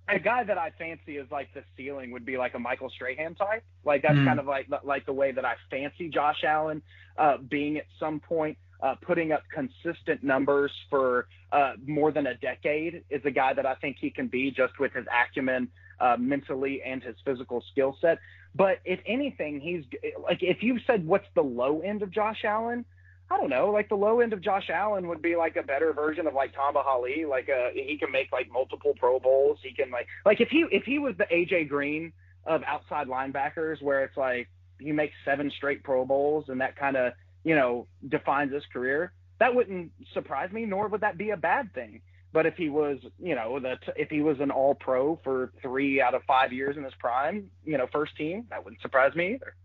a 0.08 0.20
guy 0.20 0.44
that 0.44 0.60
I 0.60 0.72
fancy 0.78 1.18
is 1.18 1.30
like 1.32 1.52
the 1.56 1.64
ceiling 1.76 2.12
would 2.12 2.26
be 2.26 2.38
like 2.38 2.54
a 2.54 2.60
Michael 2.60 2.92
Strahan 2.92 3.34
type. 3.34 3.64
Like 3.84 4.04
that's 4.04 4.14
mm. 4.14 4.26
kind 4.26 4.40
of 4.40 4.46
like 4.46 4.68
like 4.84 5.08
the 5.08 5.14
way 5.14 5.32
that 5.32 5.44
I 5.44 5.56
fancy 5.72 6.08
Josh 6.08 6.44
Allen 6.46 6.84
uh, 7.18 7.38
being 7.38 7.78
at 7.78 7.86
some 8.00 8.20
point 8.20 8.58
uh, 8.84 8.96
putting 9.02 9.32
up 9.32 9.42
consistent 9.52 10.24
numbers 10.24 10.72
for 10.90 11.28
uh, 11.52 11.74
more 11.86 12.12
than 12.12 12.28
a 12.28 12.36
decade 12.36 13.04
is 13.10 13.22
a 13.26 13.32
guy 13.32 13.54
that 13.54 13.66
I 13.66 13.76
think 13.76 13.98
he 14.00 14.12
can 14.12 14.28
be 14.28 14.52
just 14.52 14.80
with 14.80 14.94
his 14.94 15.06
acumen 15.12 15.68
uh, 16.00 16.18
mentally 16.20 16.82
and 16.86 17.02
his 17.02 17.16
physical 17.26 17.64
skill 17.72 17.98
set. 18.02 18.20
But 18.54 18.80
if 18.84 19.00
anything, 19.06 19.60
he's 19.60 19.84
like 20.22 20.40
if 20.42 20.62
you 20.62 20.80
said 20.86 21.06
what's 21.06 21.28
the 21.36 21.42
low 21.42 21.80
end 21.82 22.02
of 22.04 22.12
Josh 22.12 22.44
Allen, 22.44 22.86
I 23.30 23.38
don't 23.38 23.50
know. 23.50 23.72
Like 23.72 23.90
the 23.90 23.96
low 23.96 24.20
end 24.20 24.34
of 24.34 24.42
Josh 24.42 24.70
Allen 24.70 25.08
would 25.08 25.22
be 25.22 25.36
like 25.36 25.56
a 25.56 25.64
better 25.64 25.94
version 25.94 26.28
of 26.28 26.34
like 26.34 26.54
Tamba 26.54 26.82
Hali. 26.84 27.26
Like 27.26 27.50
uh, 27.50 27.70
he 27.74 27.98
can 27.98 28.12
make 28.12 28.32
like 28.32 28.52
multiple 28.52 28.94
Pro 28.98 29.20
Bowls. 29.20 29.60
He 29.64 29.74
can 29.74 29.90
like 29.92 30.08
like 30.26 30.42
if 30.42 30.50
he 30.50 30.66
if 30.72 30.84
he 30.84 31.00
was 31.00 31.16
the 31.18 31.26
AJ 31.26 31.70
Green 31.70 32.12
of 32.46 32.62
outside 32.68 33.08
linebackers, 33.08 33.82
where 33.82 34.04
it's 34.04 34.18
like 34.18 34.50
he 34.80 34.92
makes 34.92 35.14
seven 35.24 35.52
straight 35.56 35.84
Pro 35.84 36.06
Bowls 36.06 36.46
and 36.50 36.60
that 36.60 36.76
kind 36.76 36.98
of 36.98 37.14
you 37.44 37.56
know, 37.56 37.88
defines 38.08 38.54
his 38.54 38.64
career, 38.72 39.14
that 39.40 39.56
wouldn't 39.56 39.92
surprise 40.14 40.52
me, 40.52 40.66
nor 40.66 40.88
would 40.88 41.02
that 41.02 41.18
be 41.18 41.32
a 41.32 41.38
bad 41.38 41.74
thing. 41.74 42.02
But 42.34 42.46
if 42.46 42.56
he 42.56 42.70
was, 42.70 43.00
you 43.20 43.36
know, 43.36 43.60
the 43.60 43.78
if 43.96 44.10
he 44.10 44.22
was 44.22 44.40
an 44.40 44.52
All 44.52 44.74
Pro 44.74 45.20
for 45.24 45.52
three 45.62 46.02
out 46.02 46.14
of 46.14 46.24
five 46.24 46.54
years 46.54 46.78
in 46.78 46.84
his 46.84 46.94
prime, 46.98 47.52
you 47.66 47.78
know, 47.78 47.88
first 47.92 48.16
team, 48.16 48.46
that 48.50 48.64
wouldn't 48.64 48.82
surprise 48.82 49.14
me 49.16 49.34
either. 49.34 49.56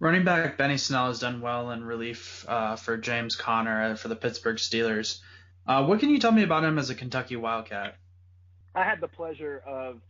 Running 0.00 0.24
back 0.24 0.58
Benny 0.58 0.76
Snell 0.76 1.06
has 1.06 1.20
done 1.20 1.40
well 1.40 1.70
in 1.70 1.84
relief 1.84 2.44
uh, 2.48 2.76
for 2.76 2.96
James 2.96 3.36
Conner 3.36 3.96
for 3.96 4.08
the 4.08 4.16
Pittsburgh 4.16 4.56
Steelers. 4.56 5.20
Uh, 5.66 5.86
what 5.86 6.00
can 6.00 6.10
you 6.10 6.18
tell 6.18 6.32
me 6.32 6.42
about 6.42 6.64
him 6.64 6.78
as 6.78 6.90
a 6.90 6.94
Kentucky 6.94 7.36
Wildcat? 7.36 7.96
I 8.74 8.82
had 8.84 9.00
the 9.00 9.08
pleasure 9.08 9.62
of 9.66 10.00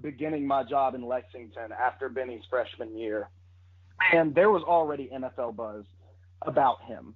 beginning 0.00 0.46
my 0.46 0.62
job 0.62 0.94
in 0.94 1.02
Lexington 1.02 1.72
after 1.72 2.08
Benny's 2.08 2.44
freshman 2.48 2.96
year, 2.96 3.28
and 4.12 4.34
there 4.34 4.50
was 4.50 4.62
already 4.62 5.10
NFL 5.12 5.56
buzz 5.56 5.84
about 6.40 6.82
him. 6.84 7.14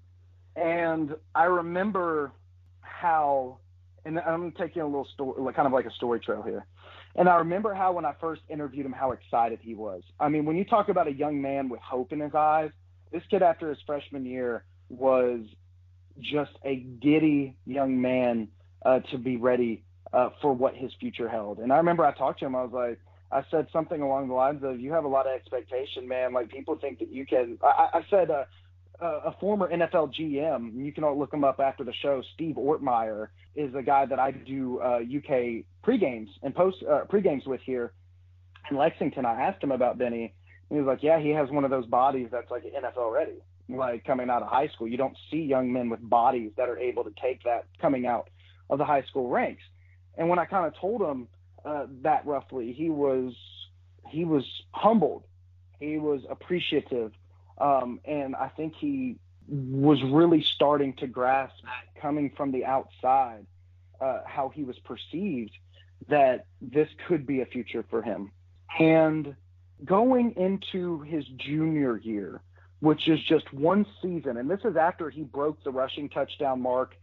And 0.56 1.14
I 1.34 1.44
remember 1.44 2.32
how, 2.80 3.58
and 4.06 4.18
I'm 4.20 4.52
taking 4.52 4.82
a 4.82 4.86
little 4.86 5.08
story, 5.12 5.42
like 5.42 5.56
kind 5.56 5.66
of 5.66 5.72
like 5.72 5.84
a 5.84 5.90
story 5.90 6.20
trail 6.20 6.42
here. 6.42 6.64
And 7.16 7.28
I 7.28 7.36
remember 7.36 7.74
how 7.74 7.92
when 7.92 8.04
I 8.04 8.12
first 8.20 8.42
interviewed 8.48 8.86
him, 8.86 8.92
how 8.92 9.12
excited 9.12 9.58
he 9.62 9.74
was. 9.74 10.02
I 10.20 10.28
mean, 10.28 10.44
when 10.44 10.56
you 10.56 10.64
talk 10.64 10.88
about 10.88 11.08
a 11.08 11.12
young 11.12 11.40
man 11.42 11.68
with 11.68 11.80
hope 11.80 12.12
in 12.12 12.20
his 12.20 12.34
eyes, 12.34 12.70
this 13.10 13.22
kid 13.30 13.42
after 13.42 13.68
his 13.68 13.78
freshman 13.86 14.24
year 14.24 14.64
was 14.88 15.40
just 16.20 16.52
a 16.64 16.76
giddy 16.76 17.56
young 17.66 18.00
man 18.00 18.48
uh, 18.84 19.00
to 19.10 19.18
be 19.18 19.36
ready 19.36 19.82
uh, 20.12 20.30
for 20.40 20.52
what 20.52 20.74
his 20.74 20.92
future 21.00 21.28
held. 21.28 21.58
And 21.58 21.72
I 21.72 21.78
remember 21.78 22.04
I 22.04 22.12
talked 22.12 22.40
to 22.40 22.46
him. 22.46 22.54
I 22.54 22.62
was 22.62 22.72
like, 22.72 23.00
I 23.32 23.44
said 23.50 23.66
something 23.72 24.00
along 24.00 24.28
the 24.28 24.34
lines 24.34 24.62
of, 24.62 24.78
"You 24.78 24.92
have 24.92 25.04
a 25.04 25.08
lot 25.08 25.26
of 25.26 25.34
expectation, 25.34 26.06
man. 26.06 26.32
Like 26.32 26.48
people 26.48 26.76
think 26.76 27.00
that 27.00 27.10
you 27.10 27.26
can." 27.26 27.58
I, 27.62 27.88
I 27.94 28.06
said, 28.08 28.30
uh, 28.30 28.44
a 29.00 29.34
former 29.40 29.70
NFL 29.70 30.14
GM, 30.18 30.84
you 30.84 30.92
can 30.92 31.04
all 31.04 31.18
look 31.18 31.32
him 31.32 31.44
up 31.44 31.60
after 31.60 31.84
the 31.84 31.92
show. 32.02 32.22
Steve 32.34 32.56
Ortmayer 32.56 33.28
is 33.54 33.74
a 33.74 33.82
guy 33.82 34.06
that 34.06 34.18
I 34.18 34.30
do 34.30 34.80
uh, 34.80 35.00
UK 35.00 35.64
pre-games 35.82 36.30
and 36.42 36.54
post 36.54 36.78
uh, 36.88 37.00
pre-games 37.08 37.44
with 37.46 37.60
here 37.64 37.92
in 38.70 38.76
Lexington. 38.76 39.24
I 39.24 39.40
asked 39.40 39.62
him 39.62 39.72
about 39.72 39.98
Benny. 39.98 40.32
and 40.70 40.78
He 40.78 40.82
was 40.82 40.86
like, 40.86 41.02
"Yeah, 41.02 41.20
he 41.20 41.30
has 41.30 41.50
one 41.50 41.64
of 41.64 41.70
those 41.70 41.86
bodies 41.86 42.28
that's 42.30 42.50
like 42.50 42.64
NFL 42.64 43.12
ready." 43.12 43.42
Like 43.68 44.04
coming 44.04 44.30
out 44.30 44.42
of 44.42 44.48
high 44.48 44.68
school, 44.68 44.86
you 44.86 44.96
don't 44.96 45.16
see 45.30 45.38
young 45.38 45.72
men 45.72 45.90
with 45.90 46.00
bodies 46.08 46.52
that 46.56 46.68
are 46.68 46.78
able 46.78 47.02
to 47.04 47.12
take 47.20 47.42
that 47.44 47.66
coming 47.80 48.06
out 48.06 48.30
of 48.70 48.78
the 48.78 48.84
high 48.84 49.02
school 49.02 49.28
ranks. 49.28 49.62
And 50.16 50.28
when 50.28 50.38
I 50.38 50.44
kind 50.44 50.66
of 50.66 50.78
told 50.80 51.02
him 51.02 51.28
uh, 51.64 51.86
that 52.02 52.24
roughly, 52.26 52.72
he 52.72 52.90
was 52.90 53.34
he 54.08 54.24
was 54.24 54.44
humbled, 54.70 55.24
he 55.80 55.98
was 55.98 56.20
appreciative, 56.30 57.12
um, 57.58 58.00
and 58.04 58.34
I 58.36 58.48
think 58.48 58.74
he 58.74 59.16
was 59.48 60.02
really 60.02 60.42
starting 60.42 60.94
to 60.94 61.06
grasp 61.06 61.54
coming 62.00 62.30
from 62.36 62.52
the 62.52 62.64
outside 62.64 63.46
uh, 64.00 64.20
how 64.26 64.48
he 64.48 64.64
was 64.64 64.78
perceived 64.80 65.52
that 66.08 66.46
this 66.60 66.88
could 67.06 67.26
be 67.26 67.40
a 67.40 67.46
future 67.46 67.84
for 67.88 68.02
him. 68.02 68.30
And 68.78 69.34
going 69.84 70.32
into 70.36 71.00
his 71.00 71.24
junior 71.36 71.96
year, 71.96 72.42
which 72.80 73.08
is 73.08 73.20
just 73.22 73.52
one 73.52 73.86
season, 74.02 74.36
and 74.36 74.50
this 74.50 74.60
is 74.64 74.76
after 74.76 75.08
he 75.08 75.22
broke 75.22 75.62
the 75.64 75.70
rushing 75.70 76.08
touchdown 76.08 76.60
mark 76.60 76.94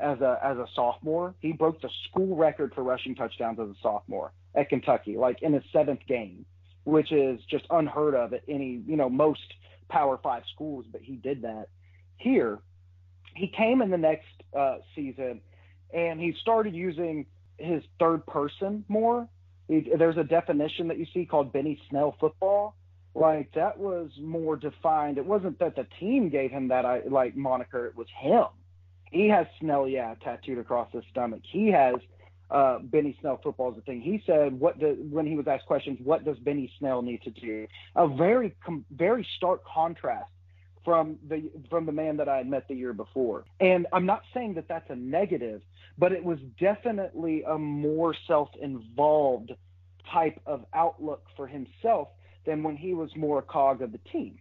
as 0.00 0.20
a 0.20 0.38
as 0.42 0.58
a 0.58 0.66
sophomore. 0.74 1.34
He 1.40 1.52
broke 1.52 1.80
the 1.80 1.90
school 2.08 2.36
record 2.36 2.74
for 2.74 2.82
rushing 2.82 3.14
touchdowns 3.14 3.58
as 3.58 3.68
a 3.68 3.74
sophomore 3.82 4.32
at 4.54 4.68
Kentucky, 4.68 5.16
like 5.16 5.42
in 5.42 5.54
his 5.54 5.64
seventh 5.72 6.00
game, 6.06 6.44
which 6.84 7.12
is 7.12 7.40
just 7.48 7.64
unheard 7.70 8.14
of 8.14 8.34
at 8.34 8.42
any 8.48 8.82
you 8.86 8.96
know 8.96 9.08
most 9.08 9.54
Power 9.92 10.18
Five 10.22 10.42
schools. 10.54 10.86
But 10.90 11.02
he 11.02 11.16
did 11.16 11.42
that 11.42 11.68
here. 12.16 12.58
He 13.34 13.48
came 13.48 13.82
in 13.82 13.90
the 13.90 13.98
next 13.98 14.26
uh, 14.56 14.76
season, 14.94 15.40
and 15.92 16.20
he 16.20 16.34
started 16.40 16.74
using 16.74 17.26
his 17.58 17.82
third 17.98 18.26
person 18.26 18.84
more. 18.88 19.28
He, 19.68 19.88
there's 19.96 20.16
a 20.16 20.24
definition 20.24 20.88
that 20.88 20.98
you 20.98 21.06
see 21.14 21.24
called 21.24 21.52
Benny 21.52 21.80
Snell 21.88 22.16
football. 22.18 22.74
Like 23.14 23.52
that 23.54 23.78
was 23.78 24.10
more 24.20 24.56
defined. 24.56 25.18
It 25.18 25.26
wasn't 25.26 25.58
that 25.58 25.76
the 25.76 25.86
team 26.00 26.30
gave 26.30 26.50
him 26.50 26.68
that 26.68 26.84
uh, 26.84 26.98
like 27.10 27.36
moniker. 27.36 27.86
It 27.86 27.96
was 27.96 28.08
him 28.18 28.46
he 29.12 29.28
has 29.28 29.46
Snell, 29.60 29.86
yeah, 29.86 30.14
tattooed 30.24 30.58
across 30.58 30.90
his 30.92 31.04
stomach. 31.10 31.42
He 31.44 31.68
has 31.68 31.96
uh, 32.52 32.78
Benny 32.80 33.16
Snell 33.20 33.40
football 33.42 33.72
is 33.72 33.78
a 33.78 33.80
thing. 33.80 34.00
He 34.00 34.22
said, 34.26 34.58
"What 34.60 34.78
do, 34.78 34.96
when 35.10 35.26
he 35.26 35.36
was 35.36 35.48
asked 35.48 35.66
questions, 35.66 35.98
what 36.04 36.24
does 36.24 36.38
Benny 36.38 36.70
Snell 36.78 37.02
need 37.02 37.22
to 37.22 37.30
do?" 37.30 37.66
A 37.96 38.06
very 38.06 38.54
com- 38.64 38.84
very 38.90 39.26
stark 39.36 39.64
contrast 39.64 40.30
from 40.84 41.18
the 41.28 41.50
from 41.70 41.86
the 41.86 41.92
man 41.92 42.16
that 42.18 42.28
I 42.28 42.36
had 42.36 42.48
met 42.48 42.68
the 42.68 42.74
year 42.74 42.92
before. 42.92 43.44
And 43.60 43.86
I'm 43.92 44.06
not 44.06 44.22
saying 44.34 44.54
that 44.54 44.68
that's 44.68 44.90
a 44.90 44.96
negative, 44.96 45.62
but 45.96 46.12
it 46.12 46.22
was 46.22 46.38
definitely 46.60 47.42
a 47.44 47.56
more 47.56 48.14
self-involved 48.26 49.52
type 50.12 50.40
of 50.46 50.66
outlook 50.74 51.24
for 51.36 51.46
himself 51.46 52.08
than 52.44 52.62
when 52.62 52.76
he 52.76 52.92
was 52.92 53.10
more 53.16 53.38
a 53.38 53.42
cog 53.42 53.82
of 53.82 53.92
the 53.92 54.00
team. 54.12 54.38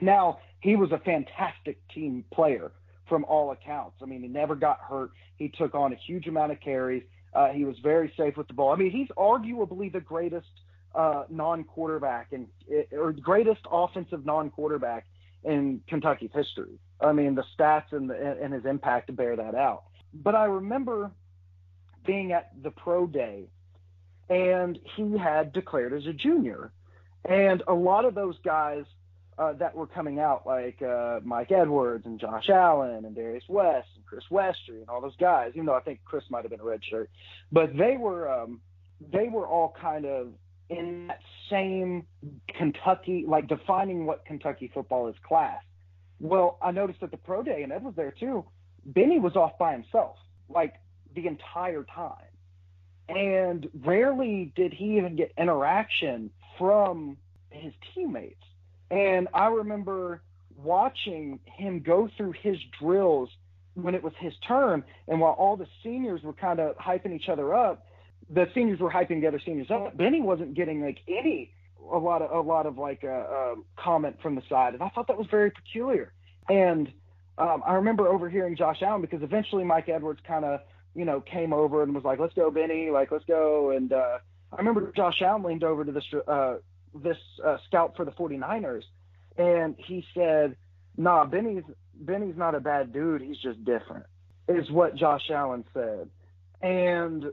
Now, 0.00 0.38
he 0.60 0.76
was 0.76 0.92
a 0.92 0.98
fantastic 0.98 1.86
team 1.88 2.24
player 2.32 2.72
from 3.08 3.24
all 3.24 3.50
accounts. 3.50 3.96
I 4.00 4.06
mean, 4.06 4.22
he 4.22 4.28
never 4.28 4.54
got 4.54 4.78
hurt. 4.80 5.10
He 5.36 5.48
took 5.48 5.74
on 5.74 5.92
a 5.92 5.96
huge 5.96 6.28
amount 6.28 6.52
of 6.52 6.60
carries. 6.60 7.02
Uh, 7.34 7.48
he 7.48 7.64
was 7.64 7.78
very 7.82 8.12
safe 8.16 8.36
with 8.36 8.48
the 8.48 8.54
ball. 8.54 8.72
I 8.72 8.76
mean, 8.76 8.90
he's 8.90 9.08
arguably 9.16 9.90
the 9.90 10.00
greatest 10.00 10.48
uh, 10.94 11.24
non-quarterback 11.30 12.32
and 12.32 12.46
or 12.92 13.12
greatest 13.12 13.62
offensive 13.70 14.26
non-quarterback 14.26 15.06
in 15.44 15.80
Kentucky's 15.88 16.30
history. 16.34 16.78
I 17.00 17.12
mean, 17.12 17.34
the 17.34 17.44
stats 17.58 17.92
and, 17.92 18.10
the, 18.10 18.38
and 18.40 18.52
his 18.52 18.64
impact 18.64 19.14
bear 19.16 19.36
that 19.36 19.54
out. 19.54 19.84
But 20.14 20.34
I 20.34 20.44
remember 20.44 21.10
being 22.06 22.32
at 22.32 22.50
the 22.62 22.70
pro 22.70 23.06
day, 23.06 23.48
and 24.28 24.78
he 24.96 25.16
had 25.16 25.52
declared 25.52 25.92
as 25.94 26.06
a 26.06 26.12
junior, 26.12 26.72
and 27.24 27.62
a 27.66 27.74
lot 27.74 28.04
of 28.04 28.14
those 28.14 28.36
guys 28.44 28.84
uh, 29.38 29.52
that 29.54 29.74
were 29.74 29.86
coming 29.86 30.18
out, 30.18 30.46
like 30.46 30.80
uh, 30.82 31.20
Mike 31.24 31.50
Edwards 31.50 32.04
and 32.06 32.20
Josh 32.20 32.48
Allen 32.48 33.04
and 33.04 33.14
Darius 33.14 33.44
West 33.48 33.88
and 33.96 34.04
Chris 34.04 34.24
Westry 34.30 34.80
and 34.80 34.88
all 34.88 35.00
those 35.00 35.16
guys. 35.16 35.52
Even 35.54 35.66
though 35.66 35.74
I 35.74 35.80
think 35.80 36.00
Chris 36.04 36.24
might 36.30 36.42
have 36.42 36.50
been 36.50 36.60
a 36.60 36.64
red 36.64 36.80
shirt, 36.88 37.10
but 37.50 37.76
they 37.76 37.96
were 37.98 38.30
um, 38.30 38.60
they 39.12 39.28
were 39.28 39.46
all 39.46 39.74
kind 39.80 40.04
of 40.04 40.28
in 40.68 41.06
that 41.08 41.20
same 41.50 42.06
Kentucky, 42.56 43.24
like 43.26 43.48
defining 43.48 44.06
what 44.06 44.24
Kentucky 44.24 44.70
football 44.72 45.08
is 45.08 45.16
class. 45.26 45.62
Well, 46.20 46.58
I 46.62 46.70
noticed 46.70 47.02
at 47.02 47.10
the 47.10 47.16
pro 47.16 47.42
day, 47.42 47.62
and 47.62 47.72
Ed 47.72 47.82
was 47.82 47.94
there 47.96 48.12
too. 48.12 48.44
Benny 48.84 49.18
was 49.18 49.34
off 49.34 49.58
by 49.58 49.72
himself, 49.72 50.16
like 50.48 50.74
the 51.14 51.26
entire 51.26 51.84
time, 51.84 52.14
and 53.08 53.68
rarely 53.84 54.52
did 54.54 54.72
he 54.72 54.98
even 54.98 55.16
get 55.16 55.32
interaction 55.38 56.30
from 56.58 57.16
his 57.50 57.72
teammates 57.94 58.42
and 58.92 59.26
I 59.32 59.46
remember 59.46 60.20
watching 60.56 61.40
him 61.46 61.80
go 61.80 62.10
through 62.16 62.32
his 62.32 62.58
drills 62.78 63.30
when 63.74 63.94
it 63.94 64.02
was 64.02 64.12
his 64.20 64.34
turn, 64.46 64.84
and 65.08 65.18
while 65.18 65.32
all 65.32 65.56
the 65.56 65.66
seniors 65.82 66.22
were 66.22 66.34
kind 66.34 66.60
of 66.60 66.76
hyping 66.76 67.14
each 67.14 67.30
other 67.30 67.54
up, 67.54 67.86
the 68.28 68.46
seniors 68.54 68.80
were 68.80 68.90
hyping 68.90 69.22
the 69.22 69.26
other 69.26 69.40
seniors 69.44 69.70
up. 69.70 69.96
Benny 69.96 70.20
wasn't 70.20 70.52
getting 70.52 70.82
like 70.82 70.98
any 71.08 71.54
a 71.90 71.96
lot 71.96 72.20
of 72.20 72.30
a 72.30 72.46
lot 72.46 72.66
of 72.66 72.76
like 72.76 73.02
a, 73.02 73.08
a 73.08 73.54
comment 73.76 74.16
from 74.22 74.34
the 74.34 74.42
side, 74.48 74.74
and 74.74 74.82
I 74.82 74.90
thought 74.90 75.08
that 75.08 75.16
was 75.16 75.26
very 75.30 75.50
peculiar. 75.50 76.12
And 76.50 76.92
um, 77.38 77.62
I 77.66 77.74
remember 77.74 78.06
overhearing 78.08 78.56
Josh 78.56 78.82
Allen 78.82 79.00
because 79.00 79.22
eventually 79.22 79.64
Mike 79.64 79.88
Edwards 79.88 80.20
kind 80.26 80.44
of 80.44 80.60
you 80.94 81.06
know 81.06 81.22
came 81.22 81.54
over 81.54 81.82
and 81.82 81.94
was 81.94 82.04
like, 82.04 82.18
"Let's 82.18 82.34
go, 82.34 82.50
Benny! 82.50 82.90
Like, 82.90 83.10
let's 83.10 83.24
go!" 83.24 83.70
And 83.70 83.90
uh, 83.90 84.18
I 84.52 84.56
remember 84.56 84.92
Josh 84.94 85.22
Allen 85.22 85.44
leaned 85.44 85.64
over 85.64 85.82
to 85.82 85.92
this 85.92 86.04
uh, 86.28 86.56
this 86.94 87.16
uh, 87.44 87.58
scout 87.66 87.94
for 87.96 88.04
the 88.04 88.10
49ers, 88.12 88.84
and 89.36 89.74
he 89.78 90.04
said, 90.14 90.56
"Nah, 90.96 91.24
Benny's 91.24 91.64
Benny's 91.94 92.36
not 92.36 92.54
a 92.54 92.60
bad 92.60 92.92
dude. 92.92 93.22
He's 93.22 93.38
just 93.38 93.64
different." 93.64 94.06
Is 94.48 94.70
what 94.70 94.96
Josh 94.96 95.30
Allen 95.30 95.64
said, 95.72 96.10
and 96.60 97.26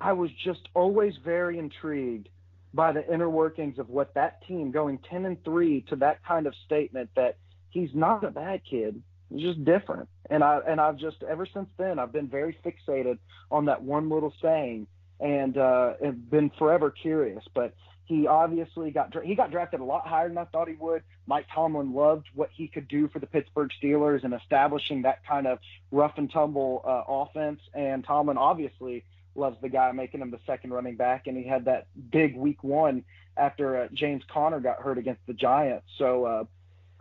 I 0.00 0.12
was 0.12 0.30
just 0.44 0.68
always 0.74 1.14
very 1.24 1.58
intrigued 1.58 2.28
by 2.74 2.92
the 2.92 3.12
inner 3.12 3.28
workings 3.28 3.78
of 3.78 3.88
what 3.88 4.14
that 4.14 4.44
team 4.46 4.70
going 4.70 4.98
10 5.10 5.24
and 5.24 5.44
3 5.44 5.82
to 5.88 5.96
that 5.96 6.24
kind 6.24 6.46
of 6.46 6.54
statement 6.64 7.10
that 7.16 7.36
he's 7.70 7.90
not 7.94 8.24
a 8.24 8.30
bad 8.30 8.62
kid 8.68 9.02
he's 9.30 9.42
just 9.42 9.64
different 9.64 10.08
and 10.30 10.42
i 10.42 10.60
and 10.66 10.80
i've 10.80 10.96
just 10.96 11.22
ever 11.28 11.46
since 11.46 11.68
then 11.78 11.98
i've 11.98 12.12
been 12.12 12.28
very 12.28 12.56
fixated 12.64 13.18
on 13.50 13.66
that 13.66 13.82
one 13.82 14.08
little 14.08 14.32
saying 14.40 14.86
and 15.20 15.58
uh 15.58 15.92
and 16.02 16.30
been 16.30 16.50
forever 16.58 16.90
curious 16.90 17.44
but 17.54 17.74
he 18.12 18.26
obviously 18.26 18.90
got 18.90 19.14
he 19.24 19.34
got 19.34 19.50
drafted 19.50 19.80
a 19.80 19.84
lot 19.84 20.06
higher 20.06 20.28
than 20.28 20.38
I 20.38 20.44
thought 20.44 20.68
he 20.68 20.74
would. 20.74 21.02
Mike 21.26 21.46
Tomlin 21.54 21.94
loved 21.94 22.26
what 22.34 22.50
he 22.52 22.68
could 22.68 22.86
do 22.88 23.08
for 23.08 23.18
the 23.18 23.26
Pittsburgh 23.26 23.70
Steelers 23.82 24.24
and 24.24 24.34
establishing 24.34 25.02
that 25.02 25.24
kind 25.26 25.46
of 25.46 25.58
rough 25.90 26.12
and 26.16 26.30
tumble 26.30 26.82
uh, 26.84 27.04
offense. 27.08 27.60
And 27.74 28.04
Tomlin 28.04 28.36
obviously 28.36 29.04
loves 29.34 29.56
the 29.62 29.68
guy, 29.68 29.90
making 29.92 30.20
him 30.20 30.30
the 30.30 30.40
second 30.46 30.72
running 30.72 30.96
back. 30.96 31.26
And 31.26 31.36
he 31.36 31.44
had 31.44 31.64
that 31.64 31.86
big 32.10 32.36
week 32.36 32.62
one 32.62 33.04
after 33.36 33.82
uh, 33.82 33.88
James 33.94 34.22
Conner 34.30 34.60
got 34.60 34.80
hurt 34.80 34.98
against 34.98 35.22
the 35.26 35.32
Giants. 35.32 35.86
So, 35.96 36.24
uh, 36.24 36.44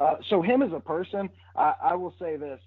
uh, 0.02 0.16
so 0.30 0.42
him 0.42 0.62
as 0.62 0.72
a 0.72 0.80
person, 0.80 1.30
I, 1.56 1.74
I 1.82 1.96
will 1.96 2.16
say 2.20 2.38
this: 2.38 2.62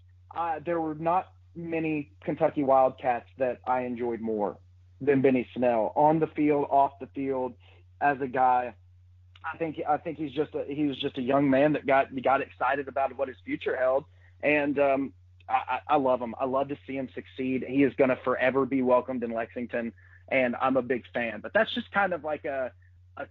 there 0.65 0.81
were 0.81 0.95
not 0.95 1.33
many 1.57 2.11
Kentucky 2.25 2.63
Wildcats 2.63 3.29
that 3.39 3.61
I 3.67 3.83
enjoyed 3.83 4.21
more 4.21 4.59
than 5.01 5.23
Benny 5.23 5.49
Snell 5.57 5.93
on 5.97 6.19
the 6.19 6.27
field, 6.29 6.67
off 6.71 6.99
the 7.01 7.09
field 7.15 7.55
as 8.05 8.21
a 8.21 8.29
guy. 8.29 8.75
I 9.45 9.57
think 9.57 9.81
I 9.89 9.97
think 9.97 10.19
he's 10.19 10.33
just 10.33 10.55
a, 10.55 10.65
he 10.69 10.85
was 10.85 10.99
just 10.99 11.19
a 11.19 11.23
young 11.23 11.51
man 11.51 11.73
that 11.73 11.87
got 11.87 12.07
got 12.23 12.41
excited 12.41 12.87
about 12.87 13.17
what 13.17 13.29
his 13.29 13.37
future 13.45 13.77
held, 13.77 14.05
and 14.43 14.79
um, 14.79 15.13
I, 15.49 15.81
I 15.89 15.97
love 15.97 16.21
him. 16.21 16.35
I 16.39 16.45
love 16.45 16.69
to 16.69 16.77
see 16.87 16.97
him 16.97 17.09
succeed. 17.15 17.65
He 17.67 17.83
is 17.83 17.93
going 17.95 18.11
to 18.11 18.19
forever 18.25 18.65
be 18.65 18.83
welcomed 18.83 19.23
in 19.23 19.33
Lexington, 19.33 19.93
and 20.29 20.57
I'm 20.61 20.77
a 20.77 20.83
big 20.83 21.05
fan. 21.13 21.41
But 21.43 21.53
that's 21.53 21.73
just 21.75 21.91
kind 21.93 22.13
of 22.13 22.25
like 22.25 22.45
a 22.45 22.73
a 23.17 23.27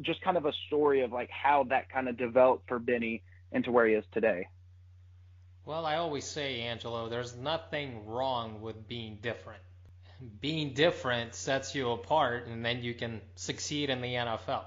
just 0.00 0.20
kind 0.22 0.36
of 0.36 0.46
a 0.46 0.52
story 0.66 1.02
of 1.02 1.12
like 1.12 1.30
how 1.30 1.64
that 1.64 1.90
kind 1.90 2.08
of 2.08 2.16
developed 2.16 2.68
for 2.68 2.78
Benny 2.78 3.22
into 3.52 3.70
where 3.70 3.86
he 3.86 3.94
is 3.94 4.04
today. 4.12 4.48
Well, 5.64 5.84
I 5.84 5.96
always 5.96 6.24
say, 6.24 6.62
Angelo, 6.62 7.08
there's 7.08 7.36
nothing 7.36 8.06
wrong 8.06 8.62
with 8.62 8.88
being 8.88 9.18
different. 9.20 9.60
Being 10.40 10.74
different 10.74 11.34
sets 11.34 11.74
you 11.74 11.90
apart, 11.90 12.46
and 12.46 12.64
then 12.64 12.82
you 12.82 12.94
can 12.94 13.20
succeed 13.36 13.90
in 13.90 14.00
the 14.00 14.14
NFL. 14.14 14.64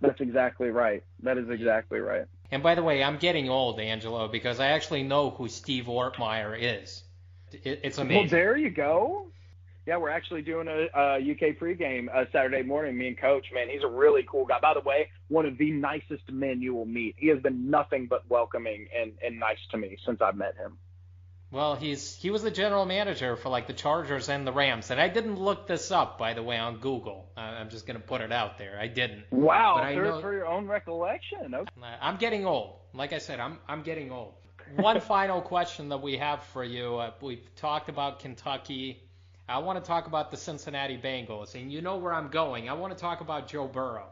That's 0.00 0.20
exactly 0.20 0.68
right. 0.68 1.02
That 1.22 1.38
is 1.38 1.48
exactly 1.50 1.98
right. 1.98 2.26
And 2.50 2.62
by 2.62 2.74
the 2.74 2.82
way, 2.82 3.02
I'm 3.02 3.18
getting 3.18 3.48
old, 3.48 3.80
Angelo, 3.80 4.28
because 4.28 4.60
I 4.60 4.68
actually 4.68 5.02
know 5.02 5.30
who 5.30 5.48
Steve 5.48 5.86
Ortmayer 5.86 6.56
is. 6.58 7.02
It, 7.52 7.80
it's 7.82 7.98
amazing. 7.98 8.22
Well, 8.22 8.30
there 8.30 8.56
you 8.56 8.70
go. 8.70 9.26
Yeah, 9.86 9.96
we're 9.96 10.10
actually 10.10 10.42
doing 10.42 10.68
a, 10.68 10.88
a 10.94 11.16
UK 11.16 11.56
pregame 11.58 12.14
uh, 12.14 12.26
Saturday 12.30 12.62
morning. 12.62 12.96
Me 12.96 13.08
and 13.08 13.18
Coach, 13.18 13.46
man, 13.54 13.70
he's 13.70 13.82
a 13.82 13.88
really 13.88 14.22
cool 14.30 14.44
guy. 14.44 14.60
By 14.60 14.74
the 14.74 14.80
way, 14.80 15.08
one 15.28 15.46
of 15.46 15.56
the 15.56 15.70
nicest 15.70 16.30
men 16.30 16.60
you 16.60 16.74
will 16.74 16.84
meet. 16.84 17.14
He 17.18 17.28
has 17.28 17.40
been 17.40 17.70
nothing 17.70 18.06
but 18.06 18.28
welcoming 18.28 18.86
and, 18.94 19.12
and 19.24 19.40
nice 19.40 19.58
to 19.70 19.78
me 19.78 19.96
since 20.04 20.20
I've 20.20 20.36
met 20.36 20.56
him. 20.56 20.76
Well, 21.50 21.76
he's 21.76 22.14
he 22.16 22.30
was 22.30 22.42
the 22.42 22.50
general 22.50 22.84
manager 22.84 23.34
for 23.36 23.48
like 23.48 23.66
the 23.66 23.72
Chargers 23.72 24.28
and 24.28 24.46
the 24.46 24.52
Rams, 24.52 24.90
and 24.90 25.00
I 25.00 25.08
didn't 25.08 25.36
look 25.36 25.66
this 25.66 25.90
up 25.90 26.18
by 26.18 26.34
the 26.34 26.42
way 26.42 26.58
on 26.58 26.78
Google. 26.78 27.30
I'm 27.36 27.70
just 27.70 27.86
gonna 27.86 28.00
put 28.00 28.20
it 28.20 28.32
out 28.32 28.58
there. 28.58 28.78
I 28.78 28.86
didn't. 28.88 29.24
Wow, 29.30 29.76
But 29.76 29.84
I 29.84 29.94
for, 29.94 30.02
know- 30.02 30.20
for 30.20 30.32
your 30.34 30.46
own 30.46 30.66
recollection. 30.66 31.54
Okay. 31.54 31.70
Uh, 31.82 31.86
I'm 32.02 32.16
getting 32.16 32.44
old. 32.44 32.74
Like 32.92 33.12
I 33.14 33.18
said, 33.18 33.40
I'm 33.40 33.58
I'm 33.66 33.82
getting 33.82 34.12
old. 34.12 34.34
One 34.76 35.00
final 35.00 35.40
question 35.40 35.88
that 35.88 36.02
we 36.02 36.18
have 36.18 36.42
for 36.52 36.62
you. 36.62 36.96
Uh, 36.96 37.12
we've 37.22 37.54
talked 37.56 37.88
about 37.88 38.18
Kentucky. 38.20 39.02
I 39.48 39.58
want 39.60 39.82
to 39.82 39.88
talk 39.88 40.06
about 40.06 40.30
the 40.30 40.36
Cincinnati 40.36 40.98
Bengals, 40.98 41.54
and 41.54 41.72
you 41.72 41.80
know 41.80 41.96
where 41.96 42.12
I'm 42.12 42.28
going. 42.28 42.68
I 42.68 42.74
want 42.74 42.92
to 42.92 43.00
talk 43.00 43.22
about 43.22 43.48
Joe 43.48 43.66
Burrow. 43.66 44.04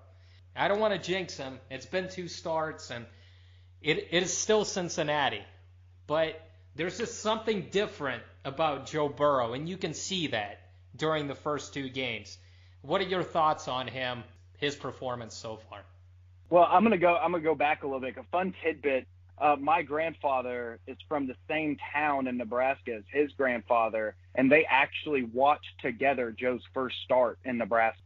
I 0.54 0.68
don't 0.68 0.80
want 0.80 0.94
to 0.94 0.98
jinx 0.98 1.36
him. 1.36 1.58
It's 1.70 1.84
been 1.84 2.08
two 2.08 2.28
starts, 2.28 2.90
and 2.90 3.04
it, 3.82 4.08
it 4.10 4.22
is 4.22 4.34
still 4.34 4.64
Cincinnati. 4.64 5.42
But 6.06 6.40
there's 6.76 6.98
just 6.98 7.20
something 7.20 7.68
different 7.70 8.22
about 8.44 8.86
Joe 8.86 9.08
Burrow, 9.08 9.54
and 9.54 9.68
you 9.68 9.76
can 9.76 9.94
see 9.94 10.28
that 10.28 10.60
during 10.94 11.26
the 11.26 11.34
first 11.34 11.74
two 11.74 11.88
games. 11.88 12.38
What 12.82 13.00
are 13.00 13.04
your 13.04 13.22
thoughts 13.22 13.66
on 13.66 13.88
him, 13.88 14.22
his 14.58 14.76
performance 14.76 15.34
so 15.34 15.56
far? 15.56 15.80
Well, 16.50 16.68
I'm 16.70 16.84
gonna 16.84 16.98
go. 16.98 17.16
I'm 17.16 17.32
gonna 17.32 17.42
go 17.42 17.54
back 17.54 17.82
a 17.82 17.86
little 17.86 18.00
bit. 18.00 18.16
A 18.16 18.22
fun 18.30 18.54
tidbit. 18.62 19.06
Uh, 19.38 19.56
my 19.58 19.82
grandfather 19.82 20.78
is 20.86 20.96
from 21.08 21.26
the 21.26 21.34
same 21.48 21.76
town 21.92 22.26
in 22.26 22.36
Nebraska 22.38 22.94
as 22.94 23.02
his 23.12 23.32
grandfather, 23.32 24.14
and 24.34 24.50
they 24.50 24.64
actually 24.64 25.24
watched 25.24 25.80
together 25.82 26.30
Joe's 26.30 26.62
first 26.72 26.96
start 27.04 27.38
in 27.44 27.58
Nebraska. 27.58 28.00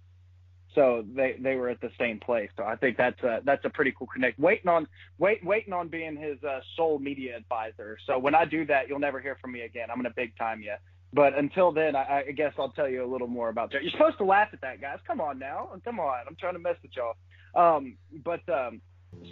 So 0.75 1.05
they 1.17 1.37
they 1.41 1.57
were 1.57 1.69
at 1.69 1.81
the 1.81 1.91
same 1.99 2.21
place. 2.21 2.51
So 2.57 2.63
I 2.65 2.77
think 2.77 2.97
that's 2.97 3.21
a 3.23 3.41
that's 3.45 3.65
a 3.65 3.71
pretty 3.71 3.93
cool 3.97 4.07
connect. 4.07 4.39
Waiting 4.39 4.69
on 4.69 4.87
wait 5.19 5.45
waiting 5.45 5.73
on 5.73 5.89
being 5.89 6.17
his 6.17 6.43
uh, 6.45 6.61
sole 6.77 6.99
media 6.99 7.37
advisor. 7.37 7.99
So 8.07 8.19
when 8.19 8.35
I 8.35 8.45
do 8.45 8.65
that, 8.67 8.89
you'll 8.89 9.01
never 9.01 9.21
hear 9.21 9.37
from 9.41 9.53
me 9.53 9.63
again. 9.63 9.89
I'm 9.91 9.97
gonna 9.97 10.13
big 10.15 10.37
time 10.37 10.63
you. 10.63 10.75
But 11.13 11.37
until 11.37 11.73
then, 11.73 11.97
I, 11.97 12.25
I 12.29 12.33
guess 12.33 12.53
I'll 12.57 12.71
tell 12.71 12.89
you 12.89 13.05
a 13.05 13.11
little 13.11 13.27
more 13.27 13.49
about 13.49 13.73
Joe. 13.73 13.79
You're 13.83 13.91
supposed 13.91 14.19
to 14.19 14.25
laugh 14.25 14.49
at 14.53 14.61
that, 14.61 14.81
guys. 14.81 14.99
Come 15.07 15.21
on 15.21 15.39
now. 15.41 15.71
Come 15.85 15.99
on. 15.99 16.21
I'm 16.29 16.37
trying 16.37 16.53
to 16.55 16.61
mess 16.61 16.77
with 16.83 16.93
y'all. 16.95 17.17
Um, 17.57 17.97
but 18.25 18.49
um, 18.49 18.81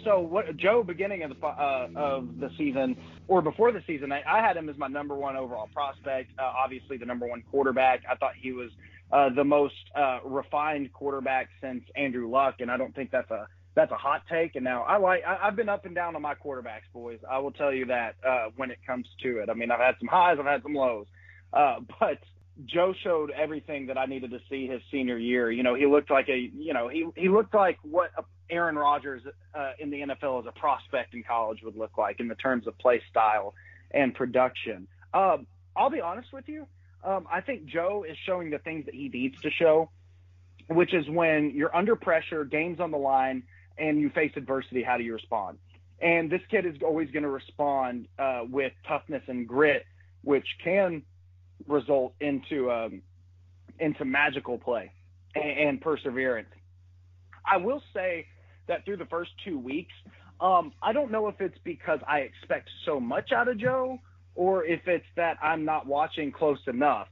so 0.03 0.19
what 0.19 0.57
Joe 0.57 0.83
beginning 0.83 1.23
of 1.23 1.29
the 1.29 1.47
uh, 1.47 1.87
of 1.95 2.39
the 2.39 2.49
season 2.57 2.97
or 3.29 3.41
before 3.41 3.71
the 3.71 3.81
season, 3.87 4.11
I, 4.11 4.21
I 4.27 4.45
had 4.45 4.57
him 4.57 4.67
as 4.67 4.77
my 4.77 4.87
number 4.87 5.15
one 5.15 5.37
overall 5.37 5.69
prospect. 5.73 6.31
Uh, 6.37 6.43
obviously, 6.43 6.97
the 6.97 7.05
number 7.05 7.27
one 7.27 7.43
quarterback. 7.49 8.01
I 8.09 8.15
thought 8.15 8.33
he 8.39 8.51
was 8.51 8.71
uh, 9.11 9.29
the 9.35 9.43
most 9.43 9.75
uh, 9.95 10.19
refined 10.23 10.93
quarterback 10.93 11.49
since 11.61 11.83
Andrew 11.95 12.29
Luck, 12.29 12.55
and 12.59 12.69
I 12.69 12.77
don't 12.77 12.93
think 12.93 13.11
that's 13.11 13.31
a 13.31 13.47
that's 13.75 13.91
a 13.91 13.95
hot 13.95 14.23
take. 14.29 14.55
And 14.55 14.63
now 14.63 14.83
I 14.83 14.97
like 14.97 15.21
I, 15.25 15.47
I've 15.47 15.55
been 15.55 15.69
up 15.69 15.85
and 15.85 15.95
down 15.95 16.15
on 16.15 16.21
my 16.21 16.35
quarterbacks, 16.35 16.91
boys. 16.93 17.19
I 17.29 17.39
will 17.39 17.51
tell 17.51 17.73
you 17.73 17.85
that 17.87 18.15
uh, 18.27 18.47
when 18.55 18.71
it 18.71 18.79
comes 18.85 19.07
to 19.23 19.39
it. 19.39 19.49
I 19.49 19.53
mean, 19.53 19.71
I've 19.71 19.79
had 19.79 19.95
some 19.99 20.07
highs, 20.07 20.37
I've 20.39 20.45
had 20.45 20.63
some 20.63 20.73
lows, 20.73 21.07
uh, 21.53 21.79
but 21.99 22.19
Joe 22.65 22.93
showed 23.03 23.31
everything 23.31 23.87
that 23.87 23.97
I 23.97 24.05
needed 24.05 24.31
to 24.31 24.39
see 24.49 24.67
his 24.67 24.81
senior 24.91 25.17
year. 25.17 25.49
You 25.49 25.63
know, 25.63 25.75
he 25.75 25.85
looked 25.85 26.11
like 26.11 26.27
a, 26.29 26.37
you 26.37 26.73
know, 26.73 26.87
he 26.87 27.05
he 27.15 27.29
looked 27.29 27.53
like 27.53 27.77
what 27.83 28.11
Aaron 28.49 28.75
Rodgers 28.75 29.21
uh, 29.55 29.71
in 29.79 29.89
the 29.89 30.01
NFL 30.01 30.41
as 30.41 30.45
a 30.47 30.59
prospect 30.59 31.13
in 31.13 31.23
college 31.23 31.59
would 31.63 31.75
look 31.75 31.97
like 31.97 32.19
in 32.19 32.27
the 32.27 32.35
terms 32.35 32.67
of 32.67 32.77
play 32.77 33.01
style 33.09 33.53
and 33.91 34.13
production. 34.13 34.87
Um, 35.13 35.47
I'll 35.75 35.89
be 35.89 36.01
honest 36.01 36.33
with 36.33 36.47
you. 36.47 36.67
Um, 37.03 37.27
I 37.31 37.41
think 37.41 37.65
Joe 37.65 38.05
is 38.07 38.17
showing 38.25 38.49
the 38.49 38.59
things 38.59 38.85
that 38.85 38.93
he 38.93 39.09
needs 39.09 39.39
to 39.41 39.51
show, 39.51 39.89
which 40.67 40.93
is 40.93 41.07
when 41.09 41.51
you're 41.55 41.75
under 41.75 41.95
pressure, 41.95 42.43
games 42.43 42.79
on 42.79 42.91
the 42.91 42.97
line, 42.97 43.43
and 43.77 43.99
you 43.99 44.09
face 44.09 44.31
adversity. 44.35 44.83
How 44.83 44.97
do 44.97 45.03
you 45.03 45.13
respond? 45.13 45.57
And 46.01 46.29
this 46.29 46.41
kid 46.49 46.65
is 46.65 46.75
always 46.81 47.09
going 47.11 47.23
to 47.23 47.29
respond 47.29 48.07
uh, 48.17 48.41
with 48.49 48.73
toughness 48.87 49.23
and 49.27 49.47
grit, 49.47 49.85
which 50.23 50.47
can 50.63 51.03
result 51.67 52.13
into 52.19 52.71
um, 52.71 53.01
into 53.79 54.05
magical 54.05 54.57
play 54.57 54.91
and, 55.35 55.59
and 55.59 55.81
perseverance. 55.81 56.49
I 57.49 57.57
will 57.57 57.81
say 57.93 58.27
that 58.67 58.85
through 58.85 58.97
the 58.97 59.05
first 59.05 59.31
two 59.43 59.57
weeks, 59.57 59.93
um, 60.39 60.73
I 60.81 60.93
don't 60.93 61.11
know 61.11 61.27
if 61.27 61.41
it's 61.41 61.57
because 61.63 61.99
I 62.07 62.19
expect 62.19 62.69
so 62.85 62.99
much 62.99 63.31
out 63.31 63.47
of 63.47 63.57
Joe 63.57 63.99
or 64.39 64.63
if 64.63 64.87
it's 64.87 65.05
that 65.17 65.37
I'm 65.43 65.65
not 65.65 65.85
watching 65.85 66.31
close 66.31 66.61
enough, 66.65 67.09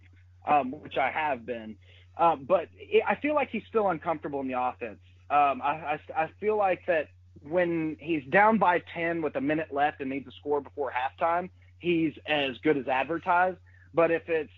um, 0.47 0.71
which 0.71 0.95
I 0.95 1.11
have 1.11 1.45
been. 1.45 1.75
Um, 2.17 2.45
but 2.47 2.69
it, 2.77 3.03
I 3.05 3.15
feel 3.15 3.35
like 3.35 3.49
he's 3.49 3.63
still 3.67 3.89
uncomfortable 3.89 4.39
in 4.39 4.47
the 4.47 4.57
offense. 4.57 4.99
Um, 5.29 5.61
I, 5.61 5.97
I, 5.97 5.99
I 6.15 6.29
feel 6.39 6.55
like 6.55 6.85
that 6.87 7.09
when 7.43 7.97
he's 7.99 8.23
down 8.29 8.59
by 8.59 8.81
10 8.93 9.21
with 9.21 9.35
a 9.35 9.41
minute 9.41 9.73
left 9.73 9.99
and 9.99 10.09
needs 10.09 10.25
to 10.25 10.31
score 10.39 10.61
before 10.61 10.89
halftime, 10.89 11.49
he's 11.79 12.13
as 12.27 12.57
good 12.63 12.77
as 12.77 12.87
advertised. 12.87 13.57
But 13.93 14.09
if 14.09 14.29
it's 14.29 14.49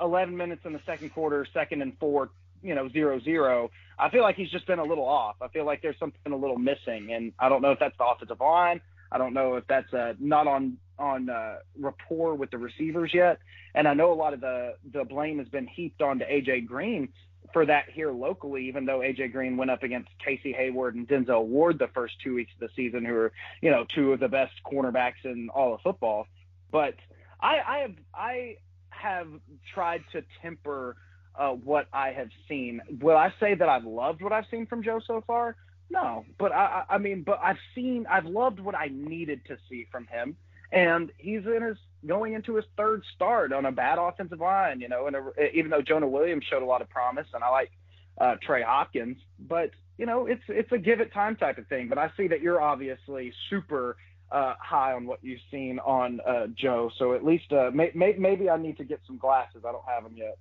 11 0.00 0.36
minutes 0.36 0.62
in 0.64 0.72
the 0.74 0.80
second 0.86 1.10
quarter, 1.10 1.44
second 1.52 1.82
and 1.82 1.98
four, 1.98 2.30
you 2.62 2.76
know, 2.76 2.88
zero 2.88 3.18
zero, 3.18 3.72
I 3.98 4.10
feel 4.10 4.22
like 4.22 4.36
he's 4.36 4.50
just 4.50 4.68
been 4.68 4.78
a 4.78 4.84
little 4.84 5.08
off. 5.08 5.34
I 5.42 5.48
feel 5.48 5.66
like 5.66 5.82
there's 5.82 5.98
something 5.98 6.32
a 6.32 6.36
little 6.36 6.58
missing, 6.58 7.12
and 7.12 7.32
I 7.40 7.48
don't 7.48 7.62
know 7.62 7.72
if 7.72 7.80
that's 7.80 7.98
the 7.98 8.04
offensive 8.04 8.38
line. 8.40 8.80
I 9.10 9.18
don't 9.18 9.34
know 9.34 9.56
if 9.56 9.66
that's 9.66 9.92
not 10.20 10.46
on 10.46 10.78
on 11.02 11.28
uh, 11.28 11.56
rapport 11.78 12.34
with 12.34 12.50
the 12.50 12.58
receivers 12.58 13.12
yet. 13.12 13.38
And 13.74 13.88
I 13.88 13.94
know 13.94 14.12
a 14.12 14.14
lot 14.14 14.32
of 14.32 14.40
the 14.40 14.76
the 14.92 15.04
blame 15.04 15.38
has 15.38 15.48
been 15.48 15.66
heaped 15.66 16.00
onto 16.00 16.24
AJ 16.24 16.66
Green 16.66 17.08
for 17.52 17.66
that 17.66 17.90
here 17.90 18.12
locally, 18.12 18.68
even 18.68 18.86
though 18.86 19.00
AJ 19.00 19.32
Green 19.32 19.56
went 19.56 19.70
up 19.70 19.82
against 19.82 20.08
Casey 20.24 20.52
Hayward 20.52 20.94
and 20.94 21.06
Denzel 21.06 21.44
Ward 21.44 21.78
the 21.78 21.88
first 21.88 22.14
two 22.22 22.34
weeks 22.34 22.52
of 22.54 22.60
the 22.60 22.74
season, 22.74 23.04
who 23.04 23.14
are 23.14 23.32
you 23.60 23.70
know 23.70 23.84
two 23.94 24.12
of 24.12 24.20
the 24.20 24.28
best 24.28 24.52
cornerbacks 24.64 25.24
in 25.24 25.48
all 25.50 25.74
of 25.74 25.80
football. 25.80 26.26
But 26.70 26.94
I, 27.40 27.58
I 27.66 27.78
have 27.80 27.94
I 28.14 28.56
have 28.90 29.28
tried 29.74 30.04
to 30.12 30.22
temper 30.40 30.96
uh, 31.34 31.50
what 31.50 31.88
I 31.92 32.12
have 32.12 32.28
seen. 32.48 32.80
Will 33.00 33.16
I 33.16 33.34
say 33.40 33.54
that 33.54 33.68
I've 33.68 33.84
loved 33.84 34.22
what 34.22 34.32
I've 34.32 34.46
seen 34.50 34.66
from 34.66 34.82
Joe 34.82 35.00
so 35.04 35.22
far? 35.26 35.56
No, 35.90 36.24
but 36.38 36.52
I, 36.52 36.84
I 36.88 36.98
mean, 36.98 37.22
but 37.22 37.38
I've 37.42 37.58
seen, 37.74 38.06
I've 38.10 38.24
loved 38.24 38.60
what 38.60 38.74
I 38.74 38.88
needed 38.90 39.42
to 39.48 39.58
see 39.68 39.86
from 39.92 40.06
him, 40.06 40.36
and 40.72 41.12
he's 41.18 41.44
in 41.46 41.62
his 41.62 41.76
going 42.06 42.32
into 42.32 42.56
his 42.56 42.64
third 42.76 43.04
start 43.14 43.52
on 43.52 43.64
a 43.66 43.72
bad 43.72 43.98
offensive 43.98 44.40
line, 44.40 44.80
you 44.80 44.88
know, 44.88 45.06
and 45.06 45.14
a, 45.14 45.56
even 45.56 45.70
though 45.70 45.82
Jonah 45.82 46.08
Williams 46.08 46.44
showed 46.50 46.62
a 46.62 46.66
lot 46.66 46.82
of 46.82 46.88
promise, 46.88 47.28
and 47.32 47.44
I 47.44 47.48
like 47.50 47.70
uh, 48.18 48.36
Trey 48.42 48.62
Hopkins, 48.62 49.18
but 49.38 49.70
you 49.98 50.06
know, 50.06 50.26
it's 50.26 50.42
it's 50.48 50.72
a 50.72 50.78
give 50.78 51.00
it 51.00 51.12
time 51.12 51.36
type 51.36 51.58
of 51.58 51.66
thing. 51.68 51.88
But 51.88 51.98
I 51.98 52.10
see 52.16 52.28
that 52.28 52.40
you're 52.40 52.60
obviously 52.60 53.32
super 53.50 53.96
uh, 54.30 54.54
high 54.58 54.94
on 54.94 55.06
what 55.06 55.20
you've 55.22 55.40
seen 55.50 55.78
on 55.78 56.20
uh, 56.26 56.46
Joe, 56.54 56.90
so 56.98 57.14
at 57.14 57.24
least 57.24 57.52
uh, 57.52 57.70
may, 57.72 57.92
may, 57.94 58.14
maybe 58.18 58.48
I 58.48 58.56
need 58.56 58.78
to 58.78 58.84
get 58.84 59.00
some 59.06 59.18
glasses. 59.18 59.62
I 59.66 59.72
don't 59.72 59.84
have 59.86 60.04
them 60.04 60.14
yet. 60.16 60.38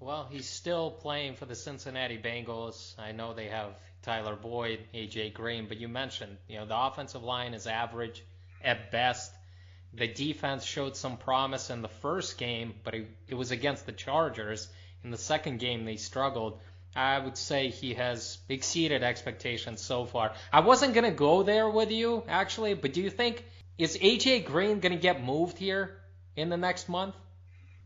Well, 0.00 0.26
he's 0.30 0.48
still 0.48 0.90
playing 0.90 1.36
for 1.36 1.44
the 1.44 1.54
Cincinnati 1.54 2.18
Bengals. 2.18 2.98
I 2.98 3.12
know 3.12 3.34
they 3.34 3.48
have 3.48 3.76
Tyler 4.02 4.34
Boyd, 4.34 4.80
AJ 4.92 5.34
Green, 5.34 5.68
but 5.68 5.76
you 5.76 5.86
mentioned, 5.86 6.38
you 6.48 6.58
know, 6.58 6.66
the 6.66 6.76
offensive 6.76 7.22
line 7.22 7.54
is 7.54 7.68
average 7.68 8.24
at 8.64 8.90
best. 8.90 9.32
The 9.94 10.08
defense 10.08 10.64
showed 10.64 10.96
some 10.96 11.18
promise 11.18 11.68
in 11.70 11.82
the 11.82 11.88
first 11.88 12.38
game, 12.38 12.74
but 12.82 12.94
it, 12.94 13.08
it 13.28 13.34
was 13.34 13.50
against 13.50 13.84
the 13.84 13.92
Chargers. 13.92 14.68
In 15.04 15.10
the 15.10 15.18
second 15.18 15.58
game, 15.58 15.84
they 15.84 15.96
struggled. 15.96 16.60
I 16.94 17.18
would 17.18 17.36
say 17.36 17.68
he 17.68 17.94
has 17.94 18.38
exceeded 18.48 19.02
expectations 19.02 19.80
so 19.80 20.04
far. 20.04 20.32
I 20.52 20.60
wasn't 20.60 20.94
to 21.04 21.10
go 21.10 21.42
there 21.42 21.68
with 21.68 21.90
you, 21.90 22.22
actually, 22.28 22.74
but 22.74 22.92
do 22.92 23.02
you 23.02 23.10
think, 23.10 23.44
is 23.78 23.96
AJ 23.98 24.46
Green 24.46 24.80
to 24.94 25.00
get 25.00 25.22
moved 25.24 25.58
here 25.58 25.98
in 26.36 26.48
the 26.48 26.56
next 26.56 26.88
month? 26.88 27.14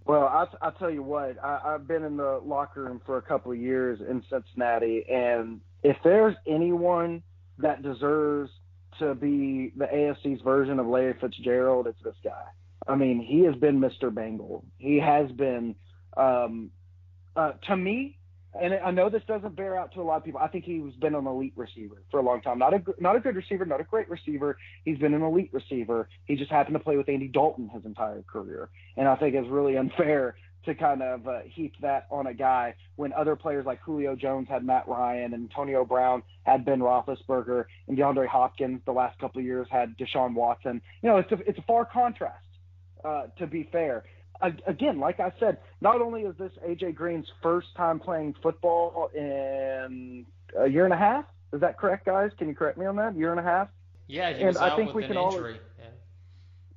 Well, 0.04 0.26
I'll, 0.26 0.48
I'll 0.62 0.72
tell 0.72 0.90
you 0.90 1.02
what. 1.02 1.42
I, 1.42 1.60
I've 1.64 1.88
been 1.88 2.04
in 2.04 2.16
the 2.16 2.40
locker 2.44 2.84
room 2.84 3.00
for 3.04 3.16
a 3.16 3.22
couple 3.22 3.50
of 3.52 3.58
years 3.58 4.00
in 4.00 4.22
Cincinnati, 4.30 5.04
and 5.08 5.60
if 5.82 5.96
there's 6.04 6.36
anyone 6.46 7.22
that 7.58 7.82
deserves 7.82 8.50
to 8.98 9.14
be 9.14 9.72
the 9.76 9.86
AFC's 9.86 10.42
version 10.42 10.78
of 10.78 10.86
Larry 10.86 11.14
Fitzgerald, 11.20 11.86
it's 11.86 12.02
this 12.02 12.14
guy. 12.22 12.44
I 12.88 12.94
mean, 12.94 13.20
he 13.20 13.40
has 13.44 13.54
been 13.56 13.80
Mr. 13.80 14.14
Bengal. 14.14 14.64
He 14.78 14.98
has 15.00 15.30
been, 15.32 15.74
um, 16.16 16.70
uh, 17.34 17.52
to 17.66 17.76
me, 17.76 18.16
and 18.60 18.74
I 18.74 18.90
know 18.90 19.10
this 19.10 19.22
doesn't 19.26 19.56
bear 19.56 19.76
out 19.76 19.92
to 19.94 20.00
a 20.00 20.02
lot 20.02 20.16
of 20.16 20.24
people. 20.24 20.40
I 20.40 20.48
think 20.48 20.64
he's 20.64 20.94
been 20.94 21.14
an 21.14 21.26
elite 21.26 21.52
receiver 21.56 22.02
for 22.10 22.20
a 22.20 22.22
long 22.22 22.40
time. 22.40 22.58
Not 22.58 22.74
a 22.74 22.82
not 22.98 23.16
a 23.16 23.20
good 23.20 23.36
receiver, 23.36 23.66
not 23.66 23.80
a 23.80 23.84
great 23.84 24.08
receiver. 24.08 24.56
He's 24.84 24.98
been 24.98 25.14
an 25.14 25.22
elite 25.22 25.50
receiver. 25.52 26.08
He 26.24 26.36
just 26.36 26.50
happened 26.50 26.74
to 26.74 26.80
play 26.80 26.96
with 26.96 27.08
Andy 27.08 27.28
Dalton 27.28 27.68
his 27.68 27.84
entire 27.84 28.22
career, 28.22 28.70
and 28.96 29.08
I 29.08 29.16
think 29.16 29.34
it's 29.34 29.48
really 29.48 29.76
unfair 29.76 30.36
to 30.66 30.74
kind 30.74 31.02
of 31.02 31.26
uh, 31.26 31.40
heap 31.44 31.74
that 31.80 32.06
on 32.10 32.26
a 32.26 32.34
guy 32.34 32.74
when 32.96 33.12
other 33.12 33.34
players 33.34 33.66
like 33.66 33.80
Julio 33.80 34.14
Jones 34.14 34.48
had 34.48 34.64
Matt 34.64 34.86
Ryan 34.86 35.32
and 35.32 35.44
Antonio 35.44 35.84
Brown 35.84 36.22
had 36.44 36.64
Ben 36.64 36.80
Roethlisberger 36.80 37.64
and 37.88 37.96
DeAndre 37.96 38.26
Hopkins 38.26 38.80
the 38.84 38.92
last 38.92 39.18
couple 39.18 39.40
of 39.40 39.44
years 39.44 39.66
had 39.70 39.96
Deshaun 39.98 40.34
Watson. 40.34 40.80
You 41.02 41.10
know, 41.10 41.16
it's 41.16 41.32
a, 41.32 41.38
it's 41.48 41.58
a 41.58 41.62
far 41.62 41.84
contrast. 41.84 42.44
Uh, 43.04 43.26
to 43.38 43.46
be 43.46 43.68
fair, 43.70 44.04
again, 44.66 44.98
like 44.98 45.20
I 45.20 45.32
said, 45.38 45.58
not 45.80 46.00
only 46.00 46.22
is 46.22 46.36
this 46.38 46.52
AJ 46.66 46.94
Green's 46.94 47.26
first 47.42 47.68
time 47.76 48.00
playing 48.00 48.34
football 48.42 49.10
in 49.14 50.26
a 50.58 50.68
year 50.68 50.84
and 50.84 50.94
a 50.94 50.96
half. 50.96 51.24
Is 51.52 51.60
that 51.60 51.78
correct, 51.78 52.06
guys? 52.06 52.30
Can 52.38 52.48
you 52.48 52.54
correct 52.54 52.78
me 52.78 52.86
on 52.86 52.96
that? 52.96 53.16
Year 53.16 53.30
and 53.30 53.40
a 53.40 53.42
half. 53.42 53.68
Yeah, 54.08 54.32
he 54.32 54.44
was 54.44 54.56
and 54.56 54.64
out 54.64 54.72
I 54.72 54.76
think 54.76 54.88
with 54.88 54.96
we 54.96 55.02
can 55.02 55.16
injury. 55.16 55.54
All, 55.54 55.58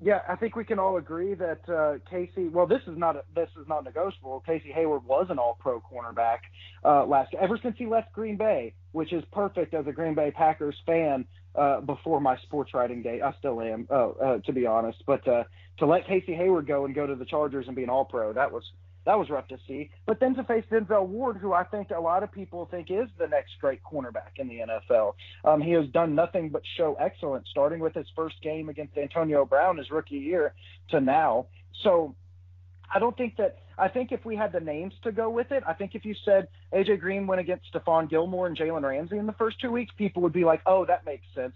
yeah, 0.02 0.22
I 0.28 0.36
think 0.36 0.56
we 0.56 0.64
can 0.64 0.80
all 0.80 0.98
agree 0.98 1.34
that 1.34 1.68
uh, 1.68 1.98
Casey. 2.10 2.48
Well, 2.48 2.68
this 2.68 2.82
is 2.88 2.98
not 2.98 3.18
a, 3.18 3.24
this 3.36 3.50
is 3.60 3.68
not 3.68 3.84
negotiable. 3.84 4.42
Casey 4.46 4.72
Hayward 4.72 5.04
was 5.04 5.28
an 5.30 5.40
All-Pro 5.40 5.82
cornerback 5.82 6.40
uh, 6.86 7.06
last 7.06 7.34
ever 7.40 7.60
since 7.62 7.76
he 7.78 7.86
left 7.86 8.14
Green 8.14 8.38
Bay, 8.38 8.74
which 8.94 9.12
is 9.12 9.24
perfect 9.32 9.74
as 9.74 9.88
a 9.88 9.92
Green 9.92 10.16
Bay 10.16 10.32
Packers 10.32 10.76
fan. 10.86 11.26
Uh, 11.56 11.82
before 11.82 12.22
my 12.22 12.38
sports 12.44 12.74
writing 12.76 13.02
day, 13.02 13.22
I 13.22 13.34
still 13.40 13.60
am, 13.60 13.88
uh, 13.90 14.10
uh, 14.10 14.38
to 14.46 14.54
be 14.54 14.68
honest. 14.68 15.04
But 15.06 15.28
uh, 15.28 15.44
to 15.80 15.86
let 15.88 16.08
Casey 16.08 16.34
Hayward 16.36 16.68
go 16.68 16.86
and 16.86 16.94
go 16.94 17.08
to 17.08 17.16
the 17.16 17.26
Chargers 17.26 17.66
and 17.68 17.76
be 17.76 17.84
an 17.84 17.90
All-Pro, 17.90 18.34
that 18.34 18.52
was 18.52 18.64
that 19.06 19.18
was 19.18 19.30
rough 19.30 19.48
to 19.48 19.58
see. 19.68 19.90
But 20.06 20.20
then 20.20 20.36
to 20.36 20.44
face 20.44 20.64
Denzel 20.72 21.08
Ward, 21.08 21.38
who 21.38 21.54
I 21.54 21.64
think 21.64 21.90
a 21.90 22.00
lot 22.00 22.24
of 22.24 22.32
people 22.32 22.68
think 22.70 22.92
is 22.92 23.08
the 23.18 23.28
next 23.28 23.52
great 23.60 23.82
cornerback 23.84 24.38
in 24.38 24.48
the 24.48 24.60
NFL. 24.60 25.14
Um, 25.44 25.62
he 25.62 25.72
has 25.72 25.88
done 25.88 26.16
nothing 26.16 26.50
but 26.50 26.62
show 26.78 26.96
excellence, 27.00 27.48
starting 27.50 27.80
with 27.80 27.94
his 27.94 28.08
first 28.16 28.36
game 28.42 28.70
against 28.70 28.98
Antonio 28.98 29.46
Brown 29.46 29.78
his 29.78 29.90
rookie 29.90 30.18
year 30.18 30.54
to 30.90 31.00
now. 31.00 31.48
So 31.84 32.16
I 32.94 33.00
don't 33.00 33.16
think 33.18 33.38
that. 33.38 33.60
I 33.78 33.88
think 33.88 34.12
if 34.12 34.26
we 34.26 34.36
had 34.36 34.52
the 34.52 34.60
names 34.60 34.94
to 35.04 35.12
go 35.14 35.30
with 35.30 35.54
it, 35.54 35.64
I 35.66 35.72
think 35.72 35.96
if 35.96 36.04
you 36.04 36.14
said 36.26 36.50
AJ 36.74 37.00
Green 37.00 37.28
went 37.28 37.40
against 37.40 37.74
Stephon 37.74 38.10
Gilmore 38.10 38.46
and 38.46 38.58
Jalen 38.58 38.84
Ramsey 38.84 39.18
in 39.18 39.26
the 39.26 39.34
first 39.34 39.62
two 39.62 39.72
weeks, 39.72 39.94
people 39.98 40.22
would 40.24 40.34
be 40.34 40.44
like, 40.44 40.62
"Oh, 40.66 40.84
that 40.86 41.06
makes 41.06 41.26
sense." 41.34 41.56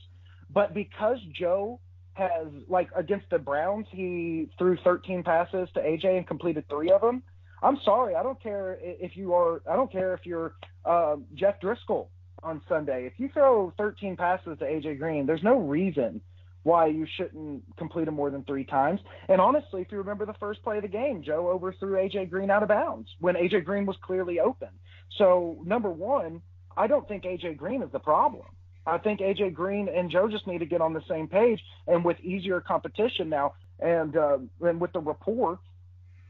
But 0.50 0.74
because 0.74 1.18
Joe 1.38 1.82
has 2.14 2.48
like 2.70 2.90
against 2.96 3.30
the 3.30 3.40
Browns, 3.40 3.88
he 3.92 4.50
threw 4.58 4.78
13 4.78 5.24
passes 5.24 5.68
to 5.74 5.82
AJ 5.82 6.18
and 6.18 6.28
completed 6.28 6.68
three 6.70 6.92
of 6.92 7.02
them. 7.02 7.24
I'm 7.64 7.78
sorry, 7.86 8.16
I 8.16 8.24
don't 8.24 8.42
care 8.44 8.78
if 8.82 9.16
you 9.16 9.34
are. 9.34 9.62
I 9.70 9.76
don't 9.76 9.92
care 9.92 10.14
if 10.14 10.26
you're 10.26 10.54
uh, 10.86 11.16
Jeff 11.34 11.62
Driskel 11.62 12.08
on 12.44 12.62
Sunday. 12.68 13.06
If 13.06 13.14
you 13.18 13.30
throw 13.34 13.74
13 13.78 14.18
passes 14.18 14.60
to 14.60 14.66
AJ 14.66 15.00
Green, 15.00 15.26
there's 15.26 15.44
no 15.44 15.58
reason 15.58 16.22
why 16.64 16.88
you 16.88 17.06
shouldn't 17.18 17.64
complete 17.78 18.06
them 18.06 18.16
more 18.16 18.30
than 18.30 18.44
three 18.44 18.66
times. 18.66 19.00
And 19.30 19.40
honestly, 19.40 19.82
if 19.82 19.92
you 19.92 19.98
remember 19.98 20.26
the 20.26 20.34
first 20.34 20.62
play 20.64 20.78
of 20.78 20.84
the 20.84 20.90
game, 20.90 21.24
Joe 21.24 21.50
overthrew 21.50 21.94
AJ 21.94 22.30
Green 22.30 22.50
out 22.50 22.64
of 22.64 22.70
bounds 22.70 23.10
when 23.20 23.36
AJ 23.36 23.66
Green 23.66 23.86
was 23.86 23.96
clearly 24.02 24.40
open. 24.40 24.70
So 25.18 25.58
number 25.66 25.90
one, 25.90 26.42
I 26.76 26.88
don't 26.88 27.08
think 27.08 27.24
AJ 27.24 27.58
Green 27.58 27.82
is 27.82 27.92
the 27.92 28.00
problem. 28.00 28.46
I 28.86 28.98
think 28.98 29.22
AJ 29.22 29.54
Green 29.54 29.88
and 29.88 30.12
Joe 30.12 30.28
just 30.28 30.48
need 30.48 30.60
to 30.60 30.66
get 30.66 30.82
on 30.82 30.94
the 30.94 31.04
same 31.08 31.28
page, 31.28 31.62
and 31.88 32.04
with 32.04 32.20
easier 32.20 32.60
competition 32.60 33.30
now, 33.30 33.54
and 33.80 34.18
uh, 34.18 34.40
and 34.62 34.82
with 34.82 34.92
the 34.92 35.00
rapport, 35.00 35.60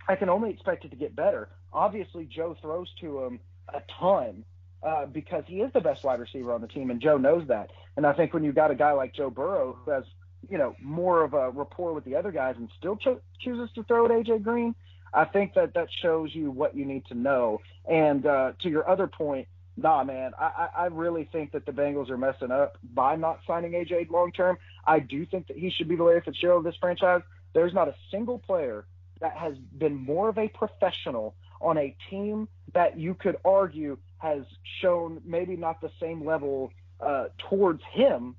I 0.07 0.15
can 0.15 0.29
only 0.29 0.49
expect 0.49 0.85
it 0.85 0.89
to 0.89 0.95
get 0.95 1.15
better. 1.15 1.49
Obviously, 1.71 2.25
Joe 2.25 2.55
throws 2.61 2.89
to 3.01 3.23
him 3.23 3.39
a 3.73 3.81
ton 3.99 4.43
uh, 4.83 5.05
because 5.05 5.43
he 5.47 5.61
is 5.61 5.71
the 5.73 5.81
best 5.81 6.03
wide 6.03 6.19
receiver 6.19 6.53
on 6.53 6.61
the 6.61 6.67
team, 6.67 6.91
and 6.91 7.01
Joe 7.01 7.17
knows 7.17 7.47
that. 7.47 7.71
And 7.95 8.05
I 8.05 8.13
think 8.13 8.33
when 8.33 8.43
you've 8.43 8.55
got 8.55 8.71
a 8.71 8.75
guy 8.75 8.91
like 8.91 9.13
Joe 9.13 9.29
Burrow 9.29 9.77
who 9.83 9.91
has 9.91 10.03
you 10.49 10.57
know 10.57 10.75
more 10.81 11.23
of 11.23 11.33
a 11.33 11.49
rapport 11.51 11.93
with 11.93 12.03
the 12.03 12.15
other 12.15 12.31
guys 12.31 12.55
and 12.57 12.69
still 12.77 12.97
cho- 12.97 13.21
chooses 13.39 13.69
to 13.75 13.83
throw 13.83 14.05
at 14.05 14.11
AJ 14.11 14.43
Green, 14.43 14.75
I 15.13 15.25
think 15.25 15.53
that 15.53 15.73
that 15.75 15.87
shows 16.01 16.33
you 16.33 16.51
what 16.51 16.75
you 16.75 16.85
need 16.85 17.05
to 17.05 17.13
know. 17.13 17.61
And 17.89 18.25
uh, 18.25 18.53
to 18.61 18.69
your 18.69 18.89
other 18.89 19.07
point, 19.07 19.47
nah, 19.77 20.03
man, 20.03 20.31
I, 20.37 20.67
I 20.77 20.85
really 20.87 21.29
think 21.31 21.51
that 21.53 21.65
the 21.65 21.71
Bengals 21.71 22.09
are 22.09 22.17
messing 22.17 22.51
up 22.51 22.77
by 22.93 23.15
not 23.15 23.39
signing 23.47 23.71
AJ 23.71 24.09
long 24.09 24.31
term. 24.31 24.57
I 24.85 24.99
do 24.99 25.25
think 25.25 25.47
that 25.47 25.57
he 25.57 25.69
should 25.69 25.87
be 25.87 25.95
the 25.95 26.03
Larry 26.03 26.21
Fitzgerald 26.21 26.65
of 26.65 26.71
this 26.71 26.79
franchise. 26.79 27.21
There's 27.53 27.73
not 27.73 27.87
a 27.87 27.95
single 28.11 28.39
player 28.39 28.85
that 29.23 29.37
has 29.37 29.57
been 29.77 29.95
more 29.95 30.27
of 30.27 30.37
a 30.37 30.49
professional 30.49 31.33
on 31.61 31.77
a 31.77 31.95
team 32.09 32.49
that 32.73 32.99
you 32.99 33.13
could 33.13 33.37
argue 33.45 33.97
has 34.17 34.43
shown 34.81 35.21
maybe 35.25 35.55
not 35.55 35.79
the 35.79 35.89
same 35.97 36.25
level 36.25 36.71
uh, 36.99 37.27
towards 37.49 37.81
him 37.93 38.35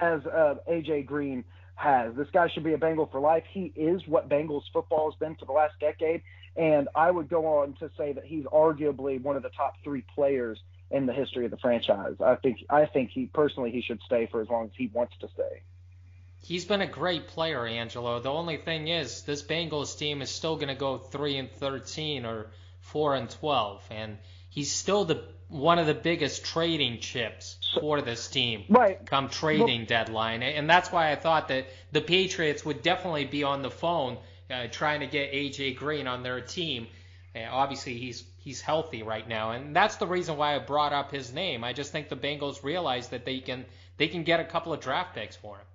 as 0.00 0.24
uh, 0.26 0.54
AJ 0.70 1.06
Green 1.06 1.44
has. 1.74 2.14
This 2.14 2.28
guy 2.32 2.48
should 2.48 2.62
be 2.62 2.72
a 2.72 2.78
Bengal 2.78 3.06
for 3.10 3.18
life. 3.18 3.42
He 3.50 3.72
is 3.74 4.06
what 4.06 4.28
Bengals 4.28 4.62
football 4.72 5.10
has 5.10 5.18
been 5.18 5.34
for 5.34 5.44
the 5.44 5.52
last 5.52 5.74
decade, 5.80 6.22
and 6.56 6.88
I 6.94 7.10
would 7.10 7.28
go 7.28 7.46
on 7.46 7.74
to 7.80 7.90
say 7.98 8.12
that 8.12 8.24
he's 8.24 8.44
arguably 8.44 9.20
one 9.20 9.36
of 9.36 9.42
the 9.42 9.50
top 9.50 9.74
three 9.82 10.04
players 10.14 10.60
in 10.92 11.06
the 11.06 11.12
history 11.12 11.46
of 11.46 11.50
the 11.50 11.56
franchise. 11.56 12.14
I 12.24 12.36
think 12.36 12.58
I 12.70 12.86
think 12.86 13.10
he 13.10 13.26
personally 13.26 13.72
he 13.72 13.82
should 13.82 14.00
stay 14.06 14.28
for 14.30 14.40
as 14.40 14.48
long 14.48 14.66
as 14.66 14.70
he 14.76 14.86
wants 14.92 15.14
to 15.20 15.28
stay. 15.34 15.62
He's 16.42 16.64
been 16.64 16.80
a 16.80 16.86
great 16.86 17.28
player, 17.28 17.66
Angelo. 17.66 18.18
The 18.20 18.30
only 18.30 18.56
thing 18.56 18.88
is, 18.88 19.22
this 19.22 19.42
Bengals 19.42 19.96
team 19.96 20.22
is 20.22 20.30
still 20.30 20.56
going 20.56 20.68
to 20.68 20.74
go 20.74 20.98
three 20.98 21.36
and 21.36 21.50
thirteen 21.50 22.24
or 22.24 22.46
four 22.80 23.14
and 23.14 23.28
twelve, 23.28 23.82
and 23.90 24.18
he's 24.48 24.72
still 24.72 25.04
the 25.04 25.22
one 25.48 25.78
of 25.78 25.86
the 25.86 25.94
biggest 25.94 26.44
trading 26.44 27.00
chips 27.00 27.58
for 27.80 28.00
this 28.00 28.28
team 28.28 28.64
right. 28.68 29.04
come 29.04 29.28
trading 29.28 29.80
well, 29.80 29.86
deadline. 29.86 30.42
And 30.42 30.70
that's 30.70 30.92
why 30.92 31.10
I 31.10 31.16
thought 31.16 31.48
that 31.48 31.66
the 31.90 32.00
Patriots 32.00 32.64
would 32.64 32.82
definitely 32.82 33.24
be 33.24 33.42
on 33.42 33.62
the 33.62 33.70
phone 33.70 34.18
uh, 34.48 34.68
trying 34.70 35.00
to 35.00 35.06
get 35.06 35.32
AJ 35.32 35.76
Green 35.76 36.06
on 36.06 36.22
their 36.22 36.40
team. 36.40 36.86
Uh, 37.34 37.40
obviously, 37.50 37.98
he's 37.98 38.24
he's 38.38 38.60
healthy 38.60 39.02
right 39.02 39.28
now, 39.28 39.52
and 39.52 39.74
that's 39.74 39.96
the 39.96 40.06
reason 40.06 40.36
why 40.36 40.56
I 40.56 40.58
brought 40.58 40.92
up 40.92 41.12
his 41.12 41.32
name. 41.32 41.62
I 41.64 41.72
just 41.72 41.92
think 41.92 42.08
the 42.08 42.16
Bengals 42.16 42.62
realize 42.62 43.08
that 43.08 43.24
they 43.24 43.40
can 43.40 43.64
they 43.98 44.08
can 44.08 44.24
get 44.24 44.40
a 44.40 44.44
couple 44.44 44.72
of 44.72 44.80
draft 44.80 45.14
picks 45.14 45.36
for 45.36 45.56
him. 45.56 45.66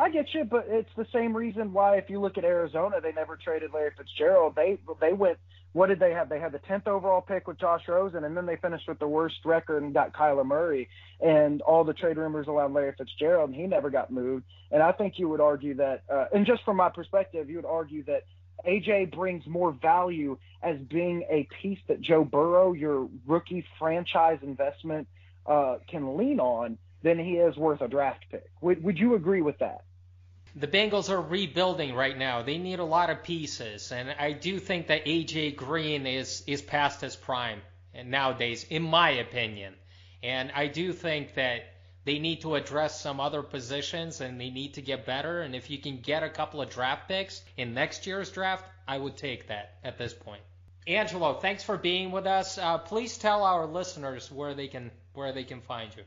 I 0.00 0.08
get 0.08 0.32
you, 0.32 0.44
but 0.44 0.64
it's 0.66 0.88
the 0.96 1.06
same 1.12 1.36
reason 1.36 1.74
why 1.74 1.98
if 1.98 2.08
you 2.08 2.22
look 2.22 2.38
at 2.38 2.44
Arizona, 2.44 3.02
they 3.02 3.12
never 3.12 3.36
traded 3.36 3.72
Larry 3.74 3.90
Fitzgerald. 3.96 4.54
They 4.56 4.78
they 4.98 5.12
went. 5.12 5.36
What 5.72 5.88
did 5.88 6.00
they 6.00 6.12
have? 6.12 6.30
They 6.30 6.40
had 6.40 6.52
the 6.52 6.58
tenth 6.58 6.88
overall 6.88 7.20
pick 7.20 7.46
with 7.46 7.60
Josh 7.60 7.82
Rosen, 7.86 8.24
and 8.24 8.34
then 8.34 8.46
they 8.46 8.56
finished 8.56 8.88
with 8.88 8.98
the 8.98 9.06
worst 9.06 9.36
record 9.44 9.82
and 9.82 9.92
got 9.92 10.14
Kyler 10.14 10.44
Murray. 10.44 10.88
And 11.20 11.60
all 11.60 11.84
the 11.84 11.92
trade 11.92 12.16
rumors 12.16 12.48
around 12.48 12.72
Larry 12.72 12.94
Fitzgerald, 12.96 13.50
and 13.50 13.60
he 13.60 13.66
never 13.66 13.90
got 13.90 14.10
moved. 14.10 14.46
And 14.72 14.82
I 14.82 14.90
think 14.92 15.18
you 15.18 15.28
would 15.28 15.40
argue 15.40 15.74
that, 15.74 16.02
uh, 16.10 16.24
and 16.32 16.46
just 16.46 16.64
from 16.64 16.78
my 16.78 16.88
perspective, 16.88 17.50
you 17.50 17.56
would 17.56 17.66
argue 17.66 18.02
that 18.04 18.24
AJ 18.66 19.14
brings 19.14 19.46
more 19.46 19.70
value 19.70 20.38
as 20.62 20.78
being 20.78 21.24
a 21.30 21.46
piece 21.60 21.78
that 21.88 22.00
Joe 22.00 22.24
Burrow, 22.24 22.72
your 22.72 23.06
rookie 23.26 23.66
franchise 23.78 24.38
investment, 24.42 25.08
uh, 25.46 25.76
can 25.88 26.16
lean 26.16 26.40
on 26.40 26.78
than 27.02 27.18
he 27.18 27.32
is 27.34 27.56
worth 27.56 27.82
a 27.82 27.88
draft 27.88 28.24
pick. 28.30 28.50
Would, 28.62 28.82
would 28.82 28.98
you 28.98 29.14
agree 29.14 29.42
with 29.42 29.58
that? 29.58 29.84
The 30.56 30.66
Bengals 30.66 31.10
are 31.10 31.20
rebuilding 31.20 31.94
right 31.94 32.16
now. 32.16 32.42
They 32.42 32.58
need 32.58 32.78
a 32.78 32.84
lot 32.84 33.10
of 33.10 33.22
pieces, 33.22 33.92
and 33.92 34.10
I 34.18 34.32
do 34.32 34.58
think 34.58 34.88
that 34.88 35.04
AJ 35.04 35.56
Green 35.56 36.06
is 36.06 36.42
is 36.46 36.62
past 36.62 37.00
his 37.00 37.16
prime 37.16 37.60
nowadays, 38.04 38.64
in 38.68 38.82
my 38.82 39.10
opinion. 39.10 39.74
And 40.22 40.52
I 40.54 40.66
do 40.66 40.92
think 40.92 41.34
that 41.34 41.62
they 42.04 42.18
need 42.18 42.42
to 42.42 42.54
address 42.54 43.00
some 43.00 43.20
other 43.20 43.42
positions 43.42 44.20
and 44.20 44.40
they 44.40 44.50
need 44.50 44.74
to 44.74 44.82
get 44.82 45.06
better. 45.06 45.42
And 45.42 45.54
if 45.54 45.70
you 45.70 45.78
can 45.78 46.00
get 46.00 46.22
a 46.22 46.28
couple 46.28 46.60
of 46.60 46.70
draft 46.70 47.08
picks 47.08 47.42
in 47.56 47.74
next 47.74 48.06
year's 48.06 48.30
draft, 48.30 48.64
I 48.86 48.98
would 48.98 49.16
take 49.16 49.48
that 49.48 49.78
at 49.84 49.98
this 49.98 50.14
point. 50.14 50.42
Angelo, 50.86 51.34
thanks 51.34 51.62
for 51.62 51.76
being 51.76 52.10
with 52.10 52.26
us. 52.26 52.58
Uh, 52.58 52.78
please 52.78 53.18
tell 53.18 53.44
our 53.44 53.66
listeners 53.66 54.30
where 54.30 54.54
they 54.54 54.68
can 54.68 54.90
where 55.12 55.32
they 55.32 55.44
can 55.44 55.60
find 55.60 55.94
you 55.96 56.04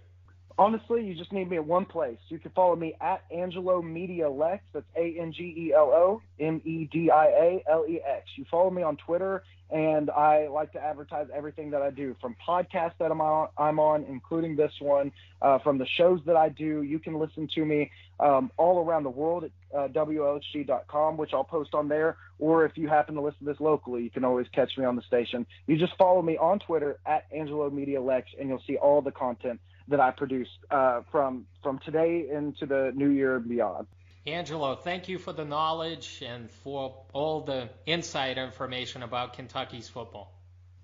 honestly, 0.58 1.04
you 1.04 1.16
just 1.16 1.32
need 1.32 1.50
me 1.50 1.58
at 1.58 1.66
one 1.66 1.86
place. 1.86 2.18
You 2.30 2.40
can 2.40 2.52
follow 2.52 2.76
me 2.76 2.96
at 3.02 3.24
Angelo 3.32 3.82
Media 3.82 4.30
Lex. 4.30 4.64
That's 4.74 4.86
A 4.96 5.16
N 5.20 5.32
G 5.32 5.54
E 5.58 5.74
L 5.74 5.92
O 5.94 6.22
M 6.40 6.62
E 6.66 6.88
D 6.92 7.10
I 7.10 7.26
A 7.26 7.64
L 7.70 7.86
E 7.88 8.02
X. 8.06 8.28
You 8.36 8.46
follow 8.50 8.70
me 8.70 8.84
on 8.84 8.98
Twitter, 8.98 9.44
and 9.70 10.10
I 10.12 10.48
like 10.48 10.72
to 10.74 10.80
advertise 10.80 11.28
everything 11.34 11.72
that 11.72 11.82
I 11.82 11.90
do 11.90 12.16
from 12.22 12.36
podcasts 12.48 12.94
that 13.00 13.12
I'm 13.12 13.22
on, 13.22 13.50
I'm 13.58 13.80
on 13.80 14.04
including 14.04 14.56
this 14.56 14.72
one, 14.80 15.12
uh, 15.42 15.60
from 15.60 15.78
the 15.78 15.88
shows 15.98 16.20
that 16.26 16.36
I 16.36 16.50
do. 16.50 16.84
You 16.84 17.00
can 17.00 17.16
listen 17.16 17.48
to 17.56 17.66
me 17.66 17.90
um, 18.20 18.52
all 18.58 18.86
around 18.86 19.04
the 19.04 19.10
world 19.10 19.46
at 19.46 19.52
uh, 19.76 19.88
WLHG.com, 19.88 21.18
which 21.18 21.34
I'll 21.34 21.44
post 21.44 21.74
on 21.74 21.88
there. 21.88 22.18
Or 22.38 22.66
if 22.66 22.78
you 22.78 22.88
happen 22.88 23.16
to 23.16 23.22
listen 23.22 23.40
to 23.40 23.46
this 23.46 23.60
locally, 23.60 24.04
you 24.04 24.10
can 24.10 24.24
always 24.24 24.48
catch 24.54 24.78
me 24.78 24.86
on 24.86 24.96
the 24.96 25.02
station. 25.02 25.46
You 25.66 25.78
just 25.78 25.94
follow 25.98 26.22
me 26.22 26.38
on 26.38 26.60
Twitter 26.60 27.00
at 27.06 27.26
Angelo 27.36 27.70
Media 27.70 28.02
Lex, 28.02 28.30
and 28.40 28.50
you'll 28.50 28.64
see 28.68 28.78
all 28.78 29.02
the 29.02 29.12
content 29.12 29.60
that 29.88 30.00
I 30.00 30.12
produce 30.12 30.48
uh, 30.72 31.02
from 31.12 31.46
from 31.62 31.80
today 31.80 32.28
into 32.32 32.66
the 32.66 32.92
new 32.96 33.10
year 33.10 33.38
and 33.38 33.48
beyond. 33.48 33.88
Angelo, 34.26 34.76
thank 34.76 35.10
you 35.10 35.18
for 35.18 35.34
the 35.34 35.44
knowledge 35.44 36.24
and 36.26 36.50
for 36.50 36.96
all 37.12 37.42
the 37.42 37.70
inside 37.86 38.38
information 38.38 39.04
about 39.04 39.34
Kentucky's 39.34 39.90
football. 39.90 40.34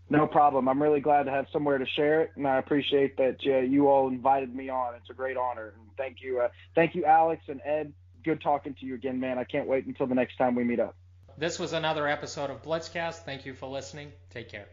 No 0.09 0.25
problem. 0.27 0.67
I'm 0.67 0.81
really 0.81 0.99
glad 0.99 1.23
to 1.23 1.31
have 1.31 1.45
somewhere 1.53 1.77
to 1.77 1.85
share 1.85 2.21
it, 2.23 2.31
and 2.35 2.47
I 2.47 2.57
appreciate 2.57 3.15
that 3.17 3.37
uh, 3.45 3.59
you 3.59 3.87
all 3.87 4.07
invited 4.07 4.53
me 4.53 4.69
on. 4.69 4.95
It's 4.95 5.09
a 5.09 5.13
great 5.13 5.37
honor. 5.37 5.73
And 5.77 5.95
thank 5.97 6.17
you, 6.21 6.41
uh, 6.41 6.49
thank 6.73 6.95
you, 6.95 7.05
Alex 7.05 7.43
and 7.47 7.61
Ed. 7.63 7.93
Good 8.23 8.41
talking 8.41 8.75
to 8.79 8.85
you 8.85 8.95
again, 8.95 9.19
man. 9.19 9.37
I 9.37 9.43
can't 9.43 9.67
wait 9.67 9.85
until 9.85 10.07
the 10.07 10.15
next 10.15 10.37
time 10.37 10.55
we 10.55 10.63
meet 10.63 10.79
up. 10.79 10.95
This 11.37 11.59
was 11.59 11.71
another 11.71 12.07
episode 12.07 12.49
of 12.49 12.63
Blitzcast. 12.63 13.23
Thank 13.23 13.45
you 13.45 13.53
for 13.53 13.67
listening. 13.67 14.11
Take 14.31 14.49
care. 14.49 14.65